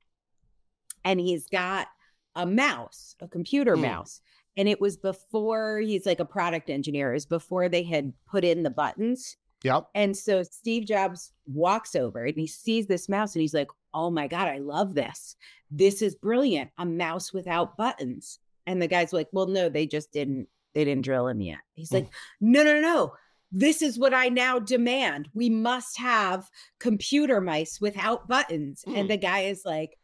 and 1.04 1.20
he's 1.20 1.48
got 1.48 1.88
a 2.36 2.46
mouse, 2.46 3.16
a 3.22 3.28
computer 3.28 3.76
Hmm. 3.76 3.82
mouse. 3.84 4.22
And 4.58 4.70
it 4.70 4.80
was 4.80 4.96
before 4.98 5.80
he's 5.80 6.06
like 6.06 6.20
a 6.20 6.26
product 6.26 6.70
engineer, 6.70 7.14
is 7.14 7.26
before 7.26 7.68
they 7.68 7.84
had 7.84 8.14
put 8.26 8.44
in 8.46 8.64
the 8.64 8.70
buttons. 8.70 9.36
Yep. 9.64 9.88
And 9.96 10.16
so 10.16 10.44
Steve 10.44 10.86
Jobs 10.86 11.32
walks 11.46 11.96
over 11.96 12.24
and 12.24 12.38
he 12.38 12.48
sees 12.48 12.88
this 12.88 13.10
mouse 13.10 13.36
and 13.36 13.42
he's 13.42 13.54
like, 13.54 13.68
Oh 13.94 14.10
my 14.12 14.28
God, 14.28 14.48
I 14.48 14.60
love 14.60 14.94
this. 14.96 15.36
This 15.72 16.02
is 16.02 16.16
brilliant. 16.16 16.70
A 16.78 16.86
mouse 16.86 17.34
without 17.34 17.76
buttons. 17.78 18.40
And 18.68 18.82
the 18.82 18.88
guy's 18.88 19.12
like, 19.14 19.28
Well, 19.32 19.48
no, 19.48 19.68
they 19.70 19.86
just 19.88 20.12
didn't, 20.12 20.48
they 20.74 20.86
didn't 20.86 21.04
drill 21.06 21.28
him 21.28 21.42
yet. 21.42 21.60
He's 21.74 21.90
Mm. 21.90 21.94
like, 21.96 22.08
No, 22.40 22.64
no, 22.64 22.74
no, 22.76 22.82
no. 22.82 23.14
This 23.52 23.82
is 23.82 23.98
what 23.98 24.14
I 24.14 24.28
now 24.30 24.60
demand. 24.60 25.30
We 25.34 25.50
must 25.50 25.98
have 25.98 26.50
computer 26.80 27.40
mice 27.42 27.80
without 27.82 28.28
buttons. 28.28 28.84
Mm. 28.88 28.98
And 28.98 29.10
the 29.10 29.18
guy 29.18 29.42
is 29.42 29.64
like, 29.66 29.98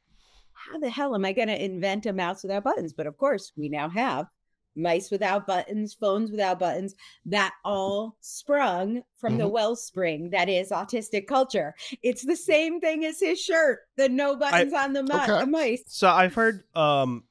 How 0.70 0.78
the 0.80 0.90
hell 0.90 1.16
am 1.16 1.26
I 1.26 1.34
going 1.34 1.48
to 1.48 1.64
invent 1.64 2.06
a 2.06 2.14
mouse 2.14 2.44
without 2.44 2.64
buttons? 2.64 2.94
But 2.94 3.08
of 3.08 3.18
course, 3.18 3.52
we 3.56 3.70
now 3.70 3.90
have 3.90 4.28
mice 4.76 5.12
without 5.12 5.46
buttons, 5.48 5.94
phones 5.94 6.32
without 6.32 6.60
buttons, 6.60 6.96
that 7.26 7.54
all 7.66 8.16
sprung 8.22 9.02
from 9.18 9.38
the 9.38 9.44
Mhm. 9.44 9.52
wellspring 9.52 10.30
that 10.30 10.48
is 10.48 10.70
autistic 10.70 11.28
culture. 11.28 11.76
It's 12.02 12.26
the 12.26 12.38
same 12.38 12.80
thing 12.80 13.04
as 13.04 13.20
his 13.20 13.40
shirt, 13.40 13.80
the 13.98 14.08
no 14.08 14.38
buttons 14.38 14.74
on 14.74 14.94
the, 14.94 15.04
mi- 15.04 15.10
Okay. 15.14 15.40
the 15.40 15.46
mice. 15.48 15.84
So 15.88 16.08
I've 16.10 16.34
heard 16.36 16.64
um 16.76 17.26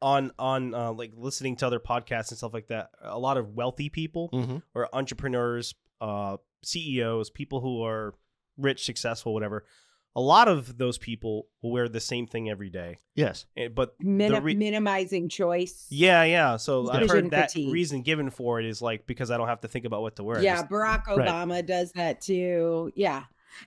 on 0.00 0.32
on 0.38 0.74
uh, 0.74 0.92
like 0.92 1.12
listening 1.16 1.56
to 1.56 1.66
other 1.66 1.80
podcasts 1.80 2.30
and 2.30 2.38
stuff 2.38 2.54
like 2.54 2.68
that, 2.68 2.90
a 3.02 3.18
lot 3.18 3.36
of 3.36 3.54
wealthy 3.54 3.88
people 3.88 4.30
Mm-hmm. 4.32 4.56
or 4.74 4.88
entrepreneurs, 4.92 5.74
uh 6.00 6.38
CEOs, 6.64 7.30
people 7.30 7.60
who 7.60 7.82
are 7.84 8.14
rich, 8.56 8.84
successful, 8.84 9.32
whatever. 9.32 9.64
A 10.16 10.20
lot 10.20 10.48
of 10.48 10.78
those 10.78 10.98
people 10.98 11.46
will 11.62 11.70
wear 11.70 11.88
the 11.88 12.00
same 12.00 12.26
thing 12.26 12.50
every 12.50 12.70
day. 12.70 12.98
Yes. 13.14 13.46
Eh, 13.56 13.68
But 13.68 13.94
Min- 14.00 14.42
re- 14.42 14.54
minimizing 14.56 15.28
choice. 15.28 15.86
yeah, 15.90 16.24
yeah. 16.24 16.56
So 16.56 16.90
I've 16.90 17.08
heard 17.08 17.30
that 17.30 17.52
fatigue. 17.52 17.72
reason 17.72 18.02
given 18.02 18.30
for 18.30 18.58
it 18.58 18.66
is 18.66 18.82
like 18.82 19.06
because 19.06 19.30
I 19.30 19.36
don't 19.36 19.48
have 19.48 19.60
to 19.60 19.68
think 19.68 19.84
about 19.84 20.02
what 20.02 20.16
to 20.16 20.24
wear. 20.24 20.42
Yeah, 20.42 20.56
just- 20.56 20.68
Barack 20.70 21.06
Right. 21.06 21.28
Obama 21.28 21.64
does 21.64 21.92
that 21.92 22.20
too. 22.20 22.90
Yeah. 22.96 23.24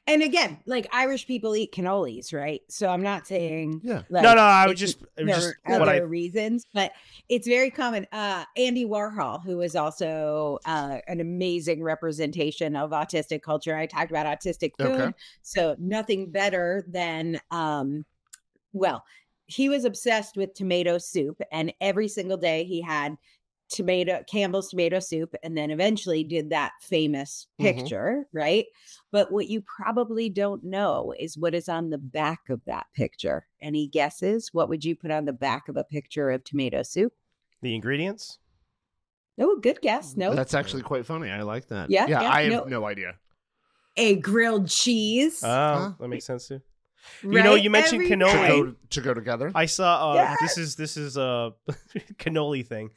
And 0.08 0.24
again, 0.24 0.60
like 0.66 0.88
Irish 0.92 1.28
people 1.28 1.56
eat 1.56 1.74
cannolis, 1.74 2.34
right? 2.34 2.62
So 2.70 2.90
I'm 2.90 3.02
not 3.04 3.28
saying 3.28 3.82
Yeah. 3.84 4.04
like, 4.10 4.24
no, 4.24 4.34
no. 4.34 4.42
I 4.42 4.68
was 4.68 4.80
just, 4.80 5.02
it 5.02 5.24
was 5.24 5.26
there 5.26 5.36
just 5.36 5.56
are 5.68 5.82
other 5.82 5.92
I. 5.92 5.98
reasons, 5.98 6.66
but 6.74 6.92
it's 7.30 7.48
very 7.48 7.70
common. 7.70 8.08
Uh, 8.12 8.46
Andy 8.58 8.86
Warhol, 8.86 9.44
who 9.44 9.62
is 9.62 9.76
also 9.76 10.60
uh, 10.66 10.98
an 11.08 11.20
amazing 11.20 11.84
representation 11.84 12.76
of 12.76 12.92
autistic 12.92 13.42
culture. 13.42 13.76
I 13.76 13.86
talked 13.86 14.12
about 14.12 14.26
autistic 14.26 14.72
food, 14.78 15.02
Okay. 15.02 15.14
so 15.42 15.76
nothing 15.80 16.32
better 16.32 16.86
than, 16.88 17.40
um, 17.52 18.06
well, 18.74 19.04
he 19.48 19.68
was 19.68 19.84
obsessed 19.84 20.38
with 20.38 20.54
tomato 20.54 20.98
soup, 20.98 21.42
and 21.52 21.74
every 21.82 22.08
single 22.08 22.38
day 22.38 22.64
he 22.64 22.82
had 22.82 23.18
tomato 23.72 24.24
Campbell's 24.30 24.69
tomato 24.69 24.99
soup, 24.99 25.34
and 25.43 25.57
then 25.57 25.72
eventually 25.72 26.24
did 26.24 26.49
that 26.51 26.74
famous 26.82 27.47
Mhm. 27.59 27.63
picture, 27.63 28.28
right? 28.34 28.65
But 29.11 29.32
what 29.32 29.47
you 29.47 29.61
probably 29.61 30.30
don't 30.30 30.63
know 30.63 31.13
is 31.17 31.38
what 31.38 31.55
is 31.55 31.67
on 31.69 31.89
the 31.89 31.97
back 31.97 32.49
of 32.49 32.63
that 32.65 32.88
picture. 32.93 33.47
Any 33.61 33.88
guesses? 33.88 34.49
What 34.53 34.69
would 34.69 34.84
you 34.86 34.95
put 34.95 35.11
on 35.11 35.26
the 35.26 35.34
back 35.34 35.67
of 35.69 35.78
a 35.78 35.84
picture 35.84 36.30
of 36.30 36.43
tomato 36.43 36.84
soup? 36.84 37.13
The 37.61 37.74
ingredients. 37.76 38.38
Oh, 39.39 39.57
good 39.59 39.82
guess. 39.82 40.15
No, 40.17 40.36
That's 40.36 40.53
actually 40.53 40.84
quite 40.84 41.05
funny. 41.05 41.30
I 41.32 41.41
like 41.41 41.67
that. 41.69 41.89
Yeah, 41.89 42.05
Yeah. 42.07 42.22
yeah, 42.22 42.32
I 42.32 42.41
have 42.43 42.51
no. 42.51 42.80
no, 42.82 42.86
idea. 42.86 43.15
a 43.97 44.15
grilled 44.15 44.69
cheese. 44.69 45.41
Oh, 45.43 45.47
Huh? 45.47 45.91
that 45.99 46.07
makes 46.07 46.26
sense 46.26 46.47
too. 46.47 46.61
you 47.24 47.41
know, 47.43 47.55
you 47.55 47.69
mentioned 47.69 48.03
Every 48.03 48.15
cannoli. 48.15 48.32
To 48.32 48.63
go 48.63 48.76
to 48.91 49.01
go 49.01 49.13
together. 49.13 49.51
I 49.55 49.65
saw. 49.65 50.11
Uh, 50.11 50.15
Yeah. 50.15 50.36
This 50.41 50.57
is 50.57 50.76
this 50.76 50.97
is 50.97 51.17
a 51.17 51.53
cannoli 52.19 52.65
thing, 52.65 52.91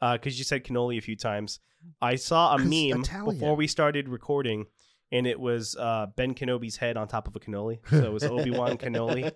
because 0.00 0.38
you 0.38 0.44
said 0.44 0.64
cannoli 0.64 0.98
a 0.98 1.00
few 1.00 1.16
times. 1.16 1.60
I 2.00 2.16
saw 2.16 2.54
a 2.54 2.58
meme 2.58 3.02
Italian. 3.02 3.34
before 3.34 3.56
we 3.56 3.66
started 3.66 4.08
recording, 4.08 4.66
and 5.12 5.26
it 5.26 5.38
was 5.38 5.76
uh, 5.76 6.06
Ben 6.16 6.34
Kenobi's 6.34 6.76
head 6.76 6.96
on 6.96 7.08
top 7.08 7.28
of 7.28 7.36
a 7.36 7.40
cannoli. 7.40 7.78
So 7.90 7.98
it 7.98 8.12
was 8.12 8.24
Obi 8.24 8.50
Wan 8.50 8.78
cannoli. 8.78 9.30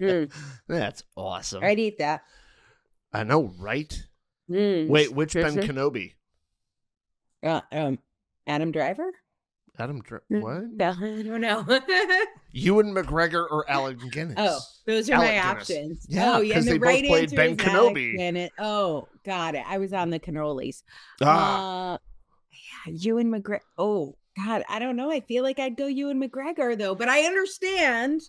Mm. 0.00 0.32
That's 0.68 1.02
awesome. 1.16 1.64
I'd 1.64 1.78
eat 1.78 1.98
that. 1.98 2.22
I 3.12 3.24
know, 3.24 3.52
right? 3.58 4.06
Mm. 4.50 4.88
Wait, 4.88 5.12
which 5.12 5.34
Ben 5.34 5.56
Kenobi? 5.56 6.14
Uh, 7.42 7.60
um, 7.72 7.98
Adam 8.46 8.72
Driver? 8.72 9.10
Adam 9.78 10.00
Dr- 10.02 10.22
Mm. 10.30 10.40
what? 10.42 10.64
No, 10.72 10.90
I 11.00 11.22
don't 11.22 11.40
know. 11.40 11.80
Ewan 12.52 12.94
McGregor 12.94 13.46
or 13.50 13.68
Alec 13.70 13.98
Guinness? 14.10 14.36
oh, 14.38 14.60
those 14.86 15.10
are 15.10 15.14
Alec 15.14 15.28
my 15.28 15.34
Guinness. 15.34 15.46
options. 15.60 16.06
Yeah, 16.08 16.36
oh, 16.36 16.40
yeah. 16.40 16.56
And 16.58 16.64
the 16.66 16.70
they 16.72 16.78
both 16.78 16.86
right 16.86 17.04
played 17.04 17.22
answer 17.24 17.36
Ben 17.36 17.60
Alec 17.74 17.94
Kenobi. 17.96 18.50
Oh, 18.58 19.08
got 19.24 19.54
it. 19.56 19.64
I 19.66 19.78
was 19.78 19.92
on 19.92 20.10
the 20.10 20.20
cannolis. 20.20 20.82
Ah, 21.22 21.94
Uh, 21.94 21.98
yeah, 22.86 22.94
Ewan 22.94 23.30
McGregor. 23.32 23.60
Oh 23.78 24.16
God, 24.36 24.62
I 24.68 24.78
don't 24.78 24.96
know. 24.96 25.10
I 25.10 25.20
feel 25.20 25.42
like 25.42 25.58
I'd 25.58 25.76
go 25.76 25.86
Ewan 25.86 26.20
McGregor 26.22 26.76
though, 26.78 26.94
but 26.94 27.08
I 27.08 27.22
understand. 27.22 28.20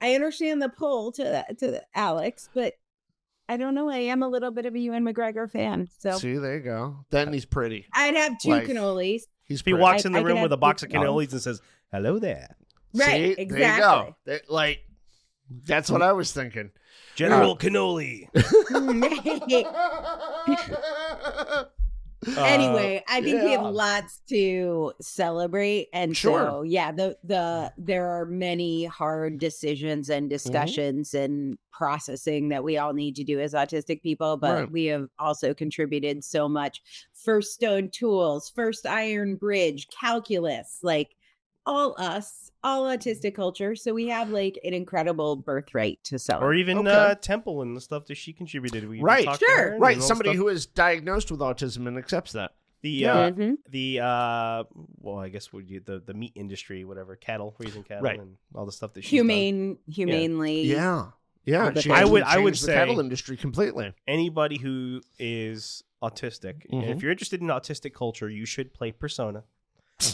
I 0.00 0.14
understand 0.14 0.60
the 0.62 0.68
pull 0.68 1.12
to 1.12 1.44
to 1.58 1.82
Alex, 1.94 2.48
but 2.54 2.74
I 3.48 3.56
don't 3.56 3.74
know. 3.74 3.88
I 3.90 3.98
am 3.98 4.22
a 4.22 4.28
little 4.28 4.50
bit 4.50 4.66
of 4.66 4.74
a 4.74 4.78
Ewan 4.78 5.04
McGregor 5.04 5.50
fan, 5.50 5.88
so 5.98 6.12
see, 6.18 6.36
there 6.36 6.56
you 6.56 6.62
go. 6.62 7.04
Then 7.10 7.32
he's 7.32 7.44
pretty. 7.46 7.86
I'd 7.92 8.14
have 8.16 8.38
two 8.38 8.50
Life. 8.50 8.66
cannolis. 8.68 9.22
He's 9.46 9.60
he 9.60 9.72
pretty. 9.72 9.82
walks 9.82 10.04
I- 10.04 10.08
in 10.08 10.12
the 10.12 10.18
I 10.18 10.22
room 10.22 10.36
have 10.36 10.44
with 10.44 10.52
a 10.52 10.56
box 10.56 10.82
of 10.82 10.90
two- 10.90 10.98
cannolis 10.98 11.32
and 11.32 11.40
says, 11.40 11.60
"Hello 11.92 12.18
there, 12.18 12.56
Right, 12.94 13.36
See? 13.36 13.42
exactly. 13.42 13.58
There 13.60 13.74
you 13.76 13.80
go. 13.80 14.16
That- 14.26 14.50
like, 14.50 14.80
that's 15.66 15.90
what 15.90 16.02
I 16.02 16.12
was 16.12 16.32
thinking. 16.32 16.70
General 17.14 17.52
Uh, 17.52 17.56
Cannoli." 17.56 18.28
Uh, 22.26 22.42
anyway, 22.42 23.02
I 23.08 23.20
think 23.20 23.42
we 23.42 23.52
have 23.52 23.64
lots 23.66 24.20
to 24.28 24.92
celebrate, 25.00 25.88
and 25.92 26.16
Sure. 26.16 26.40
so 26.40 26.62
yeah, 26.62 26.92
the 26.92 27.16
the 27.24 27.72
there 27.78 28.06
are 28.08 28.26
many 28.26 28.84
hard 28.84 29.38
decisions 29.38 30.08
Mm-hmm. 30.08 30.18
and 30.18 30.30
discussions 30.30 31.14
and 31.14 31.58
processing 31.72 32.48
that 32.48 32.64
we 32.64 32.78
all 32.78 32.92
need 32.94 33.16
to 33.16 33.24
do 33.24 33.38
as 33.38 33.52
autistic 33.54 34.02
people. 34.02 34.36
But 34.36 34.54
Right. 34.60 34.70
we 34.72 34.86
have 34.86 35.08
also 35.18 35.54
contributed 35.54 36.24
so 36.24 36.48
much. 36.48 36.82
First 37.12 37.52
Stone 37.54 37.90
Tools, 37.90 38.50
First 38.54 38.86
Iron 38.86 39.36
Bridge, 39.36 39.86
calculus, 39.88 40.78
like 40.82 41.16
all 41.66 41.94
us, 41.98 42.50
all 42.62 42.84
autistic 42.84 43.34
culture. 43.34 43.76
So 43.76 43.92
we 43.92 44.08
have 44.08 44.30
like 44.30 44.58
an 44.64 44.72
incredible 44.74 45.36
birthright 45.36 46.02
to 46.04 46.18
celebrate. 46.18 46.46
Or 46.48 46.54
even 46.54 46.78
Okay. 46.78 46.90
uh, 46.90 47.14
Temple 47.16 47.62
and 47.62 47.76
the 47.76 47.80
stuff 47.80 48.06
that 48.06 48.16
she 48.16 48.32
contributed. 48.32 48.88
We 48.88 49.00
Right. 49.00 49.24
talked 49.24 49.40
to 49.40 49.46
Sure. 49.46 49.56
her 49.62 49.72
and 49.72 49.80
Right, 49.82 50.00
somebody 50.02 50.30
stuff. 50.30 50.36
who 50.38 50.48
is 50.48 50.66
diagnosed 50.66 51.30
with 51.30 51.40
autism 51.40 51.86
and 51.86 51.98
accepts 51.98 52.32
that. 52.32 52.52
the 52.82 52.90
Yeah. 52.90 53.14
uh, 53.18 53.30
Mhm. 53.32 53.56
the 53.70 54.00
uh, 54.00 54.64
well, 55.00 55.16
I 55.18 55.28
guess 55.28 55.52
would 55.52 55.68
you 55.68 55.80
the 55.80 55.98
the 55.98 56.14
meat 56.14 56.32
industry, 56.36 56.84
whatever, 56.84 57.16
cattle 57.16 57.54
raising 57.58 57.82
cattle, 57.82 58.04
Right. 58.04 58.20
and 58.20 58.36
all 58.54 58.64
the 58.64 58.70
stuff 58.70 58.92
that 58.92 59.02
she's 59.02 59.18
done. 59.18 59.28
humane, 59.28 59.78
humanely. 59.88 60.62
Yeah. 60.62 61.10
Yeah, 61.44 61.70
But 61.70 61.82
she 61.82 61.90
I 61.90 62.04
would- 62.04 62.22
I 62.22 62.38
would 62.38 62.54
the 62.54 62.58
say- 62.58 62.74
cattle 62.74 63.00
industry 63.00 63.36
completely. 63.36 63.92
Anybody 64.06 64.58
who 64.58 65.00
is 65.18 65.82
autistic, 66.02 66.64
and 66.70 66.82
Mhm. 66.84 66.88
if 66.96 67.02
you're 67.02 67.10
interested 67.10 67.40
in 67.40 67.48
autistic 67.48 67.92
culture, 67.92 68.28
you 68.28 68.44
should 68.44 68.72
play 68.74 68.92
Persona 68.92 69.42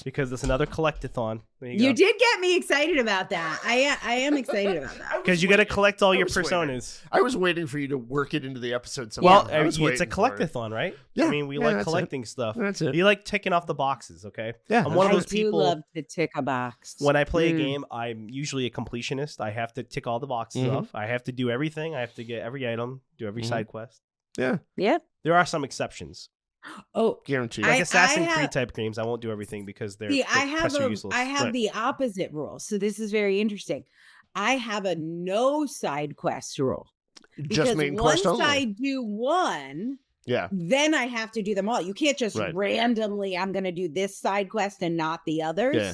because 0.04 0.30
it's 0.32 0.44
another 0.44 0.66
collectathon. 0.66 1.40
There 1.60 1.70
you, 1.70 1.88
You 1.88 1.92
did 1.94 2.16
get 2.18 2.40
me 2.40 2.56
excited 2.56 2.98
about 2.98 3.30
that. 3.30 3.60
I 3.64 3.96
I 4.04 4.14
am 4.14 4.36
excited 4.36 4.76
about 4.78 4.96
that. 4.98 5.16
because 5.22 5.42
you 5.42 5.48
got 5.48 5.56
to 5.56 5.64
collect 5.64 6.02
all 6.02 6.12
I 6.12 6.16
your 6.16 6.24
was 6.26 6.36
waiting. 6.36 6.50
personas. 6.50 7.00
I 7.10 7.20
was 7.20 7.36
waiting 7.36 7.66
for 7.66 7.78
you 7.78 7.88
to 7.88 7.98
work 7.98 8.34
it 8.34 8.44
into 8.44 8.60
the 8.60 8.74
episode. 8.74 9.12
Somehow. 9.12 9.46
Well, 9.46 9.50
I 9.52 9.62
was 9.62 9.76
it's 9.76 9.78
a 9.80 9.82
waiting 9.84 9.98
for 9.98 10.04
it. 10.04 10.10
collectathon, 10.38 10.72
right? 10.72 10.96
Yeah, 11.14 11.26
I 11.26 11.30
mean, 11.30 11.46
we 11.48 11.58
yeah, 11.58 11.64
like 11.64 11.74
that's 11.76 11.86
it. 11.86 11.90
collecting 11.90 12.24
stuff. 12.24 12.56
That's 12.56 12.80
it. 12.80 12.94
You 12.94 13.04
like 13.04 13.24
ticking 13.24 13.52
off 13.52 13.66
the 13.66 13.74
boxes, 13.74 14.24
okay? 14.26 14.54
Yeah, 14.68 14.84
I'm 14.86 14.94
one 14.94 15.06
of 15.06 15.12
those 15.12 15.26
do 15.26 15.36
people. 15.36 15.58
love 15.58 15.78
to 15.94 16.02
tick 16.02 16.30
a 16.36 16.42
box. 16.42 16.96
when 16.98 17.16
I 17.16 17.24
play 17.24 17.50
a 17.50 17.52
Mm. 17.54 17.58
game, 17.58 17.84
I'm 17.90 18.28
usually 18.30 18.66
a 18.66 18.70
completionist. 18.70 19.40
I 19.40 19.50
have 19.50 19.72
to 19.74 19.82
tick 19.82 20.06
all 20.06 20.20
the 20.20 20.26
boxes 20.26 20.62
Mhm. 20.62 20.76
off. 20.76 20.88
I 20.94 21.06
have 21.06 21.24
to 21.24 21.32
do 21.32 21.50
everything. 21.50 21.94
I 21.94 22.00
have 22.00 22.14
to 22.14 22.24
get 22.24 22.42
every 22.42 22.70
item, 22.70 23.00
do 23.18 23.26
every 23.26 23.42
Mhm. 23.42 23.48
side 23.48 23.66
quest. 23.66 24.00
yeah, 24.38 24.58
Yeah. 24.76 24.98
There 25.24 25.34
are 25.36 25.44
some 25.44 25.62
exceptions, 25.64 26.30
Oh, 26.94 27.20
guaranteed. 27.26 27.64
like 27.64 27.74
I- 27.78 27.82
Assassin's 27.82 28.26
have- 28.26 28.36
Creed 28.36 28.52
type 28.52 28.72
games. 28.74 28.98
I 28.98 29.04
won't 29.04 29.20
do 29.20 29.30
everything 29.32 29.64
because 29.64 29.96
they're, 29.96 30.10
See, 30.10 30.18
they're 30.22 30.26
I 30.30 30.44
have 30.46 30.74
a, 30.74 30.88
useless. 30.90 31.14
I 31.14 31.24
have 31.24 31.44
Right. 31.46 31.52
the 31.52 31.70
opposite 31.70 32.32
rule. 32.32 32.58
So 32.58 32.78
this 32.78 32.98
is 33.00 33.10
very 33.10 33.40
interesting. 33.40 33.84
I 34.34 34.52
have 34.56 34.84
a 34.84 34.94
no 34.94 35.66
side 35.66 36.16
quest 36.16 36.58
rule. 36.58 36.86
Just 37.38 37.48
Because 37.48 37.76
main 37.76 37.96
once 37.96 38.24
only. 38.26 38.44
I 38.44 38.64
do 38.64 39.02
one, 39.02 39.98
yeah, 40.26 40.48
then 40.52 40.94
I 40.94 41.06
have 41.06 41.32
to 41.32 41.42
do 41.42 41.54
them 41.54 41.68
all. 41.68 41.80
You 41.80 41.94
can't 41.94 42.16
just 42.18 42.36
Right. 42.36 42.54
randomly, 42.54 43.36
I'm 43.36 43.52
going 43.52 43.64
to 43.64 43.72
do 43.72 43.88
this 43.88 44.18
side 44.18 44.48
quest 44.50 44.82
and 44.82 44.96
not 44.96 45.20
the 45.26 45.42
others. 45.42 45.76
Yeah. 45.76 45.92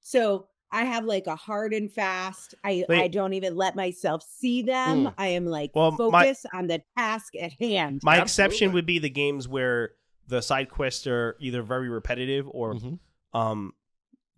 So 0.00 0.46
I 0.72 0.84
have 0.84 1.04
like 1.04 1.26
a 1.26 1.36
hard 1.36 1.72
and 1.72 1.90
fast. 1.90 2.54
I, 2.64 2.84
Wait. 2.88 3.00
I 3.00 3.08
don't 3.08 3.32
even 3.34 3.56
let 3.56 3.74
myself 3.74 4.22
see 4.22 4.62
them. 4.62 5.06
Mm. 5.06 5.14
I 5.18 5.26
am 5.28 5.46
like 5.46 5.72
Well, 5.74 5.90
my- 5.92 6.24
focus 6.26 6.46
on 6.54 6.66
the 6.68 6.82
task 6.96 7.34
at 7.36 7.52
hand. 7.54 8.00
My 8.04 8.20
exception 8.20 8.72
would 8.72 8.86
be 8.86 8.98
the 8.98 9.10
games 9.10 9.48
where 9.48 9.92
the 10.28 10.40
side 10.40 10.70
quests 10.70 11.06
are 11.08 11.36
either 11.40 11.62
very 11.62 11.88
repetitive 11.88 12.46
or 12.52 12.74
Mhm. 12.74 12.98
um, 13.34 13.72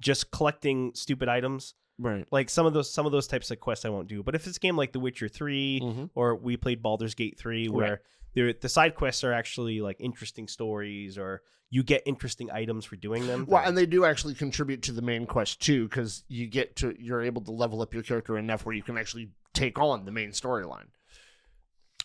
just 0.00 0.30
collecting 0.30 0.92
stupid 0.94 1.28
items. 1.28 1.74
right. 1.98 2.26
Like 2.32 2.48
some 2.50 2.64
of 2.66 2.72
those 2.72 2.90
some 2.92 3.04
of 3.06 3.12
those 3.12 3.26
types 3.28 3.50
of 3.50 3.60
quests 3.60 3.84
I 3.84 3.88
won't 3.90 4.08
do. 4.08 4.22
But 4.22 4.34
if 4.34 4.46
it's 4.46 4.56
a 4.56 4.60
game 4.60 4.76
like 4.76 4.92
The 4.92 4.98
Witcher 4.98 5.28
3 5.28 5.80
Mhm. 5.82 6.10
or 6.14 6.34
we 6.34 6.56
played 6.56 6.82
Baldur's 6.82 7.14
Gate 7.14 7.38
3 7.38 7.68
Right. 7.68 7.74
where 7.76 8.02
the 8.34 8.54
the 8.60 8.68
side 8.68 8.94
quests 8.96 9.22
are 9.22 9.32
actually 9.32 9.80
like 9.82 9.98
interesting 10.00 10.48
stories 10.48 11.18
or 11.18 11.42
you 11.74 11.82
get 11.82 12.02
interesting 12.04 12.50
items 12.50 12.84
for 12.84 12.96
doing 12.96 13.26
them. 13.26 13.46
Well, 13.48 13.64
and 13.66 13.74
they 13.76 13.86
do 13.86 14.04
actually 14.04 14.34
contribute 14.34 14.82
to 14.82 14.92
the 14.92 15.00
main 15.00 15.24
quest 15.24 15.58
too, 15.62 15.88
because 15.88 16.22
you 16.28 16.46
get 16.46 16.76
to 16.76 16.94
you're 16.98 17.22
able 17.22 17.40
to 17.42 17.50
level 17.50 17.80
up 17.80 17.94
your 17.94 18.02
character 18.02 18.36
enough 18.36 18.66
where 18.66 18.74
you 18.74 18.82
can 18.82 18.98
actually 18.98 19.30
take 19.54 19.78
on 19.78 20.04
the 20.04 20.12
main 20.12 20.30
storyline. 20.30 20.86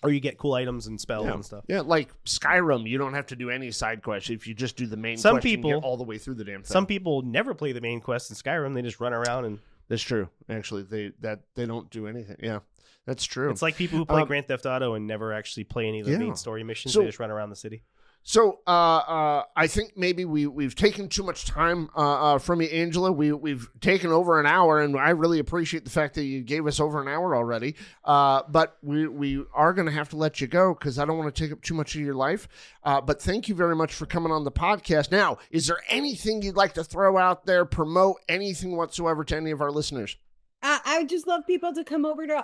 or 0.04 0.12
you 0.12 0.20
get 0.20 0.38
cool 0.38 0.54
items 0.54 0.86
and 0.86 1.02
spells 1.02 1.26
Yeah. 1.26 1.34
and 1.34 1.44
stuff. 1.44 1.66
Yeah, 1.68 1.82
like 1.82 2.10
Skyrim, 2.24 2.88
you 2.88 3.00
don't 3.00 3.16
have 3.16 3.26
to 3.28 3.36
do 3.36 3.50
any 3.50 3.72
side 3.72 4.04
quests 4.04 4.30
if 4.30 4.46
you 4.46 4.54
just 4.54 4.78
do 4.78 4.86
the 4.86 4.96
main. 4.96 5.18
Some 5.18 5.34
quest, 5.38 5.46
you 5.48 5.54
can 5.58 5.62
get 5.64 5.68
people- 5.70 5.82
all 5.90 5.98
the 5.98 6.04
way 6.04 6.20
through 6.20 6.36
the 6.36 6.44
damn 6.44 6.62
thing. 6.62 6.72
Some 6.72 6.86
people 6.86 7.24
never 7.24 7.56
play 7.56 7.72
the 7.72 7.82
main 7.82 8.00
quest 8.00 8.30
in 8.30 8.36
Skyrim. 8.38 8.76
They 8.76 8.84
just 8.84 9.00
run 9.00 9.12
around 9.12 9.46
and 9.46 9.60
That's 9.90 10.04
true. 10.04 10.30
Actually, 10.50 10.84
they 10.84 11.14
that 11.22 11.40
they 11.56 11.66
don't 11.66 11.90
do 11.90 12.06
anything. 12.08 12.36
Yeah, 12.44 12.60
that's 13.08 13.26
true. 13.26 13.50
it's 13.50 13.62
like 13.64 13.76
people 13.76 13.98
who 13.98 14.06
play 14.06 14.22
Um, 14.22 14.28
Grand 14.28 14.48
Theft 14.48 14.66
Auto 14.68 14.94
and 14.94 15.08
never 15.08 15.34
actually 15.34 15.64
play 15.64 15.88
any 15.88 16.02
of 16.02 16.06
the 16.06 16.12
Yeah. 16.12 16.18
main 16.20 16.36
story 16.36 16.64
missions. 16.64 16.94
So- 16.94 17.00
they 17.00 17.08
just 17.08 17.20
run 17.20 17.32
around 17.32 17.50
the 17.50 17.56
city. 17.56 17.84
So 18.28 18.60
uh, 18.68 18.70
uh, 18.70 19.44
I 19.56 19.68
think 19.68 19.96
maybe 19.96 20.26
we 20.26 20.48
we've 20.48 20.76
taken 20.76 21.08
too 21.08 21.24
much 21.24 21.46
time 21.46 21.90
uh, 21.96 22.34
uh, 22.34 22.40
from 22.40 22.62
you, 22.62 22.68
Angela. 22.68 23.10
We 23.10 23.32
we've 23.32 23.70
taken 23.80 24.12
over 24.12 24.38
an 24.38 24.46
hour, 24.46 24.82
and 24.82 24.98
I 24.98 25.12
really 25.12 25.40
appreciate 25.40 25.86
the 25.86 25.90
fact 25.90 26.16
that 26.16 26.26
you 26.26 26.42
gave 26.42 26.68
us 26.68 26.82
over 26.82 27.02
an 27.02 27.08
hour 27.08 27.38
already. 27.38 27.76
Uh, 28.04 28.42
but 28.50 28.80
we 28.84 29.08
we 29.08 29.46
are 29.54 29.72
going 29.72 29.86
to 29.86 29.94
have 29.94 30.10
to 30.10 30.18
let 30.18 30.42
you 30.42 30.48
go 30.48 30.74
because 30.74 31.00
I 31.00 31.06
don't 31.06 31.18
want 31.18 31.34
to 31.34 31.42
take 31.42 31.54
up 31.54 31.62
too 31.62 31.74
much 31.74 31.96
of 31.96 32.02
your 32.02 32.16
life. 32.16 32.50
Uh, 32.84 33.00
but 33.00 33.22
thank 33.22 33.48
you 33.48 33.56
very 33.56 33.78
much 33.78 33.94
for 33.94 34.06
coming 34.06 34.34
on 34.34 34.44
the 34.44 34.52
podcast. 34.52 35.10
Now, 35.10 35.38
is 35.50 35.66
there 35.66 35.80
anything 35.88 36.42
you'd 36.42 36.58
like 36.58 36.74
to 36.74 36.84
throw 36.84 37.18
out 37.18 37.46
there, 37.46 37.64
promote 37.64 38.18
anything 38.28 38.76
whatsoever 38.76 39.24
to 39.24 39.38
any 39.38 39.52
of 39.52 39.62
our 39.62 39.72
listeners? 39.72 40.18
I 40.62 40.98
would 41.00 41.08
just 41.08 41.28
love 41.28 41.48
people 41.48 41.72
to 41.74 41.86
come 41.86 42.04
over 42.04 42.28
to 42.28 42.44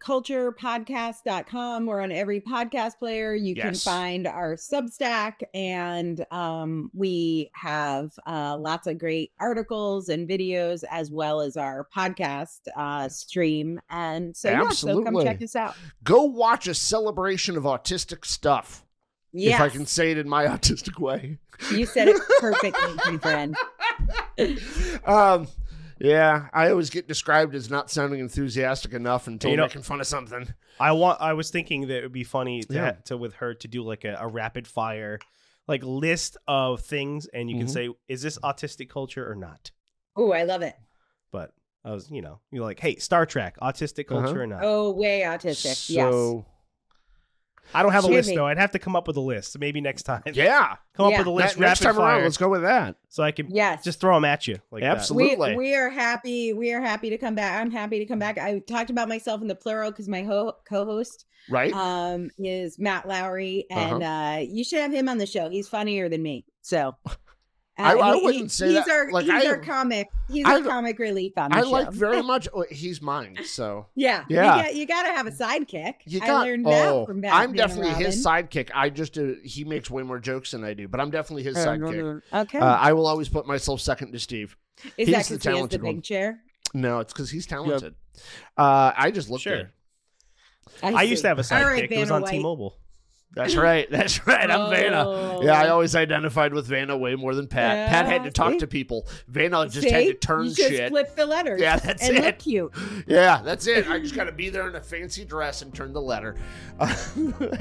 autisticculturepodcast.com. 0.00 1.86
We're 1.86 2.00
on 2.00 2.12
every 2.12 2.40
podcast 2.40 2.98
player. 2.98 3.34
You 3.34 3.54
can 3.54 3.74
find 3.74 4.26
our 4.26 4.54
Substack, 4.54 5.42
and 5.54 6.24
um, 6.30 6.90
we 6.94 7.50
have 7.54 8.12
uh, 8.26 8.56
lots 8.58 8.86
of 8.86 8.98
great 8.98 9.32
articles 9.38 10.08
and 10.08 10.28
videos, 10.28 10.84
as 10.90 11.10
well 11.10 11.40
as 11.40 11.56
our 11.56 11.86
podcast 11.94 12.60
uh, 12.76 13.08
stream. 13.08 13.80
And 13.90 14.36
so, 14.36 14.50
yeah, 14.50 14.68
so 14.70 15.02
come 15.02 15.22
check 15.22 15.42
us 15.42 15.56
out. 15.56 15.74
Go 16.04 16.24
watch 16.24 16.66
a 16.66 16.74
celebration 16.74 17.56
of 17.56 17.64
autistic 17.64 18.24
stuff. 18.24 18.84
Yes, 19.32 19.60
If 19.60 19.60
I 19.60 19.68
can 19.68 19.86
say 19.86 20.10
it 20.10 20.18
in 20.18 20.28
my 20.28 20.46
autistic 20.46 20.98
way. 20.98 21.38
you 21.72 21.86
said 21.86 22.08
it 22.08 22.20
perfectly, 22.40 22.94
my 23.06 23.18
friend. 23.18 23.56
um, 25.06 25.46
yeah, 26.00 26.48
I 26.52 26.70
always 26.70 26.90
get 26.90 27.06
described 27.06 27.54
as 27.54 27.70
not 27.70 27.90
sounding 27.90 28.20
enthusiastic 28.20 28.92
enough 28.94 29.26
until 29.26 29.50
You 29.50 29.56
know- 29.58 29.64
making 29.64 29.82
fun 29.82 30.00
of 30.00 30.06
something. 30.06 30.48
I 30.78 30.92
want. 30.92 31.20
I 31.20 31.34
was 31.34 31.50
thinking 31.50 31.88
that 31.88 31.98
it 31.98 32.02
would 32.04 32.12
be 32.12 32.24
funny 32.24 32.62
to, 32.62 32.74
Yeah. 32.74 32.92
to 33.04 33.16
with 33.16 33.34
her 33.34 33.54
to 33.54 33.68
do 33.68 33.82
like 33.82 34.04
a, 34.04 34.16
a 34.18 34.26
rapid 34.26 34.66
fire, 34.66 35.18
like 35.68 35.82
list 35.84 36.36
of 36.48 36.80
things, 36.80 37.26
and 37.26 37.50
you 37.50 37.58
can 37.58 37.66
Mhm. 37.66 37.70
say, 37.70 37.88
is 38.08 38.22
this 38.22 38.38
autistic 38.38 38.88
culture 38.88 39.30
or 39.30 39.34
not? 39.34 39.70
Oh, 40.16 40.32
I 40.32 40.44
love 40.44 40.62
it. 40.62 40.74
But 41.30 41.52
I 41.84 41.90
was, 41.92 42.10
you 42.10 42.22
know, 42.22 42.40
you're 42.50 42.64
like, 42.64 42.80
hey, 42.80 42.96
Star 42.96 43.26
Trek, 43.26 43.56
autistic 43.60 44.06
culture 44.06 44.28
Uh-huh. 44.28 44.38
or 44.40 44.46
not? 44.46 44.60
Oh, 44.64 44.90
way 44.92 45.20
autistic. 45.20 45.90
yes. 45.90 46.44
So 47.72 47.78
I 47.78 47.82
don't 47.82 47.92
have 47.92 48.04
a 48.04 48.08
Jimmy. 48.08 48.16
list 48.18 48.34
though. 48.34 48.46
I'd 48.46 48.58
have 48.58 48.72
to 48.72 48.78
come 48.78 48.96
up 48.96 49.06
with 49.06 49.16
a 49.16 49.20
list. 49.20 49.58
Maybe 49.58 49.80
next 49.80 50.02
time. 50.02 50.22
yeah, 50.32 50.76
Come 50.94 51.12
up 51.12 51.18
with 51.18 51.26
a 51.26 51.30
list 51.30 51.58
next 51.58 51.80
rapid 51.80 51.82
time 51.94 51.98
around, 52.02 52.16
fire, 52.16 52.22
let's 52.24 52.36
go 52.36 52.48
with 52.48 52.62
that. 52.62 52.96
so 53.08 53.22
I 53.22 53.30
can 53.32 53.48
Yes. 53.50 53.84
just 53.84 54.00
throw 54.00 54.14
them 54.14 54.24
at 54.24 54.46
you 54.46 54.56
like 54.70 54.82
that. 54.82 54.96
Absolutely. 54.96 55.32
Absolutely. 55.32 55.56
We, 55.56 55.64
we 55.70 55.74
are 55.76 55.88
happy. 55.90 56.52
We 56.52 56.72
are 56.72 56.80
happy 56.80 57.10
to 57.10 57.18
come 57.18 57.34
back. 57.34 57.60
I'm 57.60 57.70
happy 57.70 57.98
to 58.00 58.06
come 58.06 58.18
back. 58.18 58.38
I 58.38 58.58
talked 58.60 58.90
about 58.90 59.08
myself 59.08 59.40
in 59.42 59.48
the 59.48 59.54
plural 59.54 59.90
because 59.90 60.08
my 60.08 60.22
ho- 60.22 60.54
co-host 60.68 61.26
Right? 61.48 61.72
um 61.72 62.30
is 62.38 62.78
Matt 62.78 63.08
Lowry, 63.08 63.66
Uh-huh. 63.70 63.94
and 63.96 64.02
uh 64.02 64.42
you 64.52 64.62
should 64.64 64.80
have 64.80 64.92
him 64.92 65.08
on 65.08 65.18
the 65.18 65.26
show. 65.26 65.48
He's 65.48 65.68
funnier 65.68 66.08
than 66.08 66.22
me. 66.22 66.44
So 66.62 66.94
I- 67.82 67.98
I 67.98 68.14
he- 68.16 68.22
wouldn't 68.24 68.42
he- 68.44 68.48
say 68.48 68.66
he's 68.72 68.84
that. 68.84 68.88
Our, 68.90 69.10
Like, 69.10 69.24
he's 69.24 69.44
I 69.44 69.46
our 69.48 69.58
comic. 69.58 70.08
He's 70.28 70.44
I- 70.46 70.54
our 70.56 70.62
comic 70.62 70.98
relief 70.98 71.32
on 71.36 71.50
the 71.50 71.56
I 71.56 71.60
show. 71.62 71.70
like 71.70 71.90
very 71.92 72.22
much. 72.32 72.48
oh, 72.54 72.64
he's 72.70 73.00
mine, 73.02 73.38
so 73.44 73.86
yeah, 73.94 74.24
Yeah. 74.28 74.56
You, 74.56 74.62
got, 74.62 74.74
you 74.76 74.86
got 74.86 75.02
to 75.04 75.12
have 75.12 75.26
a 75.26 75.30
sidekick. 75.30 75.94
you 76.06 76.20
I 76.22 76.26
got. 76.26 76.46
learned 76.46 76.66
oh, 76.66 76.70
that 76.70 77.06
from 77.06 77.20
Batman 77.20 77.40
I'm 77.42 77.52
definitely 77.54 78.04
his 78.04 78.24
sidekick. 78.24 78.70
I 78.74 78.90
just 78.90 79.18
uh, 79.18 79.32
he 79.44 79.64
makes 79.64 79.90
way 79.90 80.02
more 80.02 80.18
jokes 80.18 80.50
than 80.52 80.64
I 80.64 80.74
do, 80.74 80.88
but 80.88 81.00
I'm 81.00 81.10
definitely 81.10 81.42
his 81.42 81.56
Uh, 81.56 81.66
sidekick. 81.66 82.22
Okay, 82.32 82.58
Uh, 82.58 82.64
I 82.76 82.92
will 82.92 83.06
always 83.06 83.28
put 83.28 83.46
myself 83.46 83.80
second 83.80 84.12
to 84.12 84.18
Steve. 84.18 84.56
is 84.96 85.08
he's 85.08 85.16
that 85.16 85.24
the 85.26 85.34
because 85.34 85.44
he 85.54 85.58
has 85.60 85.68
the 85.68 85.78
big 85.78 85.82
one. 85.82 86.02
chair? 86.02 86.40
No, 86.72 87.00
it's 87.00 87.12
because 87.12 87.30
he's 87.30 87.46
talented. 87.46 87.94
Uh, 88.56 88.92
I 88.96 89.10
just 89.10 89.28
look 89.28 89.40
Sure. 89.40 89.56
good. 89.56 89.68
I 90.82 91.02
used 91.02 91.22
to 91.22 91.28
have 91.28 91.38
a 91.38 91.42
sidekick. 91.42 91.64
right, 91.64 91.92
it 91.92 91.98
was 92.00 92.10
on 92.10 92.22
White. 92.22 92.30
T-Mobile. 92.30 92.76
That's 93.32 93.54
right. 93.54 93.88
That's 93.90 94.26
right. 94.26 94.50
I'm 94.50 94.70
Vanna. 94.70 95.38
Yeah, 95.42 95.52
I 95.60 95.68
Oh. 95.68 95.74
always 95.74 95.94
identified 95.94 96.52
with 96.52 96.66
Vanna 96.66 96.96
way 96.98 97.14
more 97.14 97.32
than 97.34 97.46
Pat. 97.46 97.88
Pat 97.88 98.06
had 98.06 98.24
to 98.24 98.30
talk 98.32 98.52
see? 98.54 98.58
to 98.58 98.66
people. 98.66 99.06
Vanna 99.28 99.68
just 99.68 99.82
See? 99.82 99.90
had 99.90 100.04
to 100.06 100.14
turn 100.14 100.46
you 100.46 100.54
just 100.54 100.68
shit. 100.68 100.88
flip 100.90 101.14
the 101.14 101.24
letters. 101.26 101.60
Yeah, 101.60 101.76
that's 101.76 102.02
and 102.08 102.16
it. 102.18 102.24
look 102.24 102.38
cute. 102.40 102.72
Yeah, 103.06 103.40
that's 103.44 103.66
it. 103.68 103.88
I 103.88 104.00
just 104.00 104.14
got 104.16 104.24
to 104.24 104.32
be 104.32 104.48
there 104.50 104.68
in 104.68 104.74
a 104.74 104.80
fancy 104.80 105.24
dress 105.24 105.62
and 105.62 105.72
turn 105.72 105.92
the 105.92 106.02
letter. 106.02 106.34
Uh, 106.80 106.94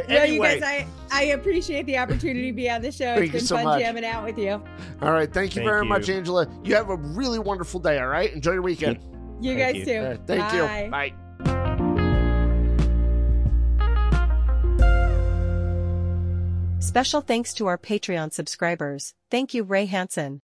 Yeah, 0.08 0.24
you 0.24 0.42
guys, 0.42 0.64
I, 0.64 0.88
I 1.12 1.24
appreciate 1.26 1.86
the 1.86 1.98
opportunity 1.98 2.48
to 2.48 2.54
be 2.56 2.70
on 2.70 2.82
the 2.82 2.92
show. 2.92 3.16
Thank 3.16 3.26
it's 3.26 3.34
you 3.34 3.40
been 3.40 3.46
so 3.48 3.56
fun 3.58 3.66
much. 3.66 3.82
jamming 3.82 4.06
out 4.06 4.24
with 4.26 4.38
you. 4.40 4.62
all 5.02 5.12
right. 5.12 5.32
Thank 5.32 5.56
you 5.56 5.60
Thank 5.60 5.70
very 5.70 5.86
much. 5.86 6.10
Angela. 6.10 6.48
You 6.64 6.74
have 6.76 6.90
a 6.90 6.96
really 6.96 7.38
wonderful 7.40 7.80
day. 7.80 8.00
All 8.00 8.08
right. 8.08 8.34
Enjoy 8.34 8.54
your 8.54 8.62
weekend. 8.64 9.00
You 9.42 9.56
Thank 9.56 9.60
guys 9.60 9.76
you. 9.76 9.86
too. 9.86 10.00
All 10.00 10.06
right, 10.10 10.20
thank 10.26 10.42
Bye. 10.42 10.84
you. 10.86 10.92
Bye. 10.92 11.29
Special 16.80 17.20
thanks 17.20 17.54
to 17.56 17.68
our 17.68 17.78
Patreon 17.78 18.32
subscribers. 18.32 19.14
Thank 19.30 19.54
you, 19.54 19.64
Ray 19.64 19.86
Hansen, 19.86 20.38